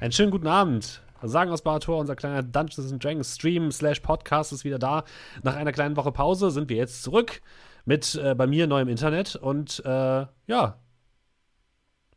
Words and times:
Einen 0.00 0.12
schönen 0.12 0.30
guten 0.30 0.46
Abend. 0.46 1.02
Sagen 1.22 1.50
aus 1.50 1.62
Barator, 1.62 1.98
unser 1.98 2.14
kleiner 2.14 2.44
Dungeons 2.44 2.96
Dragons 3.00 3.34
Stream 3.34 3.72
slash 3.72 3.98
Podcast 3.98 4.52
ist 4.52 4.64
wieder 4.64 4.78
da. 4.78 5.02
Nach 5.42 5.56
einer 5.56 5.72
kleinen 5.72 5.96
Woche 5.96 6.12
Pause 6.12 6.52
sind 6.52 6.68
wir 6.68 6.76
jetzt 6.76 7.02
zurück 7.02 7.42
mit 7.84 8.14
äh, 8.14 8.36
bei 8.36 8.46
mir 8.46 8.68
neuem 8.68 8.86
Internet 8.86 9.34
und 9.34 9.82
äh, 9.84 10.26
ja, 10.46 10.78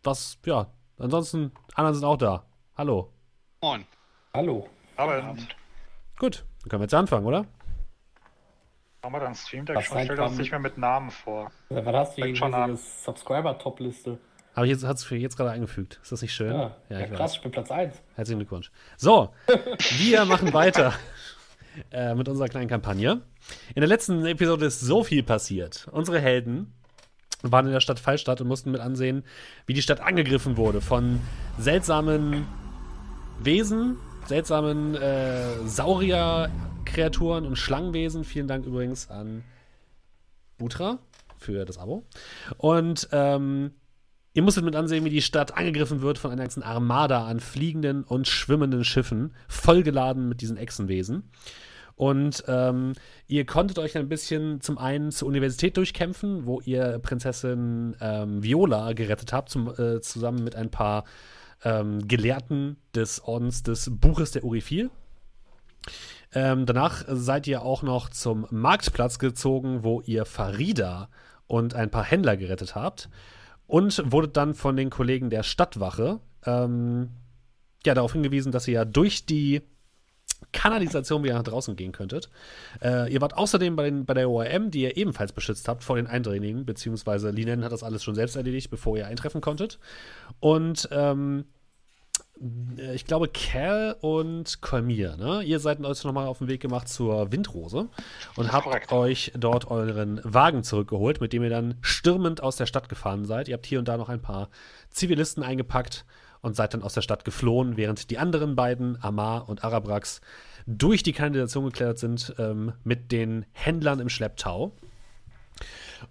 was, 0.04 0.38
ja, 0.46 0.68
ansonsten, 1.00 1.54
anderen 1.74 1.96
sind 1.96 2.06
auch 2.06 2.18
da. 2.18 2.46
Hallo. 2.78 3.12
Moin. 3.64 3.84
Hallo. 4.36 4.70
Abend. 4.98 5.48
Gut, 6.20 6.46
dann 6.62 6.70
können 6.70 6.82
wir 6.82 6.86
jetzt 6.86 6.94
anfangen, 6.94 7.26
oder? 7.26 7.48
Machen 9.02 9.14
wir 9.14 9.20
dann 9.22 9.34
Stream 9.34 9.66
Deck 9.66 9.82
schon, 9.82 9.98
stellt 9.98 10.12
reinkommt. 10.12 10.30
uns 10.30 10.38
nicht 10.38 10.52
mehr 10.52 10.60
mit 10.60 10.78
Namen 10.78 11.10
vor. 11.10 11.52
Was 11.70 11.96
hast 11.96 12.18
du 12.20 12.26
hier 12.26 12.36
schon 12.36 12.54
eine 12.54 12.74
an. 12.74 12.78
Subscriber-Top-Liste? 12.78 14.20
Aber 14.54 14.66
jetzt 14.66 14.84
hat 14.84 14.98
es 14.98 15.10
jetzt 15.10 15.38
gerade 15.38 15.52
eingefügt. 15.52 16.00
Ist 16.04 16.12
das 16.12 16.22
nicht 16.22 16.34
schön? 16.34 16.54
Ja, 16.54 16.76
ja, 16.90 17.00
ich 17.00 17.08
krass, 17.08 17.20
weiß. 17.20 17.36
ich 17.36 17.42
bin 17.42 17.52
Platz 17.52 17.72
1. 17.72 17.96
Herzlichen 18.16 18.40
Glückwunsch. 18.40 18.72
So, 18.98 19.34
wir 19.98 20.26
machen 20.26 20.54
weiter 20.54 20.94
äh, 21.92 22.14
mit 22.16 22.28
unserer 22.28 22.50
kleinen 22.50 22.68
Kampagne. 22.68 23.22
In 23.76 23.82
der 23.82 23.88
letzten 23.88 24.26
Episode 24.26 24.66
ist 24.66 24.82
so 24.82 25.04
viel 25.04 25.24
passiert. 25.24 25.88
Unsere 25.92 26.20
Helden 26.20 26.74
waren 27.44 27.66
in 27.66 27.72
der 27.72 27.80
Stadt 27.80 28.00
Fallstadt 28.00 28.42
und 28.42 28.48
mussten 28.48 28.72
mit 28.72 28.82
ansehen, 28.82 29.24
wie 29.66 29.74
die 29.74 29.82
Stadt 29.82 30.02
angegriffen 30.02 30.58
wurde 30.58 30.82
von 30.82 31.20
seltsamen 31.58 32.46
Wesen, 33.40 33.98
seltsamen 34.28 34.96
äh, 34.96 35.66
Saurier-Kreaturen 35.66 37.46
und 37.46 37.56
Schlangenwesen. 37.56 38.24
Vielen 38.24 38.48
Dank 38.48 38.66
übrigens 38.66 39.10
an 39.10 39.44
Butra 40.58 41.00
für 41.38 41.66
das 41.66 41.80
Abo. 41.80 42.04
Und 42.58 43.10
ähm, 43.12 43.72
Ihr 44.34 44.44
musstet 44.44 44.64
mit 44.64 44.76
ansehen, 44.76 45.04
wie 45.04 45.10
die 45.10 45.22
Stadt 45.22 45.58
angegriffen 45.58 46.02
wird 46.02 46.18
von 46.18 46.32
einer 46.32 46.44
ganzen 46.44 46.64
Armada 46.64 47.26
an 47.26 47.40
fliegenden 47.40 48.04
und 48.04 48.28
schwimmenden 48.28 48.86
Schiffen, 48.86 49.34
vollgeladen 49.50 50.30
mit 50.30 50.42
diesen 50.42 50.56
Echsenwesen. 50.58 51.30
Und 51.96 52.46
ähm, 52.48 52.94
ihr 53.28 53.46
konntet 53.46 53.78
euch 53.78 53.98
ein 53.98 54.10
bisschen 54.10 54.62
zum 54.62 54.78
einen 54.78 55.12
zur 55.12 55.28
Universität 55.28 55.78
durchkämpfen, 55.78 56.46
wo 56.46 56.62
ihr 56.62 57.00
Prinzessin 57.00 57.96
ähm, 58.00 58.42
Viola 58.42 58.94
gerettet 58.94 59.34
habt, 59.34 59.50
zum, 59.50 59.68
äh, 59.78 60.02
zusammen 60.02 60.44
mit 60.44 60.56
ein 60.56 60.72
paar 60.72 61.04
ähm, 61.64 62.08
Gelehrten 62.08 62.78
des 62.96 63.24
Ordens 63.24 63.64
des 63.64 63.92
Buches 64.00 64.32
der 64.32 64.44
Urifil. 64.44 64.90
Ähm, 66.34 66.66
danach 66.66 67.04
seid 67.08 67.48
ihr 67.48 67.62
auch 67.62 67.84
noch 67.84 68.10
zum 68.10 68.48
Marktplatz 68.50 69.20
gezogen, 69.20 69.84
wo 69.84 70.02
ihr 70.02 70.26
Farida 70.26 71.10
und 71.48 71.76
ein 71.76 71.92
paar 71.92 72.06
Händler 72.06 72.38
gerettet 72.38 72.76
habt. 72.76 73.10
Und 73.72 74.04
wurdet 74.12 74.36
dann 74.36 74.54
von 74.54 74.76
den 74.76 74.90
Kollegen 74.90 75.30
der 75.30 75.44
Stadtwache 75.44 76.20
ähm, 76.46 77.08
ja, 77.86 77.94
darauf 77.94 78.12
hingewiesen, 78.12 78.52
dass 78.52 78.68
ihr 78.68 78.74
ja 78.74 78.84
durch 78.84 79.26
die 79.26 79.62
Kanalisation 80.52 81.24
wieder 81.24 81.36
nach 81.36 81.44
draußen 81.44 81.78
gehen 81.78 81.94
könntet. 81.94 82.30
Äh, 82.82 83.14
ihr 83.14 83.22
wart 83.22 83.38
außerdem 83.38 83.78
bei, 83.78 83.84
den, 83.90 84.06
bei 84.06 84.14
der 84.14 84.30
ORM, 84.30 84.72
die 84.72 84.82
ihr 84.82 84.98
ebenfalls 84.98 85.32
beschützt 85.32 85.70
habt 85.70 85.86
vor 85.86 85.96
den 85.96 86.08
Eindringlingen, 86.08 86.66
beziehungsweise 86.66 87.30
Linen 87.30 87.64
hat 87.64 87.72
das 87.72 87.82
alles 87.82 88.04
schon 88.04 88.14
selbst 88.14 88.36
erledigt, 88.36 88.70
bevor 88.70 88.98
ihr 88.98 89.08
eintreffen 89.08 89.40
konntet. 89.40 89.80
Und 90.42 90.90
ähm, 90.92 91.46
äh, 91.46 91.61
ich 92.94 93.06
glaube, 93.06 93.28
Cal 93.28 93.96
und 94.02 94.62
Kolmir, 94.62 95.16
ne? 95.16 95.44
Ihr 95.44 95.60
seid 95.60 95.84
euch 95.84 96.04
nochmal 96.04 96.26
auf 96.26 96.40
den 96.40 96.48
Weg 96.48 96.60
gemacht 96.62 96.90
zur 96.90 97.32
Windrose 97.32 97.88
und 98.36 98.52
habt 98.52 98.66
korrekt. 98.66 98.92
euch 98.92 99.32
dort 99.38 99.70
euren 99.70 100.20
Wagen 100.24 100.64
zurückgeholt, 100.64 101.22
mit 101.22 101.34
dem 101.34 101.44
ihr 101.44 101.52
dann 101.52 101.76
stürmend 101.82 102.42
aus 102.42 102.56
der 102.56 102.66
Stadt 102.66 102.90
gefahren 102.90 103.26
seid. 103.26 103.48
Ihr 103.48 103.54
habt 103.54 103.68
hier 103.68 103.78
und 103.78 103.88
da 103.88 103.96
noch 103.96 104.10
ein 104.10 104.22
paar 104.22 104.50
Zivilisten 104.90 105.44
eingepackt 105.44 106.04
und 106.42 106.56
seid 106.56 106.74
dann 106.74 106.82
aus 106.82 106.96
der 106.96 107.02
Stadt 107.02 107.26
geflohen, 107.26 107.78
während 107.78 108.10
die 108.10 108.18
anderen 108.18 108.56
beiden, 108.56 108.98
Amar 109.04 109.48
und 109.48 109.64
Arabrax, 109.64 110.22
durch 110.66 111.04
die 111.04 111.14
Kanalisation 111.14 111.66
geklettert 111.66 112.00
sind 112.00 112.34
ähm, 112.40 112.74
mit 112.84 113.12
den 113.12 113.46
Händlern 113.52 114.00
im 114.00 114.10
Schlepptau. 114.10 114.72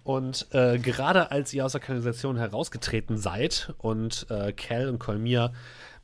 Und 0.03 0.47
äh, 0.51 0.77
gerade 0.79 1.31
als 1.31 1.53
ihr 1.53 1.65
aus 1.65 1.73
der 1.73 1.81
Kanalisation 1.81 2.37
herausgetreten 2.37 3.17
seid 3.17 3.73
und 3.77 4.25
äh, 4.29 4.53
Cal 4.53 4.87
und 4.87 4.99
Kolmir 4.99 5.51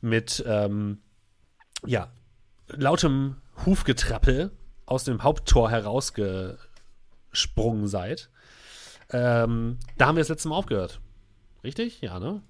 mit 0.00 0.42
ähm, 0.46 1.00
ja, 1.86 2.10
lautem 2.68 3.36
Hufgetrappel 3.64 4.50
aus 4.86 5.04
dem 5.04 5.22
Haupttor 5.22 5.70
herausgesprungen 5.70 7.86
seid, 7.86 8.30
ähm, 9.10 9.78
da 9.96 10.06
haben 10.06 10.16
wir 10.16 10.22
das 10.22 10.28
letzte 10.28 10.48
Mal 10.48 10.56
aufgehört. 10.56 11.00
Richtig? 11.64 12.00
Ja, 12.00 12.20
ne? 12.20 12.42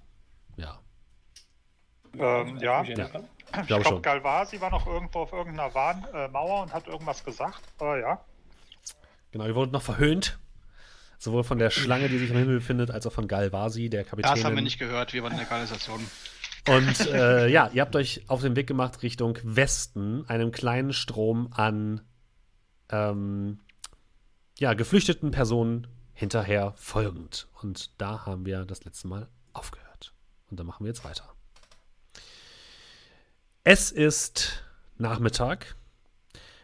Ja. 0.57 0.79
Ähm, 2.17 2.57
ja, 2.57 2.83
Ich 2.83 2.97
Ja. 2.97 3.09
ich 3.61 3.67
glaube 3.67 3.85
schon. 3.85 4.01
Galvasi 4.01 4.59
war 4.61 4.71
noch 4.71 4.87
irgendwo 4.87 5.19
auf 5.19 5.31
irgendeiner 5.31 5.73
Wahn, 5.73 6.05
äh, 6.13 6.27
Mauer 6.27 6.63
und 6.63 6.73
hat 6.73 6.87
irgendwas 6.87 7.23
gesagt. 7.23 7.61
Äh, 7.81 8.01
ja. 8.01 8.19
Genau, 9.31 9.45
ihr 9.45 9.55
wurdet 9.55 9.73
noch 9.73 9.81
verhöhnt. 9.81 10.37
Sowohl 11.17 11.43
von 11.43 11.59
der 11.59 11.69
Schlange, 11.69 12.07
die 12.07 12.17
sich 12.17 12.29
im 12.29 12.37
Himmel 12.37 12.59
befindet, 12.59 12.91
als 12.91 13.05
auch 13.05 13.11
von 13.11 13.27
Galvasi, 13.27 13.89
der 13.89 14.05
Kapitän. 14.05 14.33
Das 14.33 14.43
haben 14.45 14.55
wir 14.55 14.61
nicht 14.61 14.79
gehört, 14.79 15.11
wir 15.13 15.21
waren 15.21 15.33
in 15.33 15.37
der 15.37 15.47
Kanalisation. 15.47 15.99
Und 16.69 17.07
äh, 17.07 17.47
ja, 17.47 17.69
ihr 17.73 17.81
habt 17.81 17.95
euch 17.95 18.23
auf 18.27 18.41
den 18.41 18.55
Weg 18.55 18.67
gemacht 18.67 19.01
Richtung 19.01 19.37
Westen, 19.43 20.25
einem 20.27 20.51
kleinen 20.51 20.93
Strom 20.93 21.51
an 21.51 22.01
ähm, 22.89 23.59
ja, 24.59 24.73
geflüchteten 24.73 25.31
Personen 25.31 25.87
hinterher 26.13 26.73
folgend. 26.75 27.47
Und 27.61 27.99
da 27.99 28.25
haben 28.25 28.45
wir 28.45 28.65
das 28.65 28.83
letzte 28.83 29.07
Mal 29.07 29.27
aufgehört. 29.53 30.13
Und 30.51 30.59
da 30.59 30.63
machen 30.63 30.83
wir 30.83 30.89
jetzt 30.89 31.03
weiter. 31.03 31.33
Es 33.63 33.91
ist 33.91 34.63
Nachmittag. 34.97 35.75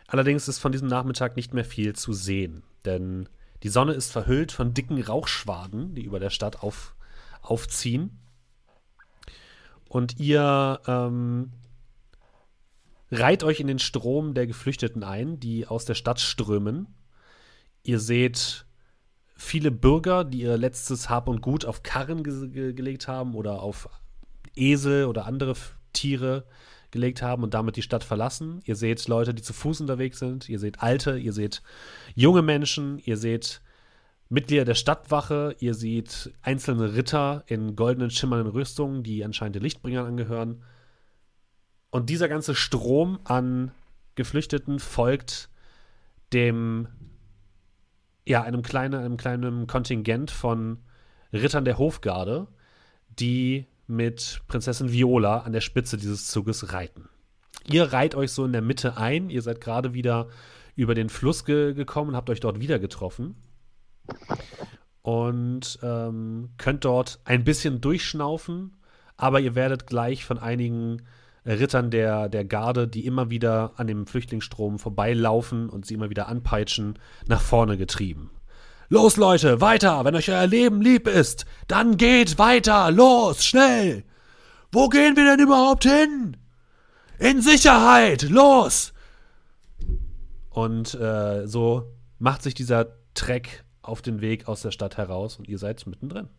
Allerdings 0.07 0.47
ist 0.47 0.59
von 0.59 0.71
diesem 0.71 0.87
Nachmittag 0.87 1.35
nicht 1.35 1.53
mehr 1.53 1.65
viel 1.65 1.95
zu 1.95 2.13
sehen, 2.13 2.63
denn 2.85 3.27
die 3.63 3.69
Sonne 3.69 3.93
ist 3.93 4.11
verhüllt 4.11 4.51
von 4.51 4.73
dicken 4.73 5.01
Rauchschwaden, 5.01 5.95
die 5.95 6.03
über 6.03 6.19
der 6.19 6.29
Stadt 6.29 6.61
auf, 6.61 6.95
aufziehen. 7.41 8.19
Und 9.87 10.19
ihr 10.19 10.79
ähm, 10.87 11.51
reiht 13.11 13.43
euch 13.43 13.59
in 13.59 13.67
den 13.67 13.79
Strom 13.79 14.33
der 14.33 14.47
Geflüchteten 14.47 15.03
ein, 15.03 15.39
die 15.39 15.67
aus 15.67 15.85
der 15.85 15.95
Stadt 15.95 16.19
strömen. 16.19 16.87
Ihr 17.83 17.99
seht 17.99 18.65
viele 19.37 19.71
Bürger, 19.71 20.23
die 20.23 20.41
ihr 20.41 20.57
letztes 20.57 21.09
Hab 21.09 21.27
und 21.27 21.41
Gut 21.41 21.65
auf 21.65 21.83
Karren 21.83 22.23
ge 22.23 22.49
ge 22.49 22.73
gelegt 22.73 23.07
haben 23.07 23.35
oder 23.35 23.61
auf 23.61 23.89
Esel 24.55 25.05
oder 25.05 25.25
andere 25.25 25.55
Tiere 25.93 26.45
gelegt 26.91 27.21
haben 27.21 27.43
und 27.43 27.53
damit 27.53 27.75
die 27.75 27.81
Stadt 27.81 28.03
verlassen. 28.03 28.61
Ihr 28.63 28.75
seht 28.75 29.07
Leute, 29.07 29.33
die 29.33 29.41
zu 29.41 29.53
Fuß 29.53 29.81
unterwegs 29.81 30.19
sind. 30.19 30.47
Ihr 30.47 30.59
seht 30.59 30.81
Alte, 30.81 31.17
ihr 31.17 31.33
seht 31.33 31.61
junge 32.15 32.41
Menschen, 32.41 32.99
ihr 32.99 33.17
seht 33.17 33.61
Mitglieder 34.27 34.65
der 34.65 34.75
Stadtwache, 34.75 35.55
ihr 35.59 35.75
seht 35.75 36.33
einzelne 36.41 36.95
Ritter 36.95 37.43
in 37.47 37.75
goldenen, 37.75 38.09
schimmernden 38.09 38.51
Rüstungen, 38.51 39.03
die 39.03 39.23
anscheinend 39.23 39.55
den 39.55 39.63
Lichtbringern 39.63 40.07
angehören. 40.07 40.63
Und 41.91 42.09
dieser 42.09 42.27
ganze 42.27 42.55
Strom 42.55 43.19
an 43.23 43.71
Geflüchteten 44.15 44.79
folgt 44.79 45.49
dem, 46.33 46.87
ja, 48.25 48.41
einem 48.41 48.63
kleinen, 48.63 48.95
einem 48.95 49.17
kleinen 49.17 49.67
Kontingent 49.67 50.31
von 50.31 50.79
Rittern 51.31 51.65
der 51.65 51.77
Hofgarde, 51.77 52.47
die 53.19 53.67
mit 53.85 54.41
Prinzessin 54.47 54.91
Viola 54.91 55.39
an 55.39 55.53
der 55.53 55.61
Spitze 55.61 55.97
dieses 55.97 56.27
Zuges 56.27 56.73
reiten. 56.73 57.09
Ihr 57.67 57.93
reiht 57.93 58.15
euch 58.15 58.31
so 58.31 58.43
in 58.45 58.53
der 58.53 58.63
Mitte 58.63 58.97
ein, 58.97 59.29
ihr 59.29 59.43
seid 59.43 59.61
gerade 59.61 59.93
wieder 59.93 60.29
über 60.75 60.95
den 60.95 61.09
Fluss 61.09 61.45
ge 61.45 61.73
gekommen, 61.73 62.15
habt 62.15 62.29
euch 62.31 62.39
dort 62.39 62.59
wieder 62.59 62.79
getroffen 62.79 63.35
und 65.01 65.79
ähm, 65.83 66.49
könnt 66.57 66.85
dort 66.85 67.19
ein 67.25 67.43
bisschen 67.43 67.81
durchschnaufen, 67.81 68.77
aber 69.17 69.39
ihr 69.39 69.55
werdet 69.55 69.87
gleich 69.87 70.25
von 70.25 70.39
einigen 70.39 71.03
Rittern 71.45 71.91
der, 71.91 72.27
der 72.27 72.43
Garde, 72.43 72.87
die 72.87 73.05
immer 73.05 73.29
wieder 73.29 73.73
an 73.77 73.87
dem 73.87 74.07
Flüchtlingsstrom 74.07 74.79
vorbeilaufen 74.79 75.69
und 75.69 75.85
sie 75.85 75.93
immer 75.93 76.09
wieder 76.09 76.27
anpeitschen, 76.27 76.97
nach 77.27 77.41
vorne 77.41 77.77
getrieben. 77.77 78.31
Los, 78.89 79.17
Leute, 79.17 79.61
weiter! 79.61 80.05
Wenn 80.05 80.15
euch 80.15 80.29
euer 80.29 80.47
Leben 80.47 80.81
lieb 80.81 81.07
ist, 81.07 81.45
dann 81.67 81.97
geht 81.97 82.37
weiter! 82.37 82.91
Los, 82.91 83.43
schnell! 83.43 84.03
Wo 84.71 84.89
gehen 84.89 85.15
wir 85.15 85.23
denn 85.23 85.45
überhaupt 85.45 85.83
hin? 85.83 86.37
In 87.19 87.41
Sicherheit! 87.41 88.23
Los! 88.23 88.93
Und 90.49 90.93
äh, 90.95 91.47
so 91.47 91.91
macht 92.19 92.43
sich 92.43 92.53
dieser 92.53 92.87
Trek 93.13 93.64
auf 93.85 94.01
den 94.01 94.21
Weg 94.21 94.47
aus 94.47 94.61
der 94.61 94.71
Stadt 94.71 94.97
heraus 94.97 95.37
und 95.37 95.47
ihr 95.47 95.57
seid 95.57 95.85
mittendrin. 95.87 96.29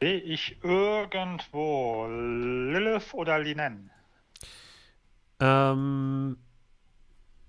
Sehe 0.00 0.18
ich 0.20 0.56
irgendwo 0.62 2.06
Lilith 2.06 3.14
oder 3.14 3.38
Linen? 3.40 3.90
Ähm, 5.40 6.36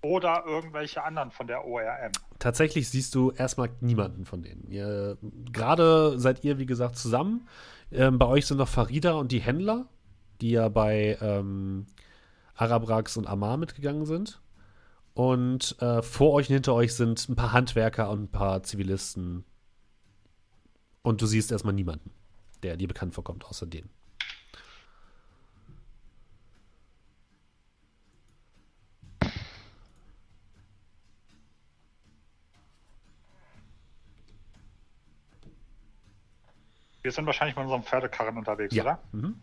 Oder 0.01 0.43
irgendwelche 0.45 1.03
anderen 1.03 1.31
von 1.31 1.47
der 1.47 1.65
ORM? 1.65 2.11
tatsächlich 2.39 2.89
siehst 2.89 3.13
du 3.15 3.31
erstmal 3.31 3.69
niemanden 3.81 4.25
von 4.25 4.41
denen. 4.41 5.51
Gerade 5.51 6.17
seid 6.17 6.43
ihr, 6.45 6.57
wie 6.57 6.65
gesagt, 6.65 6.95
zusammen. 6.97 7.47
Ähm, 7.91 8.17
bei 8.17 8.25
euch 8.25 8.45
sind 8.45 8.57
noch 8.57 8.69
Farida 8.69 9.13
und 9.13 9.31
die 9.31 9.41
Händler, 9.41 9.87
die 10.39 10.51
ja 10.51 10.69
bei 10.69 11.17
ähm, 11.21 11.85
Arabrax 12.55 13.17
und 13.17 13.27
Amar 13.27 13.57
mitgegangen 13.57 14.05
sind. 14.05 14.41
Und 15.13 15.75
äh, 15.81 16.01
vor 16.01 16.33
euch 16.33 16.49
und 16.49 16.53
hinter 16.55 16.73
euch 16.73 16.93
sind 16.95 17.27
ein 17.29 17.35
paar 17.35 17.51
Handwerker 17.51 18.09
und 18.09 18.23
ein 18.23 18.31
paar 18.31 18.63
Zivilisten. 18.63 19.43
Und 21.01 21.21
du 21.21 21.25
siehst 21.25 21.51
erstmal 21.51 21.73
niemanden, 21.73 22.11
der 22.63 22.77
dir 22.77 22.87
bekannt 22.87 23.13
vorkommt, 23.13 23.45
außer 23.45 23.65
denen. 23.65 23.89
Wir 37.01 37.11
sind 37.11 37.25
wahrscheinlich 37.25 37.55
mit 37.55 37.63
unserem 37.63 37.83
Pferdekarren 37.83 38.37
unterwegs, 38.37 38.75
Ja. 38.75 38.83
oder? 38.83 38.99
Mhm. 39.13 39.41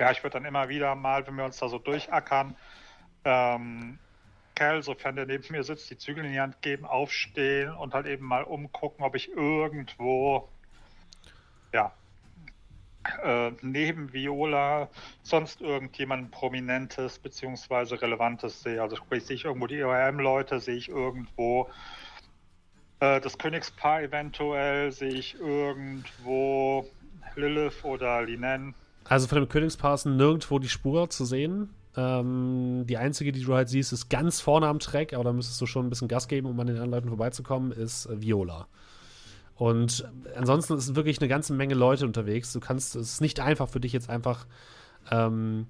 Ja, 0.00 0.10
ich 0.10 0.22
würde 0.22 0.34
dann 0.34 0.44
immer 0.44 0.68
wieder 0.68 0.94
mal, 0.94 1.26
wenn 1.26 1.34
wir 1.34 1.44
uns 1.44 1.58
da 1.58 1.68
so 1.68 1.78
durchackern, 1.78 2.54
ähm, 3.24 3.98
Kerl, 4.54 4.82
sofern 4.82 5.16
der 5.16 5.26
neben 5.26 5.44
mir 5.52 5.62
sitzt, 5.62 5.90
die 5.90 5.98
Zügel 5.98 6.24
in 6.24 6.32
die 6.32 6.40
Hand 6.40 6.62
geben, 6.62 6.84
aufstehen 6.84 7.72
und 7.72 7.94
halt 7.94 8.06
eben 8.06 8.26
mal 8.26 8.42
umgucken, 8.42 9.04
ob 9.04 9.14
ich 9.14 9.30
irgendwo, 9.32 10.48
ja, 11.72 11.92
äh, 13.22 13.52
neben 13.62 14.12
Viola 14.12 14.88
sonst 15.22 15.60
irgendjemand 15.60 16.30
Prominentes 16.30 17.18
beziehungsweise 17.18 18.00
Relevantes 18.00 18.62
sehe. 18.62 18.82
Also 18.82 18.96
sprich, 18.96 19.24
sehe 19.24 19.36
ich 19.36 19.44
irgendwo 19.44 19.66
die 19.66 19.78
EOM-Leute, 19.78 20.60
sehe 20.60 20.76
ich 20.76 20.88
irgendwo 20.88 21.70
äh, 23.00 23.20
das 23.20 23.38
Königspaar 23.38 24.02
eventuell, 24.02 24.92
sehe 24.92 25.12
ich 25.12 25.38
irgendwo 25.38 26.88
Lilith 27.36 27.84
oder 27.84 28.22
Linen. 28.22 28.74
Also 29.08 29.26
von 29.26 29.38
dem 29.38 29.48
Königspaar 29.48 29.94
ist 29.94 30.04
nirgendwo 30.06 30.58
die 30.58 30.68
Spur 30.68 31.08
zu 31.10 31.24
sehen. 31.24 31.70
Ähm, 31.96 32.84
die 32.86 32.98
einzige, 32.98 33.32
die 33.32 33.42
du 33.42 33.54
halt 33.54 33.68
siehst, 33.68 33.92
ist 33.92 34.08
ganz 34.08 34.40
vorne 34.40 34.66
am 34.68 34.78
Track, 34.78 35.14
aber 35.14 35.24
da 35.24 35.32
müsstest 35.32 35.60
du 35.60 35.66
schon 35.66 35.86
ein 35.86 35.90
bisschen 35.90 36.08
Gas 36.08 36.28
geben, 36.28 36.46
um 36.46 36.60
an 36.60 36.66
den 36.66 36.76
anderen 36.76 36.90
Leuten 36.90 37.08
vorbeizukommen, 37.08 37.72
ist 37.72 38.08
Viola. 38.10 38.68
Und 39.56 40.08
ansonsten 40.36 40.74
ist 40.74 40.94
wirklich 40.94 41.20
eine 41.20 41.28
ganze 41.28 41.52
Menge 41.52 41.74
Leute 41.74 42.04
unterwegs. 42.04 42.52
Du 42.52 42.60
kannst, 42.60 42.94
es 42.94 43.14
ist 43.14 43.20
nicht 43.20 43.40
einfach 43.40 43.68
für 43.68 43.80
dich 43.80 43.92
jetzt 43.92 44.08
einfach 44.08 44.46
ähm, 45.10 45.66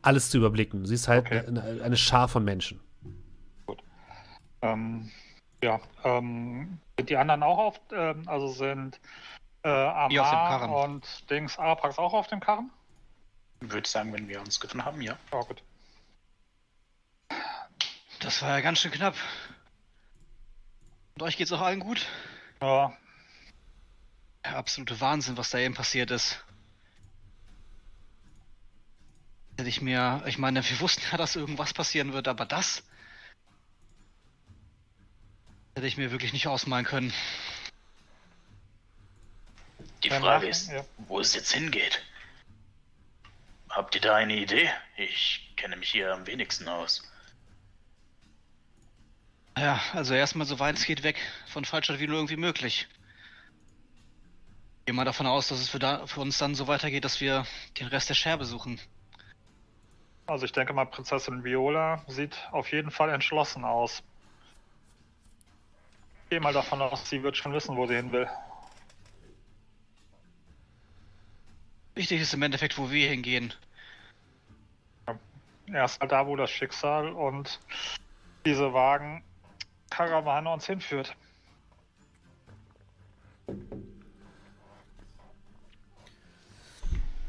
alles 0.00 0.30
zu 0.30 0.38
überblicken. 0.38 0.80
Du 0.80 0.86
siehst 0.86 1.06
halt 1.06 1.26
Okay. 1.26 1.42
eine, 1.46 1.82
eine 1.82 1.96
Schar 1.96 2.26
von 2.26 2.44
Menschen. 2.44 2.80
Ähm, 4.62 5.10
ja, 5.62 5.80
ähm, 6.02 6.78
sind 6.98 7.10
die 7.10 7.16
anderen 7.16 7.42
auch 7.44 7.58
auf, 7.58 7.80
ähm, 7.92 8.22
also 8.26 8.48
sind 8.48 9.00
äh, 9.62 10.08
Die 10.08 10.18
auf 10.20 10.30
dem 10.30 10.38
Amar 10.38 10.84
und 10.84 11.30
Dings 11.30 11.58
Araprax 11.58 11.98
auch 11.98 12.12
auf 12.14 12.26
dem 12.28 12.40
Karren? 12.40 12.70
Würde 13.60 13.88
sagen, 13.88 14.12
wenn 14.12 14.28
wir 14.28 14.40
uns 14.40 14.58
gefunden 14.58 14.84
haben, 14.84 15.00
ja. 15.00 15.16
Ja, 15.32 15.40
gut. 15.42 15.62
Das 18.20 18.42
war 18.42 18.50
ja 18.50 18.60
ganz 18.60 18.80
schön 18.80 18.90
knapp. 18.90 19.14
Und 21.14 21.22
euch 21.22 21.36
geht's 21.36 21.52
auch 21.52 21.60
allen 21.60 21.80
gut? 21.80 22.06
Ja, 22.60 22.92
Der 24.44 24.56
absolute 24.56 25.00
Wahnsinn, 25.00 25.36
was 25.36 25.50
da 25.50 25.58
eben 25.58 25.74
passiert 25.74 26.10
ist. 26.10 26.44
Hätte 29.58 29.68
ich 29.68 29.80
mir, 29.82 30.22
ich 30.26 30.38
meine, 30.38 30.68
wir 30.68 30.80
wussten 30.80 31.02
ja, 31.10 31.16
dass 31.18 31.36
irgendwas 31.36 31.74
passieren 31.74 32.12
wird, 32.12 32.26
aber 32.26 32.46
das 32.46 32.82
hätte 35.74 35.86
ich 35.86 35.96
mir 35.96 36.10
wirklich 36.10 36.32
nicht 36.32 36.46
ausmalen 36.48 36.84
können. 36.84 37.12
Die 40.04 40.10
Frage 40.10 40.24
machen, 40.24 40.48
ist, 40.48 40.70
ja. 40.70 40.84
wo 40.98 41.20
es 41.20 41.34
jetzt 41.34 41.52
hingeht. 41.52 42.02
Habt 43.70 43.94
ihr 43.94 44.00
da 44.00 44.16
eine 44.16 44.36
Idee? 44.36 44.70
Ich 44.96 45.52
kenne 45.56 45.76
mich 45.76 45.90
hier 45.90 46.12
am 46.12 46.26
wenigsten 46.26 46.68
aus. 46.68 47.02
Ja, 49.56 49.80
also 49.92 50.14
erstmal 50.14 50.46
so 50.46 50.58
weit 50.58 50.76
es 50.76 50.84
geht 50.84 51.02
weg 51.02 51.18
von 51.46 51.64
Fallstadt 51.64 52.00
wie 52.00 52.06
nur 52.06 52.16
irgendwie 52.16 52.36
möglich. 52.36 52.88
Geh 54.86 54.92
mal 54.92 55.04
davon 55.04 55.26
aus, 55.26 55.48
dass 55.48 55.60
es 55.60 55.68
für, 55.68 55.78
da, 55.78 56.06
für 56.06 56.20
uns 56.20 56.38
dann 56.38 56.54
so 56.54 56.66
weitergeht, 56.66 57.04
dass 57.04 57.20
wir 57.20 57.46
den 57.78 57.86
Rest 57.86 58.08
der 58.08 58.14
Scherbe 58.14 58.44
suchen. 58.44 58.80
also 60.26 60.44
ich 60.44 60.52
denke 60.52 60.72
mal, 60.72 60.86
Prinzessin 60.86 61.44
Viola 61.44 62.02
sieht 62.08 62.36
auf 62.50 62.72
jeden 62.72 62.90
Fall 62.90 63.10
entschlossen 63.10 63.64
aus. 63.64 64.02
Ich 66.24 66.30
gehe 66.30 66.40
mal 66.40 66.52
davon 66.52 66.82
aus, 66.82 67.08
sie 67.08 67.22
wird 67.22 67.36
schon 67.36 67.52
wissen, 67.52 67.76
wo 67.76 67.86
sie 67.86 67.94
hin 67.94 68.10
will. 68.10 68.28
Wichtig 71.94 72.20
ist 72.20 72.32
im 72.32 72.42
Endeffekt, 72.42 72.78
wo 72.78 72.90
wir 72.90 73.08
hingehen. 73.08 73.52
Erstmal 75.66 76.08
da, 76.08 76.26
wo 76.26 76.36
das 76.36 76.50
Schicksal 76.50 77.12
und 77.12 77.60
diese 78.44 78.72
Wagen 78.72 79.22
Karawane 79.90 80.50
uns 80.50 80.66
hinführt. 80.66 81.14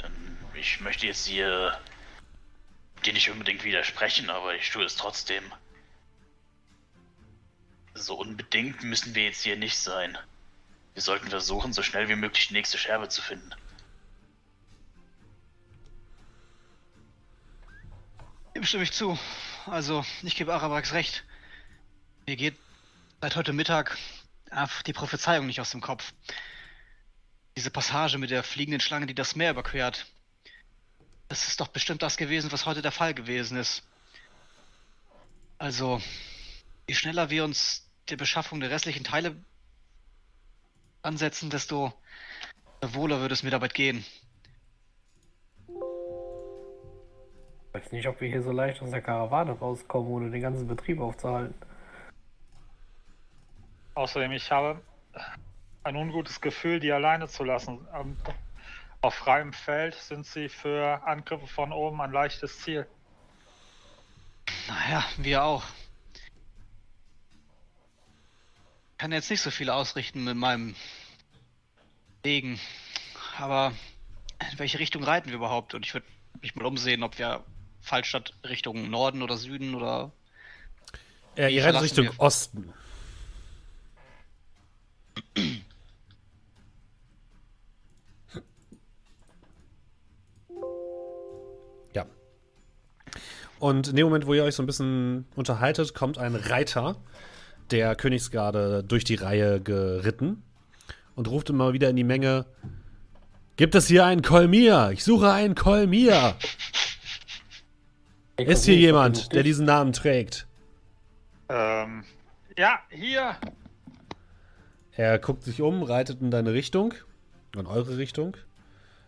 Ähm, 0.04 0.38
Ich 0.56 0.80
möchte 0.80 1.08
jetzt 1.08 1.26
hier 1.26 1.78
dir 3.06 3.14
nicht 3.14 3.30
unbedingt 3.30 3.64
widersprechen, 3.66 4.30
aber 4.30 4.56
ich 4.56 4.70
tue 4.70 4.86
es 4.86 4.96
trotzdem. 4.96 5.44
So 7.96 8.16
unbedingt 8.16 8.82
müssen 8.84 9.14
wir 9.14 9.26
jetzt 9.26 9.44
hier 9.44 9.58
nicht 9.58 9.78
sein. 9.78 10.18
Wir 10.94 11.02
sollten 11.02 11.28
versuchen, 11.28 11.74
so 11.74 11.84
schnell 11.84 12.08
wie 12.08 12.16
möglich 12.16 12.48
die 12.48 12.54
nächste 12.54 12.78
Scherbe 12.78 13.10
zu 13.10 13.22
finden. 13.22 13.54
Dem 18.64 18.68
stimme 18.68 18.84
ich 18.84 18.94
zu. 18.94 19.20
Also, 19.66 20.06
ich 20.22 20.38
gebe 20.38 20.54
Arabax 20.54 20.94
recht. 20.94 21.26
Mir 22.26 22.38
geht 22.38 22.56
seit 23.20 23.36
heute 23.36 23.52
Mittag 23.52 23.98
einfach 24.50 24.84
die 24.84 24.94
Prophezeiung 24.94 25.48
nicht 25.48 25.60
aus 25.60 25.72
dem 25.72 25.82
Kopf. 25.82 26.14
Diese 27.58 27.72
Passage 27.72 28.18
mit 28.18 28.32
der 28.32 28.42
fliegenden 28.42 28.80
Schlange, 28.80 29.06
die 29.06 29.14
das 29.14 29.36
Meer 29.36 29.52
überquert. 29.52 30.06
Das 31.28 31.50
ist 31.50 31.60
doch 31.60 31.68
bestimmt 31.68 32.04
das 32.04 32.16
gewesen, 32.16 32.54
was 32.54 32.66
heute 32.66 32.82
der 32.82 32.94
Fall 32.94 33.14
gewesen 33.14 33.58
ist. 33.58 33.84
Also, 35.58 36.02
je 36.88 36.96
schneller 36.96 37.30
wir 37.30 37.44
uns 37.44 37.86
der 38.08 38.16
Beschaffung 38.16 38.62
der 38.62 38.70
restlichen 38.70 39.04
Teile 39.04 39.36
ansetzen, 41.02 41.50
desto 41.50 41.92
wohler 42.82 43.20
würde 43.20 43.34
es 43.34 43.44
mir 43.44 43.52
dabei 43.52 43.68
gehen. 43.68 44.06
Weiß 47.74 47.92
nicht, 47.92 48.08
ob 48.08 48.22
wir 48.22 48.30
hier 48.30 48.44
so 48.44 48.52
leicht 48.52 48.82
aus 48.82 48.92
der 48.92 49.02
Karawane 49.02 49.54
rauskommen, 49.54 50.10
ohne 50.10 50.30
den 50.30 50.42
ganzen 50.42 50.68
Betrieb 50.68 51.00
aufzuhalten. 51.00 51.56
Außerdem, 53.96 54.32
ich 54.32 54.52
habe 54.52 54.82
ein 55.84 55.96
ungutes 55.96 56.40
Gefühl, 56.40 56.80
die 56.80 56.92
alleine 56.92 57.28
zu 57.28 57.44
lassen. 57.44 57.88
Ähm, 57.94 58.18
Auf 59.02 59.16
freiem 59.16 59.54
Feld 59.54 59.96
sind 59.96 60.26
sie 60.26 60.50
für 60.50 61.04
Angriffe 61.06 61.48
von 61.48 61.74
oben 61.74 62.00
ein 62.02 62.12
leichtes 62.12 62.60
Ziel. 62.60 62.88
Naja, 64.68 65.04
wir 65.18 65.44
auch. 65.44 65.64
Kann 68.98 69.12
jetzt 69.12 69.30
nicht 69.30 69.42
so 69.42 69.52
viel 69.52 69.70
ausrichten 69.70 70.24
mit 70.24 70.38
meinem 70.38 70.76
Degen. 72.24 72.60
Aber 73.38 73.74
in 74.52 74.60
welche 74.60 74.80
Richtung 74.80 75.04
reiten 75.04 75.30
wir 75.30 75.36
überhaupt? 75.36 75.74
Und 75.74 75.86
ich 75.86 75.94
würde 75.94 76.08
mich 76.42 76.56
mal 76.56 76.66
umsehen, 76.66 77.04
ob 77.04 77.18
wir 77.20 77.44
Fallstadt 77.84 78.34
Richtung 78.48 78.90
Norden 78.90 79.22
oder 79.22 79.38
Süden 79.38 79.76
oder. 79.76 80.12
Äh, 81.38 81.54
ihr 81.54 81.64
rennt 81.66 81.82
Richtung 81.82 82.06
wir- 82.06 82.20
Osten. 82.20 82.74
Ja. 91.94 92.06
Und 93.60 93.88
in 93.88 93.96
dem 93.96 94.06
Moment, 94.06 94.26
wo 94.26 94.34
ihr 94.34 94.44
euch 94.44 94.56
so 94.56 94.64
ein 94.64 94.68
bisschen 94.68 95.26
unterhaltet, 95.36 95.94
kommt 95.94 96.18
ein 96.18 96.36
Reiter 96.36 96.96
der 97.72 97.96
Königsgarde 97.96 98.84
durch 98.84 99.04
die 99.04 99.16
Reihe 99.16 99.60
geritten 99.62 100.44
und 101.16 101.28
ruft 101.30 101.50
immer 101.50 101.74
wieder 101.74 101.90
in 101.90 101.96
die 101.96 102.04
Menge: 102.04 102.46
Gibt 103.56 103.76
es 103.76 103.88
hier 103.88 104.06
einen 104.06 104.22
Kolmir? 104.22 104.90
Ich 104.94 105.04
suche 105.04 105.32
einen 105.32 105.56
Kolmir. 105.56 106.36
Ich 108.38 108.48
Ist 108.48 108.66
hier 108.66 108.76
jemand, 108.76 109.34
der 109.34 109.44
diesen 109.44 109.66
Namen 109.66 109.94
trägt? 109.94 110.48
Ähm, 111.50 112.04
ja, 112.58 112.80
hier. 112.90 113.38
Er 114.94 115.20
guckt 115.20 115.44
sich 115.44 115.62
um, 115.62 115.84
reitet 115.84 116.22
in 116.22 116.32
deine 116.32 116.54
Richtung. 116.54 116.94
In 117.56 117.68
eure 117.68 117.98
Richtung. 117.98 118.36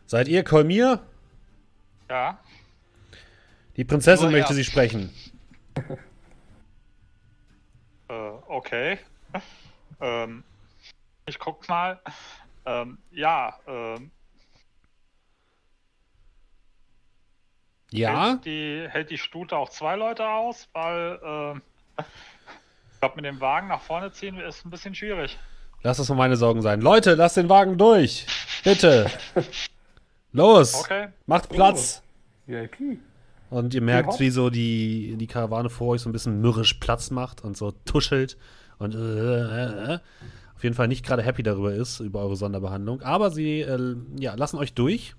Seid 0.06 0.28
ihr 0.28 0.44
Kolmir? 0.44 1.02
Ja, 2.10 2.40
Die 3.78 3.84
Prinzessin 3.84 4.28
Oh, 4.28 4.32
möchte 4.32 4.52
ja. 4.52 4.56
Sie 4.56 4.64
sprechen. 4.64 5.10
okay. 8.48 9.00
ähm, 10.00 10.44
ich 11.26 11.40
guck 11.40 11.68
mal. 11.68 12.00
Ähm, 12.68 13.00
ja, 13.12 13.58
ähm, 13.68 14.12
Ja, 17.98 18.30
hält, 18.30 18.46
die, 18.46 18.86
hält 18.90 19.10
die 19.10 19.18
Stute 19.18 19.58
auch 19.58 19.70
zwei 19.70 19.96
Leute 19.96 20.28
aus, 20.28 20.68
weil 20.74 21.20
ähm, 21.24 21.62
ich 21.98 23.00
glaube, 23.00 23.16
mit 23.16 23.26
dem 23.26 23.40
Wagen 23.40 23.68
nach 23.68 23.82
vorne 23.82 24.12
ziehen 24.12 24.38
ist 24.40 24.66
ein 24.66 24.70
bisschen 24.70 24.96
schwierig. 24.96 25.38
lass 25.84 25.98
das 25.98 26.10
mal 26.10 26.16
meine 26.16 26.36
Sorgen 26.36 26.62
sein. 26.62 26.82
Leute, 26.82 27.16
lasst 27.16 27.38
den 27.38 27.50
Wagen 27.50 27.78
durch. 27.78 28.26
Bitte. 28.64 29.10
Los. 30.32 30.76
Okay. 30.76 31.08
Macht 31.26 31.50
Platz. 31.50 32.02
VIP. 32.46 33.00
Und 33.50 33.74
ihr 33.74 33.82
merkt, 33.82 34.20
wie 34.20 34.30
so 34.30 34.50
die, 34.50 35.16
die 35.18 35.28
Karawane 35.28 35.70
vor 35.70 35.90
euch 35.90 36.02
so 36.02 36.10
ein 36.10 36.12
bisschen 36.12 36.42
mürrisch 36.42 36.74
Platz 36.76 37.12
macht 37.12 37.44
und 37.44 37.56
so 37.56 37.72
tuschelt 37.86 38.38
und 38.80 38.96
äh, 38.96 38.98
äh, 38.98 39.94
äh. 39.94 40.00
auf 40.56 40.64
jeden 40.64 40.76
Fall 40.76 40.88
nicht 40.88 41.06
gerade 41.06 41.22
happy 41.22 41.44
darüber 41.44 41.74
ist, 41.74 42.00
über 42.00 42.22
eure 42.22 42.36
Sonderbehandlung. 42.36 43.02
Aber 43.02 43.32
sie 43.32 43.62
äh, 43.62 43.96
ja, 44.20 44.36
lassen 44.36 44.58
euch 44.58 44.74
durch 44.74 45.16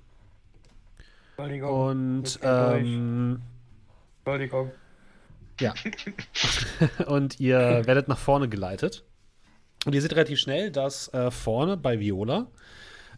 Entschuldigung. 1.37 1.71
und 1.71 2.39
ähm, 2.43 3.43
Entschuldigung. 4.25 4.71
ja. 5.61 5.75
und 7.07 7.39
ihr 7.41 7.59
werdet 7.87 8.09
nach 8.09 8.19
vorne 8.19 8.49
geleitet. 8.49 9.05
Und 9.85 9.95
ihr 9.95 10.03
seht 10.03 10.13
relativ 10.13 10.39
schnell, 10.41 10.71
dass 10.73 11.13
äh, 11.15 11.31
vorne 11.31 11.77
bei 11.77 12.01
Viola 12.01 12.47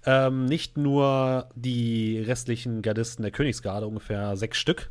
ähm, 0.04 0.44
nicht 0.44 0.76
nur 0.76 1.48
die 1.54 2.20
restlichen 2.20 2.82
Gardisten 2.82 3.22
der 3.22 3.30
Königsgarde, 3.32 3.86
ungefähr 3.86 4.36
sechs 4.36 4.58
Stück, 4.58 4.90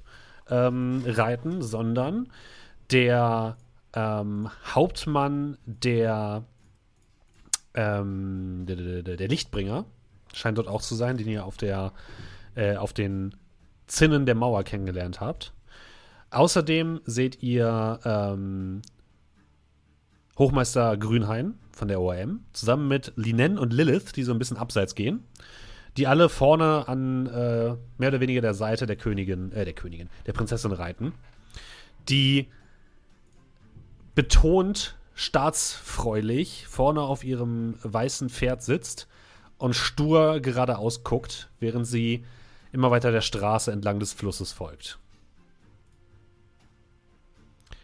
ähm, 0.50 1.04
reiten, 1.06 1.62
sondern 1.62 2.30
der 2.92 3.58
ähm, 3.94 4.50
Hauptmann 4.74 5.58
der, 5.66 6.44
ähm, 7.74 8.66
der, 8.68 8.76
der, 8.76 9.04
der- 9.04 9.18
der 9.18 9.28
Lichtbringer 9.28 9.86
scheint 10.34 10.58
dort 10.58 10.68
auch 10.68 10.82
zu 10.82 10.96
sein, 10.96 11.18
den 11.18 11.28
ihr 11.28 11.46
auf, 11.46 11.58
der, 11.58 11.94
äh, 12.58 12.76
auf 12.76 12.94
den 12.94 13.36
Zinnen 13.88 14.26
der 14.26 14.36
Mauer 14.36 14.64
kennengelernt 14.64 15.22
habt. 15.22 15.54
Außerdem 16.30 17.02
seht 17.06 17.42
ihr 17.42 18.00
ähm, 18.04 18.82
Hochmeister 20.38 20.98
Grünhain 20.98 21.56
von 21.72 21.88
der 21.88 22.02
ORM 22.02 22.42
zusammen 22.52 22.88
mit 22.88 23.14
Linen 23.16 23.58
und 23.58 23.72
Lilith, 23.72 24.12
die 24.14 24.24
so 24.24 24.34
ein 24.34 24.40
bisschen 24.40 24.58
abseits 24.58 24.94
gehen, 24.94 25.24
die 25.96 26.08
alle 26.08 26.30
vorne 26.30 26.88
an 26.88 27.28
äh, 27.28 27.76
mehr 27.98 28.10
oder 28.10 28.20
weniger 28.20 28.42
der 28.42 28.54
Seite 28.54 28.86
der 28.86 28.98
Königin, 28.98 29.52
äh, 29.54 29.64
der 29.64 29.74
Königin, 29.74 30.10
der 30.26 30.34
Prinzessin 30.34 30.74
reiten, 30.74 31.14
die 32.10 32.50
betont 34.16 34.98
staatsfreudig 35.14 36.68
vorne 36.68 37.02
auf 37.02 37.24
ihrem 37.24 37.76
weißen 37.84 38.30
Pferd 38.30 38.62
sitzt 38.64 39.08
und 39.58 39.76
stur 39.76 40.40
geradeaus 40.40 41.04
guckt, 41.04 41.50
während 41.60 41.88
sie 41.88 42.24
immer 42.72 42.92
weiter 42.92 43.12
der 43.12 43.22
Straße 43.22 43.72
entlang 43.72 44.00
des 44.00 44.14
Flusses 44.14 44.52
folgt. 44.52 45.00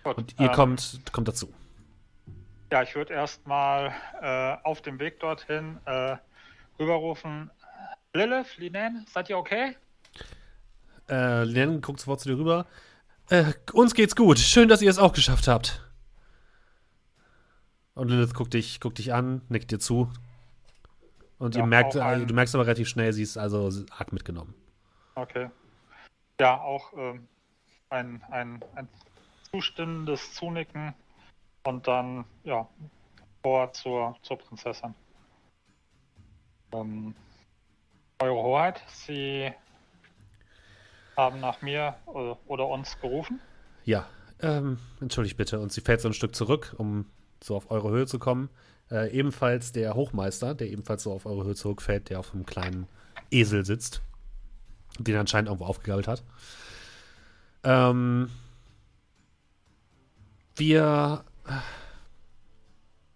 Gut, 0.03 0.17
Und 0.17 0.39
ihr 0.39 0.47
ähm, 0.47 0.51
kommt, 0.53 1.01
kommt 1.11 1.27
dazu. 1.27 1.53
Ja, 2.71 2.83
ich 2.83 2.93
würde 2.95 3.13
erstmal 3.13 3.93
äh, 4.21 4.57
auf 4.63 4.81
dem 4.81 4.99
Weg 4.99 5.19
dorthin 5.19 5.77
äh, 5.85 6.17
rüberrufen. 6.79 7.49
Lilith, 8.13 8.57
Linen, 8.57 9.05
seid 9.11 9.29
ihr 9.29 9.37
okay? 9.37 9.75
Äh, 11.09 11.43
Len 11.43 11.81
guckt 11.81 11.99
sofort 11.99 12.19
zu 12.21 12.29
dir 12.29 12.37
rüber. 12.37 12.65
Äh, 13.29 13.53
uns 13.73 13.93
geht's 13.93 14.15
gut. 14.15 14.39
Schön, 14.39 14.67
dass 14.67 14.81
ihr 14.81 14.89
es 14.89 14.97
auch 14.99 15.13
geschafft 15.13 15.47
habt. 15.47 15.81
Und 17.93 18.09
Lilith 18.09 18.33
guckt 18.33 18.53
dich, 18.53 18.79
guckt 18.79 18.97
dich 18.97 19.13
an, 19.13 19.41
nickt 19.49 19.71
dir 19.71 19.79
zu. 19.79 20.11
Und 21.37 21.55
Ja, 21.55 21.61
ihr 21.61 21.67
merkt, 21.67 21.95
ein- 21.95 22.23
äh, 22.23 22.25
du 22.25 22.33
merkst 22.33 22.55
aber 22.55 22.65
relativ 22.65 22.87
schnell, 22.89 23.13
sie 23.13 23.23
ist 23.23 23.37
also 23.37 23.69
arg 23.91 24.11
mitgenommen. 24.13 24.53
Okay. 25.15 25.49
Ja, 26.39 26.59
auch 26.61 26.93
ähm, 26.97 27.27
ein, 27.89 28.21
ein, 28.31 28.63
ein 28.75 28.87
zustimmendes 29.51 30.33
Zunicken 30.33 30.93
und 31.63 31.87
dann, 31.87 32.25
ja, 32.43 32.67
vor 33.43 33.71
zur, 33.73 34.15
zur 34.23 34.37
Prinzessin. 34.37 34.93
Ähm, 36.73 37.13
Eure 38.19 38.41
Hoheit, 38.41 38.81
Sie 38.87 39.51
haben 41.17 41.41
nach 41.41 41.61
mir 41.61 41.95
oder, 42.05 42.37
oder 42.47 42.67
uns 42.67 42.97
gerufen. 43.01 43.41
Ja, 43.83 44.07
ähm, 44.41 44.77
entschuldigt 45.01 45.35
bitte. 45.35 45.59
Und 45.59 45.73
sie 45.73 45.81
fällt 45.81 45.99
so 46.01 46.07
ein 46.07 46.13
Stück 46.13 46.33
zurück, 46.33 46.73
um 46.77 47.05
so 47.43 47.55
auf 47.55 47.69
eure 47.69 47.89
Höhe 47.89 48.07
zu 48.07 48.19
kommen. 48.19 48.49
Äh, 48.89 49.11
ebenfalls 49.11 49.73
der 49.73 49.95
Hochmeister, 49.95 50.55
der 50.55 50.69
ebenfalls 50.69 51.03
so 51.03 51.11
auf 51.11 51.25
eure 51.25 51.43
Höhe 51.43 51.55
zurückfällt, 51.55 52.09
der 52.09 52.19
auf 52.19 52.33
einem 52.33 52.45
kleinen 52.45 52.87
Esel 53.29 53.65
sitzt, 53.65 54.01
den 54.99 55.15
er 55.15 55.21
anscheinend 55.21 55.49
irgendwo 55.49 55.65
aufgegabelt 55.65 56.07
hat. 56.07 56.23
Ähm, 57.63 58.29
wir. 60.55 61.23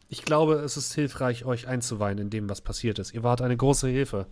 Ich 0.10 0.24
glaube, 0.24 0.56
es 0.56 0.78
ist 0.78 0.94
hilfreich, 0.94 1.44
euch 1.44 1.68
einzuweihen 1.68 2.18
in 2.18 2.30
dem, 2.30 2.50
was 2.50 2.62
passiert 2.62 2.98
ist. 2.98 3.14
Ihr 3.14 3.24
wart 3.24 3.42
eine 3.42 3.58
große 3.58 3.90
Hilfe 3.90 4.26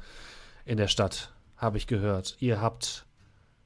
in 0.64 0.78
der 0.78 0.88
Stadt, 0.88 1.34
habe 1.58 1.78
ich 1.78 1.86
gehört. 1.86 2.38
Ihr 2.40 2.62
habt 2.62 3.06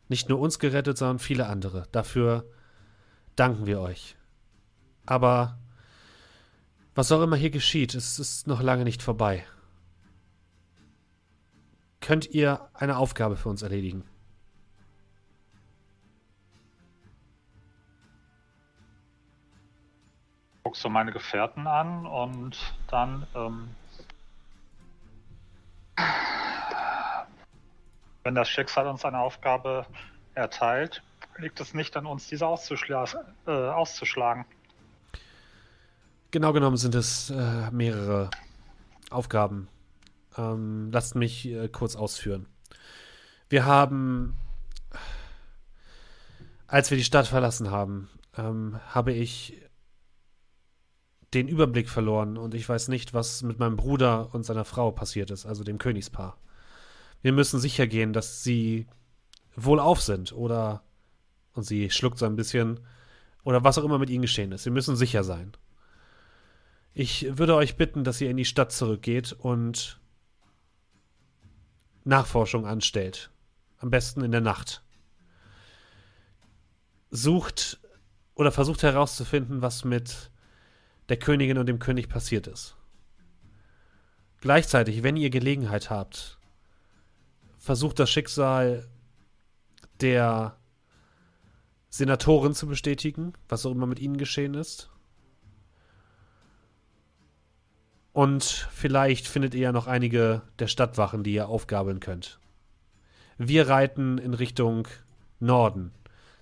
nicht 0.07 0.27
nur 0.27 0.39
uns 0.39 0.57
gerettet, 0.57 0.97
sondern 0.97 1.19
viele 1.19 1.45
andere. 1.45 1.87
Dafür 1.91 2.45
danken 3.35 3.67
wir 3.67 3.79
euch. 3.79 4.15
Aber 5.05 5.59
was 6.95 7.11
auch 7.11 7.21
immer 7.21 7.35
hier 7.35 7.51
geschieht, 7.51 7.93
es 7.93 8.17
ist 8.17 8.47
noch 8.47 8.61
lange 8.61 8.83
nicht 8.83 9.03
vorbei. 9.03 9.45
Könnt 12.01 12.29
ihr 12.29 12.69
eine 12.73 12.97
Aufgabe 12.97 13.35
für 13.35 13.49
uns 13.49 13.61
erledigen? 13.61 14.03
Guckst 20.63 20.83
du 20.83 20.89
meine 20.89 21.11
Gefährten 21.11 21.67
an 21.67 22.05
und 22.05 22.57
dann, 22.87 23.25
ähm, 23.35 23.69
wenn 28.23 28.35
das 28.35 28.49
Schicksal 28.49 28.87
uns 28.87 29.03
eine 29.03 29.19
Aufgabe 29.19 29.85
erteilt, 30.35 31.01
liegt 31.37 31.59
es 31.59 31.73
nicht 31.73 31.97
an 31.97 32.05
uns, 32.05 32.27
diese 32.27 32.45
auszuschla 32.45 33.05
äh, 33.47 33.51
auszuschlagen. 33.51 34.45
Genau 36.31 36.53
genommen 36.53 36.77
sind 36.77 36.93
es 36.93 37.31
äh, 37.31 37.71
mehrere 37.71 38.29
Aufgaben. 39.09 39.67
Ähm, 40.37 40.89
lasst 40.91 41.15
mich 41.15 41.47
äh, 41.47 41.69
kurz 41.69 41.95
ausführen. 41.95 42.45
Wir 43.49 43.65
haben, 43.65 44.35
als 46.67 46.91
wir 46.91 46.97
die 46.97 47.03
Stadt 47.03 47.27
verlassen 47.27 47.71
haben, 47.71 48.09
ähm, 48.37 48.79
habe 48.93 49.11
ich 49.11 49.61
den 51.33 51.47
Überblick 51.47 51.89
verloren 51.89 52.37
und 52.37 52.53
ich 52.53 52.67
weiß 52.67 52.87
nicht, 52.87 53.13
was 53.13 53.43
mit 53.43 53.59
meinem 53.59 53.75
Bruder 53.75 54.33
und 54.33 54.43
seiner 54.43 54.65
Frau 54.65 54.91
passiert 54.91 55.31
ist, 55.31 55.45
also 55.45 55.63
dem 55.63 55.77
Königspaar. 55.77 56.37
Wir 57.21 57.33
müssen 57.33 57.59
sicher 57.59 57.85
gehen, 57.85 58.13
dass 58.13 58.43
sie 58.43 58.87
wohlauf 59.55 60.01
sind 60.01 60.31
oder, 60.31 60.83
und 61.53 61.63
sie 61.63 61.89
schluckt 61.89 62.17
so 62.17 62.25
ein 62.25 62.35
bisschen, 62.35 62.79
oder 63.43 63.63
was 63.63 63.77
auch 63.77 63.83
immer 63.83 63.99
mit 63.99 64.09
ihnen 64.09 64.21
geschehen 64.21 64.51
ist. 64.51 64.65
Wir 64.65 64.71
müssen 64.71 64.95
sicher 64.95 65.23
sein. 65.23 65.51
Ich 66.93 67.37
würde 67.37 67.55
euch 67.55 67.77
bitten, 67.77 68.03
dass 68.03 68.21
ihr 68.21 68.29
in 68.29 68.37
die 68.37 68.45
Stadt 68.45 68.71
zurückgeht 68.71 69.33
und 69.33 69.98
Nachforschung 72.09 72.65
anstellt. 72.65 73.31
Am 73.77 73.89
besten 73.89 74.21
in 74.23 74.31
der 74.31 74.41
Nacht. 74.41 74.83
Sucht 77.09 77.79
oder 78.35 78.51
versucht 78.51 78.83
herauszufinden, 78.83 79.61
was 79.61 79.85
mit 79.85 80.31
der 81.07 81.17
Königin 81.17 81.57
und 81.57 81.65
dem 81.65 81.79
König 81.79 82.09
passiert 82.09 82.47
ist. 82.47 82.75
Gleichzeitig, 84.41 85.03
wenn 85.03 85.17
ihr 85.17 85.29
Gelegenheit 85.29 85.89
habt, 85.89 86.37
versucht 87.57 87.99
das 87.99 88.09
Schicksal 88.09 88.87
der 89.99 90.57
Senatorin 91.89 92.53
zu 92.53 92.67
bestätigen, 92.67 93.33
was 93.47 93.65
auch 93.65 93.71
immer 93.71 93.87
mit 93.87 93.99
ihnen 93.99 94.17
geschehen 94.17 94.53
ist. 94.53 94.89
Und 98.19 98.67
vielleicht 98.73 99.29
findet 99.29 99.55
ihr 99.55 99.61
ja 99.61 99.71
noch 99.71 99.87
einige 99.87 100.41
der 100.59 100.67
Stadtwachen, 100.67 101.23
die 101.23 101.31
ihr 101.31 101.47
aufgabeln 101.47 102.01
könnt. 102.01 102.37
Wir 103.37 103.69
reiten 103.69 104.17
in 104.17 104.33
Richtung 104.33 104.89
Norden, 105.39 105.93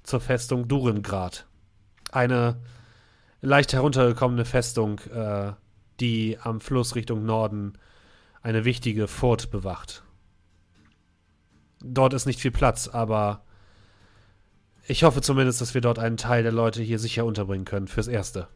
zur 0.02 0.20
Festung 0.20 0.68
Durengrad. 0.68 1.46
Eine 2.12 2.60
leicht 3.42 3.74
heruntergekommene 3.74 4.44
Festung, 4.44 4.98
äh, 5.14 5.52
die 6.00 6.40
am 6.42 6.62
Fluss 6.62 6.96
Richtung 6.96 7.28
Norden 7.28 7.78
eine 8.42 8.66
wichtige 8.66 9.08
Furt 9.08 9.52
bewacht. 9.52 10.02
Dort 11.80 12.16
ist 12.16 12.26
nicht 12.26 12.40
viel 12.40 12.50
Platz, 12.50 12.88
aber 12.88 13.46
ich 14.88 15.04
hoffe 15.04 15.22
zumindest, 15.22 15.62
dass 15.62 15.76
wir 15.76 15.82
dort 15.82 16.00
einen 16.00 16.18
Teil 16.18 16.42
der 16.42 16.52
Leute 16.52 16.82
hier 16.82 16.98
sicher 16.98 17.24
unterbringen 17.24 17.66
können, 17.66 17.88
fürs 17.88 18.08
Erste. 18.08 18.48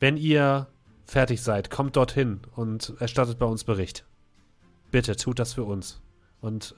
Wenn 0.00 0.16
ihr 0.16 0.66
fertig 1.06 1.42
seid, 1.42 1.70
kommt 1.70 1.96
dorthin 1.96 2.40
und 2.54 2.94
erstattet 3.00 3.38
bei 3.38 3.46
uns 3.46 3.64
Bericht. 3.64 4.04
Bitte, 4.90 5.16
tut 5.16 5.38
das 5.38 5.54
für 5.54 5.64
uns. 5.64 6.00
Und 6.40 6.74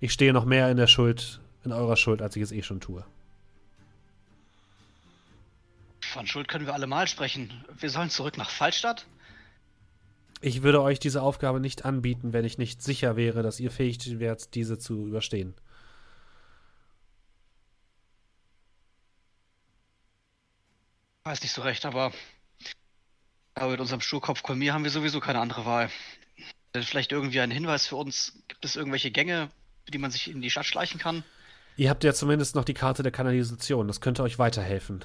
ich 0.00 0.12
stehe 0.12 0.32
noch 0.32 0.44
mehr 0.44 0.70
in 0.70 0.76
der 0.76 0.86
Schuld, 0.86 1.40
in 1.64 1.72
eurer 1.72 1.96
Schuld, 1.96 2.22
als 2.22 2.36
ich 2.36 2.42
es 2.42 2.52
eh 2.52 2.62
schon 2.62 2.80
tue. 2.80 3.04
Von 6.00 6.26
Schuld 6.26 6.48
können 6.48 6.66
wir 6.66 6.74
alle 6.74 6.86
mal 6.86 7.08
sprechen. 7.08 7.64
Wir 7.78 7.90
sollen 7.90 8.10
zurück 8.10 8.36
nach 8.36 8.50
Fallstadt? 8.50 9.06
Ich 10.40 10.62
würde 10.62 10.82
euch 10.82 10.98
diese 10.98 11.22
Aufgabe 11.22 11.58
nicht 11.58 11.84
anbieten, 11.84 12.32
wenn 12.32 12.44
ich 12.44 12.58
nicht 12.58 12.82
sicher 12.82 13.16
wäre, 13.16 13.42
dass 13.42 13.60
ihr 13.60 13.70
fähig 13.70 14.20
wärt, 14.20 14.54
diese 14.54 14.78
zu 14.78 15.06
überstehen. 15.06 15.54
Weiß 21.24 21.40
nicht 21.42 21.52
so 21.52 21.62
recht, 21.62 21.86
aber, 21.86 22.12
aber 23.54 23.72
mit 23.72 23.80
unserem 23.80 24.00
Sturkopf 24.00 24.42
Kolmir 24.42 24.74
haben 24.74 24.84
wir 24.84 24.90
sowieso 24.90 25.20
keine 25.20 25.40
andere 25.40 25.64
Wahl. 25.64 25.90
Denn 26.74 26.82
Vielleicht 26.82 27.12
irgendwie 27.12 27.40
ein 27.40 27.50
Hinweis 27.50 27.86
für 27.86 27.96
uns. 27.96 28.32
Gibt 28.48 28.64
es 28.64 28.76
irgendwelche 28.76 29.10
Gänge, 29.10 29.48
die 29.92 29.98
man 29.98 30.10
sich 30.10 30.30
in 30.30 30.40
die 30.40 30.50
Stadt 30.50 30.66
schleichen 30.66 30.98
kann? 30.98 31.22
Ihr 31.76 31.90
habt 31.90 32.04
ja 32.04 32.12
zumindest 32.12 32.54
noch 32.56 32.64
die 32.64 32.74
Karte 32.74 33.02
der 33.02 33.12
Kanalisation. 33.12 33.86
Das 33.86 34.00
könnte 34.00 34.22
euch 34.22 34.38
weiterhelfen, 34.38 35.04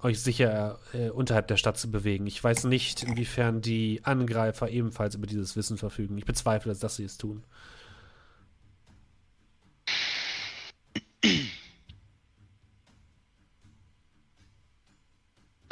euch 0.00 0.20
sicher 0.20 0.78
äh, 0.92 1.10
unterhalb 1.10 1.48
der 1.48 1.56
Stadt 1.56 1.78
zu 1.78 1.90
bewegen. 1.90 2.26
Ich 2.26 2.42
weiß 2.42 2.64
nicht, 2.64 3.02
inwiefern 3.02 3.60
die 3.60 4.00
Angreifer 4.04 4.68
ebenfalls 4.68 5.14
über 5.14 5.26
dieses 5.26 5.56
Wissen 5.56 5.78
verfügen. 5.78 6.18
Ich 6.18 6.24
bezweifle, 6.24 6.74
dass 6.74 6.96
sie 6.96 7.04
es 7.04 7.16
tun. 7.16 7.44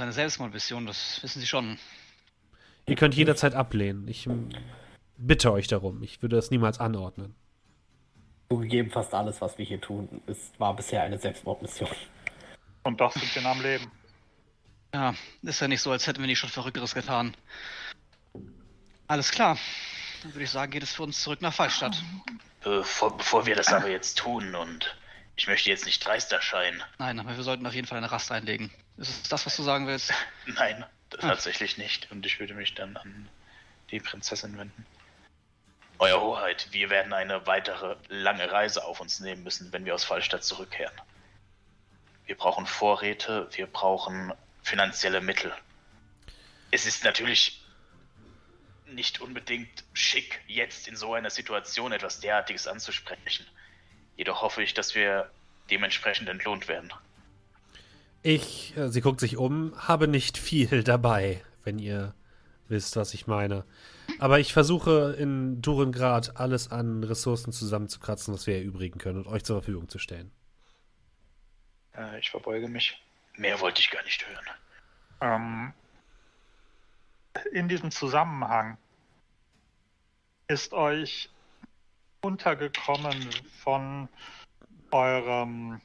Seine 0.02 0.14
Selbstmordmission, 0.14 0.84
das 0.84 1.22
wissen 1.22 1.38
Sie 1.38 1.46
schon. 1.46 1.78
Ihr 2.88 2.96
könnt 2.96 3.14
jederzeit 3.14 3.54
ablehnen. 3.54 4.08
Ich 4.08 4.28
bitte 5.16 5.52
euch 5.52 5.68
darum. 5.68 6.02
Ich 6.02 6.20
würde 6.22 6.34
das 6.34 6.50
niemals 6.50 6.80
anordnen. 6.80 7.36
Zugegeben, 8.50 8.90
fast 8.90 9.14
alles, 9.14 9.40
was 9.40 9.58
wir 9.58 9.64
hier 9.64 9.80
tun, 9.80 10.20
ist, 10.26 10.58
war 10.58 10.74
bisher 10.74 11.04
eine 11.04 11.20
Selbstmordmission. 11.20 11.88
Und 12.82 13.00
doch 13.00 13.12
sind 13.12 13.32
wir 13.32 13.48
am 13.48 13.62
Leben. 13.62 13.92
Ja, 14.92 15.14
ist 15.42 15.60
ja 15.60 15.68
nicht 15.68 15.80
so, 15.80 15.92
als 15.92 16.04
hätten 16.08 16.18
wir 16.18 16.26
nicht 16.26 16.40
schon 16.40 16.50
Verrückteres 16.50 16.94
getan. 16.94 17.36
Alles 19.06 19.30
klar. 19.30 19.56
Dann 20.24 20.34
würde 20.34 20.42
ich 20.42 20.50
sagen, 20.50 20.72
geht 20.72 20.82
es 20.82 20.92
für 20.92 21.04
uns 21.04 21.22
zurück 21.22 21.42
nach 21.42 21.54
Fallstadt. 21.54 22.02
Bevor, 22.64 23.16
bevor 23.16 23.46
wir 23.46 23.54
das 23.54 23.72
aber 23.72 23.88
jetzt 23.88 24.18
tun 24.18 24.56
und 24.56 24.96
ich 25.36 25.46
möchte 25.46 25.70
jetzt 25.70 25.86
nicht 25.86 26.04
dreist 26.04 26.32
erscheinen. 26.32 26.82
Nein, 26.98 27.20
aber 27.20 27.36
wir 27.36 27.44
sollten 27.44 27.64
auf 27.68 27.74
jeden 27.74 27.86
Fall 27.86 27.98
eine 27.98 28.10
Rast 28.10 28.32
einlegen. 28.32 28.72
Ist 28.96 29.10
es 29.10 29.28
das, 29.28 29.46
was 29.46 29.56
du 29.56 29.62
sagen 29.62 29.86
willst? 29.86 30.12
Nein, 30.46 30.84
tatsächlich 31.10 31.78
nicht. 31.78 32.10
Und 32.10 32.24
ich 32.26 32.40
würde 32.40 32.54
mich 32.54 32.74
dann 32.74 32.96
an 32.96 33.28
die 33.90 34.00
Prinzessin 34.00 34.56
wenden. 34.58 34.86
Euer 35.98 36.20
Hoheit, 36.20 36.68
wir 36.72 36.90
werden 36.90 37.12
eine 37.12 37.46
weitere 37.46 37.96
lange 38.08 38.50
Reise 38.50 38.84
auf 38.84 39.00
uns 39.00 39.20
nehmen 39.20 39.44
müssen, 39.44 39.72
wenn 39.72 39.84
wir 39.84 39.94
aus 39.94 40.04
Fallstadt 40.04 40.42
zurückkehren. 40.42 40.94
Wir 42.26 42.36
brauchen 42.36 42.66
Vorräte, 42.66 43.48
wir 43.52 43.66
brauchen 43.66 44.32
finanzielle 44.62 45.20
Mittel. 45.20 45.54
Es 46.70 46.86
ist 46.86 47.04
natürlich 47.04 47.62
nicht 48.86 49.20
unbedingt 49.20 49.84
schick, 49.92 50.40
jetzt 50.46 50.88
in 50.88 50.96
so 50.96 51.14
einer 51.14 51.30
Situation 51.30 51.92
etwas 51.92 52.20
derartiges 52.20 52.66
anzusprechen. 52.66 53.46
Jedoch 54.16 54.42
hoffe 54.42 54.62
ich, 54.62 54.74
dass 54.74 54.94
wir 54.94 55.30
dementsprechend 55.70 56.28
entlohnt 56.28 56.68
werden. 56.68 56.92
Ich, 58.22 58.76
äh, 58.76 58.88
sie 58.88 59.00
guckt 59.00 59.20
sich 59.20 59.36
um, 59.36 59.74
habe 59.76 60.08
nicht 60.08 60.38
viel 60.38 60.82
dabei, 60.84 61.42
wenn 61.64 61.78
ihr 61.78 62.14
wisst, 62.68 62.96
was 62.96 63.14
ich 63.14 63.26
meine. 63.26 63.64
Aber 64.18 64.38
ich 64.38 64.52
versuche 64.52 65.16
in 65.18 65.60
Durengrad 65.60 66.36
alles 66.36 66.70
an 66.70 67.04
Ressourcen 67.04 67.52
zusammenzukratzen, 67.52 68.32
was 68.32 68.46
wir 68.46 68.56
erübrigen 68.56 68.98
können 68.98 69.18
und 69.18 69.26
euch 69.26 69.44
zur 69.44 69.56
Verfügung 69.56 69.88
zu 69.88 69.98
stellen. 69.98 70.30
Äh, 71.96 72.20
ich 72.20 72.30
verbeuge 72.30 72.68
mich. 72.68 73.00
Mehr 73.36 73.60
wollte 73.60 73.80
ich 73.80 73.90
gar 73.90 74.02
nicht 74.04 74.26
hören. 74.26 74.44
Ähm, 75.20 75.72
in 77.52 77.68
diesem 77.68 77.90
Zusammenhang 77.90 78.76
ist 80.48 80.72
euch 80.72 81.30
untergekommen 82.20 83.30
von 83.62 84.08
eurem 84.90 85.80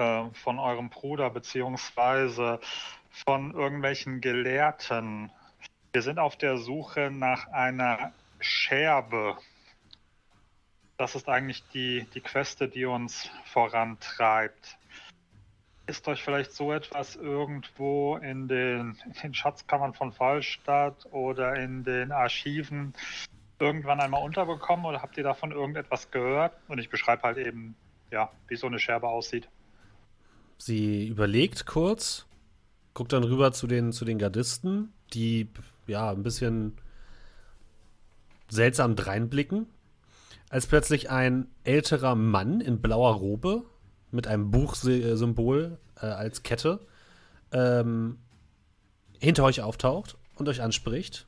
äh, 0.00 0.30
von 0.34 0.58
eurem 0.58 0.88
Bruder 0.88 1.30
beziehungsweise 1.30 2.58
von 3.10 3.52
irgendwelchen 3.52 4.20
Gelehrten. 4.20 5.30
Wir 5.92 6.02
sind 6.02 6.18
auf 6.18 6.36
der 6.36 6.56
Suche 6.56 7.10
nach 7.10 7.48
einer 7.48 8.12
Scherbe. 8.38 9.36
Das 10.96 11.14
ist 11.14 11.28
eigentlich 11.28 11.64
die, 11.74 12.06
die 12.14 12.20
Queste, 12.20 12.68
die 12.68 12.84
uns 12.84 13.30
vorantreibt. 13.44 14.78
Ist 15.86 16.06
euch 16.08 16.22
vielleicht 16.22 16.52
so 16.52 16.72
etwas 16.72 17.16
irgendwo 17.16 18.16
in 18.16 18.48
den, 18.48 18.96
in 19.04 19.12
den 19.22 19.34
Schatzkammern 19.34 19.92
von 19.92 20.12
Fallstadt 20.12 21.06
oder 21.10 21.56
in 21.56 21.84
den 21.84 22.12
Archiven 22.12 22.94
irgendwann 23.58 24.00
einmal 24.00 24.22
unterbekommen 24.22 24.86
oder 24.86 25.02
habt 25.02 25.16
ihr 25.16 25.24
davon 25.24 25.52
irgendetwas 25.52 26.10
gehört? 26.10 26.56
Und 26.68 26.78
ich 26.78 26.88
beschreibe 26.88 27.24
halt 27.24 27.38
eben, 27.38 27.76
ja, 28.10 28.30
wie 28.48 28.56
so 28.56 28.66
eine 28.66 28.78
Scherbe 28.78 29.08
aussieht. 29.08 29.48
Sie 30.62 31.08
überlegt 31.08 31.64
kurz, 31.64 32.26
guckt 32.92 33.14
dann 33.14 33.24
rüber 33.24 33.50
zu 33.52 33.66
den, 33.66 33.92
zu 33.92 34.04
den 34.04 34.18
Gardisten, 34.18 34.92
die 35.14 35.48
ja 35.86 36.10
ein 36.10 36.22
bisschen 36.22 36.76
seltsam 38.50 38.94
dreinblicken, 38.94 39.66
als 40.50 40.66
plötzlich 40.66 41.08
ein 41.08 41.48
älterer 41.64 42.14
Mann 42.14 42.60
in 42.60 42.82
blauer 42.82 43.14
Robe 43.14 43.62
mit 44.10 44.26
einem 44.26 44.50
Buchsymbol 44.50 45.78
äh, 45.96 46.06
als 46.06 46.42
Kette 46.42 46.80
ähm, 47.52 48.18
hinter 49.18 49.44
euch 49.44 49.62
auftaucht 49.62 50.18
und 50.34 50.46
euch 50.46 50.60
anspricht. 50.60 51.26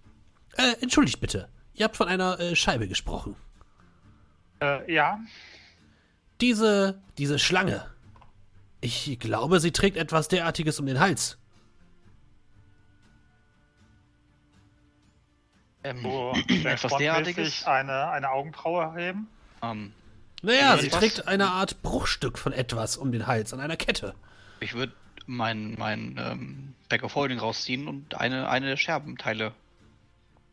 Äh, 0.59 0.75
entschuldigt 0.83 1.21
bitte, 1.21 1.49
ihr 1.73 1.85
habt 1.87 1.97
von 1.97 2.09
einer 2.09 2.38
äh, 2.38 2.55
Scheibe 2.55 2.87
gesprochen. 2.87 3.35
Äh, 4.61 4.92
ja, 4.92 5.21
Diese, 6.42 7.01
diese 7.16 7.38
Schlange. 7.38 7.91
Ich 8.83 9.18
glaube, 9.21 9.61
sie 9.61 9.71
trägt 9.71 9.97
etwas 9.97 10.27
derartiges 10.29 10.79
um 10.81 10.87
den 10.87 10.99
Hals. 11.01 11.38
Ähm, 15.85 16.03
so 16.03 16.33
etwas 16.64 16.97
derartiges? 16.97 17.64
Eine, 17.64 18.09
eine 18.11 18.31
Augenbraue 18.31 18.92
heben. 18.97 19.29
Ähm, 19.62 19.92
Naja, 20.42 20.75
Ja, 20.75 20.79
sie 20.79 20.88
trägt 20.88 21.27
eine 21.29 21.49
Art 21.49 21.81
Bruchstück 21.83 22.38
von 22.38 22.53
etwas 22.53 22.97
um 22.97 23.12
den 23.12 23.27
Hals 23.27 23.53
an 23.55 23.61
einer 23.61 23.77
Kette. 23.77 24.14
ich 24.61 24.75
würde 24.75 24.92
mein, 25.27 25.77
mein 25.79 26.16
ähm, 26.18 26.75
Bag 26.88 27.05
of 27.05 27.14
Holding 27.14 27.38
rausziehen 27.38 27.87
und 27.87 28.14
eine, 28.16 28.49
eine 28.49 28.66
der 28.66 28.77
Scherbenteile 28.77 29.53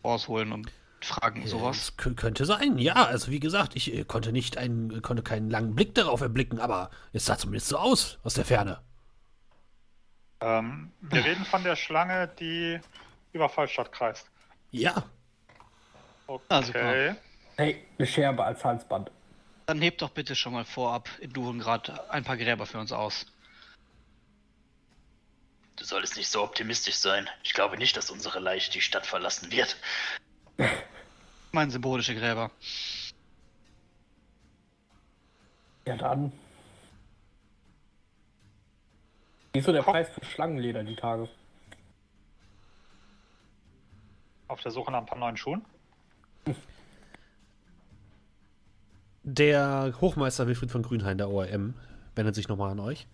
rausholen 0.04 0.52
und 0.52 0.72
fragen, 1.06 1.46
sowas. 1.48 1.94
Das 1.96 2.06
kö- 2.06 2.16
könnte 2.16 2.46
sein, 2.46 2.78
ja. 2.78 2.94
Also 2.94 3.32
wie 3.32 3.40
gesagt, 3.40 3.76
ich 3.76 3.94
äh, 3.94 4.04
konnte 4.04 4.32
nicht 4.32 4.58
einen, 4.58 5.02
konnte 5.02 5.24
keinen 5.24 5.50
langen 5.50 5.76
Blick 5.76 5.96
darauf 5.96 6.22
erblicken, 6.22 6.60
aber 6.60 6.90
es 7.14 7.26
sah 7.26 7.38
zumindest 7.38 7.68
so 7.70 7.78
aus 7.78 8.20
aus 8.24 8.34
der 8.36 8.46
Ferne. 8.46 8.80
Ähm, 10.42 10.92
wir 11.02 11.24
reden 11.26 11.46
von 11.46 11.64
der 11.64 11.76
Schlange, 11.76 12.30
die 12.40 12.80
über 13.34 13.50
Fallstadt 13.50 13.92
kreist. 13.92 14.30
Ja, 14.72 15.04
Okay. 16.28 16.64
Super. 16.64 17.16
Hey, 17.58 17.84
eine 17.98 18.08
Scherbe 18.08 18.44
als 18.44 18.64
Halsband. 18.64 19.10
Dann 19.66 19.82
hebt 19.82 20.02
doch 20.04 20.12
bitte 20.12 20.36
schon 20.36 20.54
mal 20.54 20.64
vorab 20.64 21.10
in 21.20 21.34
Durengrad 21.34 22.08
ein 22.12 22.24
paar 22.24 22.38
Gräber 22.38 22.68
für 22.68 22.78
uns 22.80 22.92
aus. 22.92 23.26
Du 25.76 25.86
solltest 25.86 26.18
nicht 26.18 26.30
so 26.30 26.44
optimistisch 26.44 26.96
sein. 26.98 27.28
Ich 27.44 27.54
glaube 27.54 27.78
nicht, 27.78 27.98
dass 27.98 28.12
unsere 28.12 28.40
Leiche 28.40 28.72
die 28.72 28.82
Stadt 28.82 29.08
verlassen 29.08 29.52
wird. 29.52 29.78
Mein 31.52 31.70
symbolische 31.72 32.16
Gräber. 32.16 32.52
Ja, 35.86 35.96
dann. 35.96 36.32
Wie 39.54 39.60
ist 39.60 39.66
so 39.66 39.72
der 39.72 39.82
Preis 39.82 40.10
für 40.10 40.24
Schlangenleder 40.24 40.84
die 40.84 40.96
Tage? 40.96 41.28
Auf 44.48 44.62
der 44.62 44.72
Suche 44.72 44.92
nach 44.92 45.00
ein 45.00 45.06
paar 45.06 45.18
neuen 45.18 45.38
Schuhen. 45.38 45.66
der 49.24 49.94
Hochmeister 50.02 50.48
Wilfried 50.48 50.72
von 50.72 50.84
Grünhain, 50.84 51.18
der 51.18 51.30
ORM, 51.30 51.74
wendet 52.16 52.36
sich 52.36 52.48
nochmal 52.48 52.72
an 52.72 52.80
euch. 52.80 53.08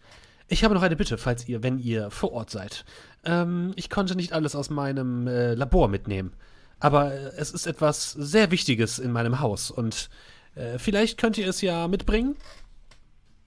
Ich 0.48 0.64
habe 0.64 0.76
noch 0.76 0.84
eine 0.84 0.96
Bitte, 0.96 1.18
falls 1.18 1.48
ihr, 1.48 1.64
wenn 1.64 1.80
ihr 1.80 2.12
vor 2.12 2.32
Ort 2.32 2.50
seid. 2.50 2.86
Ähm, 3.24 3.74
ich 3.76 3.90
konnte 3.90 4.16
nicht 4.16 4.34
alles 4.34 4.56
aus 4.56 4.70
meinem 4.70 5.28
äh, 5.28 5.56
Labor 5.56 5.88
mitnehmen, 5.88 6.34
aber 6.80 7.14
äh, 7.14 7.32
es 7.38 7.52
ist 7.52 7.68
etwas 7.68 8.12
sehr 8.12 8.52
Wichtiges 8.52 9.00
in 9.00 9.12
meinem 9.12 9.40
Haus 9.40 9.72
und 9.72 10.10
äh, 10.56 10.78
vielleicht 10.80 11.18
könnt 11.20 11.38
ihr 11.38 11.48
es 11.48 11.62
ja 11.62 11.88
mitbringen. 11.88 12.36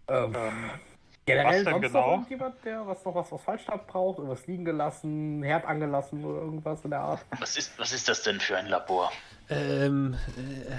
Ähm, 0.08 0.34
Ähm, 0.34 0.70
Generell 1.26 1.58
Was 1.58 1.64
denn 1.64 1.72
sonst 1.74 1.92
genau? 1.92 2.00
noch 2.00 2.12
irgendjemand, 2.12 2.64
der 2.64 2.86
was 2.86 3.04
noch 3.04 3.14
was 3.14 3.30
aus 3.32 3.42
Fallstab 3.42 3.86
braucht, 3.86 4.16
irgendwas 4.18 4.46
liegen 4.46 4.64
gelassen, 4.64 5.42
Herd 5.42 5.66
angelassen 5.66 6.24
oder 6.24 6.40
irgendwas 6.40 6.82
in 6.84 6.90
der 6.90 7.00
Art? 7.00 7.20
Was 7.38 7.58
ist, 7.58 7.78
was 7.78 7.92
ist 7.92 8.08
das 8.08 8.22
denn 8.22 8.40
für 8.40 8.56
ein 8.56 8.66
Labor? 8.66 9.12
Ähm, 9.50 10.16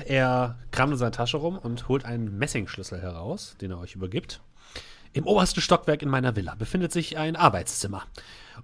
äh, 0.08 0.12
er 0.12 0.58
kramt 0.72 0.94
in 0.94 0.98
seiner 0.98 1.12
Tasche 1.12 1.38
rum 1.38 1.56
und 1.60 1.88
holt 1.88 2.04
einen 2.04 2.36
Messingschlüssel 2.40 3.00
heraus, 3.00 3.58
den 3.62 3.70
er 3.70 3.80
euch 3.80 3.94
übergibt. 3.94 4.42
Im 5.14 5.28
obersten 5.28 5.62
Stockwerk 5.62 6.02
in 6.02 6.10
meiner 6.10 6.36
Villa 6.36 6.56
befindet 6.56 6.92
sich 6.92 7.18
ein 7.20 7.36
Arbeitszimmer. 7.36 8.06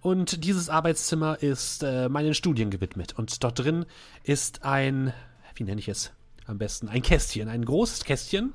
Und 0.06 0.44
dieses 0.44 0.70
Arbeitszimmer 0.70 1.42
ist 1.42 1.82
äh, 1.82 2.10
meinen 2.10 2.36
Studien 2.36 2.70
gewidmet. 2.70 3.14
Und 3.14 3.44
dort 3.44 3.58
drin 3.58 3.88
ist 4.22 4.64
ein, 4.64 5.16
wie 5.56 5.64
nenne 5.64 5.80
ich 5.80 5.88
es 5.88 6.14
am 6.46 6.60
besten, 6.60 6.90
ein 6.90 7.02
Kästchen, 7.02 7.50
ein 7.50 7.66
großes 7.66 8.04
Kästchen 8.04 8.54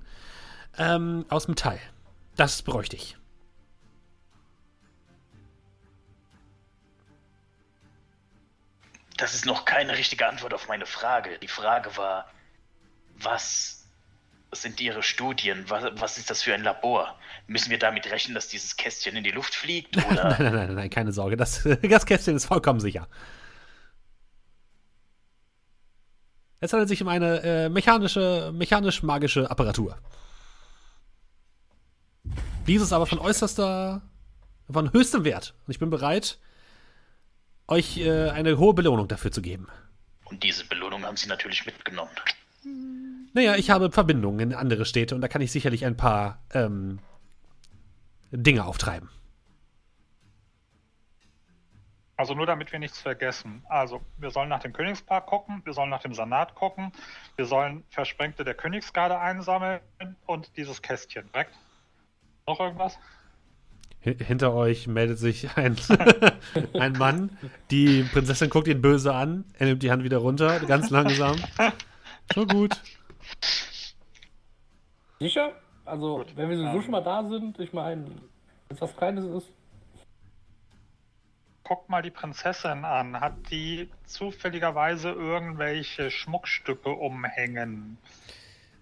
ähm, 0.78 1.26
aus 1.28 1.48
Metall. 1.48 1.80
Das 2.36 2.62
bräuchte 2.62 2.94
ich. 2.94 3.16
Das 9.16 9.34
ist 9.34 9.44
noch 9.44 9.64
keine 9.64 9.98
richtige 9.98 10.28
Antwort 10.28 10.54
auf 10.54 10.68
meine 10.68 10.86
Frage. 10.86 11.36
Die 11.40 11.48
Frage 11.48 11.96
war, 11.96 12.30
was 13.16 13.88
sind 14.52 14.80
Ihre 14.80 15.02
Studien? 15.02 15.64
Was, 15.68 15.84
was 16.00 16.16
ist 16.16 16.30
das 16.30 16.42
für 16.42 16.54
ein 16.54 16.62
Labor? 16.62 17.18
Müssen 17.50 17.72
wir 17.72 17.80
damit 17.80 18.08
rechnen, 18.08 18.36
dass 18.36 18.46
dieses 18.46 18.76
Kästchen 18.76 19.16
in 19.16 19.24
die 19.24 19.32
Luft 19.32 19.56
fliegt? 19.56 19.96
Nein, 19.96 20.14
nein, 20.14 20.54
nein, 20.54 20.74
nein, 20.76 20.88
keine 20.88 21.10
Sorge. 21.10 21.36
Das, 21.36 21.68
das 21.82 22.06
Kästchen 22.06 22.36
ist 22.36 22.44
vollkommen 22.44 22.78
sicher. 22.78 23.08
Es 26.60 26.72
handelt 26.72 26.88
sich 26.88 27.02
um 27.02 27.08
eine 27.08 27.42
äh, 27.42 27.68
mechanische, 27.68 28.52
mechanisch-magische 28.54 29.50
Apparatur. 29.50 29.98
Dieses 32.68 32.92
aber 32.92 33.06
von 33.06 33.18
äußerster, 33.18 34.00
von 34.70 34.92
höchstem 34.92 35.24
Wert. 35.24 35.54
Und 35.66 35.72
ich 35.72 35.80
bin 35.80 35.90
bereit, 35.90 36.38
euch 37.66 37.96
äh, 37.96 38.30
eine 38.30 38.58
hohe 38.58 38.74
Belohnung 38.74 39.08
dafür 39.08 39.32
zu 39.32 39.42
geben. 39.42 39.66
Und 40.26 40.44
diese 40.44 40.64
Belohnung 40.66 41.04
haben 41.04 41.16
Sie 41.16 41.26
natürlich 41.26 41.66
mitgenommen. 41.66 42.12
Naja, 43.32 43.56
ich 43.56 43.70
habe 43.70 43.90
Verbindungen 43.90 44.38
in 44.38 44.54
andere 44.54 44.84
Städte 44.84 45.16
und 45.16 45.20
da 45.20 45.26
kann 45.26 45.42
ich 45.42 45.50
sicherlich 45.50 45.84
ein 45.84 45.96
paar 45.96 46.44
ähm, 46.54 47.00
Dinge 48.32 48.64
auftreiben. 48.64 49.08
Also 52.16 52.34
nur 52.34 52.44
damit 52.44 52.70
wir 52.70 52.78
nichts 52.78 53.00
vergessen. 53.00 53.64
Also 53.68 54.02
wir 54.18 54.30
sollen 54.30 54.50
nach 54.50 54.60
dem 54.60 54.74
Königspark 54.74 55.26
gucken, 55.26 55.62
wir 55.64 55.72
sollen 55.72 55.88
nach 55.88 56.02
dem 56.02 56.12
Sanat 56.12 56.54
gucken, 56.54 56.92
wir 57.36 57.46
sollen 57.46 57.82
Versprengte 57.88 58.44
der 58.44 58.52
Königsgarde 58.54 59.18
einsammeln 59.18 59.80
und 60.26 60.54
dieses 60.58 60.82
Kästchen. 60.82 61.30
Korrekt? 61.32 61.54
Noch 62.46 62.60
irgendwas? 62.60 62.98
Hi- 64.04 64.16
Hinter 64.22 64.52
euch 64.52 64.86
meldet 64.86 65.18
sich 65.18 65.56
ein, 65.56 65.76
ein 66.78 66.92
Mann. 66.92 67.38
Die 67.70 68.02
Prinzessin 68.02 68.50
guckt 68.50 68.68
ihn 68.68 68.82
böse 68.82 69.14
an. 69.14 69.44
Er 69.58 69.66
nimmt 69.66 69.82
die 69.82 69.90
Hand 69.90 70.04
wieder 70.04 70.18
runter, 70.18 70.60
ganz 70.60 70.90
langsam. 70.90 71.36
So 72.32 72.46
gut. 72.46 72.80
Sicher? 75.18 75.52
Also, 75.84 76.18
Gut. 76.18 76.36
wenn 76.36 76.48
wir 76.50 76.56
sowieso 76.56 76.76
Ähm. 76.76 76.82
schon 76.82 76.90
mal 76.92 77.02
da 77.02 77.24
sind, 77.28 77.58
ich 77.58 77.72
meine, 77.72 78.04
wenn 78.06 78.76
es 78.76 78.80
was 78.80 78.96
Kleines 78.96 79.24
ist. 79.24 79.52
Guckt 81.64 81.88
mal 81.88 82.02
die 82.02 82.10
Prinzessin 82.10 82.84
an. 82.84 83.20
Hat 83.20 83.34
die 83.50 83.88
zufälligerweise 84.04 85.10
irgendwelche 85.10 86.10
Schmuckstücke 86.10 86.90
umhängen? 86.90 87.96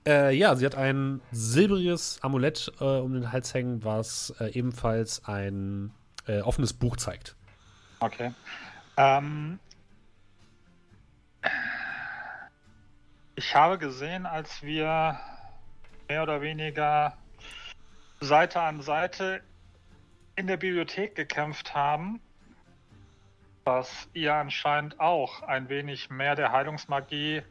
Äh, 0.06 0.34
ja, 0.34 0.56
sie 0.56 0.64
hat 0.64 0.74
ein 0.74 1.20
silbriges 1.30 2.18
Amulett 2.22 2.72
äh, 2.80 2.84
um 2.84 3.12
den 3.12 3.30
Hals 3.30 3.52
hängen, 3.52 3.84
was 3.84 4.34
äh, 4.40 4.46
ebenfalls 4.52 5.24
ein 5.26 5.92
äh, 6.26 6.40
offenes 6.40 6.72
Buch 6.72 6.96
zeigt. 6.96 7.36
Okay. 8.00 8.32
Ähm, 8.96 9.58
ich 13.34 13.54
habe 13.54 13.76
gesehen, 13.76 14.24
als 14.24 14.62
wir 14.62 15.18
mehr 16.08 16.22
oder 16.22 16.40
weniger 16.40 17.16
Seite 18.20 18.60
an 18.60 18.80
Seite 18.80 19.42
in 20.36 20.46
der 20.46 20.56
Bibliothek 20.56 21.14
gekämpft 21.14 21.74
haben, 21.74 22.20
dass 23.64 24.08
ihr 24.14 24.34
anscheinend 24.34 24.98
auch 24.98 25.42
ein 25.42 25.68
wenig 25.68 26.10
mehr 26.10 26.34
der 26.34 26.52
Heilungsmagie 26.52 27.42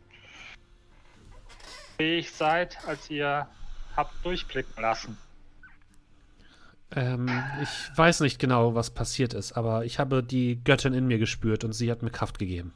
fähig 1.98 2.32
seid, 2.32 2.84
als 2.86 3.10
ihr 3.10 3.48
habt 3.96 4.14
durchblicken 4.26 4.82
lassen. 4.82 5.18
Ähm, 6.96 7.30
ich 7.62 7.98
weiß 7.98 8.22
nicht 8.22 8.40
genau, 8.40 8.74
was 8.74 8.92
passiert 8.92 9.34
ist, 9.34 9.54
aber 9.54 9.84
ich 9.86 10.00
habe 10.00 10.24
die 10.24 10.64
Göttin 10.64 10.94
in 10.94 11.08
mir 11.08 11.18
gespürt 11.18 11.64
und 11.64 11.74
sie 11.74 11.92
hat 11.92 12.02
mir 12.02 12.12
Kraft 12.12 12.40
gegeben. 12.40 12.74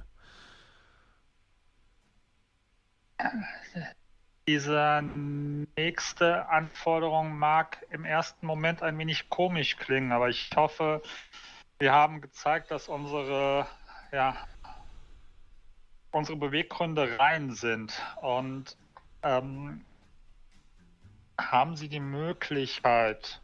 Diese 4.48 5.04
nächste 5.78 6.50
Anforderung 6.50 7.38
mag 7.38 7.86
im 7.92 8.06
ersten 8.06 8.46
Moment 8.46 8.82
ein 8.82 8.98
wenig 8.98 9.30
komisch 9.30 9.78
klingen, 9.78 10.12
aber 10.12 10.30
ich 10.30 10.50
hoffe, 10.56 11.02
wir 11.80 11.92
haben 11.92 12.22
gezeigt, 12.22 12.72
dass 12.72 12.88
unsere, 12.88 13.68
ja, 14.12 14.36
unsere 16.12 16.38
Beweggründe 16.38 17.20
rein 17.20 17.52
sind. 17.52 18.02
Und 18.22 18.78
ähm, 19.24 19.86
haben 21.40 21.76
Sie 21.76 21.90
die 21.90 22.00
Möglichkeit, 22.00 23.42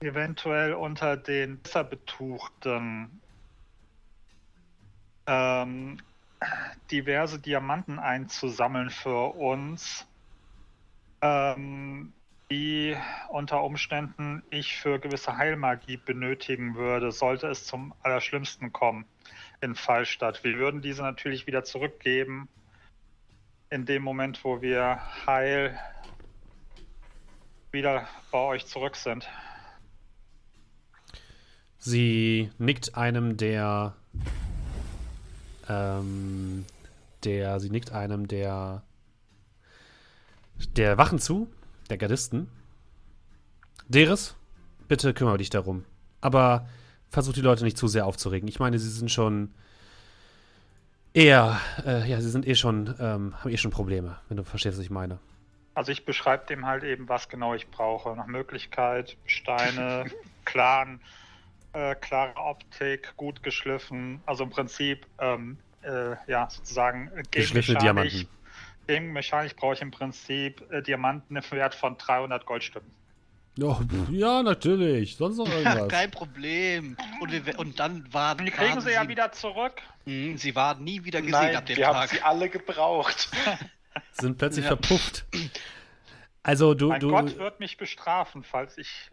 eventuell 0.00 0.74
unter 0.74 1.16
den 1.16 1.60
besser 1.60 1.84
Betuchten 1.84 3.20
ähm, 5.26 5.98
diverse 6.90 7.38
Diamanten 7.38 7.98
einzusammeln 7.98 8.90
für 8.90 9.34
uns, 9.34 10.06
ähm, 11.20 12.12
die 12.50 12.96
unter 13.28 13.62
Umständen 13.62 14.42
ich 14.50 14.76
für 14.76 14.98
gewisse 14.98 15.36
Heilmagie 15.36 15.98
benötigen 15.98 16.76
würde, 16.76 17.12
sollte 17.12 17.48
es 17.48 17.66
zum 17.66 17.92
Allerschlimmsten 18.02 18.72
kommen 18.72 19.04
in 19.60 19.74
Fallstadt. 19.74 20.44
Wir 20.44 20.56
würden 20.58 20.80
diese 20.80 21.02
natürlich 21.02 21.46
wieder 21.46 21.64
zurückgeben 21.64 22.48
in 23.70 23.84
dem 23.84 24.02
Moment, 24.02 24.44
wo 24.44 24.62
wir 24.62 25.00
heil 25.26 25.78
wieder 27.70 28.08
bei 28.30 28.38
euch 28.38 28.66
zurück 28.66 28.96
sind. 28.96 29.28
Sie 31.76 32.50
nickt 32.58 32.96
einem 32.96 33.36
der, 33.36 33.94
ähm, 35.68 36.64
der, 37.24 37.60
sie 37.60 37.70
nickt 37.70 37.92
einem 37.92 38.28
der, 38.28 38.82
der 40.76 40.98
Wachen 40.98 41.18
zu, 41.18 41.48
der 41.90 41.98
Gardisten. 41.98 42.48
Deres, 43.88 44.36
bitte 44.86 45.14
kümmere 45.14 45.38
dich 45.38 45.50
darum. 45.50 45.84
Aber 46.20 46.68
versuch 47.10 47.32
die 47.32 47.40
Leute 47.40 47.64
nicht 47.64 47.78
zu 47.78 47.88
sehr 47.88 48.06
aufzuregen. 48.06 48.48
Ich 48.48 48.60
meine, 48.60 48.78
sie 48.78 48.90
sind 48.90 49.10
schon 49.10 49.54
eher, 51.14 51.60
äh, 51.84 52.08
ja, 52.08 52.20
sie 52.20 52.30
sind 52.30 52.46
eh 52.46 52.54
schon, 52.54 52.94
ähm, 52.98 53.34
haben 53.38 53.50
eh 53.50 53.56
schon 53.56 53.70
Probleme, 53.70 54.18
wenn 54.28 54.36
du 54.36 54.44
verstehst, 54.44 54.78
was 54.78 54.84
ich 54.84 54.90
meine. 54.90 55.18
Also 55.74 55.92
ich 55.92 56.04
beschreibe 56.04 56.46
dem 56.46 56.66
halt 56.66 56.82
eben, 56.82 57.08
was 57.08 57.28
genau 57.28 57.54
ich 57.54 57.68
brauche. 57.68 58.14
Nach 58.16 58.26
Möglichkeit, 58.26 59.16
Steine, 59.26 60.06
klaren, 60.44 61.00
äh, 61.72 61.94
klare 61.94 62.36
Optik, 62.36 63.14
gut 63.16 63.42
geschliffen. 63.42 64.20
Also 64.26 64.44
im 64.44 64.50
Prinzip, 64.50 65.06
ähm, 65.18 65.58
äh, 65.82 66.16
ja, 66.30 66.48
sozusagen 66.50 67.10
äh, 67.16 67.22
Geschliffene 67.30 67.78
Diamanten. 67.78 68.28
Gegenmechanisch 68.86 69.54
brauche 69.54 69.74
ich 69.74 69.82
im 69.82 69.90
Prinzip 69.90 70.62
äh, 70.70 70.82
Diamanten 70.82 71.36
im 71.36 71.50
Wert 71.50 71.74
von 71.74 71.98
300 71.98 72.46
Goldstücken. 72.46 72.90
Oh, 73.60 73.76
ja, 74.10 74.42
natürlich. 74.42 75.16
Sonst 75.16 75.38
noch 75.38 75.48
irgendwas. 75.48 75.88
Kein 75.88 76.10
Problem. 76.10 76.96
Und, 77.20 77.32
wir, 77.46 77.58
und 77.58 77.78
dann 77.80 78.12
war, 78.12 78.36
Die 78.36 78.50
kriegen 78.50 78.70
waren 78.70 78.80
sie 78.80 78.92
ja 78.92 79.08
wieder 79.08 79.32
zurück. 79.32 79.82
Mhm, 80.04 80.36
Sie 80.38 80.54
war 80.54 80.76
nie 80.76 81.02
wieder 81.04 81.20
gesehen 81.20 81.32
Nein, 81.32 81.56
ab 81.56 81.66
dem 81.66 81.76
wir 81.76 81.88
haben 81.88 81.94
Tag. 81.96 82.10
sie 82.10 82.22
alle 82.22 82.48
gebraucht. 82.48 83.28
sind 84.12 84.38
plötzlich 84.38 84.64
verpufft. 84.64 85.26
Also 86.44 86.74
du, 86.74 86.88
Mein 86.88 87.00
du 87.00 87.10
Gott 87.10 87.36
wird 87.36 87.60
mich 87.60 87.76
bestrafen, 87.76 88.44
falls 88.44 88.78
ich 88.78 89.10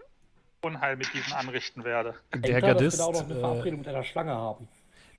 Unheil 0.65 0.97
mit 0.97 1.13
diesen 1.13 1.33
anrichten 1.33 1.83
werde. 1.83 2.15
der 2.33 2.59
dass 2.59 2.69
Gardist, 2.69 2.97
wir 2.97 3.03
da 3.05 3.09
auch 3.09 3.13
noch 3.13 3.25
eine 3.29 3.35
äh, 3.35 3.39
Verabredung 3.39 3.79
mit 3.79 3.87
einer 3.87 4.03
Schlange 4.03 4.31
haben. 4.33 4.67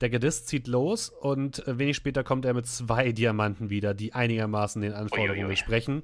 der 0.01 0.09
Gardist 0.09 0.47
zieht 0.47 0.67
los 0.67 1.09
und 1.09 1.67
äh, 1.67 1.77
wenig 1.79 1.95
später 1.95 2.23
kommt 2.23 2.45
er 2.45 2.53
mit 2.53 2.67
zwei 2.67 3.11
Diamanten 3.11 3.69
wieder, 3.69 3.93
die 3.93 4.13
einigermaßen 4.13 4.81
den 4.81 4.93
Anforderungen 4.93 5.39
Uiuiui. 5.45 5.49
entsprechen. 5.51 5.95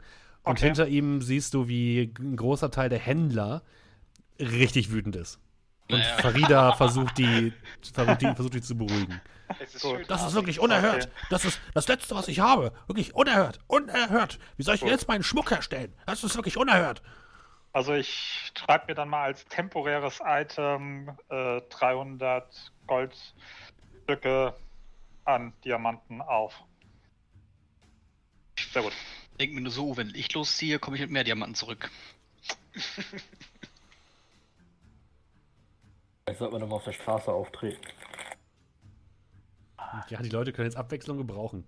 Und 0.46 0.58
Okay. 0.58 0.66
hinter 0.66 0.88
ihm 0.88 1.22
siehst 1.22 1.54
du, 1.54 1.68
wie 1.68 2.14
ein 2.20 2.36
großer 2.36 2.70
Teil 2.72 2.90
der 2.90 3.00
Händler 3.00 3.62
richtig 4.40 4.92
wütend 4.92 5.16
ist. 5.16 5.40
Und 5.92 6.00
Naja. 6.00 6.18
Farida 6.18 6.74
versucht 6.74 7.18
die, 7.18 7.54
versucht 7.94 8.22
die, 8.22 8.26
versucht 8.34 8.54
die 8.54 8.62
zu 8.62 8.78
beruhigen. 8.78 9.22
Es 9.60 9.76
ist 9.76 9.86
Das 10.08 10.26
ist 10.26 10.34
wirklich 10.34 10.60
unerhört. 10.60 11.04
Okay. 11.06 11.26
Das 11.30 11.46
ist 11.46 11.60
das 11.74 11.88
Letzte, 11.88 12.16
was 12.16 12.28
ich 12.28 12.40
habe. 12.40 12.72
Wirklich 12.88 13.14
unerhört. 13.14 13.60
Unerhört. 13.68 14.40
Wie 14.58 14.64
soll 14.64 14.76
ich 14.76 14.82
Gut. 14.82 14.90
jetzt 14.90 15.08
meinen 15.08 15.24
Schmuck 15.24 15.52
herstellen? 15.52 15.94
Das 16.06 16.24
ist 16.24 16.36
wirklich 16.36 16.58
unerhört. 16.58 17.02
Also 17.74 17.94
ich 17.96 18.52
schreibe 18.56 18.86
mir 18.90 18.96
dann 18.96 19.10
mal 19.10 19.24
als 19.24 19.46
temporäres 19.46 20.22
Item 20.24 21.18
äh, 21.30 21.60
300 21.62 22.72
Goldstücke 22.86 24.56
an 25.26 25.54
Diamanten 25.66 26.22
auf. 26.22 26.54
Sehr 28.72 28.84
gut. 28.84 28.94
Denk 29.40 29.54
mir 29.54 29.62
nur 29.62 29.72
so, 29.72 29.98
wenn 29.98 30.14
ich 30.14 30.32
losziehe, 30.34 30.78
komme 30.78 30.98
ich 30.98 31.02
mit 31.02 31.10
mehr 31.10 31.24
Diamanten 31.24 31.56
zurück. 31.56 31.90
Jetzt 36.28 36.38
sollte 36.38 36.54
man 36.54 36.62
doch 36.62 36.68
mal 36.68 36.76
auf 36.76 36.84
der 36.84 36.94
Straße 36.94 37.32
auftreten. 37.32 37.82
Ja, 40.10 40.22
die 40.22 40.30
Leute 40.30 40.54
können 40.54 40.68
jetzt 40.68 40.78
Abwechslung 40.78 41.18
gebrauchen. 41.18 41.66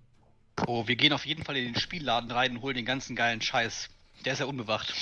Oh, 0.65 0.87
wir 0.87 0.95
gehen 0.95 1.13
auf 1.13 1.25
jeden 1.25 1.43
Fall 1.43 1.57
in 1.57 1.65
den 1.65 1.79
Spielladen 1.79 2.31
rein 2.31 2.55
und 2.55 2.61
holen 2.63 2.75
den 2.75 2.85
ganzen 2.85 3.15
geilen 3.15 3.41
Scheiß. 3.41 3.89
Der 4.23 4.33
ist 4.33 4.39
ja 4.39 4.45
unbewacht. 4.45 4.93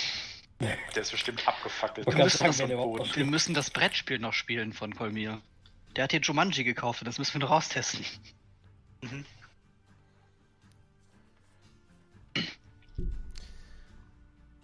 Der 0.95 1.02
ist 1.02 1.12
bestimmt 1.12 1.47
abgefackelt. 1.47 2.08
Ich 2.08 2.15
Wir 2.15 2.23
müssen, 2.23 2.43
das, 2.45 3.15
wir 3.15 3.26
müssen 3.26 3.54
das 3.54 3.69
Brettspiel 3.69 4.19
noch 4.19 4.34
spielen 4.34 4.73
von 4.73 4.95
Kolmir. 4.95 5.41
Der 5.95 6.06
hat 6.06 6.12
hier 6.12 6.21
Jumanji 6.21 6.63
gekauft 6.63 7.02
und 7.02 7.06
das 7.06 7.17
müssen 7.19 7.34
wir 7.36 7.41
noch 7.41 7.52
raustesten. 7.52 8.06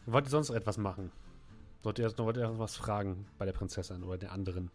Wollt 0.05 0.25
ihr 0.25 0.29
sonst 0.29 0.49
noch 0.49 0.55
etwas 0.55 0.77
machen? 0.77 1.11
Wollt 1.83 1.99
ihr, 1.99 2.05
erst 2.05 2.17
noch- 2.17 2.25
wollt 2.25 2.37
ihr 2.37 2.43
erst 2.43 2.59
was 2.59 2.75
fragen 2.75 3.27
bei 3.37 3.45
der 3.45 3.53
Prinzessin 3.53 4.03
oder 4.03 4.17
der 4.17 4.31
anderen? 4.31 4.71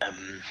Ähm, 0.00 0.42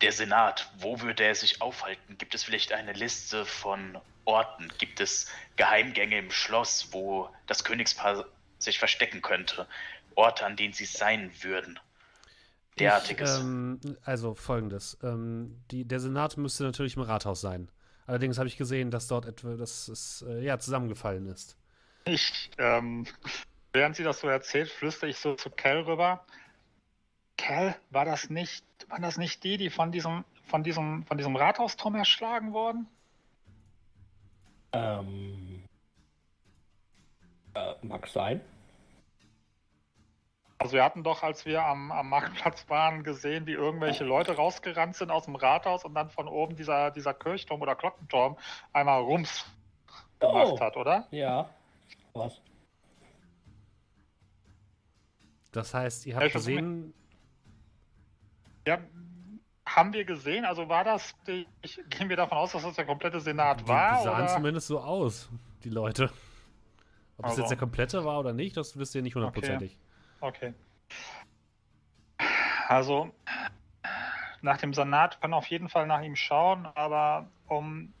der 0.00 0.12
Senat, 0.12 0.70
wo 0.78 1.00
würde 1.00 1.24
er 1.24 1.34
sich 1.34 1.60
aufhalten? 1.60 2.16
Gibt 2.18 2.34
es 2.34 2.44
vielleicht 2.44 2.72
eine 2.72 2.92
Liste 2.92 3.44
von 3.44 3.98
Orten? 4.26 4.70
Gibt 4.78 5.00
es 5.00 5.26
Geheimgänge 5.56 6.18
im 6.18 6.30
Schloss, 6.30 6.88
wo 6.92 7.30
das 7.46 7.64
Königspaar 7.64 8.26
sich 8.58 8.78
verstecken 8.78 9.22
könnte? 9.22 9.66
Orte, 10.14 10.44
an 10.44 10.56
denen 10.56 10.74
sie 10.74 10.84
sein 10.84 11.30
würden? 11.40 11.78
Derartiges. 12.78 13.36
Ich, 13.36 13.40
ähm, 13.40 13.80
also 14.04 14.34
folgendes. 14.34 14.98
Ähm, 15.02 15.62
die, 15.70 15.84
der 15.84 16.00
Senat 16.00 16.36
müsste 16.36 16.64
natürlich 16.64 16.96
im 16.96 17.02
Rathaus 17.02 17.40
sein. 17.40 17.70
Allerdings 18.06 18.38
habe 18.38 18.48
ich 18.48 18.56
gesehen, 18.56 18.90
dass 18.90 19.08
dort 19.08 19.26
etwa, 19.26 19.54
dass 19.56 19.88
es 19.88 20.24
äh, 20.28 20.44
ja, 20.44 20.58
zusammengefallen 20.58 21.26
ist. 21.26 21.56
Ich, 22.04 22.50
ähm, 22.58 23.06
während 23.72 23.96
sie 23.96 24.04
das 24.04 24.20
so 24.20 24.28
erzählt, 24.28 24.70
flüstere 24.70 25.10
ich 25.10 25.18
so 25.18 25.34
zu 25.34 25.50
Cal 25.50 25.80
rüber. 25.80 26.24
Cal, 27.36 27.76
war 27.90 28.04
das 28.04 28.30
nicht, 28.30 28.64
waren 28.88 29.02
das 29.02 29.16
nicht 29.16 29.42
die, 29.42 29.56
die 29.56 29.70
von 29.70 29.90
diesem, 29.90 30.24
von 30.46 30.62
diesem, 30.62 31.04
von 31.06 31.16
diesem 31.18 31.34
Rathausturm 31.34 31.94
erschlagen 31.96 32.52
wurden? 32.52 32.86
Ähm. 34.76 35.62
Äh, 37.54 37.74
mag 37.82 38.06
sein. 38.08 38.40
Also 40.58 40.74
wir 40.74 40.84
hatten 40.84 41.02
doch, 41.04 41.22
als 41.22 41.44
wir 41.44 41.62
am, 41.64 41.92
am 41.92 42.08
Marktplatz 42.08 42.68
waren, 42.68 43.02
gesehen, 43.04 43.46
wie 43.46 43.52
irgendwelche 43.52 44.04
Leute 44.04 44.36
rausgerannt 44.36 44.96
sind 44.96 45.10
aus 45.10 45.24
dem 45.26 45.36
Rathaus 45.36 45.84
und 45.84 45.94
dann 45.94 46.10
von 46.10 46.28
oben 46.28 46.56
dieser, 46.56 46.90
dieser 46.90 47.12
Kirchturm 47.14 47.60
oder 47.60 47.74
Glockenturm 47.74 48.36
einmal 48.72 49.02
Rums 49.02 49.44
gemacht 50.18 50.52
Oh. 50.52 50.60
hat, 50.60 50.76
oder? 50.76 51.06
Ja. 51.10 51.48
Was? 52.14 52.40
Das 55.52 55.72
heißt, 55.74 56.06
ihr 56.06 56.14
Ja, 56.14 56.20
habt 56.20 56.32
versuch 56.32 56.48
gesehen, 56.48 56.94
Ja, 58.66 58.78
haben 59.76 59.92
wir 59.92 60.06
gesehen, 60.06 60.46
also 60.46 60.68
war 60.70 60.84
das, 60.84 61.14
die, 61.26 61.46
ich, 61.60 61.78
gehen 61.90 62.08
wir 62.08 62.16
davon 62.16 62.38
aus, 62.38 62.52
dass 62.52 62.62
das 62.62 62.76
der 62.76 62.86
komplette 62.86 63.20
Senat 63.20 63.60
die, 63.60 63.68
war? 63.68 63.98
die 63.98 64.04
sahen 64.04 64.24
oder? 64.24 64.34
zumindest 64.34 64.66
so 64.68 64.80
aus, 64.80 65.28
die 65.64 65.68
Leute. 65.68 66.10
Ob 67.18 67.26
es 67.26 67.32
Also. 67.32 67.42
jetzt 67.42 67.50
der 67.50 67.58
komplette 67.58 68.04
war 68.04 68.18
oder 68.18 68.32
nicht, 68.32 68.56
das 68.56 68.78
wisst 68.78 68.94
ihr 68.94 69.02
nicht 69.02 69.14
hundertprozentig. 69.14 69.78
Okay. 70.20 70.54
Also, 72.68 73.12
nach 74.40 74.56
dem 74.56 74.72
Senat 74.72 75.20
können 75.20 75.34
auf 75.34 75.46
jeden 75.46 75.68
Fall 75.68 75.86
nach 75.86 76.00
ihm 76.00 76.16
schauen, 76.16 76.66
aber 76.74 77.28
um 77.46 77.92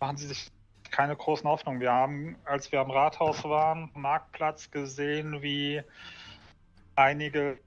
machen 0.00 0.16
Sie 0.16 0.26
sich 0.26 0.50
keine 0.90 1.16
großen 1.16 1.48
Hoffnungen. 1.48 1.80
Wir 1.80 1.92
haben, 1.92 2.36
als 2.44 2.72
wir 2.72 2.80
am 2.80 2.90
Rathaus 2.90 3.44
waren, 3.44 3.90
Marktplatz 3.94 4.70
gesehen, 4.70 5.42
wie 5.42 5.82
einige 6.94 7.58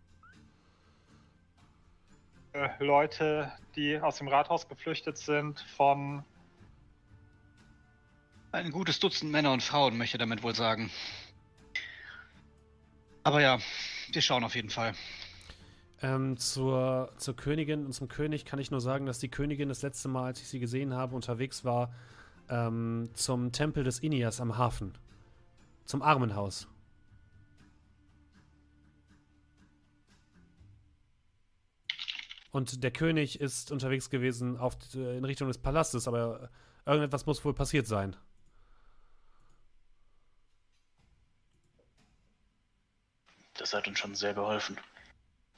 Leute, 2.79 3.51
die 3.75 3.99
aus 3.99 4.17
dem 4.17 4.27
Rathaus 4.27 4.67
geflüchtet 4.67 5.17
sind, 5.17 5.59
von 5.75 6.23
Ein 8.51 8.71
gutes 8.71 8.99
Dutzend 8.99 9.31
Männer 9.31 9.53
und 9.53 9.61
Frauen, 9.61 9.97
möchte 9.97 10.17
damit 10.17 10.41
wohl 10.41 10.55
sagen. 10.55 10.89
Aber 13.23 13.41
ja, 13.41 13.59
wir 14.11 14.21
schauen 14.21 14.43
auf 14.43 14.55
jeden 14.55 14.71
Fall. 14.71 14.93
Ähm, 16.01 16.37
zur, 16.37 17.11
zur 17.17 17.35
Königin 17.35 17.85
und 17.85 17.93
zum 17.93 18.07
König 18.07 18.45
kann 18.45 18.57
ich 18.57 18.71
nur 18.71 18.81
sagen, 18.81 19.05
dass 19.05 19.19
die 19.19 19.29
Königin 19.29 19.69
das 19.69 19.81
letzte 19.81 20.07
Mal, 20.07 20.25
als 20.25 20.41
ich 20.41 20.47
sie 20.47 20.59
gesehen 20.59 20.93
habe, 20.93 21.15
unterwegs 21.15 21.63
war 21.63 21.93
ähm, 22.49 23.09
zum 23.13 23.51
Tempel 23.51 23.83
des 23.83 23.99
Inias 23.99 24.41
am 24.41 24.57
Hafen. 24.57 24.97
Zum 25.85 26.01
Armenhaus. 26.01 26.67
Und 32.51 32.83
der 32.83 32.91
König 32.91 33.39
ist 33.39 33.71
unterwegs 33.71 34.09
gewesen 34.09 34.57
auf, 34.57 34.75
in 34.93 35.23
Richtung 35.23 35.47
des 35.47 35.57
Palastes, 35.57 36.07
aber 36.07 36.49
irgendetwas 36.85 37.25
muss 37.25 37.43
wohl 37.45 37.53
passiert 37.53 37.87
sein. 37.87 38.15
Das 43.53 43.73
hat 43.73 43.87
uns 43.87 43.99
schon 43.99 44.15
sehr 44.15 44.33
geholfen. 44.33 44.79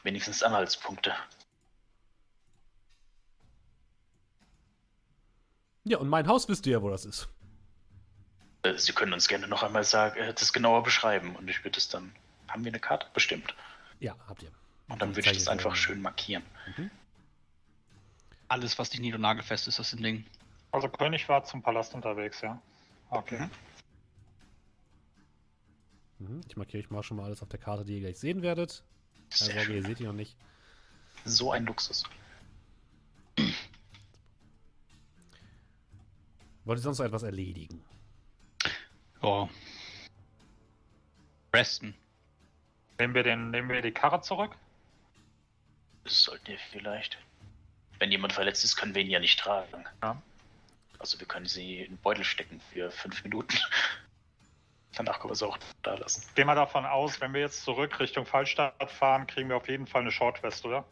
Wenigstens 0.04 0.42
Anhaltspunkte. 0.42 1.14
Ja, 5.84 5.98
und 5.98 6.10
mein 6.10 6.28
Haus 6.28 6.50
wisst 6.50 6.66
ihr 6.66 6.74
ja, 6.74 6.82
wo 6.82 6.90
das 6.90 7.06
ist. 7.06 7.30
Äh, 8.64 8.78
Sie 8.78 8.94
können 8.94 9.14
uns 9.14 9.28
gerne 9.28 9.48
noch 9.48 9.64
einmal 9.64 9.84
sagen, 9.84 10.20
äh, 10.20 10.34
das 10.34 10.54
genauer 10.54 10.84
beschreiben 10.84 11.36
und 11.36 11.48
ich 11.48 11.64
würde 11.64 11.78
es 11.78 11.90
dann. 11.90 12.14
Haben 12.48 12.66
wir 12.66 12.72
eine 12.72 12.80
Karte? 12.80 13.08
Bestimmt. 13.14 13.56
Ja, 14.00 14.16
habt 14.28 14.44
ihr. 14.44 14.52
Und 14.92 15.02
dann 15.02 15.16
würde 15.16 15.32
ich 15.32 15.38
das 15.38 15.48
einfach 15.48 15.74
schön 15.74 16.02
markieren. 16.02 16.44
Alles, 18.50 18.78
was 18.78 18.92
nicht 18.92 19.00
nied- 19.00 19.16
und 19.16 19.22
nagelfest 19.22 19.70
ist, 19.70 19.80
das 19.80 19.94
ist 19.94 20.00
ein 20.00 20.04
Ding. 20.04 20.26
Also 20.74 20.90
König 20.90 21.30
war 21.30 21.46
zum 21.46 21.62
Palast 21.64 21.94
unterwegs, 21.96 22.42
ja. 22.42 22.62
Okay. 23.10 23.48
Mhm. 26.20 26.28
Mhm, 26.28 26.42
Ich 26.50 26.58
markiere 26.58 26.84
euch 26.84 26.90
mal 26.90 27.04
schon 27.04 27.16
mal 27.18 27.24
alles 27.24 27.42
auf 27.42 27.48
der 27.48 27.60
Karte, 27.60 27.86
die 27.86 27.94
ihr 27.96 28.02
gleich 28.02 28.20
sehen 28.20 28.42
werdet. 28.42 28.84
Keine 29.30 29.54
Sorge, 29.54 29.76
ihr 29.76 29.84
seht 29.84 30.00
die 30.00 30.04
noch 30.04 30.12
nicht. 30.12 30.36
So 31.24 31.54
ein 31.54 31.66
Luxus. 31.66 32.04
Wollt 36.66 36.80
ihr 36.80 36.84
sonst 36.84 37.00
noch 37.00 37.06
etwas 37.06 37.24
erledigen? 37.24 37.82
Ja. 39.24 39.48
Resten. 41.54 41.96
Nehmen 43.00 43.14
wir, 43.14 43.24
den, 43.24 43.52
nehmen 43.52 43.70
wir 43.70 43.82
die 43.82 43.94
Karre 43.94 44.20
zurück? 44.20 44.58
Das 46.04 46.24
sollten 46.24 46.48
wir 46.48 46.58
vielleicht. 46.72 47.18
Wenn 48.00 48.12
jemand 48.12 48.34
verletzt 48.34 48.64
ist, 48.66 48.76
können 48.76 48.96
wir 48.96 49.02
ihn 49.02 49.12
ja 49.12 49.20
nicht 49.20 49.40
tragen. 49.40 49.86
Ja. 50.02 50.22
Also 51.00 51.20
wir 51.20 51.28
können 51.28 51.46
sie 51.46 51.80
in 51.80 51.94
den 51.94 51.98
Beutel 51.98 52.24
stecken 52.24 52.62
für 52.74 52.92
fünf 52.92 53.24
Minuten. 53.24 53.58
Danach 54.96 55.20
können 55.20 55.32
wir 55.32 55.36
sie 55.36 55.48
auch 55.48 55.58
da 55.84 55.96
lassen. 55.96 56.24
Gehen 56.36 56.48
wir 56.48 56.56
davon 56.56 56.86
aus, 56.86 57.22
wenn 57.22 57.34
wir 57.34 57.42
jetzt 57.42 57.64
zurück 57.64 58.00
Richtung 58.00 58.26
Fallstadt 58.26 58.92
fahren, 58.92 59.26
kriegen 59.26 59.50
wir 59.50 59.56
auf 59.58 59.70
jeden 59.70 59.88
Fall 59.88 60.02
eine 60.02 60.12
Shortwest, 60.12 60.66
oder? 60.66 60.86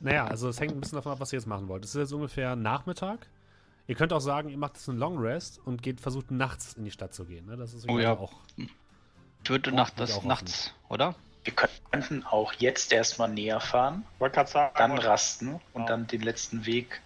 Naja, 0.00 0.26
also 0.26 0.48
es 0.48 0.58
hängt 0.58 0.72
ein 0.72 0.80
bisschen 0.80 0.96
davon 0.96 1.12
ab, 1.12 1.20
was 1.20 1.32
ihr 1.32 1.38
jetzt 1.38 1.46
machen 1.46 1.68
wollt. 1.68 1.84
Es 1.84 1.94
ist 1.94 2.00
jetzt 2.00 2.12
ungefähr 2.12 2.56
Nachmittag. 2.56 3.26
Ihr 3.86 3.94
könnt 3.94 4.12
auch 4.12 4.20
sagen, 4.20 4.48
ihr 4.50 4.58
macht 4.58 4.74
jetzt 4.74 4.88
einen 4.88 4.98
Long 4.98 5.18
Rest 5.18 5.60
und 5.64 5.82
geht 5.82 6.00
versucht 6.00 6.30
nachts 6.30 6.74
in 6.74 6.84
die 6.84 6.90
Stadt 6.90 7.14
zu 7.14 7.24
gehen. 7.24 7.46
Ne? 7.46 7.56
Das 7.56 7.74
ist 7.74 7.88
Oh 7.88 7.98
ja. 7.98 8.16
auch. 8.16 8.32
Ich 8.56 9.50
würde 9.50 9.72
nach, 9.72 9.90
das 9.90 10.16
offen. 10.16 10.28
nachts, 10.28 10.74
oder? 10.88 11.14
Wir 11.44 11.54
könnten 11.54 12.24
auch 12.26 12.52
jetzt 12.54 12.92
erstmal 12.92 13.28
näher 13.28 13.60
fahren, 13.60 14.04
sagen, 14.46 14.72
dann 14.76 14.98
rasten 14.98 15.60
und 15.72 15.82
Ja. 15.82 15.86
dann 15.88 16.06
den 16.06 16.20
letzten 16.22 16.66
Weg. 16.66 17.00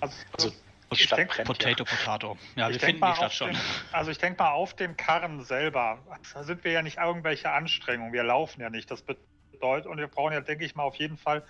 also, 0.00 0.16
Also 0.36 0.50
die 0.50 0.56
Ich 0.94 1.02
Stadt 1.04 1.18
denk, 1.18 1.30
brennt 1.30 1.46
Potato, 1.46 1.84
Potato. 1.84 2.38
Ja, 2.56 2.68
ich 2.68 2.74
wir 2.74 2.80
finden 2.80 3.04
die 3.06 3.14
Stadt 3.14 3.32
schon. 3.32 3.50
Den, 3.50 3.60
also 3.92 4.10
ich 4.10 4.18
denke 4.18 4.42
mal 4.42 4.50
auf 4.52 4.74
dem 4.74 4.96
Karren 4.96 5.44
selber. 5.44 6.04
Da 6.34 6.42
sind 6.44 6.64
wir 6.64 6.72
ja 6.72 6.82
nicht 6.82 6.98
irgendwelche 6.98 7.50
Anstrengungen. 7.50 8.12
Wir 8.12 8.24
laufen 8.24 8.60
ja 8.60 8.70
nicht. 8.70 8.90
Das 8.90 9.02
bedeutet, 9.02 9.86
und 9.86 9.98
wir 9.98 10.08
brauchen 10.08 10.32
ja, 10.32 10.40
denke 10.40 10.64
ich 10.64 10.74
mal, 10.74 10.82
auf 10.84 10.96
jeden 10.96 11.16
Fall 11.16 11.44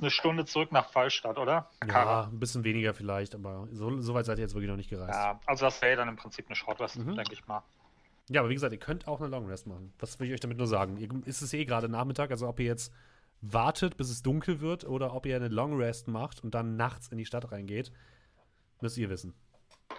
eine 0.00 0.10
Stunde 0.10 0.44
zurück 0.44 0.70
nach 0.72 0.90
Fallstadt, 0.90 1.38
oder? 1.38 1.70
Ja, 1.86 2.24
ein 2.24 2.38
bisschen 2.38 2.62
weniger 2.64 2.92
vielleicht, 2.94 3.34
aber 3.34 3.66
so, 3.72 4.00
so 4.00 4.14
weit 4.14 4.26
seid 4.26 4.38
ihr 4.38 4.42
jetzt 4.42 4.54
wirklich 4.54 4.70
noch 4.70 4.76
nicht 4.76 4.90
gereist. 4.90 5.14
Ja. 5.14 5.32
Ja, 5.32 5.40
also 5.46 5.64
das 5.66 5.80
wäre 5.82 5.96
dann 5.96 6.08
im 6.08 6.16
Prinzip 6.16 6.46
eine 6.46 6.56
Shortwest, 6.56 6.96
Mhm. 6.96 7.16
denke 7.16 7.32
ich 7.32 7.46
mal. 7.46 7.62
Aber 8.34 8.48
wie 8.48 8.54
gesagt, 8.54 8.72
ihr 8.72 8.78
könnt 8.78 9.06
auch 9.06 9.20
eine 9.20 9.28
Long 9.28 9.46
Rest 9.46 9.66
machen. 9.66 9.92
Was 9.98 10.18
will 10.18 10.26
ich 10.26 10.34
euch 10.34 10.40
damit 10.40 10.58
nur 10.58 10.66
sagen? 10.66 10.96
Ihr, 10.96 11.08
ist 11.26 11.42
es 11.42 11.52
eh 11.52 11.64
gerade 11.64 11.88
Nachmittag, 11.88 12.30
also 12.30 12.48
ob 12.48 12.58
ihr 12.58 12.66
jetzt 12.66 12.92
wartet, 13.40 13.96
bis 13.96 14.10
es 14.10 14.22
dunkel 14.22 14.60
wird 14.60 14.84
oder 14.84 15.14
ob 15.14 15.26
ihr 15.26 15.36
eine 15.36 15.48
Long 15.48 15.76
Rest 15.76 16.08
macht 16.08 16.42
und 16.42 16.54
dann 16.54 16.76
nachts 16.76 17.08
in 17.08 17.18
die 17.18 17.26
Stadt 17.26 17.52
reingeht, 17.52 17.92
müsst 18.80 18.96
ihr 18.96 19.10
wissen. 19.10 19.34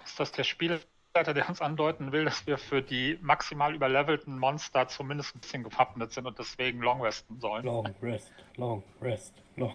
Ist 0.04 0.20
das 0.20 0.32
der 0.32 0.44
Spiel 0.44 0.80
der 1.14 1.48
uns 1.48 1.60
andeuten 1.60 2.12
will, 2.12 2.26
dass 2.26 2.46
wir 2.46 2.58
für 2.58 2.80
die 2.82 3.18
maximal 3.22 3.74
überlevelten 3.74 4.38
Monster 4.38 4.86
zumindest 4.88 5.34
ein 5.34 5.40
bisschen 5.40 5.64
gewappnet 5.64 6.12
sind 6.12 6.26
und 6.26 6.38
deswegen 6.38 6.80
Long 6.80 7.02
Resten 7.02 7.40
sollen. 7.40 7.64
Long 7.64 7.86
Rest, 8.02 8.32
Long 8.56 8.84
Rest, 9.02 9.34
Long 9.56 9.74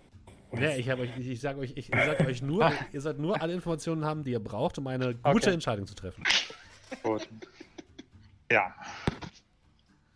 Ja, 0.53 0.69
ich, 0.75 0.89
euch, 0.89 1.17
ich, 1.17 1.41
sage 1.41 1.59
euch, 1.59 1.71
ich, 1.75 1.91
ich 1.91 1.95
sag 1.95 2.19
euch 2.21 2.41
nur, 2.41 2.71
ihr 2.93 3.01
sollt 3.01 3.19
nur 3.19 3.41
alle 3.41 3.53
Informationen 3.53 4.05
haben, 4.05 4.23
die 4.23 4.31
ihr 4.31 4.39
braucht, 4.39 4.77
um 4.77 4.87
eine 4.87 5.15
gute 5.15 5.29
Okay. 5.29 5.53
Entscheidung 5.53 5.85
zu 5.85 5.95
treffen. 5.95 6.23
Gut. 7.01 7.27
Ja. 8.53 8.71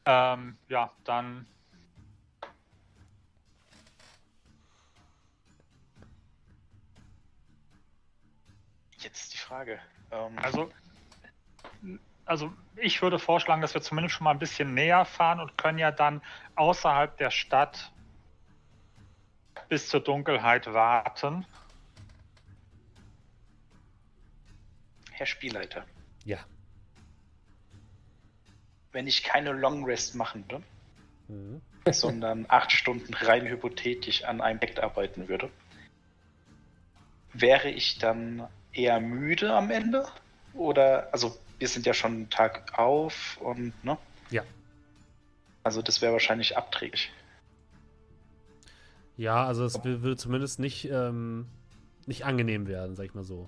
Ähm, 0.06 0.56
ja, 0.68 0.92
dann. 1.06 1.48
Jetzt 9.00 9.34
die 9.34 9.38
Frage. 9.40 9.80
Ähm, 10.12 10.38
Also, 10.38 10.72
also 12.26 12.54
ich 12.76 13.02
würde 13.02 13.18
vorschlagen, 13.18 13.64
dass 13.64 13.74
wir 13.74 13.82
zumindest 13.82 14.16
schon 14.16 14.26
mal 14.26 14.32
ein 14.32 14.40
bisschen 14.40 14.76
näher 14.76 15.04
fahren 15.06 15.40
und 15.40 15.58
können 15.58 15.80
ja 15.80 15.92
dann 15.92 16.22
außerhalb 16.56 17.18
der 17.18 17.32
Stadt 17.32 17.92
bis 19.68 19.90
zur 19.90 20.02
Dunkelheit 20.02 20.72
warten. 20.72 21.44
Herr 25.12 25.26
Spielleiter, 25.26 25.88
Ja. 26.24 26.38
Wenn 28.98 29.06
ich 29.06 29.22
keine 29.22 29.52
Long 29.52 29.86
Rest 29.86 30.16
machen 30.16 30.44
würde, 30.50 30.64
Mhm. 31.28 31.62
sondern 31.92 32.48
acht 32.50 32.72
Stunden 32.72 33.14
rein 33.14 33.46
hypothetisch 33.46 34.24
an 34.24 34.42
einem 34.42 34.58
Projekt 34.58 34.80
arbeiten 34.80 35.30
würde, 35.30 35.52
wäre 37.32 37.70
ich 37.70 38.00
dann 38.00 38.48
eher 38.74 39.00
müde 39.00 39.54
am 39.54 39.70
Ende? 39.70 40.08
Oder, 40.54 41.10
also 41.14 41.38
wir 41.60 41.68
sind 41.68 41.86
ja 41.86 41.94
schon 41.94 42.12
einen 42.14 42.30
Tag 42.32 42.80
auf 42.80 43.38
und, 43.40 43.72
ne? 43.84 44.00
Ja. 44.32 44.42
Also 45.64 45.84
das 45.84 46.02
wäre 46.02 46.14
wahrscheinlich 46.14 46.58
abträglich. 46.58 47.12
Ja, 49.16 49.46
also 49.46 49.64
es 49.64 49.84
will 49.84 50.18
zumindest 50.18 50.60
nicht, 50.60 50.90
ähm, 50.90 51.48
nicht 52.08 52.26
angenehm 52.26 52.68
werden, 52.68 52.96
sag 52.96 53.06
ich 53.06 53.14
mal 53.14 53.24
so. 53.24 53.48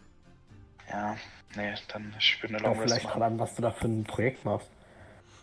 Ja, 0.90 1.18
nee, 1.56 1.74
dann 1.88 2.14
ich 2.20 2.40
würde 2.44 2.56
eine 2.56 2.64
Long 2.64 2.80
Rest 2.80 2.94
vielleicht 2.94 3.16
dran, 3.16 3.40
was 3.40 3.56
du 3.56 3.64
da 3.64 3.72
für 3.72 3.88
ein 3.88 4.04
Projekt 4.04 4.46
machst. 4.46 4.70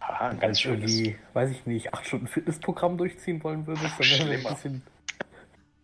Aha, 0.00 0.28
ein 0.28 0.32
Wenn 0.32 0.40
ganz 0.40 0.58
du 0.58 0.62
schönes. 0.64 0.92
irgendwie, 0.92 1.18
weiß 1.32 1.50
ich 1.50 1.66
nicht, 1.66 1.94
acht 1.94 2.06
Stunden 2.06 2.26
Fitnessprogramm 2.28 2.98
durchziehen 2.98 3.42
wollen 3.42 3.66
würdest, 3.66 3.98
dann 3.98 4.28
wäre 4.28 4.32
ein 4.32 4.54
bisschen. 4.54 4.82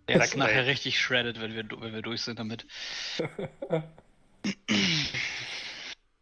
Der 0.09 0.23
ist 0.23 0.37
nachher 0.37 0.67
richtig 0.67 1.01
shredded, 1.01 1.41
wenn 1.41 1.55
wir, 1.55 1.65
wenn 1.81 1.95
wir 1.95 2.03
durch 2.03 2.23
sind 2.23 2.39
damit. 2.39 2.67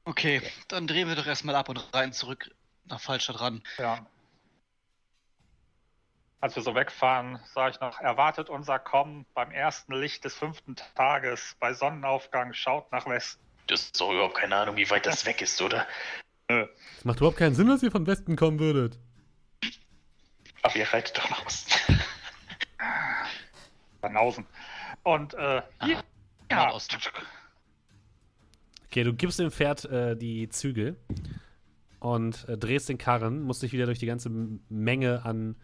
Okay, 0.04 0.42
dann 0.66 0.86
drehen 0.86 1.08
wir 1.08 1.14
doch 1.14 1.26
erstmal 1.26 1.54
ab 1.54 1.68
und 1.68 1.94
rein 1.94 2.12
zurück 2.12 2.50
nach 2.86 3.00
Fallstadt 3.00 3.40
ran. 3.40 3.62
Ja. 3.78 4.04
Als 6.40 6.56
wir 6.56 6.62
so 6.62 6.74
wegfahren, 6.74 7.38
sage 7.54 7.74
ich 7.74 7.80
noch, 7.80 8.00
erwartet 8.00 8.48
unser 8.48 8.78
Kommen 8.78 9.26
beim 9.34 9.52
ersten 9.52 9.92
Licht 9.94 10.24
des 10.24 10.34
fünften 10.34 10.74
Tages, 10.94 11.54
bei 11.60 11.74
Sonnenaufgang, 11.74 12.54
schaut 12.54 12.90
nach 12.90 13.06
Westen. 13.06 13.40
Du 13.66 13.74
hast 13.74 14.00
doch 14.00 14.10
überhaupt 14.10 14.36
keine 14.36 14.56
Ahnung, 14.56 14.76
wie 14.76 14.88
weit 14.90 15.06
das 15.06 15.24
weg 15.26 15.42
ist, 15.42 15.60
oder? 15.62 15.86
Es 16.98 17.04
macht 17.04 17.18
überhaupt 17.18 17.38
keinen 17.38 17.54
Sinn, 17.54 17.68
dass 17.68 17.82
ihr 17.82 17.90
von 17.90 18.06
Westen 18.06 18.36
kommen 18.36 18.58
würdet. 18.58 18.98
Aber 20.62 20.76
ihr 20.76 20.86
reitet 20.92 21.16
doch 21.16 21.30
nach 21.30 21.46
Osten. 21.46 21.72
Banausen. 24.00 24.46
Und 25.02 25.34
äh, 25.34 25.38
ja, 25.38 26.02
ja, 26.50 26.64
Nordosten. 26.64 26.98
Okay, 28.86 29.04
du 29.04 29.14
gibst 29.14 29.38
dem 29.38 29.50
Pferd 29.50 29.84
äh, 29.86 30.16
die 30.16 30.48
Zügel 30.48 30.96
und 32.00 32.48
äh, 32.48 32.58
drehst 32.58 32.88
den 32.88 32.98
Karren, 32.98 33.42
musst 33.42 33.62
dich 33.62 33.72
wieder 33.72 33.86
durch 33.86 33.98
die 33.98 34.06
ganze 34.06 34.30
Menge 34.68 35.24
an 35.24 35.56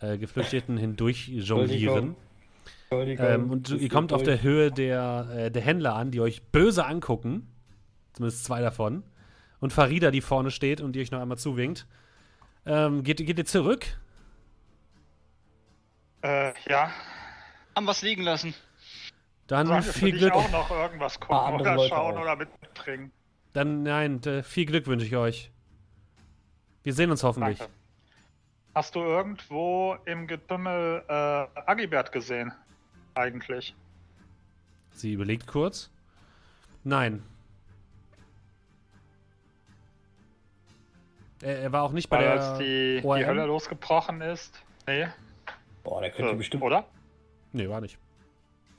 äh, 0.00 0.18
Geflüchteten 0.18 0.76
hindurch 0.76 1.28
jonglieren. 1.28 2.16
Ähm, 2.90 3.50
und 3.50 3.70
du, 3.70 3.76
ihr 3.76 3.88
kommt 3.88 4.12
auf 4.12 4.22
der 4.22 4.42
Höhe 4.42 4.70
der, 4.70 5.28
äh, 5.34 5.50
der 5.50 5.62
Händler 5.62 5.94
an, 5.94 6.10
die 6.10 6.20
euch 6.20 6.42
böse 6.42 6.86
angucken. 6.86 7.48
Zumindest 8.12 8.44
zwei 8.44 8.60
davon. 8.60 9.02
Und 9.60 9.72
Farida, 9.72 10.10
die 10.10 10.20
vorne 10.20 10.50
steht 10.50 10.80
und 10.80 10.92
die 10.92 11.00
euch 11.00 11.10
noch 11.10 11.20
einmal 11.20 11.38
zuwinkt. 11.38 11.86
Ähm, 12.66 13.02
geht, 13.02 13.18
geht 13.18 13.38
ihr 13.38 13.46
zurück? 13.46 13.86
äh, 16.22 16.52
ja. 16.68 16.90
Haben 17.74 17.86
was 17.86 18.02
liegen 18.02 18.22
lassen. 18.22 18.54
Dann 19.46 19.82
für 19.82 19.92
viel 19.92 20.18
Glück. 20.18 20.32
auch 20.32 20.50
noch 20.50 20.70
irgendwas 20.70 21.18
gucken 21.18 21.54
oder 21.54 21.74
Leute 21.74 21.88
schauen 21.88 22.16
auch. 22.16 22.20
oder 22.20 22.36
mitbringen? 22.36 23.12
Dann, 23.52 23.82
nein, 23.82 24.20
viel 24.42 24.66
Glück 24.66 24.86
wünsche 24.86 25.06
ich 25.06 25.16
euch. 25.16 25.50
Wir 26.82 26.92
sehen 26.92 27.10
uns 27.10 27.22
hoffentlich. 27.22 27.58
Danke. 27.58 27.72
Hast 28.74 28.94
du 28.94 29.00
irgendwo 29.00 29.96
im 30.04 30.26
Getümmel 30.26 31.02
äh, 31.08 31.12
Agibert 31.66 32.12
gesehen? 32.12 32.52
Eigentlich. 33.14 33.74
Sie 34.90 35.12
überlegt 35.12 35.46
kurz. 35.46 35.90
Nein. 36.84 37.22
Er, 41.42 41.58
er 41.60 41.72
war 41.72 41.82
auch 41.84 41.92
nicht 41.92 42.08
bei 42.08 42.18
Weil 42.18 42.24
der 42.24 42.32
als 42.32 42.58
die, 42.58 43.00
die? 43.18 43.26
Hölle 43.26 43.46
losgebrochen 43.46 44.20
ist. 44.20 44.62
Nee. 44.86 45.06
Boah, 45.84 46.00
der 46.00 46.10
könnte 46.10 46.32
Äh, 46.32 46.36
bestimmt 46.36 46.62
Oder? 46.62 46.84
Nee, 47.52 47.68
war 47.68 47.80
nicht. 47.80 47.98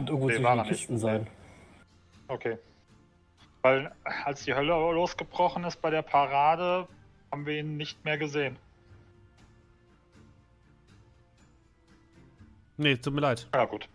irgendwo 0.09 0.27
Nee, 0.27 0.33
zwischen 0.33 0.43
den 0.43 0.57
er 0.59 0.63
nicht. 0.63 0.69
Kisten 0.69 0.97
sein. 0.97 1.27
Okay. 2.27 2.57
Weil 3.61 3.91
als 4.25 4.43
die 4.43 4.53
Hölle 4.53 4.71
losgebrochen 4.71 5.63
ist 5.63 5.81
bei 5.81 5.89
der 5.89 6.01
Parade, 6.01 6.87
haben 7.31 7.45
wir 7.45 7.59
ihn 7.59 7.77
nicht 7.77 8.03
mehr 8.05 8.17
gesehen. 8.17 8.57
Nee, 12.77 12.95
tut 12.95 13.13
mir 13.13 13.21
leid. 13.21 13.47
Ja 13.53 13.65
gut. 13.65 13.89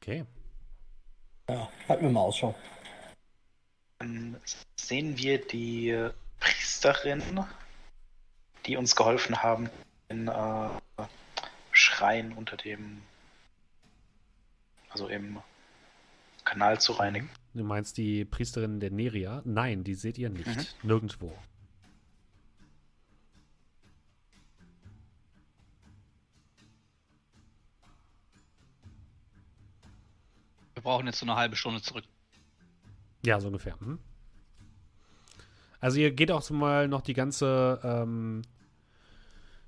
Okay. 0.00 0.24
Ja, 1.50 1.68
halten 1.88 2.04
wir 2.04 2.10
mal 2.10 2.20
Ausschau. 2.20 2.54
Dann 4.06 4.36
sehen 4.76 5.18
wir 5.18 5.44
die 5.44 6.10
Priesterin, 6.38 7.44
die 8.64 8.76
uns 8.76 8.94
geholfen 8.94 9.42
haben, 9.42 9.68
den 10.08 10.28
äh, 10.28 10.68
Schrein 11.72 12.32
unter 12.32 12.56
dem, 12.56 13.02
also 14.90 15.08
im 15.08 15.38
Kanal 16.44 16.80
zu 16.80 16.92
reinigen. 16.92 17.28
Du 17.52 17.64
meinst 17.64 17.96
die 17.96 18.24
Priesterin 18.24 18.78
der 18.78 18.92
Neria? 18.92 19.42
Nein, 19.44 19.82
die 19.82 19.94
seht 19.94 20.18
ihr 20.18 20.30
nicht. 20.30 20.46
Mhm. 20.46 20.66
Nirgendwo. 20.84 21.36
Wir 30.74 30.82
brauchen 30.82 31.06
jetzt 31.08 31.18
so 31.18 31.26
eine 31.26 31.34
halbe 31.34 31.56
Stunde 31.56 31.82
zurück. 31.82 32.04
Ja, 33.26 33.40
so 33.40 33.48
ungefähr. 33.48 33.74
Mhm. 33.80 33.98
Also 35.80 35.98
ihr 35.98 36.12
geht 36.12 36.30
auch 36.30 36.48
mal 36.50 36.86
noch 36.86 37.02
die 37.02 37.12
ganze, 37.12 37.80
ähm, 37.82 38.42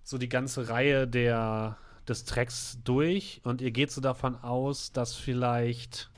so 0.05 0.17
die 0.17 0.29
ganze 0.29 0.69
Reihe 0.69 1.09
der, 1.09 1.77
des 2.07 2.25
Tracks 2.25 2.79
durch 2.85 3.41
und 3.43 3.61
ihr 3.61 3.73
geht 3.73 3.91
so 3.91 4.01
davon 4.01 4.37
aus, 4.37 4.93
dass 4.93 5.17
vielleicht 5.17 6.09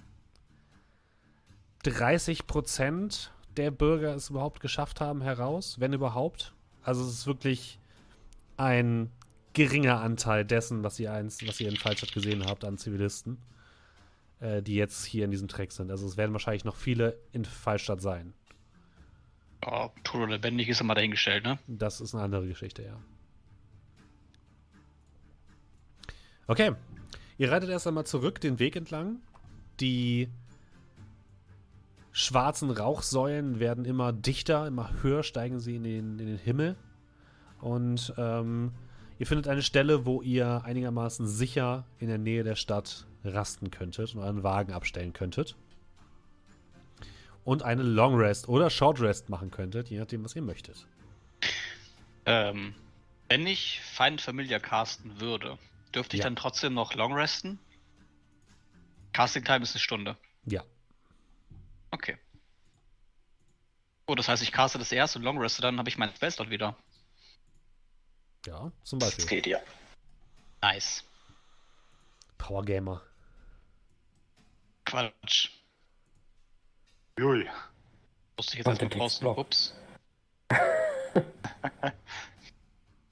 30 1.84 2.46
Prozent 2.46 3.32
der 3.56 3.70
Bürger 3.70 4.14
es 4.14 4.28
überhaupt 4.28 4.60
geschafft 4.60 5.00
haben 5.00 5.22
heraus, 5.22 5.80
wenn 5.80 5.94
überhaupt. 5.94 6.52
Also 6.82 7.02
es 7.02 7.08
ist 7.08 7.26
wirklich 7.26 7.78
ein 8.58 9.10
geringer 9.54 10.02
Anteil 10.02 10.44
dessen, 10.44 10.84
was 10.84 11.00
ihr, 11.00 11.10
eins, 11.10 11.38
was 11.48 11.58
ihr 11.58 11.70
in 11.70 11.76
Fallstadt 11.76 12.12
gesehen 12.12 12.44
habt 12.44 12.66
an 12.66 12.76
Zivilisten, 12.76 13.38
äh, 14.40 14.62
die 14.62 14.74
jetzt 14.74 15.04
hier 15.04 15.24
in 15.24 15.30
diesem 15.30 15.48
Track 15.48 15.72
sind. 15.72 15.90
Also 15.90 16.06
es 16.06 16.16
werden 16.16 16.32
wahrscheinlich 16.32 16.64
noch 16.64 16.76
viele 16.76 17.18
in 17.32 17.44
Fallstadt 17.44 18.00
sein. 18.00 18.34
Ja, 19.64 19.90
tot 20.04 20.22
oder 20.22 20.32
lebendig 20.32 20.68
ist 20.68 20.80
immer 20.80 20.94
dahingestellt, 20.94 21.44
ne? 21.44 21.58
Das 21.66 22.00
ist 22.00 22.14
eine 22.14 22.24
andere 22.24 22.46
Geschichte, 22.46 22.82
ja. 22.82 22.96
Okay. 26.46 26.72
Ihr 27.38 27.52
reitet 27.52 27.70
erst 27.70 27.86
einmal 27.86 28.06
zurück 28.06 28.40
den 28.40 28.58
Weg 28.58 28.76
entlang. 28.76 29.20
Die 29.80 30.28
schwarzen 32.12 32.70
Rauchsäulen 32.70 33.60
werden 33.60 33.84
immer 33.84 34.12
dichter, 34.12 34.66
immer 34.66 35.02
höher 35.02 35.22
steigen 35.22 35.60
sie 35.60 35.76
in 35.76 35.84
den, 35.84 36.18
in 36.18 36.26
den 36.26 36.38
Himmel. 36.38 36.76
Und 37.60 38.12
ähm, 38.16 38.72
ihr 39.20 39.26
findet 39.26 39.46
eine 39.46 39.62
Stelle, 39.62 40.06
wo 40.06 40.22
ihr 40.22 40.62
einigermaßen 40.64 41.28
sicher 41.28 41.84
in 41.98 42.08
der 42.08 42.16
Nähe 42.18 42.42
der 42.42 42.56
Stadt 42.56 43.06
rasten 43.22 43.70
könntet 43.70 44.14
und 44.14 44.22
euren 44.22 44.42
Wagen 44.42 44.72
abstellen 44.72 45.12
könntet. 45.12 45.56
Und 47.44 47.62
eine 47.62 47.82
Long 47.82 48.16
Rest 48.16 48.48
oder 48.48 48.70
Short 48.70 48.98
Rest 49.00 49.28
machen 49.28 49.50
könntet, 49.50 49.90
je 49.90 49.98
nachdem, 49.98 50.24
was 50.24 50.34
ihr 50.34 50.42
möchtet. 50.42 50.86
Ähm, 52.24 52.74
wenn 53.28 53.46
ich 53.46 53.80
Feind 53.82 54.22
Familia 54.22 54.58
casten 54.58 55.20
würde, 55.20 55.58
dürfte 55.94 56.16
ich 56.16 56.20
Ja. 56.20 56.24
dann 56.24 56.36
trotzdem 56.36 56.72
noch 56.72 56.94
long 56.94 57.12
resten? 57.12 57.58
Casting 59.12 59.44
Time 59.44 59.62
ist 59.62 59.74
eine 59.74 59.80
Stunde. 59.80 60.16
Ja. 60.46 60.64
Oh, 64.06 64.14
das 64.16 64.28
heißt, 64.28 64.42
ich 64.42 64.50
caste 64.50 64.76
das 64.78 64.90
erst 64.90 65.14
und 65.14 65.22
Long 65.22 65.38
Reste, 65.38 65.62
dann 65.62 65.78
habe 65.78 65.88
ich 65.88 65.96
meinen 65.96 66.12
Spellslot 66.12 66.50
wieder. 66.50 66.76
Ja, 68.46 68.72
zum 68.84 68.98
Das 68.98 69.10
Beispiel. 69.16 69.26
geht 69.26 69.46
ja. 69.46 69.58
Nice. 70.62 71.04
Power 72.38 72.64
Gamer. 72.64 73.02
Quatsch. 74.84 75.50
Ui. 77.20 77.46
Musste 78.36 78.52
ich 78.54 78.58
jetzt 78.58 78.66
erstmal 78.68 78.88
draußen. 78.90 79.26
Ups. 79.26 79.74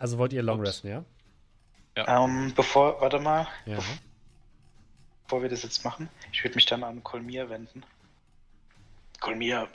Also 0.01 0.17
wollt 0.19 0.33
ihr 0.33 0.43
Long 0.45 0.61
Ups. 0.61 0.69
resten, 0.69 0.89
ja? 0.89 1.05
Ähm, 1.97 2.53
bevor, 2.55 3.01
warte 3.01 3.19
mal, 3.19 3.49
Ja. 3.67 3.79
bevor 5.25 5.43
wir 5.43 5.49
das 5.49 5.65
jetzt 5.65 5.85
machen, 5.85 6.09
ich 6.33 6.45
würde 6.45 6.55
mich 6.55 6.67
dann 6.67 6.85
an 6.85 7.03
Kolmir 7.03 7.51
wenden. 7.51 7.83
Kolmir, 9.19 9.69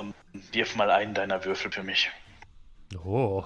wirf 0.54 0.76
mal 0.78 0.90
einen 0.90 1.14
deiner 1.14 1.44
Würfel 1.44 1.70
für 1.74 1.84
mich. 1.84 2.10
Oh. 3.04 3.44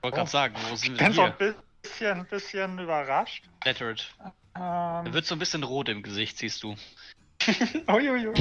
Ich 0.00 0.04
wollte 0.04 0.16
gerade 0.16 0.30
sagen, 0.30 0.54
wo 0.70 0.76
sind 0.76 0.94
Ich 0.94 1.00
wir 1.00 1.06
bin 1.08 1.12
so 1.14 1.22
ein 1.24 1.34
bisschen, 1.82 2.20
ein 2.20 2.26
bisschen 2.26 2.78
überrascht. 2.78 3.44
Flattered. 3.62 4.14
Er 4.54 5.02
Ähm, 5.04 5.12
wird 5.12 5.26
so 5.26 5.34
ein 5.34 5.38
bisschen 5.38 5.62
rot 5.62 5.90
im 5.90 6.02
Gesicht, 6.02 6.38
siehst 6.38 6.62
du. 6.62 6.74
uiuiui. 7.86 8.32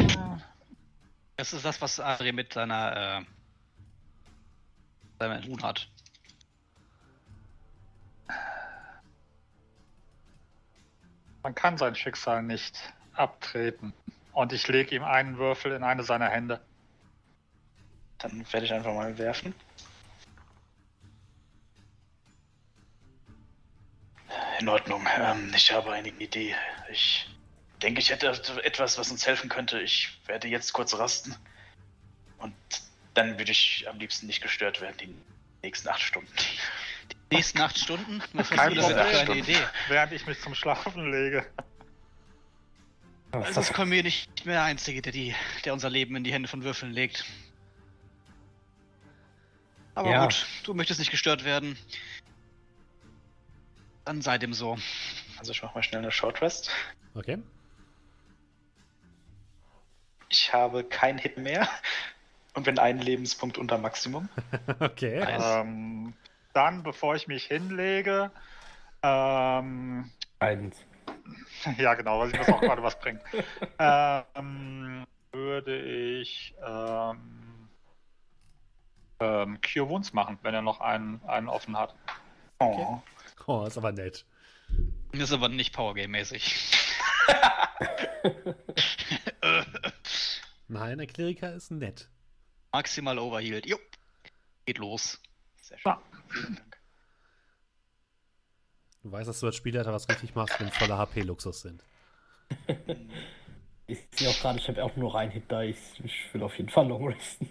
Das 1.35 1.51
ist 1.51 1.65
das, 1.65 1.81
was 1.81 1.99
Adri 1.99 2.31
mit 2.31 2.53
seiner, 2.53 3.19
äh, 3.19 3.25
seinem 5.19 5.45
Huhn 5.47 5.61
hat. 5.61 5.89
Man 11.43 11.55
kann 11.55 11.77
sein 11.77 11.93
Schicksal 11.93 12.41
nicht 12.41 12.79
abtreten. 13.15 13.91
Und 14.31 14.53
ich 14.53 14.65
lege 14.69 14.95
ihm 14.95 15.03
einen 15.03 15.37
Würfel 15.37 15.73
in 15.73 15.83
eine 15.83 16.03
seiner 16.03 16.29
Hände. 16.29 16.61
Dann 18.19 18.45
werde 18.53 18.65
ich 18.65 18.71
einfach 18.71 18.93
mal 18.93 19.17
werfen. 19.17 19.53
In 24.59 24.67
Ordnung. 24.67 25.07
Ähm, 25.17 25.51
ich 25.55 25.71
habe 25.71 25.91
eine 25.93 26.09
Idee. 26.09 26.53
Ich 26.91 27.27
denke, 27.81 28.01
ich 28.01 28.09
hätte 28.09 28.27
etwas, 28.63 28.97
was 28.97 29.09
uns 29.09 29.25
helfen 29.25 29.49
könnte. 29.49 29.79
Ich 29.79 30.19
werde 30.25 30.47
jetzt 30.49 30.73
kurz 30.73 30.93
rasten. 30.95 31.33
Und 32.39 32.53
dann 33.13 33.37
würde 33.37 33.51
ich 33.51 33.85
am 33.87 33.97
liebsten 33.99 34.27
nicht 34.27 34.41
gestört 34.41 34.81
werden 34.81 34.95
die 34.99 35.15
nächsten 35.63 35.87
acht 35.87 36.01
Stunden. 36.01 36.31
Die 37.31 37.35
nächsten 37.35 37.61
acht 37.61 37.77
Stunden? 37.77 38.21
Was 38.33 38.49
Kein 38.49 38.77
hast 38.77 38.89
du 38.89 38.93
denn 38.93 39.05
für 39.07 39.19
eine 39.19 39.35
Idee? 39.37 39.57
Während 39.87 40.11
ich 40.11 40.25
mich 40.25 40.39
zum 40.41 40.53
Schlafen 40.55 41.09
lege. 41.11 41.39
Ist 41.39 41.47
Also 43.31 43.53
das? 43.53 43.69
ist 43.69 43.73
Kolmir 43.75 44.03
nicht 44.03 44.45
mehr 44.45 44.55
der 44.55 44.63
Einzige, 44.63 45.01
der, 45.01 45.13
die, 45.13 45.35
der 45.63 45.73
unser 45.73 45.89
Leben 45.89 46.15
in 46.17 46.23
die 46.23 46.33
Hände 46.33 46.49
von 46.49 46.63
Würfeln 46.63 46.91
legt. 46.91 47.23
Aber 49.95 50.11
Ja. 50.11 50.23
gut, 50.23 50.45
du 50.63 50.73
möchtest 50.73 50.99
nicht 50.99 51.11
gestört 51.11 51.43
werden. 51.45 51.77
Dann 54.09 54.23
sei 54.23 54.39
dem 54.39 54.53
so. 54.53 54.75
Also 55.37 55.51
ich 55.51 55.61
mache 55.61 55.75
mal 55.75 55.83
schnell 55.83 56.01
eine 56.01 56.11
Short 56.11 56.41
Rest. 56.41 56.71
Okay. 57.13 57.37
Ich 60.29 60.51
habe 60.51 60.83
keinen 60.83 61.19
Hit 61.19 61.37
mehr 61.37 61.69
und 62.55 62.63
bin 62.63 62.79
einen 62.79 63.01
Lebenspunkt 63.01 63.59
unter 63.59 63.77
Maximum. 63.77 64.27
Okay. 64.79 65.19
Nice. 65.19 65.61
Ähm, 65.61 66.15
dann, 66.53 66.81
bevor 66.81 67.13
ich 67.13 67.27
mich 67.27 67.45
hinlege, 67.45 68.31
ähm, 69.03 70.09
Eins. 70.39 70.83
ja 71.77 71.93
genau, 71.93 72.19
was 72.19 72.31
ich 72.31 72.37
muss 72.39 72.49
auch 72.49 72.61
gerade 72.61 72.81
was 72.81 72.99
bringen, 72.99 73.21
ähm, 73.77 75.05
würde 75.31 75.79
ich 76.19 76.55
ähm, 76.65 77.69
ähm, 79.19 79.59
Cure 79.61 79.87
Wounds 79.87 80.13
machen, 80.13 80.39
wenn 80.41 80.55
er 80.55 80.63
noch 80.63 80.79
einen, 80.79 81.21
einen 81.27 81.47
offen 81.47 81.77
hat. 81.77 81.93
Oh. 82.57 83.03
Oh, 83.49 83.65
ist 83.65 83.79
aber 83.79 83.91
nett. 83.91 84.27
Das 85.11 85.21
ist 85.21 85.31
aber 85.31 85.49
nicht 85.49 85.75
Powergame-mäßig. 85.75 86.55
Nein, 90.67 90.99
der 90.99 91.07
Kleriker 91.07 91.55
ist 91.55 91.71
nett. 91.71 92.11
Maximal 92.71 93.17
overhealed. 93.17 93.65
Jupp. 93.65 93.81
Geht 94.67 94.77
los. 94.77 95.19
Sehr 95.61 95.79
schön. 95.79 95.95
Vielen 96.29 96.55
Dank. 96.57 96.77
Du 99.01 99.11
weißt, 99.11 99.27
dass 99.27 99.39
du 99.39 99.47
als 99.47 99.55
Spielleiter 99.55 99.93
was 99.93 100.07
richtig 100.07 100.35
machst, 100.35 100.59
wenn 100.59 100.69
voller 100.69 100.99
HP-Luxus 100.99 101.61
sind. 101.61 101.83
Ich 103.87 103.97
sehe 104.11 104.29
auch 104.29 104.39
gerade, 104.39 104.59
ich 104.59 104.67
habe 104.67 104.83
auch 104.83 104.95
nur 104.95 105.15
einen 105.17 105.31
Hit 105.31 105.45
da. 105.47 105.63
Ich, 105.63 105.79
ich 106.03 106.31
will 106.31 106.43
auf 106.43 106.55
jeden 106.59 106.69
Fall 106.69 106.87
Long 106.87 107.07
Resten. 107.07 107.49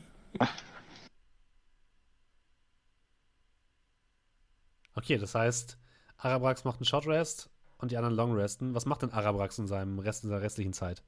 Okay, 4.94 5.18
das 5.18 5.34
heißt, 5.34 5.76
Arabrax 6.18 6.64
macht 6.64 6.80
einen 6.80 6.86
Short 6.86 7.06
Rest 7.06 7.48
und 7.78 7.92
die 7.92 7.96
anderen 7.96 8.16
Long 8.16 8.34
Resten. 8.34 8.74
Was 8.74 8.86
macht 8.86 9.02
denn 9.02 9.12
Arabrax 9.12 9.58
in 9.58 9.68
seinem 9.68 9.98
Rest 10.00 10.24
in 10.24 10.30
seiner 10.30 10.42
restlichen 10.42 10.72
Zeit? 10.72 11.02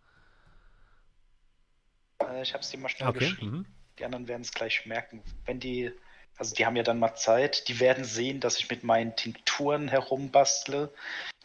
Äh, 2.21 2.43
Ich 2.43 2.55
habe 2.55 2.63
es 2.63 2.71
dir 2.71 2.79
mal 2.79 2.89
schnell 2.89 3.09
Okay. 3.09 3.19
geschrieben. 3.19 3.59
Mhm. 3.59 3.67
Die 3.99 4.05
anderen 4.05 4.29
werden 4.29 4.43
es 4.43 4.53
gleich 4.53 4.87
merken. 4.87 5.23
Wenn 5.45 5.61
die, 5.61 5.93
also 6.39 6.55
die 6.55 6.65
haben 6.65 6.77
ja 6.77 6.85
dann 6.85 7.01
mal 7.01 7.15
Zeit, 7.17 7.69
die 7.69 7.81
werden 7.81 8.05
sehen, 8.05 8.41
dass 8.41 8.59
ich 8.59 8.71
mit 8.71 8.85
meinen 8.85 9.17
Tinkturen 9.17 9.89
herumbastle. 9.89 10.93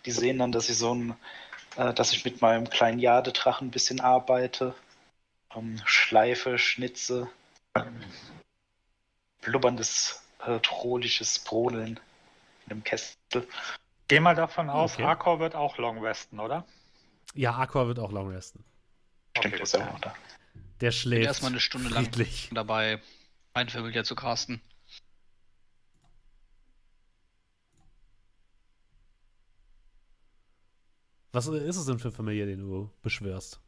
Die 0.05 0.11
sehen 0.11 0.38
dann, 0.38 0.51
dass 0.51 0.70
ich 0.70 0.78
so 0.78 0.93
ein, 0.93 1.16
äh, 1.76 1.93
dass 1.93 2.13
ich 2.13 2.24
mit 2.24 2.41
meinem 2.41 2.70
kleinen 2.70 2.99
Jadedrachen 2.99 3.68
ein 3.68 3.72
bisschen 3.72 3.99
arbeite. 3.99 4.76
Ähm, 5.55 5.82
schleife, 5.86 6.59
schnitze. 6.59 7.28
Ähm, 7.74 7.99
blubberndes, 9.41 10.24
äh, 10.45 10.59
trolisches 10.59 11.39
Brodeln 11.39 11.99
in 12.66 12.72
einem 12.72 12.84
Kessel. 12.84 13.16
Geh 14.07 14.20
mal 14.20 14.36
davon 14.36 14.70
aus, 14.70 14.93
Okay. 14.93 15.03
Arkor 15.03 15.39
wird 15.39 15.55
auch 15.55 15.78
Long 15.78 15.99
Resten, 16.03 16.39
oder? 16.39 16.66
Ja, 17.34 17.55
Akor 17.57 17.88
wird 17.88 17.99
auch 17.99 18.11
Long 18.11 18.30
Resten. 18.30 18.63
Stimmt, 19.38 19.53
Okay, 19.55 19.63
ist 19.63 19.76
auch 19.76 19.99
da. 19.99 20.13
Der 20.82 20.88
Bin 20.88 20.91
schläft 20.91 21.26
erstmal 21.26 21.51
eine 21.51 21.59
Stunde 21.59 21.89
lang 21.89 22.05
friedlich. 22.05 22.49
dabei, 22.53 23.01
ein 23.53 23.70
Familie 23.70 24.03
zu 24.03 24.16
casten. 24.16 24.61
Was 31.32 31.47
ist 31.47 31.76
es 31.76 31.86
denn 31.86 31.99
für 31.99 32.11
Familie, 32.11 32.45
den 32.45 32.59
du 32.61 32.89
beschwörst? 33.01 33.59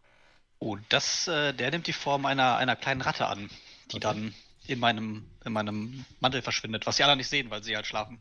Oh, 0.60 0.78
das, 0.90 1.28
äh, 1.28 1.54
der 1.54 1.70
nimmt 1.72 1.88
die 1.88 1.94
Form 1.94 2.26
einer, 2.26 2.56
einer 2.58 2.76
kleinen 2.76 3.02
Ratte 3.02 3.28
an, 3.28 3.50
die 3.92 3.98
Okay. 3.98 4.00
dann 4.00 4.36
in 4.66 4.80
meinem, 4.80 5.30
in 5.46 5.54
meinem 5.54 6.06
Mantel 6.20 6.42
verschwindet, 6.42 6.86
was 6.88 6.96
die 6.98 7.04
anderen 7.04 7.18
nicht 7.18 7.30
sehen, 7.30 7.50
weil 7.50 7.64
sie 7.64 7.76
halt 7.76 7.86
schlafen. 7.86 8.20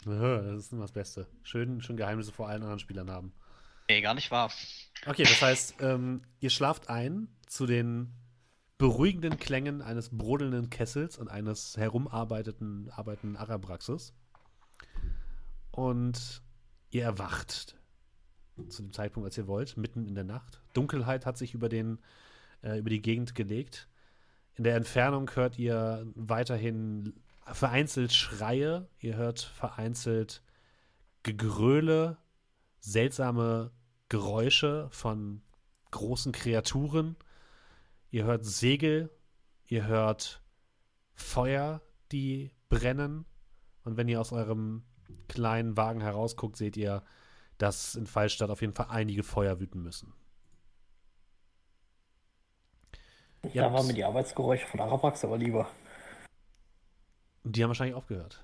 Das 0.06 0.58
ist 0.58 0.72
immer 0.72 0.82
das 0.82 0.92
Beste. 0.92 1.26
Schön, 1.42 1.80
schön 1.80 1.96
Geheimnisse 1.96 2.32
vor 2.32 2.48
allen 2.48 2.62
anderen 2.62 2.78
Spielern 2.78 3.10
haben. 3.10 3.32
Nee, 3.88 4.00
gar 4.00 4.14
nicht 4.14 4.30
wahr. 4.30 4.50
Okay, 5.06 5.24
das 5.24 5.42
heißt, 5.42 5.74
ähm, 5.80 6.22
ihr 6.38 6.50
schlaft 6.50 6.88
ein 6.88 7.28
zu 7.46 7.66
den 7.66 8.12
beruhigenden 8.78 9.38
Klängen 9.38 9.82
eines 9.82 10.16
brodelnden 10.16 10.70
Kessels 10.70 11.18
und 11.18 11.28
eines 11.28 11.76
herumarbeiteten 11.76 12.88
arbeitenden 12.90 13.36
Arabraxes. 13.36 14.14
Und 15.70 16.42
ihr 16.90 17.02
erwacht 17.02 17.76
zu 18.68 18.82
dem 18.82 18.92
Zeitpunkt, 18.92 19.26
als 19.26 19.38
ihr 19.38 19.46
wollt, 19.46 19.76
mitten 19.76 20.06
in 20.06 20.14
der 20.14 20.24
Nacht. 20.24 20.62
Dunkelheit 20.72 21.26
hat 21.26 21.36
sich 21.36 21.54
über, 21.54 21.68
den, 21.68 21.98
äh, 22.62 22.78
über 22.78 22.90
die 22.90 23.02
Gegend 23.02 23.34
gelegt. 23.34 23.88
In 24.54 24.64
der 24.64 24.76
Entfernung 24.76 25.30
hört 25.34 25.58
ihr 25.58 26.06
weiterhin 26.14 27.14
vereinzelt 27.54 28.12
Schreie, 28.12 28.88
ihr 28.98 29.16
hört 29.16 29.40
vereinzelt 29.40 30.42
Gegröle, 31.22 32.16
seltsame 32.80 33.72
Geräusche 34.08 34.88
von 34.90 35.42
großen 35.90 36.32
Kreaturen. 36.32 37.16
Ihr 38.10 38.24
hört 38.24 38.44
Segel, 38.44 39.10
ihr 39.66 39.86
hört 39.86 40.42
Feuer, 41.14 41.82
die 42.12 42.52
brennen. 42.68 43.24
Und 43.84 43.96
wenn 43.96 44.08
ihr 44.08 44.20
aus 44.20 44.32
eurem 44.32 44.82
kleinen 45.28 45.76
Wagen 45.76 46.00
herausguckt, 46.00 46.56
seht 46.56 46.76
ihr, 46.76 47.02
dass 47.58 47.94
in 47.94 48.06
Fallstadt 48.06 48.50
auf 48.50 48.62
jeden 48.62 48.74
Fall 48.74 48.86
einige 48.88 49.22
Feuer 49.22 49.60
wüten 49.60 49.82
müssen. 49.82 50.12
Da 53.42 53.64
habt- 53.64 53.74
waren 53.74 53.86
mir 53.86 53.94
die 53.94 54.04
Arbeitsgeräusche 54.04 54.66
von 54.66 54.80
Arabrax 54.80 55.24
aber 55.24 55.38
lieber. 55.38 55.68
Die 57.44 57.62
haben 57.62 57.70
wahrscheinlich 57.70 57.96
aufgehört. 57.96 58.42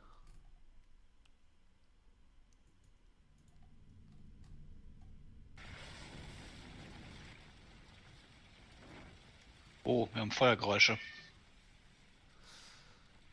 Oh, 9.85 10.09
wir 10.13 10.21
haben 10.21 10.33
Feuergeräusche. 10.33 10.99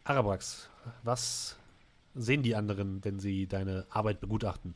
Arabrax, 0.03 0.69
was 1.01 1.55
sehen 2.13 2.43
die 2.43 2.55
anderen, 2.55 3.03
wenn 3.03 3.19
sie 3.19 3.47
deine 3.47 3.87
Arbeit 3.89 4.19
begutachten? 4.19 4.75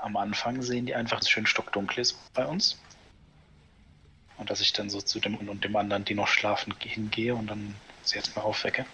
Am 0.00 0.16
Anfang 0.16 0.60
sehen 0.62 0.84
die 0.84 0.94
einfach, 0.94 1.18
dass 1.18 1.26
es 1.26 1.30
schön 1.30 1.46
stockdunkel 1.46 2.00
ist 2.00 2.18
bei 2.34 2.44
uns. 2.44 2.78
Und 4.36 4.50
dass 4.50 4.60
ich 4.60 4.72
dann 4.72 4.90
so 4.90 5.00
zu 5.00 5.18
dem 5.18 5.36
und 5.36 5.64
dem 5.64 5.76
anderen, 5.76 6.04
die 6.04 6.14
noch 6.14 6.28
schlafen, 6.28 6.74
hingehe 6.78 7.34
und 7.34 7.46
dann 7.46 7.74
sie 8.02 8.16
jetzt 8.16 8.34
mal 8.36 8.42
aufwecke. 8.42 8.86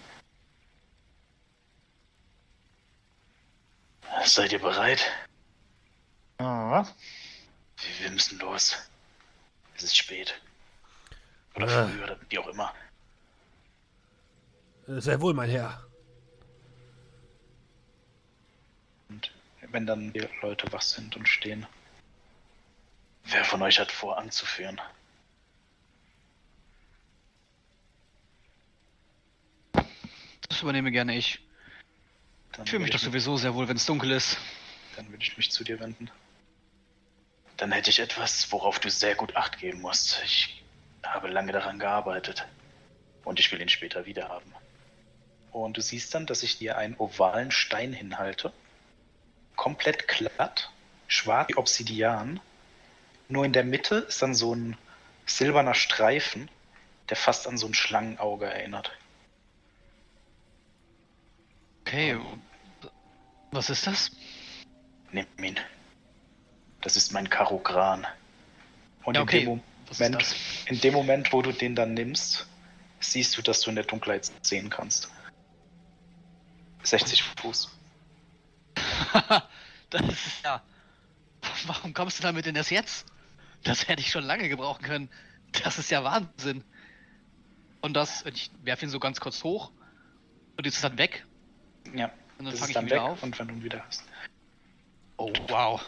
Seid 4.25 4.51
ihr 4.53 4.59
bereit? 4.59 5.05
Ah, 6.37 6.85
Wir, 7.77 8.05
wir 8.05 8.11
müssen 8.11 8.39
los. 8.39 8.75
Es 9.75 9.83
ist 9.83 9.97
spät. 9.97 10.39
Oder 11.55 11.67
Äh. 11.67 11.87
früh 11.89 12.03
oder 12.03 12.17
wie 12.29 12.39
auch 12.39 12.47
immer. 12.47 12.73
Sehr 14.87 15.19
wohl, 15.21 15.33
mein 15.33 15.49
Herr. 15.49 15.83
Und 19.09 19.31
wenn 19.71 19.85
dann 19.85 20.13
die 20.13 20.27
Leute 20.41 20.71
wach 20.71 20.81
sind 20.81 21.15
und 21.15 21.27
stehen. 21.27 21.65
Wer 23.25 23.43
von 23.45 23.61
euch 23.61 23.79
hat 23.79 23.91
vor, 23.91 24.17
anzuführen? 24.17 24.79
Das 30.49 30.61
übernehme 30.61 30.91
gerne 30.91 31.15
ich. 31.15 31.39
Dann 32.53 32.65
Ich 32.65 32.71
fühle 32.71 32.83
mich 32.83 32.91
doch 32.91 32.99
sowieso 32.99 33.37
sehr 33.37 33.53
wohl, 33.53 33.67
wenn 33.67 33.77
es 33.77 33.85
dunkel 33.85 34.11
ist. 34.11 34.37
Dann 34.95 35.09
würde 35.11 35.23
ich 35.23 35.37
mich 35.37 35.51
zu 35.51 35.63
dir 35.63 35.79
wenden. 35.79 36.09
Dann 37.57 37.71
hätte 37.71 37.89
ich 37.89 37.99
etwas, 37.99 38.51
worauf 38.51 38.79
du 38.79 38.89
sehr 38.89 39.15
gut 39.15 39.35
Acht 39.35 39.59
geben 39.59 39.81
musst. 39.81 40.21
Ich 40.23 40.63
habe 41.03 41.27
lange 41.27 41.51
daran 41.51 41.79
gearbeitet. 41.79 42.45
Und 43.23 43.39
ich 43.39 43.51
will 43.51 43.61
ihn 43.61 43.69
später 43.69 44.05
wieder 44.05 44.29
haben. 44.29 44.53
Und 45.51 45.77
du 45.77 45.81
siehst 45.81 46.13
dann, 46.13 46.25
dass 46.25 46.43
ich 46.43 46.57
dir 46.57 46.77
einen 46.77 46.95
ovalen 46.97 47.51
Stein 47.51 47.93
hinhalte. 47.93 48.53
Komplett 49.55 50.07
glatt, 50.07 50.69
schwarz 51.07 51.49
wie 51.49 51.55
Obsidian. 51.55 52.39
Nur 53.29 53.45
in 53.45 53.53
der 53.53 53.63
Mitte 53.63 53.95
ist 53.95 54.21
dann 54.21 54.35
so 54.35 54.53
ein 54.53 54.77
silberner 55.25 55.73
Streifen, 55.73 56.49
der 57.09 57.17
fast 57.17 57.47
an 57.47 57.57
so 57.57 57.67
ein 57.67 57.73
Schlangenauge 57.73 58.45
erinnert. 58.45 58.91
Okay. 61.85 62.19
Was 63.51 63.69
ist 63.69 63.85
das? 63.85 64.11
Nimm 65.11 65.27
ihn. 65.37 65.59
Das 66.81 66.97
ist 66.97 67.13
mein 67.13 67.29
Karogran. 67.29 68.07
Und 69.03 69.15
Ja, 69.15 69.21
okay. 69.21 69.41
in, 69.41 69.45
dem 69.45 69.61
Was 69.87 69.91
ist 69.91 69.99
Moment, 70.01 70.21
das? 70.21 70.35
in 70.65 70.79
dem 70.81 70.93
Moment, 70.95 71.31
wo 71.31 71.41
du 71.43 71.51
den 71.51 71.75
dann 71.75 71.93
nimmst, 71.93 72.47
siehst 72.99 73.37
du, 73.37 73.43
dass 73.43 73.61
du 73.61 73.69
in 73.69 73.75
der 73.75 73.85
Dunkelheit 73.85 74.31
sehen 74.41 74.69
kannst. 74.71 75.09
60 76.81 77.23
Fuß. 77.41 77.69
das 79.91 80.01
ist 80.01 80.43
ja. 80.43 80.63
Warum 81.67 81.93
kommst 81.93 82.17
du 82.19 82.23
damit 82.23 82.47
denn 82.47 82.55
erst 82.55 82.71
jetzt? 82.71 83.05
Das 83.63 83.87
hätte 83.87 84.01
ich 84.01 84.09
schon 84.09 84.23
lange 84.23 84.49
gebrauchen 84.49 84.83
können. 84.83 85.09
Das 85.63 85.77
ist 85.77 85.91
ja 85.91 86.03
Wahnsinn. 86.03 86.63
Und 87.81 87.93
das, 87.93 88.25
ich 88.25 88.49
werfe 88.63 88.85
ihn 88.85 88.89
so 88.89 88.99
ganz 88.99 89.19
kurz 89.19 89.43
hoch 89.43 89.71
und 90.57 90.65
jetzt 90.65 90.75
ist 90.75 90.83
dann 90.83 90.97
weg. 90.97 91.25
Ja, 91.93 92.11
Und 92.37 92.45
dann 92.45 92.55
fange 92.55 92.69
ich 92.71 92.73
dann 92.73 92.85
ihn 92.85 92.89
weg 92.89 92.97
wieder 92.97 93.03
auf. 93.03 93.23
und 93.23 93.37
wenn 93.39 93.47
du 93.47 93.53
ihn 93.55 93.63
wieder 93.63 93.83
hast. 93.85 94.03
Oh, 95.17 95.31
wow. 95.47 95.81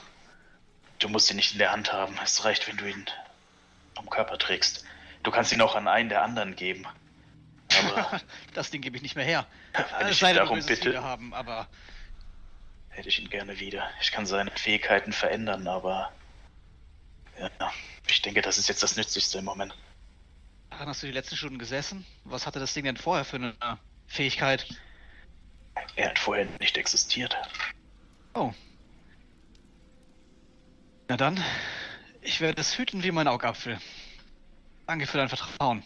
Du 0.99 1.09
musst 1.09 1.29
ihn 1.29 1.35
nicht 1.37 1.53
in 1.53 1.59
der 1.59 1.71
Hand 1.71 1.91
haben. 1.93 2.17
Es 2.23 2.43
reicht, 2.45 2.67
wenn 2.67 2.77
du 2.77 2.89
ihn 2.89 3.05
am 3.95 4.09
Körper 4.09 4.37
trägst. 4.37 4.85
Du 5.23 5.31
kannst 5.31 5.51
ihn 5.51 5.61
auch 5.61 5.75
an 5.75 5.87
einen 5.87 6.09
der 6.09 6.23
anderen 6.23 6.55
geben. 6.55 6.85
Aber 7.79 8.21
Das 8.53 8.69
Ding 8.71 8.81
gebe 8.81 8.95
ich 8.95 9.03
nicht 9.03 9.15
mehr 9.15 9.25
her. 9.25 9.45
wenn 9.99 10.07
ich 10.09 10.21
ihn 10.21 10.35
darum 10.35 10.63
bitte, 10.65 10.89
wieder 10.89 11.03
haben, 11.03 11.33
aber 11.33 11.67
hätte 12.89 13.09
ich 13.09 13.19
ihn 13.21 13.29
gerne 13.29 13.59
wieder. 13.59 13.89
Ich 14.01 14.11
kann 14.11 14.25
seine 14.25 14.51
Fähigkeiten 14.51 15.11
verändern, 15.11 15.67
aber 15.67 16.11
ja, 17.39 17.49
ich 18.07 18.21
denke, 18.21 18.41
das 18.41 18.57
ist 18.57 18.67
jetzt 18.69 18.81
das 18.81 18.95
Nützlichste 18.95 19.37
im 19.39 19.45
Moment. 19.45 19.75
daran 20.71 20.87
hast 20.87 21.03
du 21.03 21.07
die 21.07 21.13
letzten 21.13 21.35
Stunden 21.35 21.59
gesessen. 21.59 22.05
Was 22.23 22.47
hatte 22.47 22.59
das 22.59 22.73
Ding 22.73 22.85
denn 22.85 22.97
vorher 22.97 23.25
für 23.25 23.35
eine 23.35 23.53
Fähigkeit? 24.07 24.65
Er 25.95 26.09
hat 26.09 26.19
vorher 26.19 26.47
nicht 26.59 26.77
existiert. 26.77 27.35
Oh. 28.33 28.53
Na 31.07 31.17
dann, 31.17 31.43
ich 32.21 32.41
werde 32.41 32.61
es 32.61 32.77
hüten 32.77 33.03
wie 33.03 33.11
mein 33.11 33.27
Augapfel. 33.27 33.79
Danke 34.85 35.07
für 35.07 35.17
dein 35.17 35.29
Vertrauen. 35.29 35.83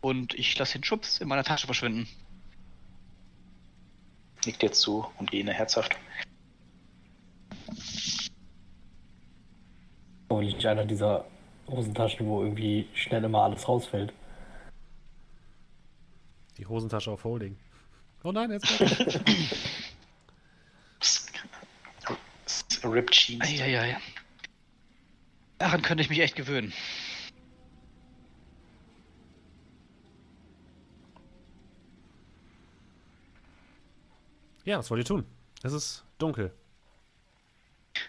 Und 0.00 0.34
ich 0.34 0.58
lasse 0.58 0.78
den 0.78 0.84
Schubs 0.84 1.18
in 1.18 1.28
meiner 1.28 1.44
Tasche 1.44 1.66
verschwinden. 1.66 2.08
Nickt 4.44 4.62
dir 4.62 4.72
zu 4.72 5.06
und 5.18 5.30
gene 5.30 5.52
herzhaft. 5.52 5.96
Hoffentlich 10.28 10.56
nicht 10.56 10.66
einer 10.66 10.84
dieser 10.84 11.24
Hosentaschen, 11.68 12.26
wo 12.26 12.42
irgendwie 12.42 12.88
schnell 12.94 13.24
immer 13.24 13.42
alles 13.42 13.68
rausfällt. 13.68 14.12
Die 16.58 16.66
Hosentasche 16.66 17.10
auf 17.10 17.24
Holding. 17.24 17.56
Oh 18.24 18.32
nein, 18.32 18.50
jetzt. 18.52 18.80
Ripped 22.84 23.14
Jeans. 23.14 23.44
Eieiei. 23.44 23.96
Daran 25.58 25.82
könnte 25.82 26.02
ich 26.02 26.10
mich 26.10 26.18
echt 26.20 26.34
gewöhnen. 26.34 26.72
ja, 34.64 34.78
was 34.78 34.90
wollt 34.90 35.00
ihr 35.00 35.04
tun? 35.04 35.24
Es 35.62 35.72
ist 35.72 36.04
dunkel. 36.18 36.52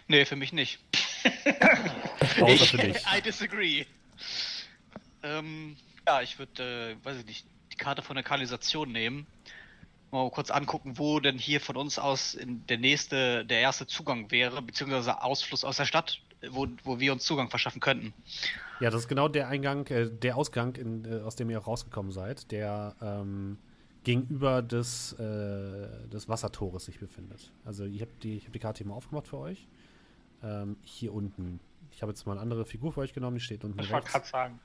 Nee, 0.08 0.26
für 0.26 0.36
mich 0.36 0.54
nicht. 0.54 0.80
Außer 2.42 2.66
für 2.66 2.78
dich. 2.78 2.98
I 3.06 3.22
disagree. 3.22 3.86
Ähm, 5.24 5.78
ja, 6.06 6.22
ich 6.22 6.38
würde, 6.40 6.98
äh, 7.02 7.06
weiß 7.06 7.20
ich 7.20 7.26
nicht, 7.26 7.46
die 7.72 7.78
Karte 7.78 8.02
von 8.02 8.16
der 8.16 8.24
Kanalisation 8.24 8.92
nehmen. 8.92 9.26
Mal 10.14 10.30
kurz 10.30 10.52
angucken, 10.52 11.00
wo 11.00 11.20
denn 11.20 11.40
hier 11.40 11.60
von 11.60 11.76
uns 11.76 11.98
aus 11.98 12.36
in 12.36 12.66
der 12.68 12.78
nächste, 12.78 13.44
der 13.46 13.62
erste 13.62 13.88
Zugang 13.88 14.30
wäre, 14.30 14.62
beziehungsweise 14.62 15.24
Ausfluss 15.24 15.64
aus 15.64 15.78
der 15.78 15.86
Stadt, 15.86 16.22
wo, 16.52 16.68
wo 16.84 17.00
wir 17.00 17.14
uns 17.14 17.24
Zugang 17.24 17.50
verschaffen 17.50 17.82
könnten. 17.82 18.14
Ja, 18.80 18.92
das 18.92 19.02
ist 19.02 19.08
genau 19.08 19.28
der 19.28 19.48
Eingang, 19.48 19.88
äh, 19.88 20.12
der 20.12 20.38
Ausgang, 20.38 20.76
in, 20.76 21.04
äh, 21.06 21.22
aus 21.22 21.36
dem 21.36 21.50
ihr 21.50 21.60
auch 21.60 21.66
rausgekommen 21.66 22.12
seid, 22.12 22.52
der 22.52 22.96
ähm, 23.02 23.58
gegenüber 24.04 24.62
des, 24.62 25.14
äh, 25.14 26.08
des 26.10 26.30
Wassertores 26.30 26.86
sich 26.86 27.00
befindet. 27.00 27.52
Also 27.66 27.86
ich 27.86 28.02
habe 28.02 28.12
die, 28.22 28.38
ich 28.38 28.46
hab 28.46 28.54
die 28.54 28.60
Karte 28.60 28.84
hier 28.84 28.88
mal 28.88 28.94
aufgemacht 28.94 29.28
für 29.28 29.40
euch. 29.40 29.68
Ähm, 30.44 30.78
hier 30.84 31.12
unten. 31.12 31.60
Ich 31.92 32.04
habe 32.04 32.12
jetzt 32.12 32.28
mal 32.28 32.34
eine 32.34 32.42
andere 32.42 32.66
Figur 32.66 32.94
für 32.94 33.02
euch 33.02 33.14
genommen, 33.14 33.38
die 33.38 33.44
steht 33.44 33.64
unten 33.64 33.80
ich 33.80 33.92
wollte 33.92 34.12
gerade 34.12 34.28
sagen. 34.28 34.60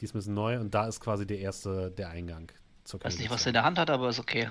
Die 0.00 0.04
ist 0.04 0.16
ein 0.16 0.18
bisschen 0.18 0.34
neu 0.34 0.58
und 0.58 0.74
da 0.74 0.88
ist 0.88 0.98
quasi 0.98 1.28
der 1.28 1.38
erste, 1.38 1.92
der 1.92 2.10
Eingang 2.10 2.50
zur 2.90 3.02
Weiß 3.02 3.18
nicht, 3.18 3.30
was 3.30 3.42
er 3.46 3.48
in 3.48 3.54
der 3.54 3.62
Hand 3.62 3.78
hat, 3.78 3.88
aber 3.88 4.08
ist 4.08 4.18
okay. 4.18 4.50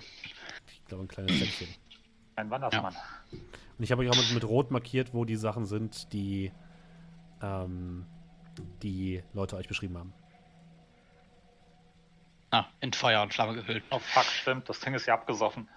Ich 0.71 0.85
glaube, 0.85 1.03
ein 1.03 1.07
kleines 1.07 1.37
Säckchen. 1.37 1.67
Ein 2.35 2.49
Wandersmann. 2.49 2.95
Und 3.31 3.83
ich 3.83 3.91
habe 3.91 4.01
euch 4.01 4.09
auch 4.09 4.15
mit, 4.15 4.33
mit 4.33 4.43
Rot 4.43 4.71
markiert, 4.71 5.13
wo 5.13 5.25
die 5.25 5.35
Sachen 5.35 5.65
sind, 5.65 6.11
die 6.13 6.51
ähm, 7.41 8.05
die 8.81 9.21
Leute 9.33 9.57
euch 9.57 9.67
beschrieben 9.67 9.97
haben. 9.97 10.13
Ah, 12.51 12.65
in 12.79 12.93
Feuer 12.93 13.21
und 13.21 13.33
Flamme 13.33 13.53
gehüllt. 13.55 13.83
Oh 13.91 13.99
fuck, 13.99 14.25
stimmt, 14.25 14.67
das 14.69 14.79
Ding 14.79 14.93
ist 14.93 15.05
ja 15.05 15.13
abgesoffen. 15.13 15.67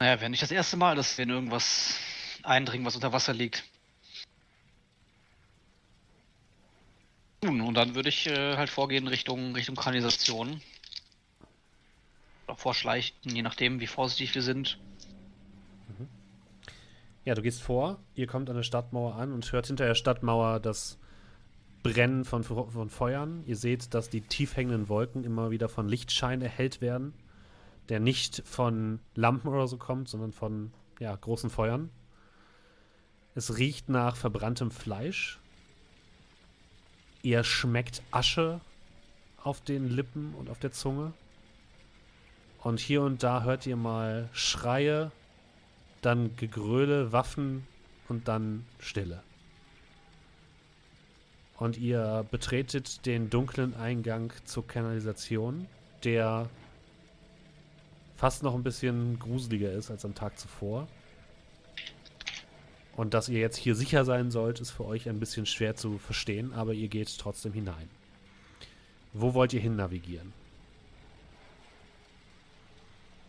Naja, 0.00 0.20
wäre 0.20 0.30
nicht 0.30 0.42
das 0.42 0.50
erste 0.50 0.76
Mal, 0.76 0.96
dass 0.96 1.16
wir 1.16 1.24
in 1.24 1.30
irgendwas 1.30 1.98
eindringen, 2.42 2.86
was 2.86 2.94
unter 2.94 3.12
Wasser 3.12 3.34
liegt. 3.34 3.64
Nun, 7.42 7.60
und 7.60 7.74
dann 7.74 7.94
würde 7.94 8.08
ich 8.08 8.26
äh, 8.26 8.56
halt 8.56 8.68
vorgehen 8.68 9.06
Richtung, 9.06 9.54
Richtung 9.54 9.76
Kanalisation. 9.76 10.60
Oder 12.46 12.56
vorschleichen, 12.56 13.14
je 13.22 13.42
nachdem, 13.42 13.80
wie 13.80 13.86
vorsichtig 13.86 14.34
wir 14.34 14.42
sind. 14.42 14.78
Ja, 17.28 17.34
du 17.34 17.42
gehst 17.42 17.60
vor, 17.60 17.98
ihr 18.14 18.26
kommt 18.26 18.48
an 18.48 18.56
der 18.56 18.62
Stadtmauer 18.62 19.16
an 19.16 19.34
und 19.34 19.52
hört 19.52 19.66
hinter 19.66 19.84
der 19.84 19.94
Stadtmauer 19.94 20.60
das 20.60 20.98
Brennen 21.82 22.24
von, 22.24 22.42
von 22.42 22.88
Feuern. 22.88 23.44
Ihr 23.44 23.56
seht, 23.56 23.92
dass 23.92 24.08
die 24.08 24.22
tief 24.22 24.56
hängenden 24.56 24.88
Wolken 24.88 25.24
immer 25.24 25.50
wieder 25.50 25.68
von 25.68 25.90
Lichtschein 25.90 26.40
erhellt 26.40 26.80
werden, 26.80 27.12
der 27.90 28.00
nicht 28.00 28.42
von 28.46 29.00
Lampen 29.14 29.48
oder 29.48 29.68
so 29.68 29.76
kommt, 29.76 30.08
sondern 30.08 30.32
von 30.32 30.72
ja, 31.00 31.14
großen 31.14 31.50
Feuern. 31.50 31.90
Es 33.34 33.58
riecht 33.58 33.90
nach 33.90 34.16
verbranntem 34.16 34.70
Fleisch. 34.70 35.38
Ihr 37.22 37.44
schmeckt 37.44 38.02
Asche 38.10 38.60
auf 39.42 39.60
den 39.60 39.88
Lippen 39.88 40.34
und 40.34 40.50
auf 40.50 40.58
der 40.58 40.72
Zunge. 40.72 41.12
Und 42.62 42.80
hier 42.80 43.02
und 43.02 43.22
da 43.22 43.42
hört 43.42 43.66
ihr 43.66 43.76
mal 43.76 44.28
Schreie, 44.32 45.10
dann 46.02 46.36
Gegröle, 46.36 47.12
Waffen 47.12 47.66
und 48.08 48.28
dann 48.28 48.66
Stille. 48.78 49.22
Und 51.56 51.76
ihr 51.76 52.24
betretet 52.30 53.04
den 53.04 53.30
dunklen 53.30 53.74
Eingang 53.74 54.32
zur 54.44 54.66
Kanalisation, 54.66 55.66
der 56.04 56.48
fast 58.16 58.42
noch 58.42 58.54
ein 58.54 58.62
bisschen 58.62 59.18
gruseliger 59.18 59.72
ist 59.72 59.90
als 59.90 60.04
am 60.04 60.14
Tag 60.14 60.38
zuvor. 60.38 60.86
Und 62.98 63.14
dass 63.14 63.28
ihr 63.28 63.38
jetzt 63.38 63.56
hier 63.56 63.76
sicher 63.76 64.04
sein 64.04 64.32
sollt, 64.32 64.58
ist 64.58 64.72
für 64.72 64.84
euch 64.84 65.08
ein 65.08 65.20
bisschen 65.20 65.46
schwer 65.46 65.76
zu 65.76 65.98
verstehen, 65.98 66.52
aber 66.52 66.72
ihr 66.72 66.88
geht 66.88 67.16
trotzdem 67.16 67.52
hinein. 67.52 67.88
Wo 69.12 69.34
wollt 69.34 69.52
ihr 69.52 69.60
hin 69.60 69.76
navigieren? 69.76 70.32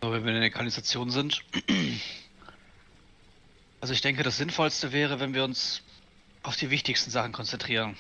Wenn 0.02 0.26
wir 0.26 0.34
in 0.34 0.42
der 0.42 0.50
Kanalisation 0.50 1.12
sind. 1.12 1.44
Also 3.80 3.94
ich 3.94 4.02
denke, 4.02 4.24
das 4.24 4.38
Sinnvollste 4.38 4.92
wäre, 4.92 5.20
wenn 5.20 5.36
wir 5.36 5.44
uns 5.44 5.84
auf 6.42 6.56
die 6.56 6.72
wichtigsten 6.72 7.12
Sachen 7.12 7.32
konzentrieren. 7.32 7.96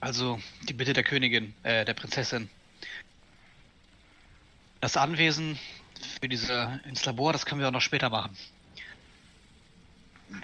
Also 0.00 0.38
die 0.68 0.74
Bitte 0.74 0.92
der 0.92 1.02
Königin, 1.02 1.54
äh, 1.62 1.86
der 1.86 1.94
Prinzessin. 1.94 2.50
Das 4.82 4.98
Anwesen 4.98 5.58
für 6.20 6.28
diese 6.28 6.80
ins 6.84 7.04
Labor, 7.04 7.32
das 7.32 7.46
können 7.46 7.60
wir 7.60 7.68
auch 7.68 7.72
noch 7.72 7.80
später 7.80 8.10
machen. 8.10 8.36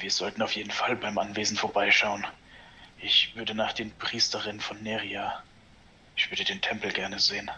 Wir 0.00 0.10
sollten 0.10 0.42
auf 0.42 0.52
jeden 0.52 0.70
Fall 0.70 0.96
beim 0.96 1.18
Anwesen 1.18 1.56
vorbeischauen. 1.56 2.24
Ich 3.00 3.36
würde 3.36 3.54
nach 3.54 3.72
den 3.72 3.90
Priesterinnen 3.98 4.60
von 4.60 4.82
Neria. 4.82 5.42
Ich 6.16 6.30
würde 6.30 6.44
den 6.44 6.60
Tempel 6.62 6.90
gerne 6.92 7.18
sehen. 7.18 7.50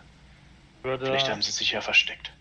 Würde, 0.83 1.07
Vielleicht 1.07 1.29
haben 1.29 1.43
sie 1.43 1.53
sich 1.53 1.71
ja 1.73 1.81
versteckt. 1.81 2.33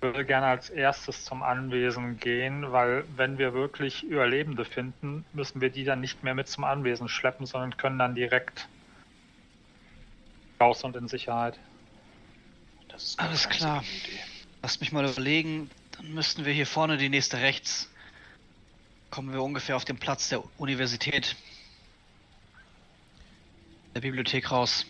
würde 0.00 0.24
gerne 0.24 0.46
als 0.46 0.70
erstes 0.70 1.24
zum 1.24 1.42
Anwesen 1.42 2.18
gehen, 2.18 2.72
weil 2.72 3.04
wenn 3.16 3.36
wir 3.36 3.52
wirklich 3.52 4.04
Überlebende 4.04 4.64
finden, 4.64 5.24
müssen 5.32 5.60
wir 5.60 5.70
die 5.70 5.84
dann 5.84 6.00
nicht 6.00 6.22
mehr 6.22 6.34
mit 6.34 6.48
zum 6.48 6.64
Anwesen 6.64 7.08
schleppen, 7.08 7.46
sondern 7.46 7.76
können 7.76 7.98
dann 7.98 8.14
direkt 8.14 8.68
raus 10.60 10.82
und 10.84 10.96
in 10.96 11.08
Sicherheit. 11.08 11.58
Das 12.88 13.02
ist 13.04 13.18
gar 13.18 13.28
Alles 13.28 13.42
so 13.42 13.48
klar. 13.50 13.82
Idee. 13.82 14.20
Lasst 14.68 14.82
mich 14.82 14.92
mal 14.92 15.08
überlegen, 15.08 15.70
dann 15.92 16.12
müssten 16.12 16.44
wir 16.44 16.52
hier 16.52 16.66
vorne 16.66 16.98
die 16.98 17.08
nächste 17.08 17.38
rechts. 17.38 17.88
Kommen 19.08 19.32
wir 19.32 19.42
ungefähr 19.42 19.76
auf 19.76 19.86
den 19.86 19.96
Platz 19.96 20.28
der 20.28 20.42
Universität. 20.60 21.36
Der 23.94 24.02
Bibliothek 24.02 24.50
raus. 24.50 24.84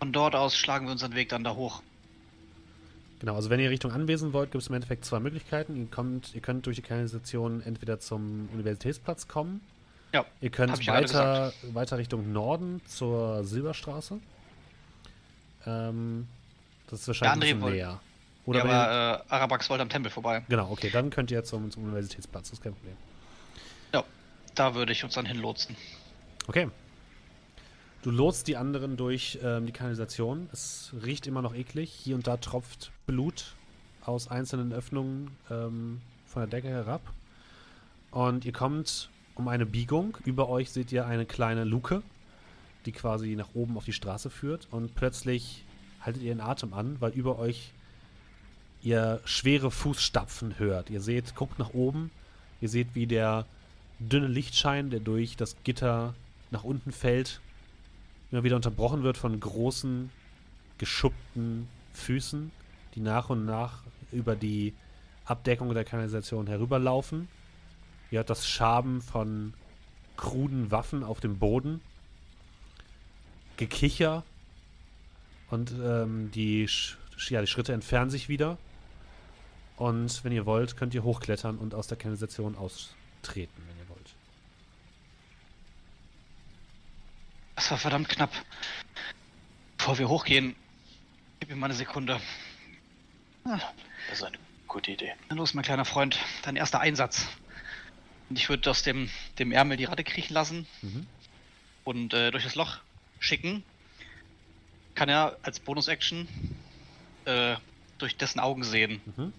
Von 0.00 0.10
dort 0.10 0.34
aus 0.34 0.56
schlagen 0.56 0.86
wir 0.86 0.90
unseren 0.90 1.14
Weg 1.14 1.28
dann 1.28 1.44
da 1.44 1.54
hoch. 1.54 1.84
Genau, 3.20 3.36
also 3.36 3.48
wenn 3.48 3.60
ihr 3.60 3.70
Richtung 3.70 3.92
Anwesen 3.92 4.32
wollt, 4.32 4.50
gibt 4.50 4.62
es 4.62 4.68
im 4.68 4.74
Endeffekt 4.74 5.04
zwei 5.04 5.20
Möglichkeiten. 5.20 5.76
Ihr, 5.76 5.86
kommt, 5.86 6.34
ihr 6.34 6.40
könnt 6.40 6.66
durch 6.66 6.74
die 6.74 6.82
Kanalisation 6.82 7.62
entweder 7.62 8.00
zum 8.00 8.48
Universitätsplatz 8.52 9.28
kommen. 9.28 9.60
Ja, 10.12 10.26
Ihr 10.40 10.50
könnt 10.50 10.84
weiter, 10.88 11.52
weiter 11.72 11.96
Richtung 11.96 12.32
Norden 12.32 12.80
zur 12.88 13.44
Silberstraße. 13.44 14.18
Ähm, 15.64 16.26
das 16.88 17.02
ist 17.02 17.06
wahrscheinlich 17.06 17.54
näher. 17.54 18.00
Oder 18.44 18.64
ja, 18.64 18.64
aber 18.64 19.24
äh, 19.28 19.34
Arabax 19.34 19.70
wollte 19.70 19.82
am 19.82 19.88
Tempel 19.88 20.10
vorbei. 20.10 20.44
genau, 20.48 20.70
okay, 20.70 20.90
dann 20.90 21.10
könnt 21.10 21.30
ihr 21.30 21.44
zum, 21.44 21.70
zum 21.70 21.84
Universitätsplatz, 21.84 22.50
das 22.50 22.58
ist 22.58 22.62
kein 22.62 22.74
Problem. 22.74 22.96
Ja, 23.94 24.04
da 24.54 24.74
würde 24.74 24.92
ich 24.92 25.04
uns 25.04 25.14
dann 25.14 25.26
hinlotsen. 25.26 25.76
Okay. 26.48 26.68
Du 28.02 28.10
lotst 28.10 28.48
die 28.48 28.56
anderen 28.56 28.96
durch 28.96 29.38
ähm, 29.44 29.66
die 29.66 29.72
Kanalisation. 29.72 30.48
Es 30.52 30.92
riecht 31.04 31.28
immer 31.28 31.40
noch 31.40 31.54
eklig. 31.54 31.92
Hier 31.92 32.16
und 32.16 32.26
da 32.26 32.36
tropft 32.36 32.90
Blut 33.06 33.54
aus 34.04 34.26
einzelnen 34.26 34.72
Öffnungen 34.72 35.36
ähm, 35.48 36.00
von 36.26 36.42
der 36.42 36.48
Decke 36.48 36.68
herab. 36.68 37.00
Und 38.10 38.44
ihr 38.44 38.52
kommt 38.52 39.08
um 39.36 39.46
eine 39.46 39.66
Biegung. 39.66 40.18
Über 40.24 40.48
euch 40.48 40.70
seht 40.72 40.90
ihr 40.90 41.06
eine 41.06 41.26
kleine 41.26 41.62
Luke, 41.62 42.02
die 42.86 42.92
quasi 42.92 43.36
nach 43.36 43.50
oben 43.54 43.76
auf 43.76 43.84
die 43.84 43.92
Straße 43.92 44.30
führt. 44.30 44.66
Und 44.72 44.96
plötzlich 44.96 45.64
haltet 46.00 46.22
ihr 46.22 46.34
den 46.34 46.40
Atem 46.40 46.74
an, 46.74 46.96
weil 47.00 47.12
über 47.12 47.38
euch 47.38 47.72
ihr 48.82 49.20
schwere 49.24 49.70
Fußstapfen 49.70 50.58
hört. 50.58 50.90
Ihr 50.90 51.00
seht, 51.00 51.34
guckt 51.34 51.58
nach 51.58 51.70
oben. 51.74 52.10
Ihr 52.60 52.68
seht, 52.68 52.94
wie 52.94 53.06
der 53.06 53.46
dünne 53.98 54.26
Lichtschein, 54.26 54.90
der 54.90 55.00
durch 55.00 55.36
das 55.36 55.56
Gitter 55.64 56.14
nach 56.50 56.64
unten 56.64 56.92
fällt, 56.92 57.40
immer 58.30 58.44
wieder 58.44 58.56
unterbrochen 58.56 59.02
wird 59.02 59.16
von 59.16 59.38
großen, 59.38 60.10
geschuppten 60.78 61.68
Füßen, 61.92 62.50
die 62.94 63.00
nach 63.00 63.30
und 63.30 63.44
nach 63.44 63.82
über 64.10 64.36
die 64.36 64.74
Abdeckung 65.24 65.72
der 65.72 65.84
Kanalisation 65.84 66.46
herüberlaufen. 66.46 67.28
Ihr 68.10 68.18
hört 68.18 68.30
das 68.30 68.46
Schaben 68.46 69.00
von 69.00 69.54
kruden 70.16 70.70
Waffen 70.70 71.04
auf 71.04 71.20
dem 71.20 71.38
Boden, 71.38 71.80
Gekicher 73.56 74.24
und 75.50 75.72
ähm, 75.82 76.30
die, 76.32 76.68
ja, 77.28 77.40
die 77.40 77.46
Schritte 77.46 77.72
entfernen 77.72 78.10
sich 78.10 78.28
wieder. 78.28 78.58
Und 79.82 80.22
wenn 80.22 80.30
ihr 80.30 80.46
wollt, 80.46 80.76
könnt 80.76 80.94
ihr 80.94 81.02
hochklettern 81.02 81.58
und 81.58 81.74
aus 81.74 81.88
der 81.88 81.98
Kanalisation 81.98 82.54
austreten, 82.54 83.60
wenn 83.66 83.76
ihr 83.78 83.88
wollt. 83.88 84.14
Das 87.56 87.68
war 87.72 87.78
verdammt 87.78 88.08
knapp. 88.08 88.30
Bevor 89.76 89.98
wir 89.98 90.08
hochgehen, 90.08 90.54
gib 91.40 91.48
mir 91.48 91.56
mal 91.56 91.66
eine 91.66 91.74
Sekunde. 91.74 92.20
Das 93.42 93.60
ist 94.12 94.22
eine 94.22 94.38
gute 94.68 94.92
Idee. 94.92 95.14
Na 95.28 95.34
los, 95.34 95.52
mein 95.52 95.64
kleiner 95.64 95.84
Freund, 95.84 96.16
dein 96.44 96.54
erster 96.54 96.78
Einsatz. 96.78 97.26
Und 98.30 98.38
ich 98.38 98.48
würde 98.48 98.70
aus 98.70 98.84
dem, 98.84 99.10
dem 99.40 99.50
Ärmel 99.50 99.76
die 99.78 99.84
Ratte 99.86 100.04
kriechen 100.04 100.32
lassen 100.32 100.68
Mhm. 100.82 101.08
und 101.82 102.14
äh, 102.14 102.30
durch 102.30 102.44
das 102.44 102.54
Loch 102.54 102.78
schicken. 103.18 103.64
Kann 104.94 105.08
er 105.08 105.36
als 105.42 105.58
Bonus-Action 105.58 106.28
äh, 107.24 107.56
durch 107.98 108.16
dessen 108.16 108.38
Augen 108.38 108.62
sehen. 108.62 109.00
Mhm. 109.16 109.32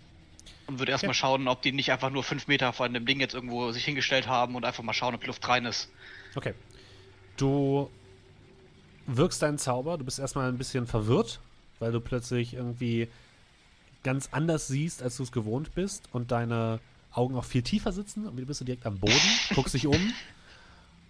Und 0.74 0.80
würde 0.80 0.92
erstmal 0.92 1.12
Okay. 1.12 1.20
schauen, 1.20 1.48
ob 1.48 1.62
die 1.62 1.72
nicht 1.72 1.92
einfach 1.92 2.10
nur 2.10 2.24
fünf 2.24 2.48
Meter 2.48 2.74
von 2.74 2.94
dem 2.94 3.06
Ding 3.06 3.20
jetzt 3.20 3.34
irgendwo 3.36 3.72
sich 3.72 3.86
hingestellt 3.86 4.28
haben 4.28 4.56
und 4.56 4.66
einfach 4.66 4.84
mal 4.84 4.94
schauen, 4.94 5.14
ob 5.14 5.22
die 5.22 5.28
Luft 5.28 5.48
rein 5.48 5.66
ist. 5.66 5.90
Okay. 6.36 6.54
Du 7.38 7.90
wirkst 9.06 9.42
deinen 9.42 9.58
Zauber, 9.60 9.98
du 9.98 10.04
bist 10.06 10.20
erstmal 10.20 10.50
ein 10.50 10.58
bisschen 10.58 10.88
verwirrt, 10.88 11.40
weil 11.80 11.92
du 11.92 12.00
plötzlich 12.00 12.54
irgendwie 12.56 13.08
ganz 14.04 14.30
anders 14.32 14.68
siehst, 14.68 15.04
als 15.04 15.18
du 15.18 15.24
es 15.24 15.32
gewohnt 15.32 15.76
bist 15.76 16.10
und 16.12 16.32
deine 16.32 16.80
Augen 17.12 17.36
auch 17.36 17.46
viel 17.46 17.62
tiefer 17.62 17.92
sitzen. 17.92 18.26
Und 18.28 18.38
du 18.38 18.46
bist 18.46 18.60
du 18.62 18.66
direkt 18.66 18.86
am 18.86 19.00
Boden, 19.00 19.14
guckst 19.56 19.74
dich 19.74 19.86
um 19.88 20.14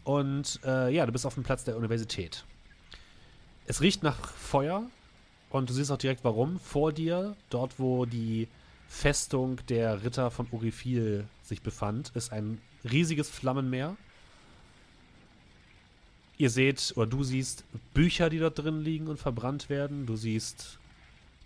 und 0.03 0.59
äh, 0.66 0.93
ja, 0.93 1.05
du 1.05 1.11
bist 1.11 1.26
auf 1.26 1.36
dem 1.36 1.43
Platz 1.43 1.64
der 1.64 1.78
Universität. 1.78 2.43
Es 3.66 3.80
riecht 3.82 4.03
nach 4.03 4.28
Feuer 4.28 4.84
und 5.49 5.70
du 5.70 5.74
siehst 5.74 5.91
auch 5.91 5.97
direkt 5.97 6.24
warum. 6.26 6.59
Vor 6.59 6.91
dir, 6.91 7.36
dort 7.49 7.80
wo 7.80 8.05
die 8.05 8.49
Festung 8.93 9.59
der 9.69 10.03
Ritter 10.03 10.29
von 10.29 10.47
Orifil 10.51 11.27
sich 11.41 11.63
befand, 11.63 12.11
ist 12.13 12.31
ein 12.31 12.61
riesiges 12.89 13.27
Flammenmeer. 13.27 13.97
Ihr 16.37 16.51
seht, 16.51 16.93
oder 16.95 17.07
du 17.07 17.23
siehst 17.23 17.65
Bücher, 17.95 18.29
die 18.29 18.37
dort 18.37 18.59
drin 18.59 18.81
liegen 18.81 19.07
und 19.07 19.17
verbrannt 19.17 19.67
werden. 19.67 20.05
Du 20.05 20.15
siehst 20.15 20.77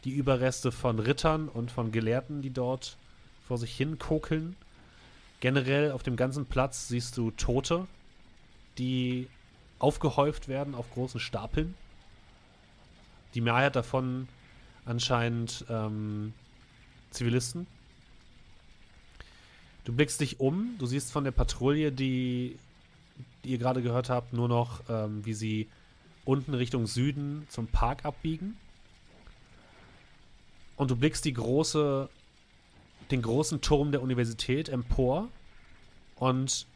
die 0.03 0.11
Überreste 0.11 0.73
von 0.73 0.99
Rittern 0.99 1.47
und 1.47 1.71
von 1.71 1.93
Gelehrten, 1.93 2.41
die 2.41 2.49
dort 2.49 2.97
vor 3.47 3.57
sich 3.57 3.75
hin 3.75 3.97
kokeln. 3.97 4.57
Generell 5.39 5.93
auf 5.93 6.03
dem 6.03 6.17
ganzen 6.17 6.47
Platz 6.47 6.89
siehst 6.89 7.15
du 7.17 7.31
Tote, 7.31 7.87
die 8.77 9.29
aufgehäuft 9.79 10.49
werden 10.49 10.75
auf 10.75 10.91
großen 10.91 11.21
Stapeln. 11.21 11.75
Die 13.33 13.41
Mehrheit 13.41 13.77
davon 13.77 14.27
anscheinend 14.85 15.65
ähm, 15.69 16.33
Zivilisten. 17.12 17.68
Du 19.86 19.93
blickst 19.93 20.20
dich 20.20 20.39
um, 20.39 20.76
du 20.80 20.86
siehst 20.86 21.12
von 21.12 21.24
der 21.24 21.32
Patrouille, 21.32 21.91
die, 21.91 22.58
die 23.43 23.51
ihr 23.51 23.58
gerade 23.58 23.82
gehört 23.82 24.10
habt, 24.10 24.34
nur 24.34 24.49
noch, 24.49 24.82
ähm, 24.89 25.26
wie 25.26 25.34
sie 25.34 25.68
unten 26.26 26.53
Richtung 26.53 26.88
Süden 26.88 27.45
zum 27.49 27.68
Park 27.68 28.03
abbiegen. 28.03 28.58
Und 30.76 30.91
du 30.91 30.95
blickst 30.95 31.24
die 31.24 31.34
große, 31.34 32.10
den 33.12 33.22
großen 33.22 33.62
Turm 33.62 33.91
der 33.91 34.01
Universität 34.01 34.68
empor 34.68 35.30
und 36.18 36.68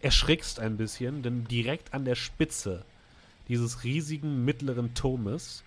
erschrickst 0.00 0.58
ein 0.58 0.76
bisschen, 0.76 1.22
denn 1.22 1.44
direkt 1.44 1.92
an 1.92 2.04
der 2.04 2.14
Spitze 2.14 2.84
dieses 3.48 3.84
riesigen 3.84 4.44
mittleren 4.44 4.94
Turmes 4.94 5.62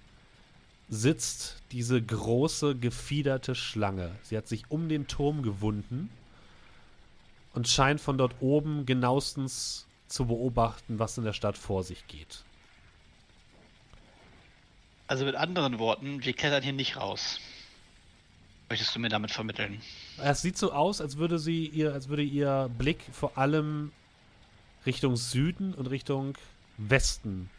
sitzt 0.90 1.58
diese 1.72 2.02
große 2.02 2.76
gefiederte 2.76 3.56
Schlange. 3.56 4.16
Sie 4.24 4.36
hat 4.36 4.48
sich 4.48 4.70
um 4.70 4.90
den 4.90 5.08
Turm 5.08 5.44
gewunden 5.44 6.10
und 7.54 7.68
scheint 7.68 8.02
von 8.02 8.18
dort 8.18 8.36
oben 8.40 8.86
genauestens 8.86 9.86
zu 10.08 10.26
beobachten, 10.26 10.98
was 10.98 11.18
in 11.18 11.24
der 11.24 11.34
Stadt 11.34 11.58
vor 11.58 11.84
sich 11.84 12.08
geht. 12.08 12.44
Also 15.08 15.26
mit 15.26 15.36
anderen 15.36 15.80
Worten, 15.80 16.24
wir 16.24 16.34
klettern 16.34 16.64
hier 16.64 16.74
nicht 16.74 16.98
raus. 16.98 17.40
Möchtest 18.70 18.96
du 18.96 19.00
mir 19.00 19.10
damit 19.10 19.32
vermitteln? 19.32 19.82
Es 20.18 20.42
sieht 20.42 20.58
so 20.58 20.72
aus, 20.72 21.02
als 21.02 21.18
würde 21.18 21.40
sie 21.40 21.66
ihr, 21.66 21.94
als 21.94 22.10
würde 22.10 22.22
ihr 22.22 22.70
Blick 22.78 23.00
vor 23.12 23.38
allem 23.38 23.92
Richtung 24.86 25.16
Süden 25.16 25.74
und 25.74 25.88
Richtung 25.88 26.38
Westen 26.78 27.50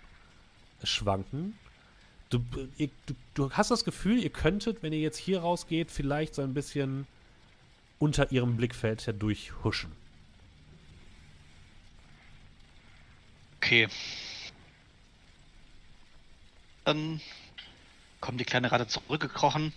schwanken. 0.85 1.59
Du, 2.31 2.45
ihr, 2.79 2.91
du, 3.07 3.15
du 3.35 3.51
hast 3.51 3.73
das 3.73 3.85
Gefühl, 3.85 4.23
ihr 4.23 4.31
könntet, 4.31 4.83
wenn 4.83 4.93
ihr 4.93 5.01
jetzt 5.01 5.19
hier 5.19 5.41
rausgeht, 5.41 5.91
vielleicht 5.91 6.37
so 6.37 6.43
ein 6.43 6.55
bisschen 6.55 7.09
unter 7.99 8.31
ihrem 8.31 8.57
Blickfeld 8.57 9.05
herdurch 9.07 9.53
huschen. 9.65 9.91
Okay. 13.57 13.89
Dann 16.85 17.21
kommt 18.21 18.41
die 18.41 18.45
kleine 18.45 18.71
Ratte 18.71 18.87
zurückgekrochen. 18.87 19.73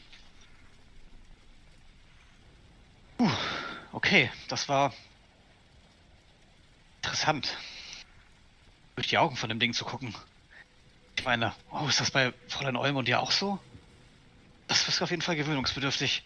Puh, 3.18 3.30
okay, 3.92 4.32
das 4.48 4.70
war 4.70 4.94
interessant. 7.02 7.58
Durch 8.96 9.08
die 9.08 9.18
Augen 9.18 9.36
von 9.36 9.50
dem 9.50 9.60
Ding 9.60 9.74
zu 9.74 9.86
gucken. 9.86 10.16
Ich 11.26 11.30
oh, 11.72 11.88
ist 11.88 12.02
das 12.02 12.12
bei 12.12 12.34
Fräulein 12.50 12.76
Olm 12.76 12.98
und 12.98 13.08
dir 13.08 13.22
auch 13.22 13.32
so? 13.32 13.58
Das 14.68 14.90
ist 14.90 15.02
auf 15.02 15.10
jeden 15.10 15.22
Fall 15.22 15.38
gewöhnungsbedürftig. 15.38 16.24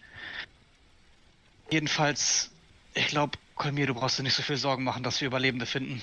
Jedenfalls, 1.69 2.49
ich 2.95 3.05
glaube, 3.05 3.37
Kolmir, 3.53 3.85
du 3.85 3.93
brauchst 3.93 4.17
dir 4.17 4.23
nicht 4.23 4.33
so 4.33 4.41
viel 4.41 4.57
Sorgen 4.57 4.83
machen, 4.83 5.03
dass 5.03 5.21
wir 5.21 5.27
Überlebende 5.27 5.67
finden. 5.67 6.01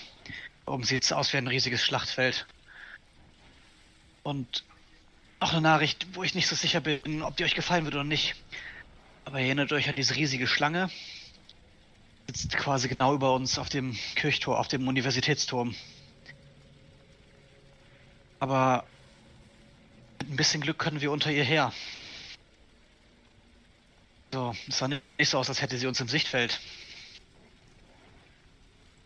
Oben 0.64 0.84
sieht 0.84 1.03
es 1.03 1.12
aus 1.12 1.32
wie 1.32 1.38
ein 1.38 1.49
riesiges 1.49 1.82
Schlachtfeld. 1.82 2.47
Und 4.22 4.64
noch 5.40 5.53
eine 5.53 5.61
Nachricht, 5.61 6.07
wo 6.14 6.22
ich 6.22 6.36
nicht 6.36 6.47
so 6.47 6.55
sicher 6.55 6.80
bin, 6.80 7.22
ob 7.22 7.36
die 7.36 7.45
euch 7.45 7.57
gefallen 7.57 7.84
wird 7.84 7.97
oder 7.97 8.05
nicht. 8.05 8.36
Aber 9.24 9.40
erinnert 9.40 9.72
euch 9.72 9.88
an 9.88 9.97
diese 9.97 10.14
riesige 10.14 10.47
Schlange. 10.47 10.88
Sitzt 12.28 12.57
quasi 12.57 12.88
genau 12.88 13.12
über 13.12 13.34
uns 13.34 13.59
auf 13.59 13.68
dem 13.68 13.99
Kirchtor, 14.14 14.61
auf 14.61 14.68
dem 14.68 14.86
Universitätsturm. 14.86 15.74
Aber 18.45 18.84
mit 20.20 20.32
ein 20.32 20.36
bisschen 20.36 20.61
Glück 20.61 20.78
können 20.78 21.01
wir 21.01 21.11
unter 21.11 21.32
ihr 21.32 21.45
her. 21.45 21.72
So, 24.34 24.55
es 24.68 24.76
sah 24.76 24.86
nicht 24.88 25.03
so 25.22 25.38
aus, 25.38 25.49
als 25.49 25.62
hätte 25.62 25.78
sie 25.78 25.86
uns 25.86 25.99
im 25.99 26.09
Sichtfeld. 26.09 26.61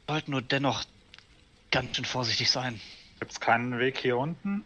Wir 0.06 0.14
sollten 0.14 0.32
nur 0.32 0.42
dennoch 0.42 0.82
ganz 1.70 1.94
schön 1.94 2.04
vorsichtig 2.04 2.50
sein. 2.50 2.80
Gibt 3.20 3.30
es 3.30 3.38
keinen 3.38 3.78
Weg 3.78 3.98
hier 3.98 4.18
unten? 4.18 4.64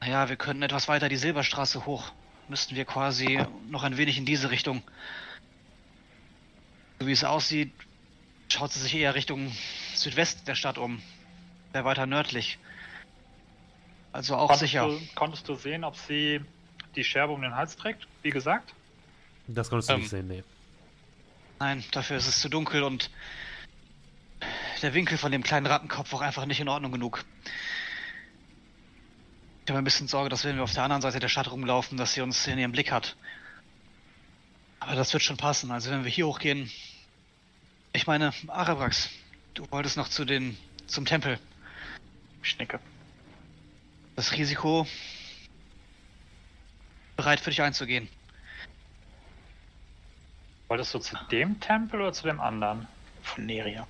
Naja, 0.00 0.28
wir 0.28 0.36
könnten 0.36 0.62
etwas 0.62 0.88
weiter 0.88 1.08
die 1.08 1.16
Silberstraße 1.16 1.86
hoch. 1.86 2.12
Müssten 2.48 2.76
wir 2.76 2.84
quasi 2.84 3.42
noch 3.70 3.84
ein 3.84 3.96
wenig 3.96 4.18
in 4.18 4.26
diese 4.26 4.50
Richtung. 4.50 4.82
So 7.00 7.06
wie 7.06 7.12
es 7.12 7.24
aussieht, 7.24 7.72
schaut 8.50 8.70
sie 8.70 8.80
sich 8.80 8.94
eher 8.94 9.14
Richtung 9.14 9.50
Südwest 9.94 10.46
der 10.46 10.56
Stadt 10.56 10.76
um. 10.76 11.00
Sehr 11.72 11.86
weiter 11.86 12.04
nördlich. 12.04 12.58
Also 14.12 14.36
auch 14.36 14.48
konntest 14.48 14.60
sicher. 14.60 14.86
Du, 14.88 15.00
konntest 15.14 15.48
du 15.48 15.54
sehen, 15.54 15.84
ob 15.84 15.96
sie 15.96 16.40
die 16.96 17.04
Scherbe 17.04 17.32
um 17.32 17.42
den 17.42 17.54
Hals 17.54 17.76
trägt, 17.76 18.06
wie 18.22 18.30
gesagt? 18.30 18.74
Das 19.46 19.68
konntest 19.70 19.90
du 19.90 19.94
Ähm. 19.94 20.00
nicht 20.00 20.10
sehen, 20.10 20.28
nee. 20.28 20.44
Nein, 21.60 21.84
dafür 21.90 22.16
ist 22.16 22.28
es 22.28 22.40
zu 22.40 22.48
dunkel 22.48 22.82
und 22.82 23.10
der 24.82 24.94
Winkel 24.94 25.18
von 25.18 25.32
dem 25.32 25.42
kleinen 25.42 25.66
Rattenkopf 25.66 26.12
auch 26.14 26.20
einfach 26.20 26.46
nicht 26.46 26.60
in 26.60 26.68
Ordnung 26.68 26.92
genug. 26.92 27.24
Ich 29.64 29.70
habe 29.70 29.78
ein 29.78 29.84
bisschen 29.84 30.08
Sorge, 30.08 30.28
dass 30.30 30.44
wenn 30.44 30.56
wir 30.56 30.62
auf 30.62 30.72
der 30.72 30.84
anderen 30.84 31.02
Seite 31.02 31.18
der 31.18 31.28
Stadt 31.28 31.50
rumlaufen, 31.50 31.98
dass 31.98 32.14
sie 32.14 32.20
uns 32.20 32.46
in 32.46 32.58
ihrem 32.58 32.72
Blick 32.72 32.90
hat. 32.92 33.16
Aber 34.80 34.94
das 34.94 35.12
wird 35.12 35.22
schon 35.22 35.36
passen. 35.36 35.70
Also 35.70 35.90
wenn 35.90 36.04
wir 36.04 36.10
hier 36.10 36.26
hochgehen. 36.26 36.70
Ich 37.92 38.06
meine, 38.06 38.32
Arabrax, 38.46 39.10
du 39.54 39.70
wolltest 39.70 39.96
noch 39.96 40.08
zu 40.08 40.24
den 40.24 40.56
zum 40.86 41.04
Tempel. 41.04 41.38
Ich 42.42 42.56
nicke. 42.58 42.78
Das 44.18 44.32
Risiko 44.32 44.84
bereit 47.14 47.38
für 47.38 47.50
dich 47.50 47.62
einzugehen. 47.62 48.08
Wolltest 50.66 50.92
du 50.92 50.98
zu 50.98 51.16
dem 51.30 51.60
Tempel 51.60 52.00
oder 52.00 52.12
zu 52.12 52.24
dem 52.24 52.40
anderen? 52.40 52.88
Von 53.22 53.46
Neria. 53.46 53.86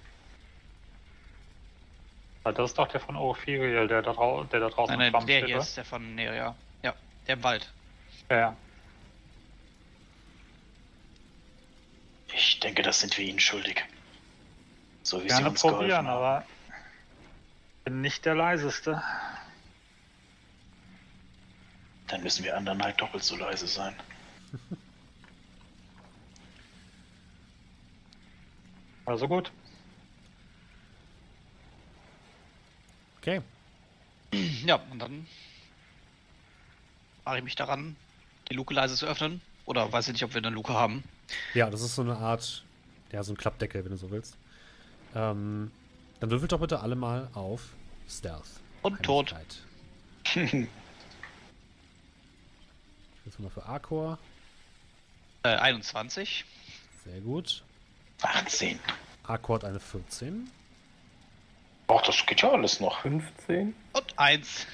Weil 2.42 2.52
das 2.52 2.72
ist 2.72 2.78
doch 2.78 2.88
der 2.88 3.00
von 3.00 3.16
Ophiriel, 3.16 3.88
der 3.88 4.02
da, 4.02 4.12
drau 4.12 4.44
der 4.44 4.60
da 4.60 4.68
draußen 4.68 4.98
Nein, 4.98 5.12
nein, 5.12 5.26
der 5.26 5.46
hier 5.46 5.56
ist 5.56 5.78
der 5.78 5.86
von 5.86 6.14
Neria. 6.14 6.54
Ja, 6.82 6.94
der 7.26 7.36
im 7.36 7.42
Wald. 7.42 7.72
Ja, 8.28 8.36
ja. 8.36 8.56
Ich 12.34 12.60
denke, 12.60 12.82
das 12.82 13.00
sind 13.00 13.16
wir 13.16 13.24
ihnen 13.24 13.40
schuldig. 13.40 13.82
So 15.04 15.20
wie 15.20 15.22
sie 15.22 15.28
Gerne 15.28 15.48
uns 15.48 15.62
geholfen 15.62 15.78
probieren, 15.78 16.06
aber 16.06 16.44
bin 17.84 18.02
nicht 18.02 18.26
der 18.26 18.34
leiseste. 18.34 19.02
Dann 22.08 22.22
müssen 22.22 22.44
wir 22.44 22.56
anderen 22.56 22.82
halt 22.82 23.00
doppelt 23.00 23.22
so 23.22 23.36
leise 23.36 23.66
sein. 23.66 23.94
Also 29.04 29.28
gut. 29.28 29.50
Okay. 33.20 33.40
Ja, 34.64 34.76
und 34.90 34.98
dann 34.98 35.26
mache 37.24 37.38
ich 37.38 37.44
mich 37.44 37.56
daran, 37.56 37.96
die 38.50 38.54
Luke 38.54 38.72
leise 38.72 38.96
zu 38.96 39.06
öffnen. 39.06 39.40
Oder 39.64 39.90
weiß 39.92 40.08
ich 40.08 40.14
nicht, 40.14 40.24
ob 40.24 40.32
wir 40.32 40.38
eine 40.38 40.50
Luke 40.50 40.72
haben. 40.72 41.04
Ja, 41.52 41.68
das 41.68 41.82
ist 41.82 41.94
so 41.94 42.02
eine 42.02 42.16
Art, 42.16 42.64
ja, 43.12 43.22
so 43.22 43.32
ein 43.32 43.36
Klappdeckel, 43.36 43.84
wenn 43.84 43.90
du 43.90 43.98
so 43.98 44.10
willst. 44.10 44.36
Ähm, 45.14 45.70
dann 46.20 46.30
würfelt 46.30 46.52
doch 46.52 46.60
bitte 46.60 46.80
alle 46.80 46.96
mal 46.96 47.28
auf 47.34 47.74
Stealth. 48.08 48.60
Und 48.82 49.02
tot. 49.02 49.34
Jetzt 53.28 53.38
mal 53.40 53.50
für 53.50 53.66
Arcor. 53.66 54.18
Äh, 55.42 55.48
21. 55.48 56.46
Sehr 57.04 57.20
gut. 57.20 57.62
18. 58.22 58.80
Arcor 59.24 59.56
hat 59.56 59.64
eine 59.66 59.80
14. 59.80 60.50
Ach, 61.88 62.00
das 62.00 62.24
geht 62.24 62.40
ja 62.40 62.50
alles 62.52 62.80
noch. 62.80 63.02
15. 63.02 63.76
Und 63.92 64.18
1. 64.18 64.66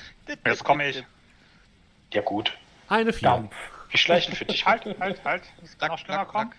Jetzt 0.46 0.62
komme 0.62 0.88
ich. 0.88 1.02
Ja 2.12 2.22
gut. 2.22 2.56
Eine 2.88 3.12
4. 3.12 3.28
Dampf. 3.28 3.56
Wir 3.90 3.98
schleichen 3.98 4.36
für 4.36 4.44
dich. 4.44 4.64
Halt, 4.64 4.84
halt, 5.00 5.24
halt. 5.24 5.42
Es 5.64 5.76
kann 5.76 5.88
noch 5.88 5.98
schneller 5.98 6.24
kommen. 6.24 6.52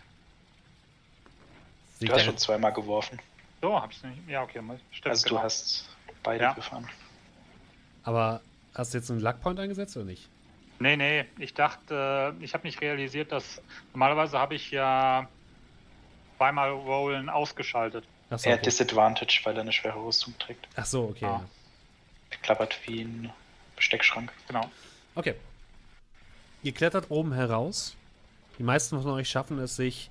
Du 2.02 2.12
hast 2.12 2.26
schon 2.26 2.38
zweimal 2.38 2.74
geworfen. 2.74 3.22
So, 3.62 3.82
hab's 3.82 4.04
nicht. 4.04 4.28
Ja, 4.28 4.44
okay, 4.44 4.60
mal- 4.62 4.82
stimmt. 4.92 5.12
Also 5.12 5.30
genau. 5.30 5.40
du 5.40 5.46
hast 5.46 5.88
beide 6.24 6.44
Ja. 6.44 6.52
gefahren. 6.52 6.90
Aber 8.04 8.42
hast 8.74 8.94
du 8.94 8.98
jetzt 8.98 9.10
einen 9.10 9.22
Luckpoint 9.22 9.62
eingesetzt 9.62 9.96
oder 9.96 10.06
nicht? 10.08 10.28
Nee, 10.80 10.98
nee, 10.98 11.26
ich 11.40 11.54
dachte, 11.54 12.36
ich 12.40 12.54
habe 12.54 12.68
nicht 12.68 12.82
realisiert, 12.82 13.32
dass 13.32 13.62
normalerweise 13.94 14.38
habe 14.38 14.56
ich 14.56 14.72
ja 14.72 15.28
zweimal 16.38 16.72
Rollen 16.72 17.30
ausgeschaltet. 17.30 18.06
Achso, 18.30 18.50
Er 18.50 18.54
hat 18.54 18.60
okay. 18.60 18.70
Disadvantage, 18.70 19.42
weil 19.44 19.56
er 19.56 19.62
eine 19.62 19.72
schwere 19.72 20.04
Rüstung 20.04 20.38
trägt. 20.38 20.68
Ach 20.76 20.86
so, 20.86 21.04
okay. 21.04 21.26
Ah. 21.26 21.46
Er 22.32 22.38
klappert 22.38 22.78
wie 22.86 23.02
ein 23.02 23.32
Besteckschrank. 23.76 24.32
Genau. 24.48 24.70
Okay. 25.14 25.36
Ihr 26.64 26.74
klettert 26.74 27.12
oben 27.12 27.34
heraus. 27.34 27.96
Die 28.58 28.64
meisten 28.64 29.02
von 29.02 29.12
euch 29.12 29.30
schaffen 29.30 29.60
es, 29.60 29.76
sich 29.76 30.10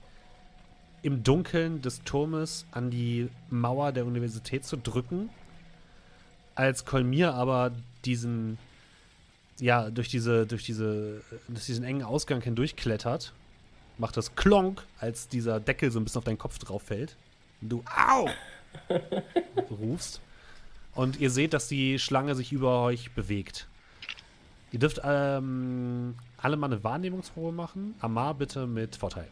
im 1.03 1.23
Dunkeln 1.23 1.83
des 1.83 2.03
Turmes 2.05 2.67
an 2.73 2.91
die 2.91 3.29
Mauer 3.51 3.93
der 3.93 4.07
Universität 4.07 4.65
zu 4.65 4.77
drücken. 4.77 5.31
Als 6.55 6.85
Kolmir 6.85 7.35
aber 7.35 7.73
diesen, 8.05 8.59
ja, 9.59 9.91
durch 9.91 10.09
diese, 10.09 10.47
durch 10.47 10.65
diese, 10.65 11.23
durch 11.49 11.67
diesen 11.67 11.85
engen 11.85 12.03
Ausgang 12.03 12.41
hindurchklettert, 12.41 13.33
macht 13.99 14.17
das 14.17 14.35
Klonk, 14.35 14.83
als 14.99 15.29
dieser 15.29 15.61
Deckel 15.61 15.91
so 15.91 16.01
ein 16.01 16.05
bisschen 16.05 16.19
auf 16.19 16.25
deinen 16.25 16.39
Kopf 16.39 16.59
drauf 16.59 16.83
fällt. 16.83 17.17
Und 17.61 17.69
du 17.71 17.85
Au! 17.97 18.29
rufst. 19.71 20.21
Und 20.95 21.21
ihr 21.21 21.31
seht, 21.31 21.53
dass 21.53 21.69
die 21.69 21.99
Schlange 21.99 22.35
sich 22.35 22.53
über 22.53 22.83
euch 22.83 23.13
bewegt. 23.13 23.69
Ihr 24.73 24.81
dürft 24.81 25.01
ähm, 25.05 26.17
alle 26.39 26.57
mal 26.57 26.67
eine 26.67 26.83
Wahrnehmungsprobe 26.83 27.53
machen. 27.53 27.95
Amar 28.01 28.35
bitte 28.35 28.67
mit 28.67 28.97
Vorteil. 28.97 29.29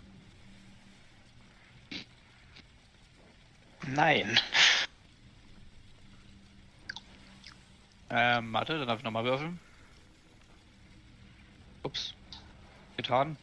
Nein. 3.89 4.39
Ähm, 8.11 8.53
warte, 8.53 8.79
dann 8.79 8.87
darf 8.87 8.99
ich 8.99 9.05
nochmal 9.05 9.25
würfeln. 9.25 9.59
Ups. 11.83 12.15
Getan. 12.97 13.37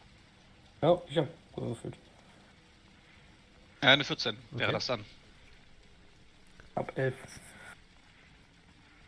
Ja, 0.82 1.00
ich 1.08 1.18
hab 1.18 1.28
gewürfelt. 1.54 1.94
Äh, 3.82 3.86
eine 3.88 4.04
14 4.04 4.36
wäre 4.52 4.64
Okay. 4.68 4.72
das 4.72 4.86
dann. 4.86 5.04
Ab 6.74 6.92
11. 6.96 7.14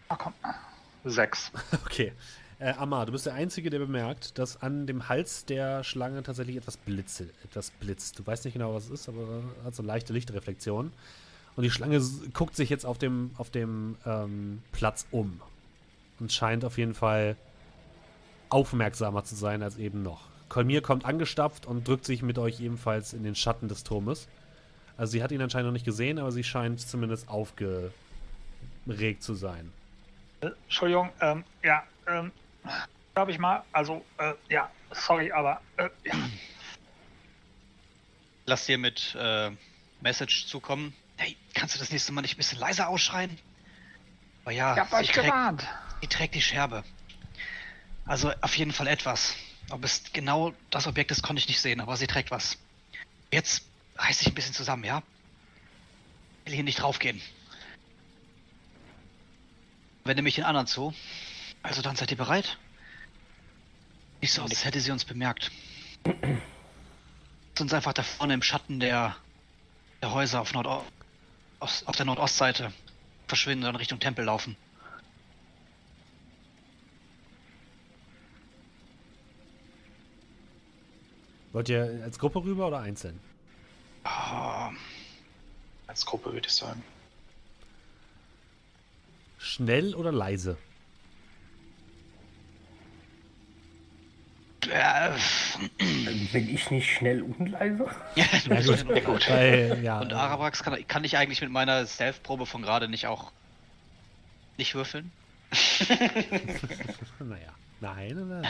Ah, 0.08 0.16
komm. 0.16 0.34
Sechs. 1.04 1.50
Okay. 1.84 2.12
Äh, 2.58 2.74
Amar, 2.74 3.06
du 3.06 3.12
bist 3.12 3.26
der 3.26 3.34
Einzige, 3.34 3.70
der 3.70 3.80
bemerkt, 3.80 4.38
dass 4.38 4.62
an 4.62 4.86
dem 4.86 5.08
Hals 5.08 5.44
der 5.46 5.82
Schlange 5.82 6.22
tatsächlich 6.22 6.56
etwas, 6.56 6.76
blitze, 6.76 7.28
etwas 7.44 7.72
blitzt. 7.72 8.18
Du 8.20 8.26
weißt 8.26 8.44
nicht 8.44 8.54
genau, 8.54 8.72
was 8.74 8.84
es 8.84 8.90
ist, 8.90 9.08
aber 9.08 9.42
hat 9.64 9.74
so 9.74 9.82
leichte 9.82 10.12
Lichtreflexion. 10.12 10.92
Und 11.56 11.62
die 11.64 11.70
Schlange 11.72 12.00
guckt 12.32 12.54
sich 12.54 12.70
jetzt 12.70 12.86
auf 12.86 12.98
dem, 12.98 13.32
auf 13.36 13.50
dem 13.50 13.96
ähm, 14.06 14.62
Platz 14.70 15.06
um. 15.10 15.40
Und 16.20 16.32
scheint 16.32 16.64
auf 16.64 16.78
jeden 16.78 16.94
Fall 16.94 17.36
aufmerksamer 18.52 19.24
zu 19.24 19.34
sein 19.34 19.62
als 19.62 19.78
eben 19.78 20.02
noch. 20.02 20.28
Kolmir 20.48 20.82
kommt 20.82 21.04
angestapft 21.04 21.66
und 21.66 21.88
drückt 21.88 22.04
sich 22.04 22.22
mit 22.22 22.38
euch 22.38 22.60
ebenfalls 22.60 23.14
in 23.14 23.22
den 23.24 23.34
Schatten 23.34 23.68
des 23.68 23.84
Turmes. 23.84 24.28
Also 24.98 25.12
sie 25.12 25.22
hat 25.22 25.32
ihn 25.32 25.40
anscheinend 25.40 25.68
noch 25.68 25.72
nicht 25.72 25.86
gesehen, 25.86 26.18
aber 26.18 26.30
sie 26.30 26.44
scheint 26.44 26.80
zumindest 26.80 27.28
aufgeregt 27.28 27.72
zu 29.20 29.34
sein. 29.34 29.72
Äh, 30.42 30.50
Entschuldigung, 30.64 31.10
ähm, 31.20 31.44
ja, 31.62 31.82
ähm, 32.06 32.30
glaube 33.14 33.30
ich 33.30 33.38
mal, 33.38 33.64
also, 33.72 34.04
äh, 34.18 34.34
ja, 34.50 34.70
sorry, 34.90 35.32
aber, 35.32 35.60
äh, 35.78 35.88
ja. 36.04 36.14
Lass 38.44 38.66
dir 38.66 38.76
mit 38.76 39.16
äh, 39.18 39.50
Message 40.00 40.46
zukommen. 40.46 40.92
Hey, 41.16 41.36
kannst 41.54 41.74
du 41.74 41.78
das 41.78 41.90
nächste 41.92 42.12
Mal 42.12 42.22
nicht 42.22 42.34
ein 42.34 42.38
bisschen 42.38 42.58
leiser 42.58 42.88
ausschreien? 42.88 43.38
Aber 44.44 44.52
ja, 44.52 44.74
Ich 44.74 44.80
hab 44.80 44.92
euch 44.92 45.08
trägt, 45.12 45.26
gewarnt. 45.26 45.66
sie 46.00 46.08
trägt 46.08 46.34
die 46.34 46.42
Scherbe. 46.42 46.82
Also 48.04 48.32
auf 48.40 48.56
jeden 48.56 48.72
Fall 48.72 48.86
etwas. 48.86 49.34
Ob 49.70 49.84
es 49.84 50.02
genau 50.12 50.52
das 50.70 50.86
Objekt 50.86 51.10
ist, 51.10 51.22
konnte 51.22 51.40
ich 51.40 51.48
nicht 51.48 51.60
sehen, 51.60 51.80
aber 51.80 51.96
sie 51.96 52.06
trägt 52.06 52.30
was. 52.30 52.58
Jetzt 53.30 53.64
reiß 53.96 54.18
dich 54.18 54.28
ein 54.28 54.34
bisschen 54.34 54.54
zusammen, 54.54 54.84
ja? 54.84 55.02
Ich 56.44 56.50
will 56.50 56.54
hier 56.54 56.64
nicht 56.64 56.80
draufgehen. 56.80 57.22
Wende 60.04 60.22
mich 60.22 60.34
den 60.34 60.44
anderen 60.44 60.66
zu. 60.66 60.92
Also 61.62 61.80
dann 61.80 61.94
seid 61.94 62.10
ihr 62.10 62.16
bereit? 62.16 62.58
Nicht 64.20 64.32
so, 64.32 64.42
als 64.42 64.64
hätte 64.64 64.80
sie 64.80 64.90
uns 64.90 65.04
bemerkt. 65.04 65.52
Lass 66.04 67.60
uns 67.60 67.72
einfach 67.72 67.92
da 67.92 68.02
vorne 68.02 68.34
im 68.34 68.42
Schatten 68.42 68.80
der, 68.80 69.16
der 70.00 70.12
Häuser 70.12 70.40
auf, 70.40 70.52
Nordo 70.52 70.84
auf, 71.60 71.82
auf 71.86 71.96
der 71.96 72.06
Nordostseite 72.06 72.72
verschwinden 73.28 73.66
und 73.66 73.76
Richtung 73.76 74.00
Tempel 74.00 74.24
laufen. 74.24 74.56
Wollt 81.52 81.68
ihr 81.68 82.00
als 82.04 82.18
Gruppe 82.18 82.42
rüber 82.44 82.68
oder 82.68 82.80
einzeln? 82.80 83.20
Ah, 84.04 84.70
Als 85.86 86.04
Gruppe 86.06 86.32
würde 86.32 86.46
ich 86.48 86.54
sagen. 86.54 86.82
Schnell 89.38 89.94
oder 89.94 90.12
leise? 90.12 90.56
äh, 94.70 95.10
Bin 96.32 96.48
ich 96.54 96.70
nicht 96.70 96.90
schnell 96.90 97.22
und 97.22 97.48
leise? 97.48 97.86
ja, 98.14 98.24
Ja, 98.48 98.60
gut. 98.62 98.84
und, 98.88 99.04
gut. 99.04 99.28
Weil, 99.30 99.80
ja, 99.82 100.00
und 100.00 100.12
Arabax 100.12 100.62
kann, 100.62 100.86
kann 100.86 101.04
ich 101.04 101.16
eigentlich 101.16 101.40
mit 101.40 101.50
meiner 101.50 101.84
Stealth-Probe 101.86 102.46
von 102.46 102.62
gerade 102.62 102.88
nicht 102.88 103.06
auch 103.06 103.32
nicht 104.56 104.74
würfeln? 104.74 105.10
naja. 107.18 107.52
Nein, 107.80 108.28
nein. 108.28 108.46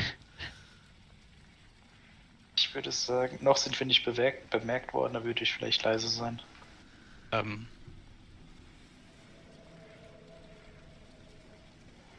Ich 2.62 2.74
würde 2.76 2.92
sagen, 2.92 3.38
noch 3.40 3.56
sind 3.56 3.78
wir 3.78 3.86
nicht 3.88 4.04
bemerkt, 4.04 4.48
bemerkt 4.50 4.94
worden, 4.94 5.14
da 5.14 5.24
würde 5.24 5.42
ich 5.42 5.52
vielleicht 5.52 5.82
leise 5.82 6.08
sein. 6.08 6.40
Ähm, 7.32 7.66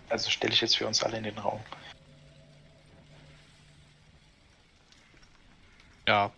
Also 0.09 0.29
stelle 0.29 0.53
ich 0.53 0.59
jetzt 0.59 0.77
für 0.77 0.85
uns 0.85 1.01
alle 1.01 1.17
in 1.17 1.23
den 1.23 1.37
Raum. 1.37 1.61
ja, 6.07 6.29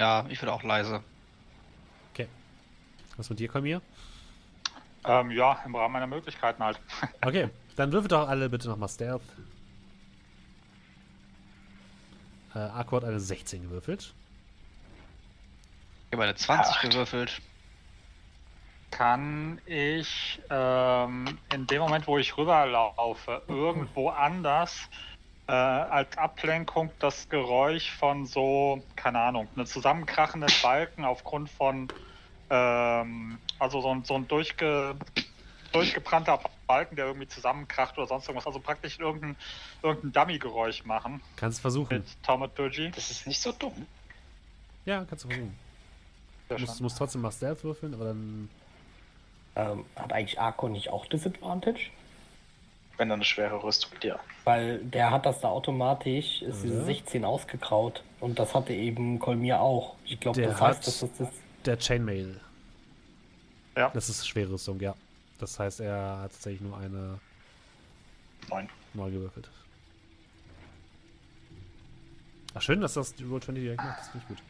ja, 0.00 0.24
ich 0.30 0.40
würde 0.40 0.54
auch 0.54 0.62
leise. 0.62 1.04
Okay. 2.12 2.26
Was 3.18 3.28
mit 3.28 3.38
dir, 3.38 3.48
Kolmir? 3.48 3.82
Ähm, 5.04 5.30
ja, 5.30 5.62
im 5.66 5.76
Rahmen 5.76 5.92
meiner 5.92 6.06
Möglichkeiten 6.06 6.64
halt. 6.64 6.80
Okay, 7.22 7.50
dann 7.76 7.92
würfelt 7.92 8.12
doch 8.12 8.26
alle 8.26 8.48
bitte 8.48 8.68
nochmal 8.68 8.88
Stealth. 8.88 9.20
Äh, 12.54 12.58
Arco 12.58 12.96
hat 12.96 13.04
eine 13.04 13.20
16 13.20 13.62
gewürfelt. 13.62 14.12
Ich 16.10 16.12
habe 16.14 16.24
eine 16.24 16.34
20 16.34 16.74
Acht. 16.74 16.82
gewürfelt. 16.82 17.40
Kann 18.90 19.60
ich 19.66 20.40
ähm, 20.50 21.38
in 21.54 21.66
dem 21.68 21.80
Moment, 21.80 22.08
wo 22.08 22.18
ich 22.18 22.36
rüberlaufe, 22.36 23.42
irgendwo 23.46 24.08
anders 24.08 24.88
äh, 25.46 25.52
als 25.52 26.18
Ablenkung 26.18 26.90
das 26.98 27.28
Geräusch 27.28 27.90
von 27.92 28.26
so, 28.26 28.82
keine 28.96 29.20
Ahnung, 29.20 29.48
einem 29.54 29.66
zusammenkrachenden 29.66 30.52
Balken 30.62 31.04
aufgrund 31.04 31.50
von, 31.50 31.88
ähm, 32.50 33.38
also 33.60 33.80
so 33.80 33.94
ein, 33.94 34.04
so 34.04 34.14
ein 34.14 34.26
durchge, 34.26 34.96
durchgebrannter 35.72 36.40
Balken, 36.70 36.94
der 36.94 37.06
irgendwie 37.06 37.26
zusammenkracht 37.26 37.98
oder 37.98 38.06
sonst 38.06 38.28
irgendwas, 38.28 38.46
also 38.46 38.60
praktisch 38.60 39.00
irgendein, 39.00 39.34
irgendein 39.82 40.12
Dummy-Geräusch 40.12 40.84
machen 40.84 41.20
Kannst 41.34 41.60
versuchen. 41.60 41.94
mit 41.98 42.22
Taumaturgy. 42.22 42.92
Das 42.92 43.10
ist 43.10 43.26
nicht 43.26 43.40
so 43.40 43.50
dumm. 43.50 43.86
Ja, 44.84 45.04
kannst 45.04 45.24
du 45.24 45.28
versuchen. 45.28 45.56
Du 46.48 46.58
musst, 46.58 46.80
musst 46.80 46.96
trotzdem 46.98 47.22
mal 47.22 47.32
Stealth 47.32 47.64
würfeln, 47.64 47.92
aber 47.94 48.04
dann. 48.04 48.48
Ähm, 49.56 49.84
hat 49.96 50.12
eigentlich 50.12 50.40
Arco 50.40 50.68
nicht 50.68 50.90
auch 50.90 51.06
Disadvantage? 51.06 51.90
Wenn 52.98 53.10
er 53.10 53.14
eine 53.14 53.24
schwere 53.24 53.60
Rüstung 53.64 53.90
hat, 53.96 54.04
ja. 54.04 54.20
Weil 54.44 54.78
der 54.78 55.10
hat 55.10 55.26
das 55.26 55.40
da 55.40 55.48
automatisch, 55.48 56.40
ist 56.42 56.62
diese 56.62 56.84
16 56.84 57.24
ausgekraut. 57.24 58.04
Und 58.20 58.38
das 58.38 58.54
hatte 58.54 58.72
eben 58.74 59.18
Kolmir 59.18 59.60
auch. 59.60 59.96
Ich 60.04 60.20
glaube, 60.20 60.40
Der 60.40 60.50
das 60.50 60.60
hat- 60.60 60.68
heißt, 60.76 60.86
dass 60.86 61.00
das 61.00 61.20
ist. 61.20 61.32
Der 61.66 61.76
Chainmail. 61.80 62.40
Ja. 63.76 63.90
Das 63.90 64.08
ist 64.08 64.28
schwere 64.28 64.52
Rüstung, 64.52 64.78
ja. 64.78 64.94
Das 65.40 65.58
heißt, 65.58 65.80
er 65.80 66.18
hat 66.18 66.32
tatsächlich 66.32 66.60
nur 66.60 66.76
eine 66.76 67.18
Neun. 68.48 68.68
neu 68.94 69.10
gewürfelt. 69.10 69.50
Ach, 72.54 72.62
schön, 72.62 72.80
dass 72.80 72.94
das 72.94 73.14
die 73.14 73.24
Roll 73.24 73.40
20 73.40 73.62
direkt 73.62 73.82
macht. 73.82 74.00
Das 74.00 74.08
finde 74.08 74.26
ich 74.28 74.36
gut. 74.36 74.44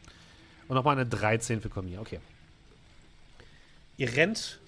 Und 0.69 0.75
nochmal 0.75 0.97
eine 0.97 1.07
13 1.07 1.61
für 1.61 1.69
Kolmir. 1.69 2.01
Okay. 2.01 2.21
Ihr 3.97 4.17
rennt, 4.17 4.59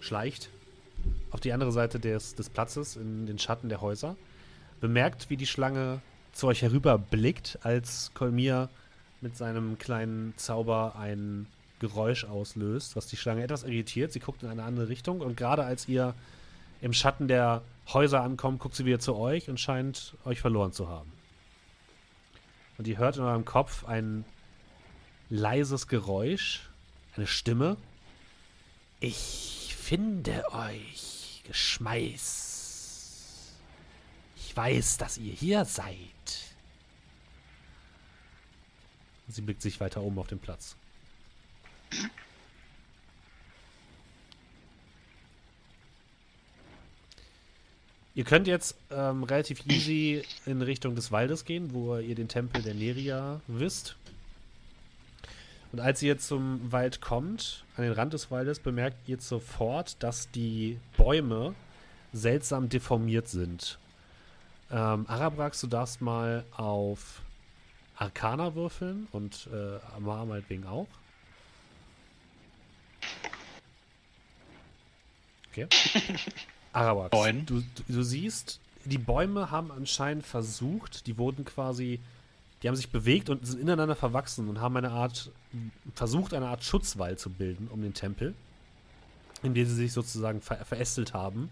schleicht 0.00 0.48
auf 1.30 1.40
die 1.40 1.52
andere 1.52 1.72
Seite 1.72 2.00
des, 2.00 2.34
des 2.34 2.48
Platzes 2.48 2.96
in 2.96 3.26
den 3.26 3.38
Schatten 3.38 3.68
der 3.68 3.80
Häuser. 3.80 4.16
Bemerkt, 4.80 5.28
wie 5.28 5.36
die 5.36 5.46
Schlange 5.46 6.00
zu 6.32 6.46
euch 6.46 6.62
herüberblickt, 6.62 7.58
als 7.62 8.12
Kolmir 8.14 8.68
mit 9.20 9.36
seinem 9.36 9.78
kleinen 9.78 10.34
Zauber 10.36 10.96
ein 10.96 11.46
Geräusch 11.80 12.24
auslöst, 12.24 12.94
was 12.94 13.06
die 13.06 13.16
Schlange 13.16 13.42
etwas 13.42 13.64
irritiert. 13.64 14.12
Sie 14.12 14.20
guckt 14.20 14.42
in 14.42 14.48
eine 14.48 14.62
andere 14.62 14.88
Richtung 14.88 15.20
und 15.20 15.36
gerade 15.36 15.64
als 15.64 15.88
ihr 15.88 16.14
im 16.80 16.92
Schatten 16.92 17.26
der 17.26 17.62
Häuser 17.92 18.22
ankommt, 18.22 18.60
guckt 18.60 18.76
sie 18.76 18.84
wieder 18.84 19.00
zu 19.00 19.16
euch 19.16 19.50
und 19.50 19.58
scheint 19.58 20.14
euch 20.24 20.40
verloren 20.40 20.72
zu 20.72 20.88
haben. 20.88 21.10
Und 22.78 22.86
ihr 22.86 22.98
hört 22.98 23.16
in 23.16 23.24
eurem 23.24 23.44
Kopf 23.44 23.84
ein 23.84 24.24
leises 25.28 25.88
Geräusch, 25.88 26.70
eine 27.16 27.26
Stimme. 27.26 27.76
Ich 29.00 29.74
finde 29.78 30.44
euch, 30.52 31.42
Geschmeiß. 31.46 32.50
Ich 34.36 34.56
weiß, 34.56 34.98
dass 34.98 35.18
ihr 35.18 35.32
hier 35.32 35.64
seid. 35.64 35.96
Sie 39.28 39.42
blickt 39.42 39.62
sich 39.62 39.80
weiter 39.80 40.00
oben 40.00 40.18
auf 40.18 40.26
den 40.26 40.38
Platz. 40.38 40.76
Ihr 48.14 48.24
könnt 48.24 48.46
jetzt 48.46 48.76
ähm, 48.90 49.22
relativ 49.22 49.64
easy 49.66 50.22
in 50.44 50.62
Richtung 50.62 50.94
des 50.94 51.12
Waldes 51.12 51.44
gehen, 51.44 51.72
wo 51.72 51.96
ihr 51.96 52.14
den 52.14 52.28
Tempel 52.28 52.60
der 52.62 52.74
Neria 52.74 53.40
wisst. 53.46 53.96
Und 55.72 55.80
als 55.80 56.02
ihr 56.02 56.18
zum 56.18 56.72
Wald 56.72 57.00
kommt, 57.00 57.64
an 57.76 57.84
den 57.84 57.92
Rand 57.92 58.12
des 58.12 58.30
Waldes, 58.30 58.58
bemerkt 58.58 59.08
ihr 59.08 59.20
sofort, 59.20 60.02
dass 60.02 60.30
die 60.32 60.78
Bäume 60.96 61.54
seltsam 62.12 62.68
deformiert 62.68 63.28
sind. 63.28 63.78
Ähm, 64.72 65.06
Arabrax, 65.08 65.60
du 65.60 65.68
darfst 65.68 66.00
mal 66.00 66.44
auf 66.56 67.22
Arcana 67.96 68.54
würfeln 68.54 69.06
und 69.12 69.48
äh, 69.52 69.78
Amar 69.94 70.26
meinetwegen 70.26 70.66
auch. 70.66 70.88
Okay. 75.50 75.66
Arabrax, 76.72 77.12
Neun. 77.12 77.46
du, 77.46 77.60
du, 77.60 77.82
du 77.88 78.02
siehst, 78.02 78.60
die 78.84 78.98
Bäume 78.98 79.50
haben 79.50 79.72
anscheinend 79.72 80.24
versucht, 80.24 81.06
die 81.06 81.18
wurden 81.18 81.44
quasi, 81.44 82.00
die 82.62 82.68
haben 82.68 82.76
sich 82.76 82.90
bewegt 82.90 83.28
und 83.28 83.44
sind 83.46 83.60
ineinander 83.60 83.96
verwachsen 83.96 84.48
und 84.48 84.60
haben 84.60 84.76
eine 84.76 84.90
Art, 84.90 85.30
versucht, 85.94 86.32
eine 86.34 86.48
Art 86.48 86.62
Schutzwall 86.62 87.18
zu 87.18 87.30
bilden 87.30 87.68
um 87.68 87.82
den 87.82 87.94
Tempel, 87.94 88.34
in 89.42 89.54
dem 89.54 89.66
sie 89.66 89.74
sich 89.74 89.92
sozusagen 89.92 90.40
ver 90.40 90.64
verästelt 90.64 91.12
haben 91.14 91.50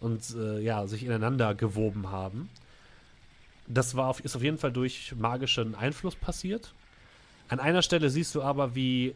und 0.00 0.22
äh, 0.36 0.60
ja, 0.60 0.86
sich 0.86 1.04
ineinander 1.04 1.54
gewoben 1.54 2.10
haben. 2.10 2.48
Das 3.66 3.96
war 3.96 4.08
auf, 4.08 4.20
ist 4.20 4.36
auf 4.36 4.42
jeden 4.42 4.58
Fall 4.58 4.72
durch 4.72 5.14
magischen 5.16 5.74
Einfluss 5.74 6.14
passiert. 6.14 6.72
An 7.48 7.60
einer 7.60 7.82
Stelle 7.82 8.10
siehst 8.10 8.34
du 8.34 8.42
aber, 8.42 8.74
wie 8.74 9.14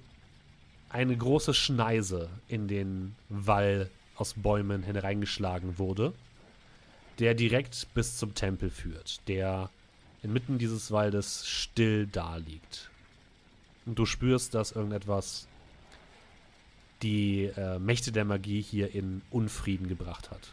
eine 0.89 1.17
große 1.17 1.55
Schneise 1.55 2.29
in 2.49 2.69
den 2.69 3.17
Wall 3.29 3.91
aus 4.17 4.35
Bäumen 4.35 4.83
hineingeschlagen 4.83 5.79
wurde, 5.79 6.13
der 7.19 7.35
direkt 7.35 7.93
bis 7.95 8.17
zum 8.17 8.35
Tempel 8.35 8.71
führt, 8.71 9.27
der 9.29 9.71
inmitten 10.23 10.59
dieses 10.59 10.91
Waldes 10.91 11.47
still 11.47 12.07
daliegt. 12.07 12.91
Und 13.85 13.99
du 13.99 14.07
spürst, 14.07 14.55
dass 14.55 14.73
irgendetwas 14.73 15.47
die 17.03 17.45
äh, 17.45 17.79
Mächte 17.79 18.11
der 18.11 18.25
Magie 18.25 18.61
hier 18.61 18.95
in 18.95 19.23
Unfrieden 19.31 19.89
gebracht 19.89 20.31
hat. 20.31 20.53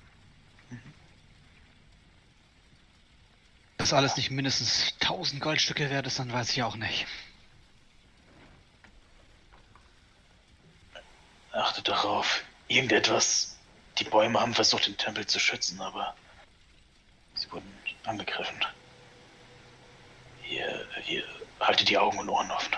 Das 3.78 3.93
alles 3.93 4.16
nicht 4.16 4.32
mindestens 4.32 4.93
1000 5.01 5.41
Goldstücke 5.41 5.89
wert 5.89 6.07
ist, 6.07 6.20
dann 6.20 6.32
weiß 6.32 6.51
ich 6.51 6.64
auch 6.64 6.76
nicht. 6.76 7.05
Achte 11.51 11.82
darauf. 11.82 12.43
Irgendetwas. 12.68 13.53
Die 14.00 14.04
Bäume 14.06 14.39
haben 14.39 14.54
versucht, 14.54 14.88
den 14.88 14.98
Tempel 14.98 15.26
zu 15.26 15.39
schützen, 15.39 15.80
aber 15.82 16.16
sie 17.36 17.52
wurden 17.52 17.72
angegriffen. 18.06 18.60
Hier, 20.41 20.88
hier, 21.04 21.24
haltet 21.60 21.89
die 21.89 21.98
Augen 21.98 22.20
und 22.20 22.30
Ohren 22.30 22.52
offen. 22.52 22.76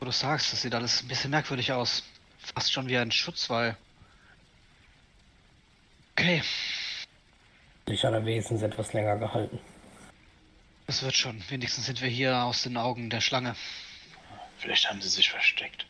Wo 0.00 0.04
du 0.06 0.12
sagst, 0.12 0.52
das 0.52 0.62
sieht 0.62 0.74
alles 0.74 1.02
ein 1.02 1.08
bisschen 1.08 1.30
merkwürdig 1.30 1.72
aus. 1.72 2.04
Fast 2.54 2.72
schon 2.72 2.88
wie 2.88 2.98
ein 2.98 3.10
Schutzwall. 3.10 3.76
Okay, 6.16 6.42
Sich 7.86 8.04
allerwenigstens 8.04 8.62
etwas 8.62 8.92
länger 8.92 9.16
gehalten. 9.16 9.60
das 10.86 11.02
wird 11.02 11.14
schon. 11.14 11.42
Wenigstens 11.48 11.86
sind 11.86 12.00
wir 12.00 12.08
hier 12.08 12.42
aus 12.42 12.62
den 12.64 12.76
Augen 12.76 13.08
der 13.08 13.20
Schlange. 13.20 13.54
Vielleicht 14.58 14.88
haben 14.90 15.00
sie 15.00 15.08
sich 15.08 15.30
versteckt. 15.30 15.86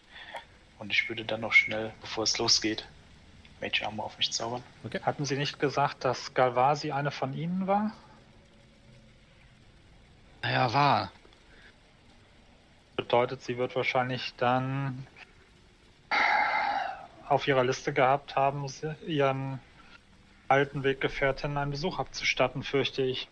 Und 0.79 0.93
ich 0.93 1.09
würde 1.09 1.25
dann 1.25 1.41
noch 1.41 1.55
schnell, 1.55 1.93
bevor 2.03 2.25
es 2.25 2.37
losgeht, 2.39 2.87
Mage 3.61 3.85
Armor 3.85 4.07
auf 4.07 4.19
mich 4.19 4.33
zaubern. 4.33 4.63
Hatten 5.03 5.25
Sie 5.25 5.37
nicht 5.37 5.59
gesagt, 5.59 6.05
dass 6.05 6.35
Galvasi 6.35 6.93
eine 6.93 7.11
von 7.11 7.35
Ihnen 7.35 7.67
war? 7.67 7.93
Naja, 10.43 10.73
war. 10.73 11.13
Bedeutet, 12.97 13.43
sie 13.43 13.59
wird 13.59 13.75
wahrscheinlich 13.77 14.35
dann 14.37 15.07
auf 17.29 17.47
ihrer 17.47 17.65
Liste 17.65 17.93
gehabt 17.93 18.37
haben, 18.37 18.67
ihren 19.07 19.61
alten 20.49 20.83
Weggefährtinnen 20.83 21.59
einen 21.59 21.71
Besuch 21.71 21.99
abzustatten, 21.99 22.63
fürchte 22.63 23.03
ich. 23.03 23.29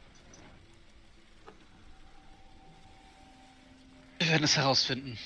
Wir 4.18 4.28
werden 4.28 4.44
es 4.44 4.56
herausfinden. 4.56 5.18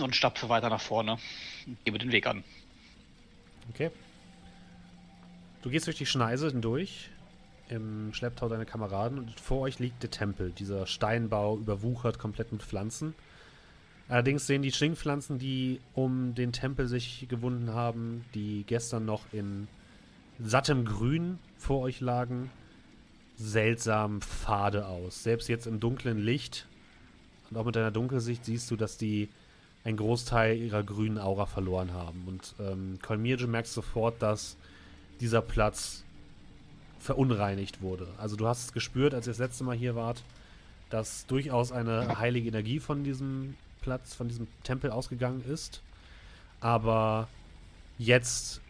Und 0.00 0.16
stapfe 0.16 0.48
weiter 0.48 0.70
nach 0.70 0.80
vorne. 0.80 1.18
Und 1.66 1.84
gebe 1.84 1.98
den 1.98 2.12
Weg 2.12 2.26
an. 2.26 2.44
Okay. 3.70 3.90
Du 5.66 5.72
gehst 5.72 5.88
durch 5.88 5.98
die 5.98 6.06
Schneise 6.06 6.46
hindurch, 6.46 7.10
im 7.68 8.14
Schlepptau 8.14 8.48
deiner 8.48 8.66
Kameraden, 8.66 9.18
und 9.18 9.40
vor 9.40 9.62
euch 9.62 9.80
liegt 9.80 10.00
der 10.00 10.12
Tempel. 10.12 10.52
Dieser 10.52 10.86
Steinbau 10.86 11.56
überwuchert 11.56 12.20
komplett 12.20 12.52
mit 12.52 12.62
Pflanzen. 12.62 13.16
Allerdings 14.08 14.46
sehen 14.46 14.62
die 14.62 14.70
Schlingpflanzen, 14.70 15.40
die 15.40 15.80
um 15.92 16.36
den 16.36 16.52
Tempel 16.52 16.86
sich 16.86 17.26
gewunden 17.28 17.74
haben, 17.74 18.24
die 18.32 18.62
gestern 18.68 19.06
noch 19.06 19.22
in 19.32 19.66
sattem 20.38 20.84
Grün 20.84 21.40
vor 21.58 21.80
euch 21.80 22.00
lagen, 22.00 22.48
seltsam 23.36 24.20
fade 24.20 24.86
aus. 24.86 25.24
Selbst 25.24 25.48
jetzt 25.48 25.66
im 25.66 25.80
dunklen 25.80 26.18
Licht 26.18 26.68
und 27.50 27.56
auch 27.56 27.64
mit 27.64 27.74
deiner 27.74 27.90
Dunkelsicht 27.90 28.44
siehst 28.44 28.70
du, 28.70 28.76
dass 28.76 28.98
die 28.98 29.30
einen 29.82 29.96
Großteil 29.96 30.58
ihrer 30.58 30.84
grünen 30.84 31.18
Aura 31.18 31.46
verloren 31.46 31.92
haben. 31.92 32.22
Und 32.28 32.54
ähm, 32.60 33.00
Kolmirje 33.02 33.48
merkst 33.48 33.72
sofort, 33.72 34.22
dass 34.22 34.56
dieser 35.20 35.42
Platz 35.42 36.04
verunreinigt 36.98 37.82
wurde. 37.82 38.08
Also 38.18 38.36
du 38.36 38.46
hast 38.46 38.64
es 38.64 38.72
gespürt, 38.72 39.14
als 39.14 39.26
ihr 39.26 39.30
das 39.30 39.38
letzte 39.38 39.64
Mal 39.64 39.76
hier 39.76 39.94
wart, 39.94 40.22
dass 40.90 41.26
durchaus 41.26 41.72
eine 41.72 42.18
heilige 42.18 42.48
Energie 42.48 42.80
von 42.80 43.04
diesem 43.04 43.54
Platz, 43.80 44.14
von 44.14 44.28
diesem 44.28 44.46
Tempel 44.64 44.90
ausgegangen 44.90 45.44
ist. 45.48 45.80
Aber 46.60 47.28
jetzt 47.98 48.60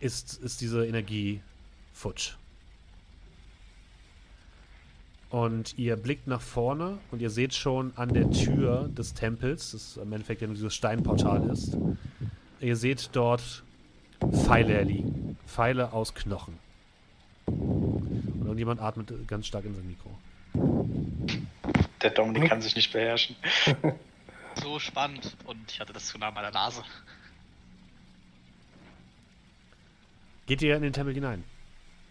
ist, 0.00 0.40
ist 0.42 0.60
diese 0.60 0.86
Energie 0.86 1.40
futsch. 1.92 2.34
Und 5.30 5.78
ihr 5.78 5.96
blickt 5.96 6.26
nach 6.26 6.42
vorne 6.42 6.98
und 7.10 7.22
ihr 7.22 7.30
seht 7.30 7.54
schon 7.54 7.92
an 7.96 8.12
der 8.12 8.30
Tür 8.30 8.90
des 8.96 9.14
Tempels, 9.14 9.72
das 9.72 9.96
im 9.96 10.12
Endeffekt 10.12 10.42
ja 10.42 10.46
nur 10.46 10.56
dieses 10.56 10.74
Steinportal 10.74 11.48
ist, 11.48 11.76
ihr 12.60 12.76
seht 12.76 13.08
dort 13.14 13.62
Pfeile 14.30 14.82
liegen. 14.82 15.21
Pfeile 15.52 15.92
aus 15.92 16.14
Knochen. 16.14 16.58
Und 17.46 18.40
irgendjemand 18.40 18.80
atmet 18.80 19.28
ganz 19.28 19.46
stark 19.46 19.66
in 19.66 19.74
sein 19.74 19.86
Mikro. 19.86 20.18
Der 22.00 22.10
Dominik 22.10 22.48
kann 22.48 22.62
sich 22.62 22.74
nicht 22.74 22.92
beherrschen. 22.92 23.36
So 24.60 24.78
spannend. 24.78 25.34
Und 25.46 25.72
ich 25.72 25.80
hatte 25.80 25.94
das 25.94 26.08
zu 26.08 26.18
nah 26.18 26.28
an 26.28 26.34
meiner 26.34 26.50
Nase. 26.50 26.84
Geht 30.44 30.60
ihr 30.60 30.76
in 30.76 30.82
den 30.82 30.92
Tempel 30.92 31.14
hinein? 31.14 31.42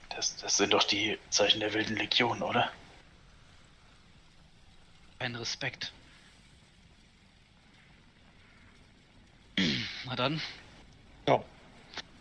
Das, 0.09 0.37
das 0.37 0.57
sind 0.57 0.73
doch 0.73 0.83
die 0.83 1.19
Zeichen 1.29 1.59
der 1.59 1.71
wilden 1.73 1.95
Legion, 1.95 2.41
oder? 2.41 2.71
Ein 5.19 5.35
Respekt. 5.35 5.93
Na 10.05 10.15
dann, 10.15 10.41
So, 11.27 11.45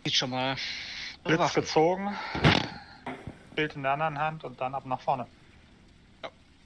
sieht 0.03 0.13
schon 0.13 0.29
mal. 0.29 0.55
Blitz 1.23 1.53
gezogen, 1.53 2.15
Bild 3.55 3.75
in 3.75 3.83
der 3.83 3.93
anderen 3.93 4.17
Hand 4.17 4.43
und 4.43 4.59
dann 4.59 4.73
ab 4.73 4.85
nach 4.85 4.99
vorne. 5.01 5.27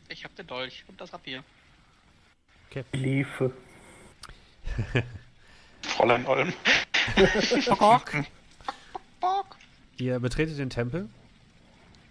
Ich 0.08 0.24
hab 0.24 0.36
den 0.36 0.48
Dolch 0.48 0.86
und 0.88 1.02
das 1.02 1.12
Rapier. 1.14 1.44
Liefe. 2.92 3.52
Fräulein 5.82 6.26
Olm. 6.26 6.54
Ihr 9.98 10.20
betretet 10.20 10.60
den 10.60 10.70
Tempel. 10.70 11.10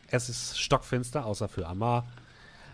Es 0.08 0.28
ist 0.28 0.58
stockfinster, 0.58 1.26
außer 1.26 1.48
für 1.48 1.66
Amar. 1.66 2.06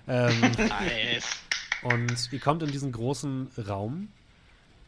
Ähm, 0.07 0.41
Nice. 0.59 1.39
und 1.83 2.33
ihr 2.33 2.41
kommt 2.41 2.63
in 2.63 2.71
diesen 2.71 2.93
großen 2.93 3.51
Raum, 3.69 4.09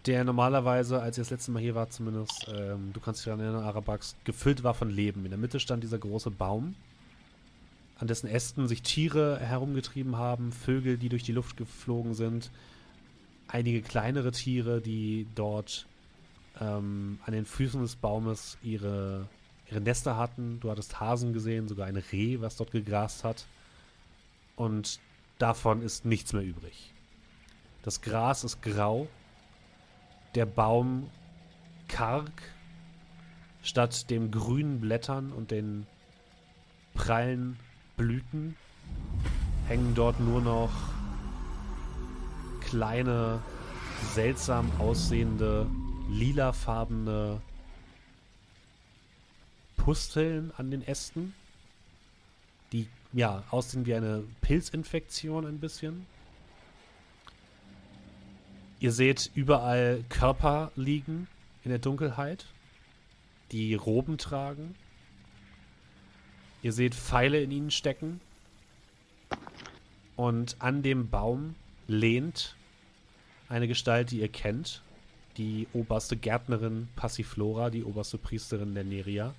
der 0.06 0.24
normalerweise, 0.24 1.00
als 1.00 1.16
ihr 1.18 1.22
das 1.22 1.30
letzte 1.30 1.50
Mal 1.52 1.60
hier 1.62 1.74
wart, 1.74 1.92
zumindest, 1.92 2.46
ähm, 2.52 2.92
du 2.92 3.00
kannst 3.00 3.20
dich 3.20 3.26
daran 3.26 3.40
erinnern, 3.40 3.64
Arabax, 3.64 4.16
gefüllt 4.24 4.64
war 4.64 4.74
von 4.74 4.90
Leben. 4.90 5.24
In 5.24 5.30
der 5.30 5.38
Mitte 5.38 5.60
stand 5.60 5.82
dieser 5.82 5.98
große 5.98 6.30
Baum, 6.30 6.74
an 7.98 8.08
dessen 8.08 8.28
Ästen 8.28 8.66
sich 8.66 8.82
Tiere 8.82 9.38
herumgetrieben 9.38 10.16
haben, 10.16 10.50
Vögel, 10.50 10.98
die 10.98 11.08
durch 11.08 11.22
die 11.22 11.32
Luft 11.32 11.56
geflogen 11.56 12.14
sind, 12.14 12.50
einige 13.46 13.80
kleinere 13.82 14.32
Tiere, 14.32 14.80
die 14.80 15.26
dort 15.34 15.86
ähm, 16.60 17.20
an 17.24 17.32
den 17.32 17.44
Füßen 17.44 17.80
des 17.80 17.96
Baumes 17.96 18.58
ihre, 18.62 19.28
ihre 19.70 19.80
Nester 19.80 20.16
hatten. 20.16 20.58
Du 20.60 20.70
hattest 20.70 21.00
Hasen 21.00 21.32
gesehen, 21.32 21.68
sogar 21.68 21.86
ein 21.86 21.96
Reh, 21.96 22.40
was 22.40 22.56
dort 22.56 22.72
gegrast 22.72 23.24
hat. 23.24 23.46
Und 24.56 24.98
davon 25.38 25.82
ist 25.82 26.04
nichts 26.04 26.32
mehr 26.32 26.42
übrig. 26.42 26.92
Das 27.82 28.00
Gras 28.00 28.44
ist 28.44 28.62
grau, 28.62 29.08
der 30.34 30.46
Baum 30.46 31.10
karg, 31.88 32.30
statt 33.62 34.10
den 34.10 34.30
grünen 34.30 34.80
Blättern 34.80 35.32
und 35.32 35.50
den 35.50 35.86
prallen 36.94 37.58
Blüten 37.96 38.56
hängen 39.68 39.94
dort 39.94 40.18
nur 40.20 40.40
noch 40.40 40.72
kleine, 42.60 43.40
seltsam 44.14 44.70
aussehende, 44.78 45.66
lilafarbene 46.10 47.40
Pusteln 49.76 50.52
an 50.56 50.70
den 50.70 50.86
Ästen, 50.86 51.34
die 52.72 52.88
ja 53.12 53.42
aussehen 53.50 53.86
wie 53.86 53.94
eine 53.94 54.24
Pilzinfektion 54.40 55.46
ein 55.46 55.58
bisschen. 55.58 56.06
Ihr 58.82 58.90
seht 58.90 59.30
überall 59.36 60.02
Körper 60.08 60.72
liegen 60.74 61.28
in 61.62 61.70
der 61.70 61.78
Dunkelheit, 61.78 62.46
die 63.52 63.76
Roben 63.76 64.18
tragen. 64.18 64.74
Ihr 66.62 66.72
seht 66.72 66.96
Pfeile 66.96 67.40
in 67.40 67.52
ihnen 67.52 67.70
stecken. 67.70 68.20
Und 70.16 70.56
an 70.58 70.82
dem 70.82 71.10
Baum 71.10 71.54
lehnt 71.86 72.56
eine 73.48 73.68
Gestalt, 73.68 74.10
die 74.10 74.18
ihr 74.18 74.26
kennt. 74.28 74.82
Die 75.36 75.68
oberste 75.72 76.16
Gärtnerin 76.16 76.88
Passiflora, 76.96 77.70
die 77.70 77.84
oberste 77.84 78.18
Priesterin 78.18 78.74
der 78.74 78.82
Neria. 78.82 79.32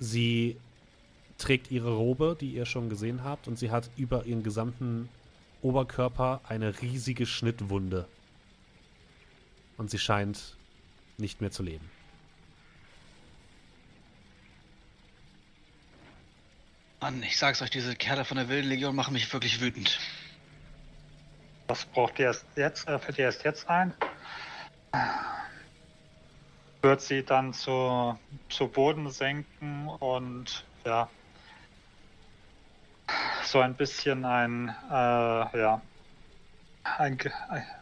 Sie 0.00 0.56
trägt 1.38 1.70
ihre 1.70 1.94
Robe, 1.94 2.36
die 2.40 2.54
ihr 2.54 2.66
schon 2.66 2.88
gesehen 2.88 3.22
habt, 3.22 3.46
und 3.46 3.56
sie 3.56 3.70
hat 3.70 3.88
über 3.96 4.26
ihren 4.26 4.42
gesamten 4.42 5.08
Oberkörper 5.66 6.42
eine 6.48 6.80
riesige 6.80 7.26
Schnittwunde. 7.26 8.06
Und 9.76 9.90
sie 9.90 9.98
scheint 9.98 10.56
nicht 11.18 11.40
mehr 11.40 11.50
zu 11.50 11.64
leben. 11.64 11.90
Mann, 17.00 17.20
ich 17.24 17.36
sag's 17.36 17.62
euch, 17.62 17.70
diese 17.70 17.96
Kerle 17.96 18.24
von 18.24 18.36
der 18.36 18.48
Wilden 18.48 18.68
Legion 18.68 18.94
machen 18.94 19.12
mich 19.12 19.32
wirklich 19.32 19.60
wütend. 19.60 19.98
Was 21.66 21.84
braucht 21.84 22.20
ihr 22.20 22.26
erst 22.26 22.46
jetzt? 22.54 22.86
Äh, 22.86 23.00
fällt 23.00 23.18
ihr 23.18 23.24
erst 23.24 23.44
jetzt 23.44 23.68
ein? 23.68 23.92
Wird 26.80 27.00
sie 27.00 27.24
dann 27.24 27.52
zu, 27.52 28.16
zu 28.48 28.68
Boden 28.68 29.10
senken 29.10 29.88
und 29.88 30.64
ja 30.84 31.10
so 33.46 33.60
ein 33.60 33.74
bisschen 33.74 34.24
ein 34.24 34.74
äh, 34.90 34.92
ja 34.92 35.80
ein, 36.84 37.18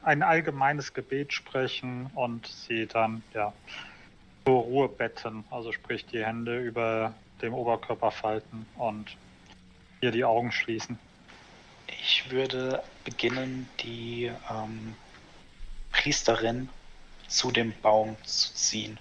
ein 0.03 0.23
allgemeines 0.23 0.95
Gebet 0.95 1.33
sprechen 1.33 2.11
und 2.15 2.47
sie 2.47 2.87
dann 2.87 3.23
ja 3.35 3.53
zur 4.47 4.62
Ruhe 4.62 4.89
betten, 4.89 5.45
also 5.51 5.73
sprich 5.73 6.07
die 6.07 6.25
Hände 6.25 6.61
über 6.61 7.15
dem 7.43 7.55
Oberkörper 7.55 8.11
falten 8.11 8.67
und 8.77 9.17
hier 10.01 10.11
die 10.11 10.25
Augen 10.25 10.53
schließen. 10.53 10.99
Ich 11.87 12.31
würde 12.31 12.83
beginnen, 13.05 13.69
die 13.81 14.31
ähm, 14.51 14.97
Priesterin 15.93 16.69
zu 17.29 17.51
dem 17.51 17.73
Baum 17.83 18.17
zu 18.25 18.55
ziehen. 18.55 18.99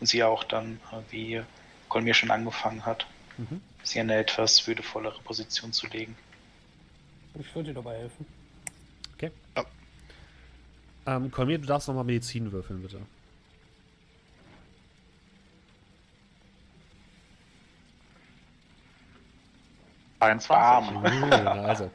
Und 0.00 0.06
sie 0.06 0.22
auch 0.24 0.44
dann, 0.44 0.80
äh, 0.92 1.12
wie 1.12 1.42
Golmir 1.88 2.14
schon 2.14 2.30
angefangen 2.30 2.86
hat, 2.86 3.06
Mhm. 3.36 3.60
Sie 3.82 3.98
in 3.98 4.10
eine 4.10 4.20
etwas 4.20 4.66
würdevollere 4.66 5.20
Position 5.22 5.72
zu 5.72 5.86
legen. 5.88 6.16
Ich 7.38 7.54
würde 7.54 7.70
dir 7.70 7.74
dabei 7.74 7.96
helfen. 7.98 8.26
Okay. 9.14 9.30
Ähm, 11.06 11.30
Kolmir, 11.30 11.58
du 11.58 11.66
darfst 11.66 11.88
nochmal 11.88 12.04
Medizin 12.04 12.52
würfeln, 12.52 12.82
bitte. 12.82 13.00
23. 20.22 20.96
Uh, 20.96 21.34
also. 21.66 21.90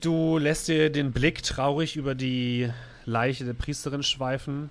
Du 0.00 0.38
lässt 0.38 0.68
dir 0.68 0.90
den 0.90 1.12
Blick 1.12 1.42
traurig 1.42 1.96
über 1.96 2.14
die 2.14 2.70
Leiche 3.04 3.44
der 3.44 3.54
Priesterin 3.54 4.02
schweifen 4.02 4.70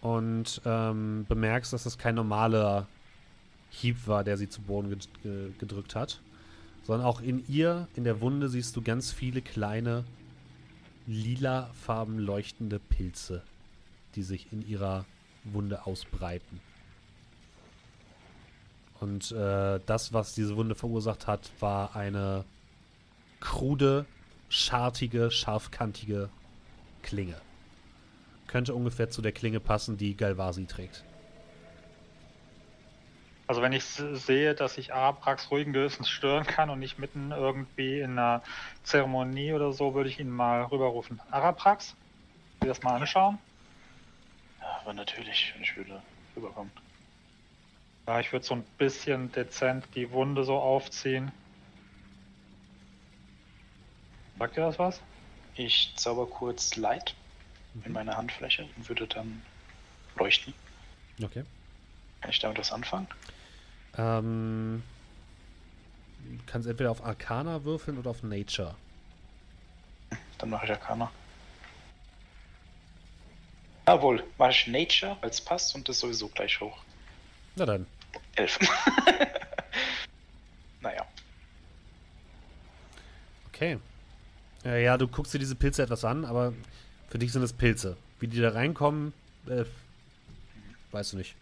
und 0.00 0.60
ähm, 0.64 1.24
bemerkst, 1.28 1.72
dass 1.72 1.84
das 1.84 1.98
kein 1.98 2.16
normaler 2.16 2.86
Hieb 3.70 4.06
war, 4.06 4.24
der 4.24 4.36
sie 4.36 4.48
zu 4.48 4.62
Boden 4.62 4.90
ged 4.90 5.08
ge 5.22 5.50
gedrückt 5.58 5.94
hat, 5.94 6.20
sondern 6.84 7.06
auch 7.06 7.20
in 7.20 7.44
ihr, 7.48 7.88
in 7.94 8.04
der 8.04 8.20
Wunde, 8.20 8.48
siehst 8.48 8.74
du 8.76 8.82
ganz 8.82 9.12
viele 9.12 9.42
kleine 9.42 10.04
lilafarben 11.06 12.18
leuchtende 12.18 12.78
Pilze, 12.78 13.42
die 14.14 14.22
sich 14.22 14.52
in 14.52 14.66
ihrer 14.66 15.04
Wunde 15.44 15.86
ausbreiten. 15.86 16.60
Und 19.00 19.32
äh, 19.32 19.80
das, 19.86 20.12
was 20.12 20.34
diese 20.34 20.56
Wunde 20.56 20.74
verursacht 20.74 21.26
hat, 21.26 21.50
war 21.60 21.94
eine 21.94 22.44
krude, 23.40 24.06
schartige, 24.48 25.30
scharfkantige 25.30 26.30
Klinge. 27.02 27.36
Könnte 28.48 28.74
ungefähr 28.74 29.10
zu 29.10 29.22
der 29.22 29.32
Klinge 29.32 29.60
passen, 29.60 29.96
die 29.96 30.16
Galvasi 30.16 30.66
trägt. 30.66 31.04
Also 33.48 33.62
wenn 33.62 33.72
ich 33.72 33.84
sehe, 33.84 34.54
dass 34.54 34.76
ich 34.76 34.92
Araprax 34.92 35.50
ruhigen 35.50 35.72
Gewissens 35.72 36.10
stören 36.10 36.44
kann 36.46 36.68
und 36.68 36.78
nicht 36.78 36.98
mitten 36.98 37.32
irgendwie 37.32 37.98
in 38.00 38.12
einer 38.18 38.42
Zeremonie 38.82 39.54
oder 39.54 39.72
so, 39.72 39.94
würde 39.94 40.10
ich 40.10 40.20
ihn 40.20 40.28
mal 40.28 40.64
rüberrufen. 40.64 41.18
Araprax? 41.30 41.96
Will 42.60 42.68
das 42.68 42.82
mal 42.82 43.00
anschauen? 43.00 43.38
Ja, 44.60 44.80
aber 44.82 44.92
natürlich, 44.92 45.52
wenn 45.54 45.62
ich 45.62 45.74
würde 45.78 46.02
rüberkommen. 46.36 46.70
Ja, 48.06 48.20
ich 48.20 48.32
würde 48.32 48.44
so 48.44 48.54
ein 48.54 48.64
bisschen 48.76 49.32
dezent 49.32 49.86
die 49.94 50.10
Wunde 50.10 50.44
so 50.44 50.58
aufziehen. 50.58 51.32
Sagt 54.38 54.58
ihr 54.58 54.64
das 54.64 54.78
was? 54.78 55.00
Ich 55.54 55.94
zauber 55.96 56.26
kurz 56.26 56.76
Light 56.76 57.14
in 57.84 57.92
meine 57.92 58.14
Handfläche 58.14 58.68
und 58.76 58.88
würde 58.90 59.06
dann 59.06 59.42
leuchten. 60.16 60.52
Okay. 61.22 61.44
Kann 62.20 62.30
ich 62.30 62.38
damit 62.40 62.58
was 62.58 62.72
anfangen? 62.72 63.08
Ähm, 63.98 64.82
du 66.24 66.38
kannst 66.46 66.68
entweder 66.68 66.92
auf 66.92 67.04
Arcana 67.04 67.64
würfeln 67.64 67.98
oder 67.98 68.10
auf 68.10 68.22
Nature. 68.22 68.74
Dann 70.38 70.50
mache 70.50 70.66
ich 70.66 70.70
Arcana. 70.70 71.10
Jawohl, 73.86 74.22
mache 74.38 74.50
ich 74.50 74.66
Nature, 74.68 75.16
weil 75.20 75.30
es 75.30 75.40
passt 75.40 75.74
und 75.74 75.88
das 75.88 75.98
sowieso 75.98 76.28
gleich 76.28 76.60
hoch. 76.60 76.78
Na 77.56 77.66
dann. 77.66 77.86
Elf. 78.36 78.58
naja. 80.80 81.04
Okay. 83.48 83.78
Ja, 84.64 84.96
du 84.96 85.08
guckst 85.08 85.34
dir 85.34 85.38
diese 85.38 85.54
Pilze 85.54 85.82
etwas 85.82 86.04
an, 86.04 86.24
aber 86.24 86.52
für 87.08 87.18
dich 87.18 87.32
sind 87.32 87.42
es 87.42 87.52
Pilze. 87.52 87.96
Wie 88.20 88.28
die 88.28 88.40
da 88.40 88.50
reinkommen, 88.50 89.12
äh, 89.46 89.64
weißt 90.92 91.14
du 91.14 91.16
nicht. 91.16 91.34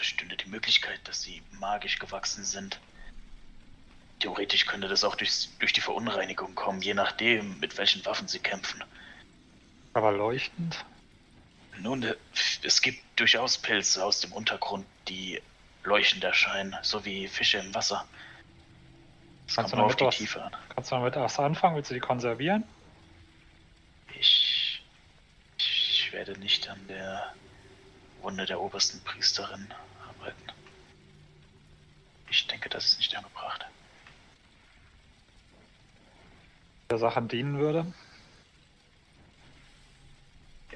Es 0.00 0.06
bestünde 0.06 0.34
die 0.34 0.48
Möglichkeit, 0.48 0.98
dass 1.04 1.20
sie 1.22 1.42
magisch 1.58 1.98
gewachsen 1.98 2.42
sind. 2.42 2.80
Theoretisch 4.18 4.64
könnte 4.64 4.88
das 4.88 5.04
auch 5.04 5.14
durch, 5.14 5.50
durch 5.58 5.74
die 5.74 5.82
Verunreinigung 5.82 6.54
kommen, 6.54 6.80
je 6.80 6.94
nachdem, 6.94 7.58
mit 7.60 7.76
welchen 7.76 8.02
Waffen 8.06 8.26
sie 8.26 8.38
kämpfen. 8.38 8.82
Aber 9.92 10.10
leuchtend? 10.12 10.84
Nun, 11.80 12.14
es 12.62 12.80
gibt 12.80 12.98
durchaus 13.16 13.58
Pilze 13.58 14.02
aus 14.02 14.20
dem 14.20 14.32
Untergrund, 14.32 14.86
die 15.08 15.42
leuchtend 15.84 16.24
erscheinen, 16.24 16.74
so 16.80 17.04
wie 17.04 17.28
Fische 17.28 17.58
im 17.58 17.74
Wasser. 17.74 18.06
Es 19.48 19.56
Kannst 19.56 19.72
kommt 19.74 19.82
du 19.82 19.86
auf 19.86 19.96
die 19.96 20.04
was- 20.06 20.16
Tiefe 20.16 20.42
an. 20.42 20.56
Kannst 20.74 20.90
du 20.90 20.94
damit 20.96 21.14
was 21.16 21.38
anfangen? 21.38 21.76
Willst 21.76 21.90
du 21.90 21.94
die 21.94 22.00
konservieren? 22.00 22.64
Ich, 24.18 24.82
ich 25.58 26.08
werde 26.12 26.38
nicht 26.38 26.68
an 26.70 26.86
der 26.88 27.34
Wunde 28.22 28.46
der 28.46 28.60
obersten 28.60 29.02
Priesterin. 29.04 29.72
Ich 32.30 32.46
denke, 32.46 32.68
das 32.68 32.86
ist 32.86 32.98
nicht 32.98 33.14
angebracht. 33.16 33.66
Der 36.90 36.98
Sache 36.98 37.22
dienen 37.22 37.58
würde? 37.58 37.86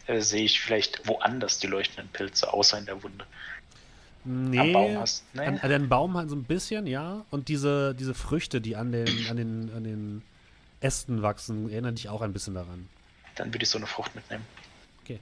Äh, 0.07 0.21
sehe 0.21 0.45
ich 0.45 0.61
vielleicht 0.61 1.07
woanders 1.09 1.59
die 1.59 1.67
leuchtenden 1.67 2.13
Pilze, 2.13 2.53
außer 2.53 2.79
in 2.79 2.87
der 2.87 3.03
Wunde. 3.03 3.27
Nee, 4.25 4.59
Am 4.59 4.73
Baum 4.73 4.99
hast 4.99 5.25
nee. 5.35 5.45
an, 5.45 5.59
an 5.59 5.71
den 5.71 5.89
Baum 5.89 6.17
halt 6.17 6.31
so 6.31 6.37
ein 6.37 6.45
bisschen, 6.45 6.87
ja. 6.87 7.25
Und 7.31 7.49
diese, 7.49 7.95
diese 7.95 8.15
Früchte, 8.15 8.61
die 8.61 8.75
an 8.75 8.91
den, 8.91 9.09
an, 9.29 9.37
den, 9.37 9.71
an 9.75 9.85
den 9.85 10.23
Ästen 10.81 11.23
wachsen, 11.23 11.71
erinnern 11.71 11.95
dich 11.95 12.09
auch 12.09 12.23
ein 12.23 12.33
bisschen 12.33 12.55
daran. 12.55 12.89
Dann 13.37 13.53
würde 13.53 13.65
ich 13.65 13.71
so 13.71 13.79
eine 13.79 13.87
Frucht 13.87 14.15
mitnehmen. 14.15 14.45
Okay. 15.03 15.21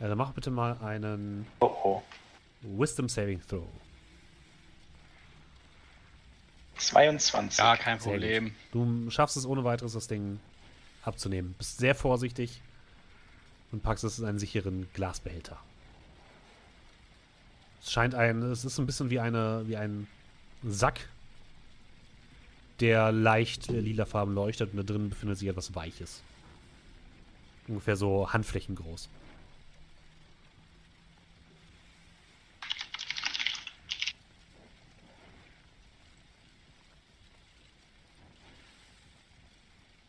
Äh, 0.00 0.08
dann 0.08 0.18
mach 0.18 0.32
bitte 0.32 0.50
mal 0.50 0.78
einen 0.78 1.46
Oh 1.60 1.66
oh. 1.84 2.02
Wisdom 2.62 3.08
Saving 3.08 3.40
Throw. 3.48 3.66
22. 6.78 7.58
Ja, 7.58 7.76
kein 7.76 7.98
Problem. 7.98 8.54
Du 8.72 9.10
schaffst 9.10 9.36
es 9.36 9.46
ohne 9.46 9.64
weiteres, 9.64 9.92
das 9.92 10.08
Ding 10.08 10.40
abzunehmen. 11.02 11.54
Bist 11.58 11.78
sehr 11.78 11.94
vorsichtig 11.94 12.60
und 13.72 13.82
packst 13.82 14.04
es 14.04 14.18
in 14.18 14.24
einen 14.24 14.38
sicheren 14.38 14.88
Glasbehälter. 14.94 15.58
Es 17.82 17.92
scheint 17.92 18.14
ein, 18.14 18.42
es 18.42 18.64
ist 18.64 18.76
so 18.76 18.82
ein 18.82 18.86
bisschen 18.86 19.10
wie 19.10 19.20
eine, 19.20 19.62
wie 19.66 19.76
ein 19.76 20.06
Sack, 20.64 21.08
der 22.80 23.12
leicht 23.12 23.68
äh, 23.68 23.80
lilafarben 23.80 24.34
leuchtet 24.34 24.72
und 24.72 24.78
da 24.78 24.82
drin 24.82 25.10
befindet 25.10 25.38
sich 25.38 25.48
etwas 25.48 25.74
Weiches. 25.74 26.22
Ungefähr 27.66 27.96
so 27.96 28.32
Handflächen 28.32 28.74
groß. 28.74 29.08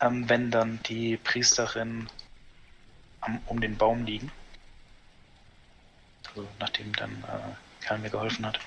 Ähm, 0.00 0.28
wenn 0.28 0.50
dann 0.50 0.80
die 0.84 1.16
Priesterin 1.18 2.08
am, 3.20 3.42
um 3.46 3.60
den 3.60 3.76
Baum 3.76 4.04
liegen, 4.04 4.32
also 6.28 6.48
nachdem 6.58 6.92
dann 6.94 7.22
äh, 7.24 7.84
Karl 7.84 7.98
mir 7.98 8.10
geholfen 8.10 8.46
hat. 8.46 8.58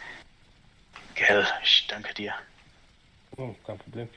Gell, 1.15 1.47
ich 1.63 1.87
danke 1.87 2.13
dir. 2.13 2.33
Oh, 3.37 3.53
kein 3.65 3.77
Problem. 3.77 4.09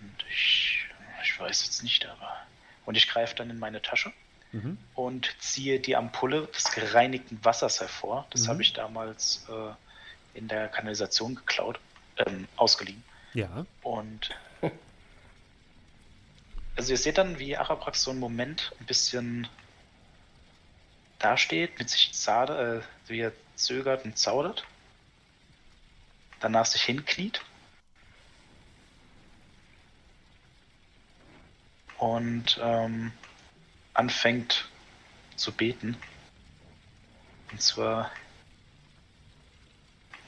Und 0.00 0.24
ich, 0.30 0.86
ich 1.22 1.38
weiß 1.38 1.64
jetzt 1.66 1.82
nicht, 1.82 2.06
aber. 2.06 2.36
Und 2.86 2.96
ich 2.96 3.08
greife 3.08 3.34
dann 3.34 3.50
in 3.50 3.58
meine 3.58 3.80
Tasche 3.82 4.12
Mhm. 4.52 4.78
und 4.94 5.34
ziehe 5.40 5.80
die 5.80 5.96
Ampulle 5.96 6.46
des 6.48 6.70
gereinigten 6.70 7.44
Wassers 7.44 7.80
hervor. 7.80 8.26
Das 8.30 8.42
Mhm. 8.44 8.48
habe 8.50 8.62
ich 8.62 8.72
damals 8.72 9.44
äh, 9.48 10.38
in 10.38 10.46
der 10.48 10.68
Kanalisation 10.68 11.34
geklaut, 11.34 11.80
ähm, 12.18 12.46
ausgeliehen. 12.56 13.02
Ja. 13.32 13.66
Und 13.82 14.30
also 16.76 16.92
ihr 16.92 16.98
seht 16.98 17.18
dann, 17.18 17.38
wie 17.38 17.56
Araprax 17.56 18.02
so 18.02 18.10
einen 18.10 18.20
Moment 18.20 18.72
ein 18.80 18.86
bisschen 18.86 19.48
dasteht, 21.18 21.78
mit 21.78 21.88
sich 21.88 22.12
zade, 22.12 22.82
äh, 23.06 23.08
wie 23.10 23.20
er 23.20 23.32
zögert 23.56 24.04
und 24.04 24.18
zaudert. 24.18 24.66
danach 26.40 26.66
sich 26.66 26.82
hinkniet. 26.82 27.40
Und 31.96 32.58
ähm, 32.60 33.12
anfängt 33.94 34.68
zu 35.36 35.52
beten. 35.52 35.96
Und 37.50 37.62
zwar 37.62 38.10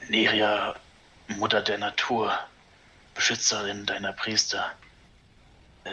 Neria, 0.09 0.75
Mutter 1.27 1.61
der 1.61 1.77
Natur, 1.77 2.39
Beschützerin 3.13 3.85
deiner 3.85 4.13
Priester. 4.13 4.73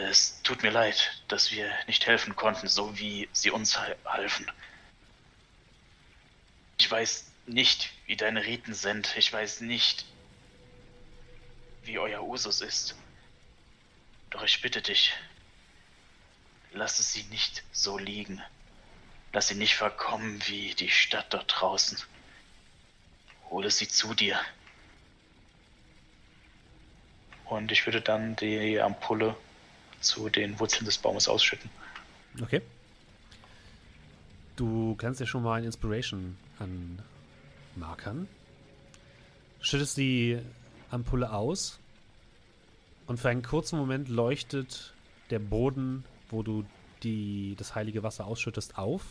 Es 0.01 0.41
tut 0.43 0.61
mir 0.61 0.71
leid, 0.71 1.23
dass 1.29 1.51
wir 1.51 1.71
nicht 1.87 2.05
helfen 2.05 2.35
konnten, 2.35 2.67
so 2.67 2.97
wie 2.99 3.29
sie 3.31 3.49
uns 3.49 3.79
halfen. 4.05 4.51
Ich 6.77 6.91
weiß 6.91 7.31
nicht, 7.47 7.91
wie 8.05 8.17
deine 8.17 8.43
Riten 8.43 8.73
sind. 8.73 9.15
Ich 9.15 9.31
weiß 9.31 9.61
nicht, 9.61 10.05
wie 11.83 11.97
euer 11.97 12.23
Usus 12.23 12.61
ist. 12.61 12.95
Doch 14.31 14.43
ich 14.43 14.61
bitte 14.61 14.81
dich, 14.81 15.13
lass 16.73 16.99
es 16.99 17.13
sie 17.13 17.23
nicht 17.23 17.63
so 17.71 17.97
liegen. 17.97 18.41
Lass 19.31 19.47
sie 19.47 19.55
nicht 19.55 19.75
verkommen 19.75 20.41
wie 20.47 20.73
die 20.73 20.89
Stadt 20.89 21.33
dort 21.33 21.53
draußen. 21.57 21.97
Hole 23.49 23.71
sie 23.71 23.87
zu 23.87 24.13
dir. 24.13 24.39
Und 27.45 27.71
ich 27.71 27.85
würde 27.85 28.01
dann 28.01 28.35
die 28.35 28.79
Ampulle 28.81 29.37
zu 30.05 30.29
den 30.29 30.59
Wurzeln 30.59 30.85
des 30.85 30.97
Baumes 30.97 31.27
ausschütten. 31.27 31.69
Okay. 32.41 32.61
Du 34.55 34.95
kannst 34.95 35.19
ja 35.19 35.25
schon 35.25 35.43
mal 35.43 35.55
ein 35.55 35.65
Inspiration 35.65 36.37
anmarkern. 37.75 38.27
Schüttest 39.59 39.97
die 39.97 40.39
Ampulle 40.91 41.33
aus 41.33 41.79
und 43.07 43.19
für 43.19 43.29
einen 43.29 43.43
kurzen 43.43 43.77
Moment 43.77 44.09
leuchtet 44.09 44.93
der 45.29 45.39
Boden, 45.39 46.05
wo 46.29 46.43
du 46.43 46.65
die, 47.03 47.55
das 47.57 47.75
heilige 47.75 48.03
Wasser 48.03 48.25
ausschüttest, 48.25 48.77
auf. 48.77 49.03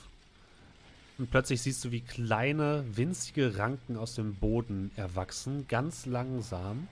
Und 1.19 1.31
plötzlich 1.31 1.63
siehst 1.63 1.85
du, 1.85 1.93
wie 1.93 2.01
kleine, 2.01 2.85
winzige 2.93 3.57
Ranken 3.57 3.97
aus 3.97 4.15
dem 4.15 4.35
Boden 4.35 4.91
erwachsen, 4.97 5.69
ganz 5.69 6.07
langsam, 6.07 6.89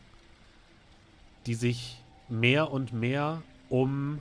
die 1.46 1.54
sich 1.54 1.98
mehr 2.28 2.70
und 2.70 2.92
mehr 2.92 3.42
um 3.72 4.20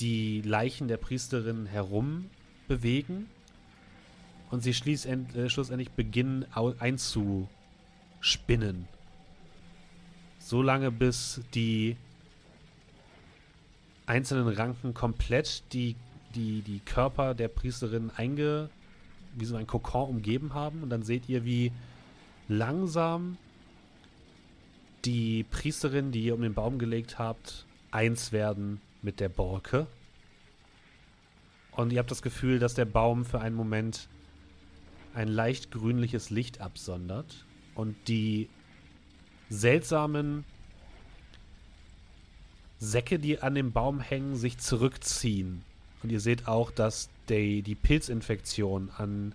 die 0.00 0.40
Leichen 0.40 0.88
der 0.88 0.96
Priesterin 0.96 1.66
herum 1.66 2.30
bewegen 2.66 3.28
und 4.50 4.62
sie 4.62 4.70
äh, 4.70 5.48
schlussendlich 5.50 5.90
beginnen 5.90 6.46
einzuspinnen. 6.78 8.88
So 10.38 10.62
lange 10.62 10.90
bis 10.90 11.42
die 11.54 11.98
einzelnen 14.06 14.48
Ranken 14.48 14.94
komplett 14.94 15.62
die, 15.74 15.94
die, 16.34 16.62
die 16.62 16.80
Körper 16.80 17.34
der 17.34 17.48
Priesterin 17.48 18.10
einge, 18.16 18.70
wie 19.34 19.44
so 19.44 19.56
ein 19.56 19.66
Kokon 19.66 20.08
umgeben 20.08 20.54
haben. 20.54 20.82
Und 20.82 20.88
dann 20.88 21.02
seht 21.02 21.28
ihr, 21.28 21.44
wie 21.44 21.70
langsam 22.48 23.36
die 25.04 25.44
Priesterin, 25.44 26.12
die 26.12 26.22
ihr 26.22 26.34
um 26.34 26.40
den 26.40 26.54
Baum 26.54 26.78
gelegt 26.78 27.18
habt, 27.18 27.66
eins 27.92 28.32
werden 28.32 28.80
mit 29.02 29.20
der 29.20 29.28
Borke. 29.28 29.86
Und 31.72 31.92
ihr 31.92 31.98
habt 32.00 32.10
das 32.10 32.22
Gefühl, 32.22 32.58
dass 32.58 32.74
der 32.74 32.84
Baum 32.84 33.24
für 33.24 33.40
einen 33.40 33.56
Moment 33.56 34.08
ein 35.14 35.28
leicht 35.28 35.70
grünliches 35.70 36.30
Licht 36.30 36.60
absondert 36.60 37.44
und 37.74 37.96
die 38.08 38.48
seltsamen 39.48 40.44
Säcke, 42.78 43.18
die 43.18 43.40
an 43.40 43.54
dem 43.54 43.72
Baum 43.72 44.00
hängen, 44.00 44.36
sich 44.36 44.58
zurückziehen. 44.58 45.64
Und 46.02 46.10
ihr 46.10 46.20
seht 46.20 46.48
auch, 46.48 46.70
dass 46.70 47.10
die, 47.28 47.62
die 47.62 47.74
Pilzinfektion 47.74 48.90
an 48.96 49.34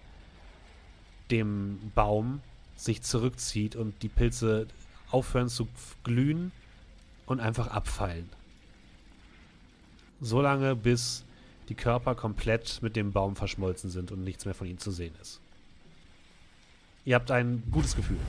dem 1.31 1.91
Baum 1.95 2.41
sich 2.75 3.01
zurückzieht 3.03 3.75
und 3.75 4.03
die 4.03 4.09
Pilze 4.09 4.67
aufhören 5.11 5.49
zu 5.49 5.67
glühen 6.03 6.51
und 7.25 7.39
einfach 7.39 7.67
abfallen. 7.67 8.29
So 10.19 10.41
lange, 10.41 10.75
bis 10.75 11.23
die 11.69 11.75
Körper 11.75 12.15
komplett 12.15 12.81
mit 12.81 12.95
dem 12.95 13.11
Baum 13.11 13.35
verschmolzen 13.35 13.89
sind 13.89 14.11
und 14.11 14.23
nichts 14.23 14.45
mehr 14.45 14.55
von 14.55 14.67
ihnen 14.67 14.79
zu 14.79 14.91
sehen 14.91 15.15
ist. 15.21 15.39
Ihr 17.05 17.15
habt 17.15 17.29
ein 17.31 17.63
gutes 17.71 17.95
Gefühl. 17.95 18.19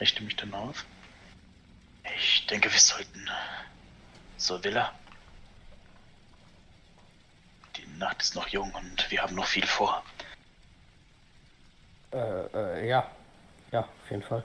Richte 0.00 0.22
mich 0.22 0.36
dann 0.36 0.52
auf. 0.54 0.84
Ich 2.16 2.46
denke, 2.46 2.70
wir 2.70 2.78
sollten 2.78 3.28
zur 4.36 4.62
Villa. 4.62 4.92
Die 7.76 7.86
Nacht 7.98 8.22
ist 8.22 8.34
noch 8.34 8.48
jung 8.48 8.72
und 8.74 9.10
wir 9.10 9.22
haben 9.22 9.34
noch 9.34 9.46
viel 9.46 9.66
vor. 9.66 10.02
Äh, 12.12 12.16
äh, 12.16 12.88
ja. 12.88 13.10
Ja, 13.72 13.80
auf 13.80 14.10
jeden 14.10 14.22
Fall. 14.22 14.44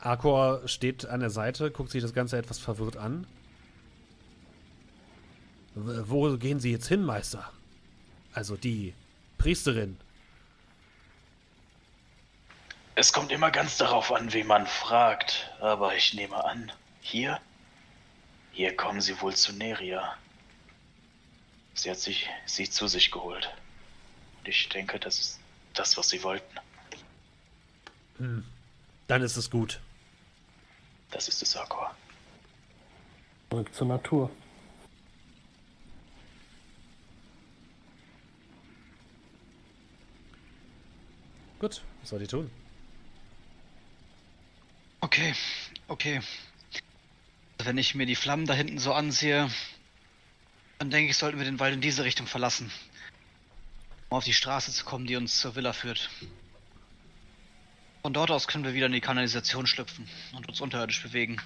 Arkor 0.00 0.66
steht 0.66 1.06
an 1.06 1.20
der 1.20 1.30
Seite, 1.30 1.70
guckt 1.70 1.90
sich 1.90 2.02
das 2.02 2.14
Ganze 2.14 2.38
etwas 2.38 2.58
verwirrt 2.58 2.96
an. 2.96 3.26
Wo 5.74 6.36
gehen 6.36 6.58
Sie 6.58 6.72
jetzt 6.72 6.88
hin, 6.88 7.02
Meister? 7.04 7.52
Also 8.32 8.56
die 8.56 8.94
Priesterin. 9.38 9.98
Es 12.94 13.12
kommt 13.12 13.30
immer 13.32 13.50
ganz 13.50 13.76
darauf 13.76 14.12
an, 14.12 14.32
wie 14.32 14.44
man 14.44 14.66
fragt, 14.66 15.50
aber 15.60 15.94
ich 15.94 16.12
nehme 16.14 16.44
an, 16.44 16.72
hier? 17.00 17.40
Hier 18.52 18.76
kommen 18.76 19.00
Sie 19.00 19.20
wohl 19.20 19.34
zu 19.34 19.52
Neria. 19.52 20.16
Sie 21.74 21.90
hat 21.90 21.98
sich 21.98 22.28
sie 22.46 22.68
zu 22.68 22.88
sich 22.88 23.10
geholt. 23.10 23.48
Und 24.38 24.48
ich 24.48 24.68
denke, 24.68 24.98
das 24.98 25.18
ist 25.18 25.40
das, 25.72 25.96
was 25.96 26.10
Sie 26.10 26.22
wollten. 26.22 26.58
Hm. 28.18 28.44
Dann 29.06 29.22
ist 29.22 29.36
es 29.36 29.50
gut. 29.50 29.80
Das 31.10 31.28
ist 31.28 31.42
es, 31.42 31.56
Akor. 31.56 31.94
Zurück 33.50 33.74
zur 33.74 33.86
Natur. 33.88 34.30
Gut, 41.58 41.82
was 42.00 42.08
soll 42.08 42.20
die 42.20 42.26
tun? 42.26 42.50
Okay, 45.02 45.34
okay. 45.88 46.20
Wenn 47.58 47.76
ich 47.76 47.94
mir 47.94 48.06
die 48.06 48.16
Flammen 48.16 48.46
da 48.46 48.54
hinten 48.54 48.78
so 48.78 48.94
ansehe, 48.94 49.50
dann 50.78 50.90
denke 50.90 51.10
ich, 51.10 51.18
sollten 51.18 51.38
wir 51.38 51.44
den 51.44 51.60
Wald 51.60 51.74
in 51.74 51.82
diese 51.82 52.04
Richtung 52.04 52.26
verlassen. 52.26 52.72
Um 54.08 54.16
auf 54.16 54.24
die 54.24 54.32
Straße 54.32 54.72
zu 54.72 54.84
kommen, 54.84 55.06
die 55.06 55.16
uns 55.16 55.38
zur 55.38 55.54
Villa 55.56 55.74
führt. 55.74 56.08
Von 58.02 58.12
dort 58.14 58.30
aus 58.30 58.48
können 58.48 58.64
wir 58.64 58.74
wieder 58.74 58.86
in 58.86 58.92
die 58.92 59.00
Kanalisation 59.00 59.66
schlüpfen 59.66 60.08
und 60.32 60.48
uns 60.48 60.60
unterirdisch 60.60 61.02
bewegen. 61.02 61.40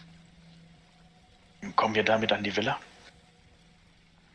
Kommen 1.77 1.95
wir 1.95 2.05
damit 2.05 2.33
an 2.33 2.45
die 2.45 2.55
Villa? 2.57 2.79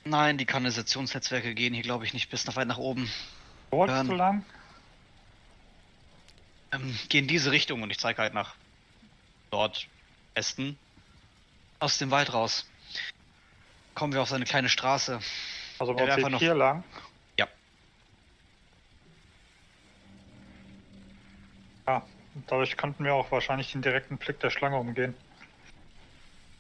Nein, 0.04 0.38
die 0.38 0.46
Kanalisationsnetzwerke 0.46 1.54
gehen 1.54 1.74
hier, 1.74 1.84
glaube 1.84 2.06
ich, 2.06 2.14
nicht 2.14 2.30
bis 2.30 2.46
nach 2.46 2.56
weit 2.56 2.68
nach 2.68 2.78
oben. 2.78 3.10
Dort 3.72 4.06
zu 4.06 4.14
lang? 4.14 4.44
Ähm, 6.72 6.98
gehen 7.10 7.28
diese 7.28 7.52
Richtung 7.52 7.82
und 7.84 7.92
ich 7.92 8.00
zeige 8.00 8.22
halt 8.22 8.34
nach 8.34 8.56
dort 9.52 9.88
Westen 10.36 10.78
aus 11.80 11.98
dem 11.98 12.12
Wald 12.12 12.34
raus. 12.34 12.68
Kommen 13.96 14.14
wir 14.14 14.22
auf 14.22 14.30
so 14.30 14.36
eine 14.36 14.46
kleine 14.46 14.70
Straße. 14.70 15.20
Also 15.80 15.98
wir 15.98 16.14
einfach 16.14 16.30
noch 16.30 16.40
hier 16.40 16.56
lang? 16.56 16.84
Ja. 21.90 22.04
Dadurch 22.46 22.78
könnten 22.78 23.04
wir 23.04 23.16
auch 23.16 23.32
wahrscheinlich 23.32 23.72
den 23.72 23.82
direkten 23.82 24.20
Blick 24.20 24.40
der 24.40 24.52
Schlange 24.52 24.78
umgehen. 24.78 25.16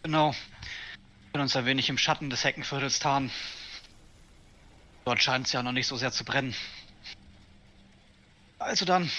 Genau. 0.02 0.32
Wir 0.32 1.32
können 1.32 1.44
uns 1.44 1.56
ein 1.56 1.68
wenig 1.68 1.88
im 1.90 2.00
Schatten 2.00 2.32
des 2.32 2.44
Heckenviertels 2.44 2.98
tarnen. 2.98 3.30
Dort 5.06 5.22
scheint 5.22 5.46
es 5.46 5.54
ja 5.54 5.62
noch 5.62 5.72
nicht 5.72 5.86
so 5.86 5.96
sehr 5.98 6.12
zu 6.12 6.26
brennen. 6.26 6.56
Also 8.58 8.86
dann, 8.86 9.12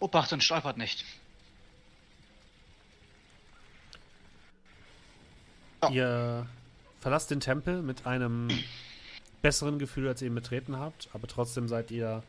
Obacht 0.00 0.32
und 0.32 0.42
stolpert 0.42 0.78
nicht. 0.78 1.04
Ja. 5.82 5.90
Ihr 5.90 6.46
verlasst 7.00 7.30
den 7.30 7.40
Tempel 7.40 7.82
mit 7.82 8.06
einem 8.06 8.48
besseren 9.42 9.78
Gefühl, 9.78 10.08
als 10.08 10.22
ihr 10.22 10.28
ihn 10.28 10.34
betreten 10.34 10.78
habt, 10.78 11.10
aber 11.12 11.28
trotzdem 11.28 11.68
seid 11.68 11.90
ihr 11.90 12.22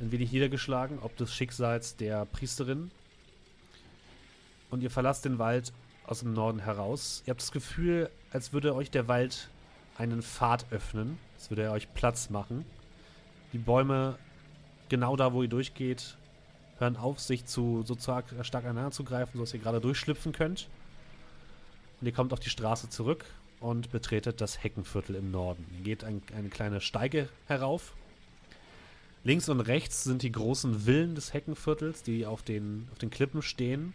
ein 0.00 0.12
wenig 0.12 0.32
niedergeschlagen, 0.32 0.98
ob 1.00 1.16
des 1.16 1.34
Schicksals 1.34 1.96
der 1.96 2.24
Priesterin. 2.24 2.90
Und 4.70 4.82
ihr 4.82 4.90
verlasst 4.90 5.24
den 5.24 5.38
Wald 5.38 5.72
aus 6.06 6.20
dem 6.20 6.32
Norden 6.32 6.60
heraus. 6.60 7.22
Ihr 7.26 7.32
habt 7.32 7.42
das 7.42 7.52
Gefühl, 7.52 8.10
als 8.32 8.52
würde 8.52 8.74
euch 8.74 8.90
der 8.90 9.08
Wald 9.08 9.48
einen 9.96 10.22
Pfad 10.22 10.66
öffnen. 10.70 11.18
Das 11.36 11.50
würde 11.50 11.62
er 11.62 11.72
euch 11.72 11.92
Platz 11.92 12.30
machen. 12.30 12.64
Die 13.52 13.58
Bäume, 13.58 14.18
genau 14.88 15.16
da, 15.16 15.32
wo 15.32 15.42
ihr 15.42 15.48
durchgeht, 15.48 16.16
hören 16.78 16.96
auf, 16.96 17.20
sich 17.20 17.44
zu 17.44 17.82
so 17.84 17.94
stark, 17.94 18.26
stark 18.42 18.64
aneinander 18.64 18.92
zu 18.92 19.04
greifen, 19.04 19.32
sodass 19.34 19.54
ihr 19.54 19.60
gerade 19.60 19.80
durchschlüpfen 19.80 20.32
könnt. 20.32 20.68
Und 22.00 22.06
ihr 22.06 22.12
kommt 22.12 22.32
auf 22.32 22.40
die 22.40 22.48
Straße 22.48 22.88
zurück 22.88 23.26
und 23.60 23.90
betretet 23.90 24.40
das 24.40 24.62
Heckenviertel 24.62 25.16
im 25.16 25.30
Norden. 25.30 25.66
Ihr 25.76 25.84
geht 25.84 26.04
ein, 26.04 26.22
eine 26.34 26.48
kleine 26.48 26.80
Steige 26.80 27.28
herauf. 27.46 27.94
Links 29.22 29.48
und 29.48 29.60
rechts 29.60 30.04
sind 30.04 30.22
die 30.22 30.32
großen 30.32 30.80
Villen 30.80 31.14
des 31.14 31.34
Heckenviertels, 31.34 32.02
die 32.02 32.24
auf 32.24 32.42
den, 32.42 32.88
auf 32.92 32.98
den 32.98 33.10
Klippen 33.10 33.42
stehen. 33.42 33.92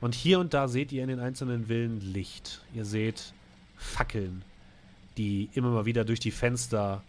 Und 0.00 0.14
hier 0.14 0.38
und 0.38 0.54
da 0.54 0.68
seht 0.68 0.92
ihr 0.92 1.02
in 1.02 1.08
den 1.08 1.20
einzelnen 1.20 1.66
Villen 1.66 2.00
Licht. 2.00 2.62
Ihr 2.74 2.84
seht 2.84 3.34
Fackeln, 3.76 4.44
die 5.16 5.50
immer 5.54 5.70
mal 5.70 5.84
wieder 5.84 6.04
durch 6.04 6.20
die 6.20 6.30
Fenster 6.30 7.02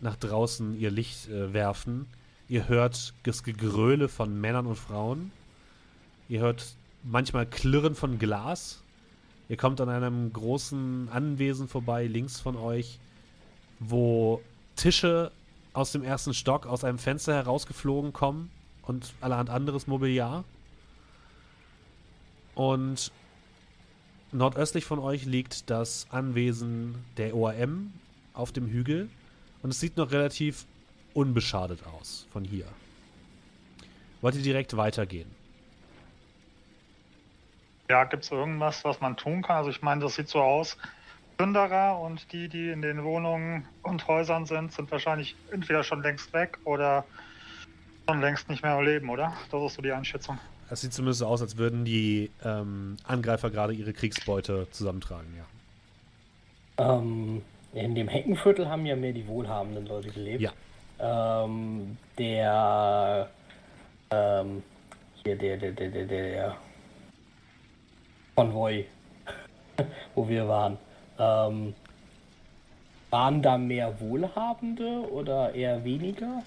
nach 0.00 0.16
draußen 0.16 0.78
ihr 0.78 0.90
Licht 0.90 1.28
äh, 1.28 1.52
werfen. 1.52 2.06
Ihr 2.48 2.68
hört 2.68 3.12
das 3.24 3.42
Gegröle 3.42 4.08
von 4.08 4.40
Männern 4.40 4.66
und 4.66 4.76
Frauen. 4.76 5.32
Ihr 6.28 6.40
hört 6.40 6.76
manchmal 7.02 7.46
Klirren 7.46 7.94
von 7.94 8.18
Glas. 8.18 8.82
Ihr 9.48 9.56
kommt 9.56 9.80
an 9.80 9.88
einem 9.88 10.32
großen 10.32 11.08
Anwesen 11.08 11.68
vorbei, 11.68 12.06
links 12.06 12.40
von 12.40 12.56
euch, 12.56 12.98
wo 13.80 14.42
Tische 14.76 15.32
aus 15.78 15.92
dem 15.92 16.02
ersten 16.02 16.34
Stock 16.34 16.66
aus 16.66 16.82
einem 16.82 16.98
Fenster 16.98 17.34
herausgeflogen 17.34 18.12
kommen 18.12 18.50
und 18.82 19.14
allerhand 19.20 19.48
anderes 19.48 19.86
Mobiliar. 19.86 20.44
Und 22.56 23.12
nordöstlich 24.32 24.84
von 24.84 24.98
euch 24.98 25.24
liegt 25.24 25.70
das 25.70 26.08
Anwesen 26.10 26.96
der 27.16 27.36
ORM 27.36 27.92
auf 28.34 28.50
dem 28.50 28.66
Hügel. 28.66 29.08
Und 29.62 29.70
es 29.70 29.78
sieht 29.78 29.96
noch 29.96 30.10
relativ 30.10 30.66
unbeschadet 31.14 31.80
aus 31.86 32.26
von 32.32 32.44
hier. 32.44 32.66
Wollt 34.20 34.34
ihr 34.34 34.42
direkt 34.42 34.76
weitergehen? 34.76 35.30
Ja, 37.88 38.02
gibt 38.04 38.24
es 38.24 38.32
irgendwas, 38.32 38.84
was 38.84 39.00
man 39.00 39.16
tun 39.16 39.42
kann? 39.42 39.58
Also 39.58 39.70
ich 39.70 39.80
meine, 39.80 40.00
das 40.02 40.16
sieht 40.16 40.28
so 40.28 40.40
aus. 40.40 40.76
Plünderer 41.38 42.00
und 42.00 42.32
die, 42.32 42.48
die 42.48 42.70
in 42.70 42.82
den 42.82 43.04
Wohnungen 43.04 43.64
und 43.84 44.08
Häusern 44.08 44.44
sind, 44.44 44.72
sind 44.72 44.90
wahrscheinlich 44.90 45.36
entweder 45.52 45.84
schon 45.84 46.02
längst 46.02 46.32
weg 46.32 46.58
oder 46.64 47.04
schon 48.08 48.20
längst 48.20 48.48
nicht 48.48 48.64
mehr 48.64 48.82
leben, 48.82 49.08
oder? 49.08 49.32
Das 49.52 49.62
ist 49.62 49.74
so 49.74 49.82
die 49.82 49.92
Einschätzung. 49.92 50.38
Es 50.68 50.80
sieht 50.80 50.92
zumindest 50.92 51.20
so 51.20 51.26
aus, 51.26 51.40
als 51.40 51.56
würden 51.56 51.84
die 51.84 52.32
ähm, 52.44 52.96
Angreifer 53.04 53.50
gerade 53.50 53.72
ihre 53.72 53.92
Kriegsbeute 53.92 54.66
zusammentragen, 54.72 55.28
ja. 55.36 56.98
Ähm, 56.98 57.42
in 57.72 57.94
dem 57.94 58.08
Heckenviertel 58.08 58.68
haben 58.68 58.84
ja 58.84 58.96
mehr 58.96 59.12
die 59.12 59.26
wohlhabenden 59.28 59.86
Leute 59.86 60.10
gelebt. 60.10 60.40
Ja. 60.40 60.52
Ähm, 60.98 61.96
der, 62.18 63.30
ähm, 64.10 64.64
hier, 65.22 65.36
der, 65.36 65.56
der, 65.56 65.70
der, 65.70 65.88
der, 65.88 66.04
der 66.04 66.56
Konvoi, 68.34 68.86
wo 70.16 70.28
wir 70.28 70.48
waren. 70.48 70.78
Ähm, 71.18 71.74
waren 73.10 73.42
da 73.42 73.56
mehr 73.58 74.00
Wohlhabende 74.00 75.10
oder 75.10 75.54
eher 75.54 75.84
weniger? 75.84 76.42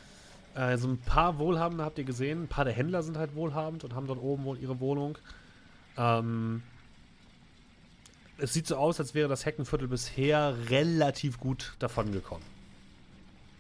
Also 0.54 0.90
ein 0.90 0.98
paar 0.98 1.40
Wohlhabende 1.40 1.84
habt 1.84 1.98
ihr 1.98 2.04
gesehen. 2.04 2.44
Ein 2.44 2.48
paar 2.48 2.66
der 2.66 2.74
Händler 2.74 3.04
sind 3.04 3.18
halt 3.18 3.36
wohlhabend 3.36 3.84
und 3.84 3.96
haben 3.96 4.08
dort 4.08 4.22
oben 4.22 4.44
wohl 4.44 4.58
ihre 4.60 4.80
Wohnung. 4.80 5.18
Ähm, 5.98 6.62
es 8.38 8.54
sieht 8.54 8.68
so 8.68 8.76
aus, 8.76 9.00
als 9.00 9.14
wäre 9.14 9.30
das 9.30 9.46
Heckenviertel 9.46 9.88
bisher 9.88 10.56
relativ 10.70 11.40
gut 11.40 11.76
davongekommen. 11.80 12.46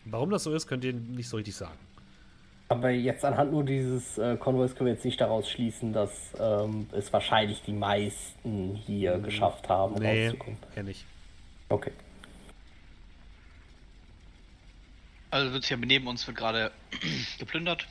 Warum 0.06 0.32
das 0.32 0.44
so 0.44 0.54
ist, 0.54 0.68
könnt 0.68 0.84
ihr 0.84 0.94
nicht 0.94 1.30
so 1.30 1.38
richtig 1.38 1.56
sagen. 1.56 1.78
Aber 2.72 2.90
jetzt 2.90 3.26
anhand 3.26 3.52
nur 3.52 3.66
dieses 3.66 4.18
äh, 4.18 4.38
Konvois 4.38 4.70
können 4.70 4.86
wir 4.86 4.94
jetzt 4.94 5.04
nicht 5.04 5.20
daraus 5.20 5.50
schließen, 5.50 5.92
dass 5.92 6.32
ähm, 6.40 6.88
es 6.94 7.12
wahrscheinlich 7.12 7.62
die 7.64 7.74
meisten 7.74 8.76
hier 8.76 9.16
hm, 9.16 9.24
geschafft 9.24 9.68
haben, 9.68 9.96
nee, 9.96 10.28
rauszukommen. 10.28 10.58
eher 10.74 10.84
nicht. 10.84 11.06
Okay. 11.68 11.92
Also 15.32 15.52
wird 15.52 15.66
hier 15.66 15.76
neben 15.76 16.08
uns 16.08 16.26
wird 16.26 16.38
gerade 16.38 16.72
geplündert. 17.40 17.90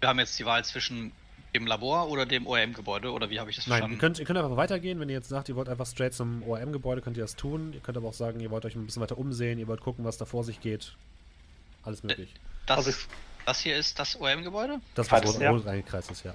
Wir 0.00 0.08
haben 0.08 0.20
jetzt 0.20 0.38
die 0.38 0.46
Wahl 0.46 0.64
zwischen 0.64 1.12
dem 1.54 1.66
Labor 1.66 2.08
oder 2.08 2.24
dem 2.24 2.46
ORM-Gebäude 2.46 3.12
oder 3.12 3.28
wie 3.28 3.38
habe 3.40 3.50
ich 3.50 3.56
das 3.56 3.66
verstanden? 3.66 3.92
Nein, 3.92 3.98
ihr 3.98 4.00
könnt, 4.00 4.18
ihr 4.18 4.24
könnt 4.24 4.38
einfach 4.38 4.56
weitergehen. 4.56 5.00
Wenn 5.00 5.10
ihr 5.10 5.16
jetzt 5.16 5.28
sagt, 5.28 5.50
ihr 5.50 5.56
wollt 5.56 5.68
einfach 5.68 5.86
straight 5.86 6.14
zum 6.14 6.42
ORM-Gebäude, 6.44 7.02
könnt 7.02 7.18
ihr 7.18 7.24
das 7.24 7.36
tun. 7.36 7.74
Ihr 7.74 7.80
könnt 7.80 7.98
aber 7.98 8.08
auch 8.08 8.14
sagen, 8.14 8.40
ihr 8.40 8.50
wollt 8.50 8.64
euch 8.64 8.74
ein 8.74 8.86
bisschen 8.86 9.02
weiter 9.02 9.18
umsehen, 9.18 9.58
ihr 9.58 9.68
wollt 9.68 9.82
gucken, 9.82 10.06
was 10.06 10.16
da 10.16 10.24
vor 10.24 10.44
sich 10.44 10.62
geht. 10.62 10.96
Alles 11.82 12.02
möglich. 12.02 12.32
Das, 12.64 12.78
also 12.78 12.90
das 13.46 13.60
hier 13.60 13.76
ist 13.76 13.98
das 13.98 14.20
ORM-Gebäude? 14.20 14.80
Das, 14.94 15.10
was 15.10 15.24
rot, 15.24 15.40
ja. 15.40 15.50
reingekreist 15.52 16.10
ist, 16.10 16.24
ja. 16.24 16.34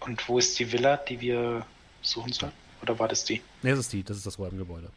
Und 0.00 0.28
wo 0.28 0.38
ist 0.38 0.58
die 0.58 0.70
Villa, 0.70 0.96
die 0.96 1.20
wir 1.20 1.64
suchen 2.02 2.32
sollen? 2.32 2.52
Oder 2.82 2.98
war 2.98 3.08
das 3.08 3.24
die? 3.24 3.40
Ne, 3.62 3.70
das 3.70 3.80
ist 3.80 3.92
die. 3.92 4.02
Das 4.02 4.16
ist 4.16 4.26
das 4.26 4.38
ORM-Gebäude. 4.38 4.90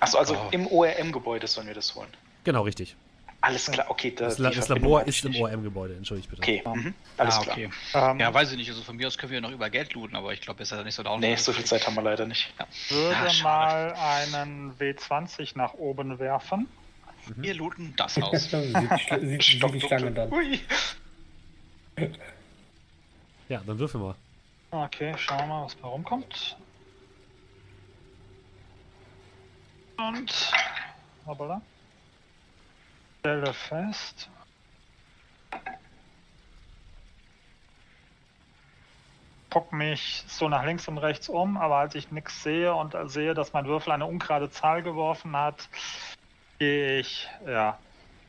Achso, 0.00 0.18
also 0.18 0.34
oh. 0.34 0.48
im 0.50 0.66
ORM-Gebäude 0.66 1.46
sollen 1.46 1.68
wir 1.68 1.74
das 1.74 1.94
holen. 1.94 2.08
Genau, 2.44 2.62
richtig. 2.62 2.96
Alles 3.42 3.70
klar, 3.70 3.86
okay. 3.88 4.10
Da 4.14 4.26
das, 4.26 4.38
La 4.38 4.50
das 4.50 4.68
Labor 4.68 5.06
ist 5.06 5.24
im 5.24 5.34
ORM-Gebäude, 5.34 5.94
entschuldigt 5.94 6.28
bitte. 6.28 6.42
Okay, 6.42 6.62
mhm. 6.66 6.94
alles 7.16 7.36
ah, 7.36 7.40
okay. 7.40 7.70
klar. 7.90 8.10
Ähm, 8.10 8.20
ja, 8.20 8.34
weiß 8.34 8.50
ich 8.50 8.58
nicht, 8.58 8.68
also 8.68 8.82
von 8.82 8.96
mir 8.96 9.06
aus 9.06 9.16
können 9.16 9.30
wir 9.30 9.38
ja 9.38 9.40
noch 9.40 9.50
über 9.50 9.70
Geld 9.70 9.94
looten, 9.94 10.14
aber 10.14 10.32
ich 10.34 10.42
glaube, 10.42 10.62
ist 10.62 10.72
ja 10.72 10.82
nicht 10.82 10.94
so 10.94 11.02
down. 11.02 11.20
Nee, 11.20 11.36
so 11.36 11.52
viel 11.52 11.64
Zeit 11.64 11.86
haben 11.86 11.94
wir 11.94 12.02
leider 12.02 12.26
nicht. 12.26 12.52
Ja. 12.58 12.66
Würde 12.88 13.32
ja, 13.32 13.42
mal 13.42 13.94
einen 13.94 14.74
W20 14.78 15.52
nach 15.54 15.72
oben 15.74 16.18
werfen. 16.18 16.68
Mhm. 17.26 17.42
Wir 17.42 17.54
looten 17.54 17.94
das 17.96 18.20
aus. 18.20 18.50
sieht, 18.50 18.50
sieht, 18.50 19.42
sieht 19.42 19.74
die 19.74 19.80
Schlange 19.80 20.12
dann. 20.12 20.32
Ui. 20.32 20.60
Ja, 23.48 23.62
dann 23.66 23.78
würfel 23.78 24.00
mal. 24.00 24.14
Okay, 24.70 25.14
schauen 25.18 25.38
wir 25.40 25.46
mal, 25.46 25.64
was 25.64 25.76
da 25.80 25.88
rumkommt. 25.88 26.56
Und. 29.96 30.52
Hoppala. 31.26 31.60
Stelle 33.18 33.52
fest. 33.52 34.30
Guck 39.50 39.72
mich 39.72 40.24
so 40.28 40.48
nach 40.48 40.64
links 40.64 40.86
und 40.86 40.98
rechts 40.98 41.28
um, 41.28 41.56
aber 41.56 41.76
als 41.76 41.96
ich 41.96 42.12
nichts 42.12 42.42
sehe 42.44 42.72
und 42.72 42.94
sehe, 43.06 43.34
dass 43.34 43.52
mein 43.52 43.66
Würfel 43.66 43.92
eine 43.92 44.06
ungerade 44.06 44.48
Zahl 44.50 44.82
geworfen 44.82 45.36
hat, 45.36 45.68
gehe 46.60 47.00
ich 47.00 47.26
ja, 47.46 47.78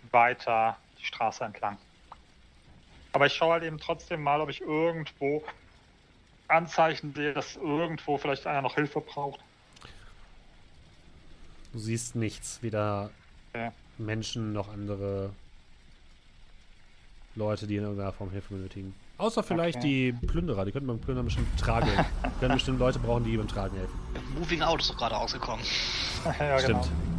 weiter 0.09 0.77
die 0.99 1.05
Straße 1.05 1.43
entlang. 1.43 1.77
Aber 3.11 3.25
ich 3.25 3.33
schaue 3.33 3.53
halt 3.53 3.63
eben 3.63 3.77
trotzdem 3.77 4.23
mal, 4.23 4.39
ob 4.39 4.49
ich 4.49 4.61
irgendwo 4.61 5.43
Anzeichen 6.47 7.13
sehe, 7.13 7.33
dass 7.33 7.57
irgendwo 7.57 8.17
vielleicht 8.17 8.47
einer 8.47 8.61
noch 8.61 8.75
Hilfe 8.75 9.01
braucht. 9.01 9.41
Du 11.73 11.79
siehst 11.79 12.15
nichts, 12.15 12.63
weder 12.63 13.11
okay. 13.53 13.71
Menschen 13.97 14.53
noch 14.53 14.71
andere 14.71 15.31
Leute, 17.35 17.67
die 17.67 17.75
in 17.75 17.83
irgendeiner 17.83 18.13
Form 18.13 18.31
Hilfe 18.31 18.53
benötigen. 18.53 18.95
Außer 19.17 19.43
vielleicht 19.43 19.79
okay. 19.79 20.13
die 20.19 20.27
Plünderer, 20.27 20.65
die 20.65 20.71
könnten 20.71 20.87
beim 20.87 20.99
Plündern 20.99 21.25
bestimmt 21.25 21.47
tragen. 21.59 21.87
die 22.25 22.39
können 22.39 22.53
bestimmt 22.53 22.79
Leute 22.79 22.97
brauchen, 22.97 23.25
die 23.25 23.35
beim 23.35 23.47
Tragen 23.47 23.75
helfen. 23.75 23.99
Moving 24.39 24.61
Out 24.61 24.81
ist 24.81 24.89
doch 24.89 24.97
gerade 24.97 25.17
ausgekommen. 25.17 25.65
ja, 26.39 26.59
Stimmt. 26.59 26.83
Genau. 26.83 27.10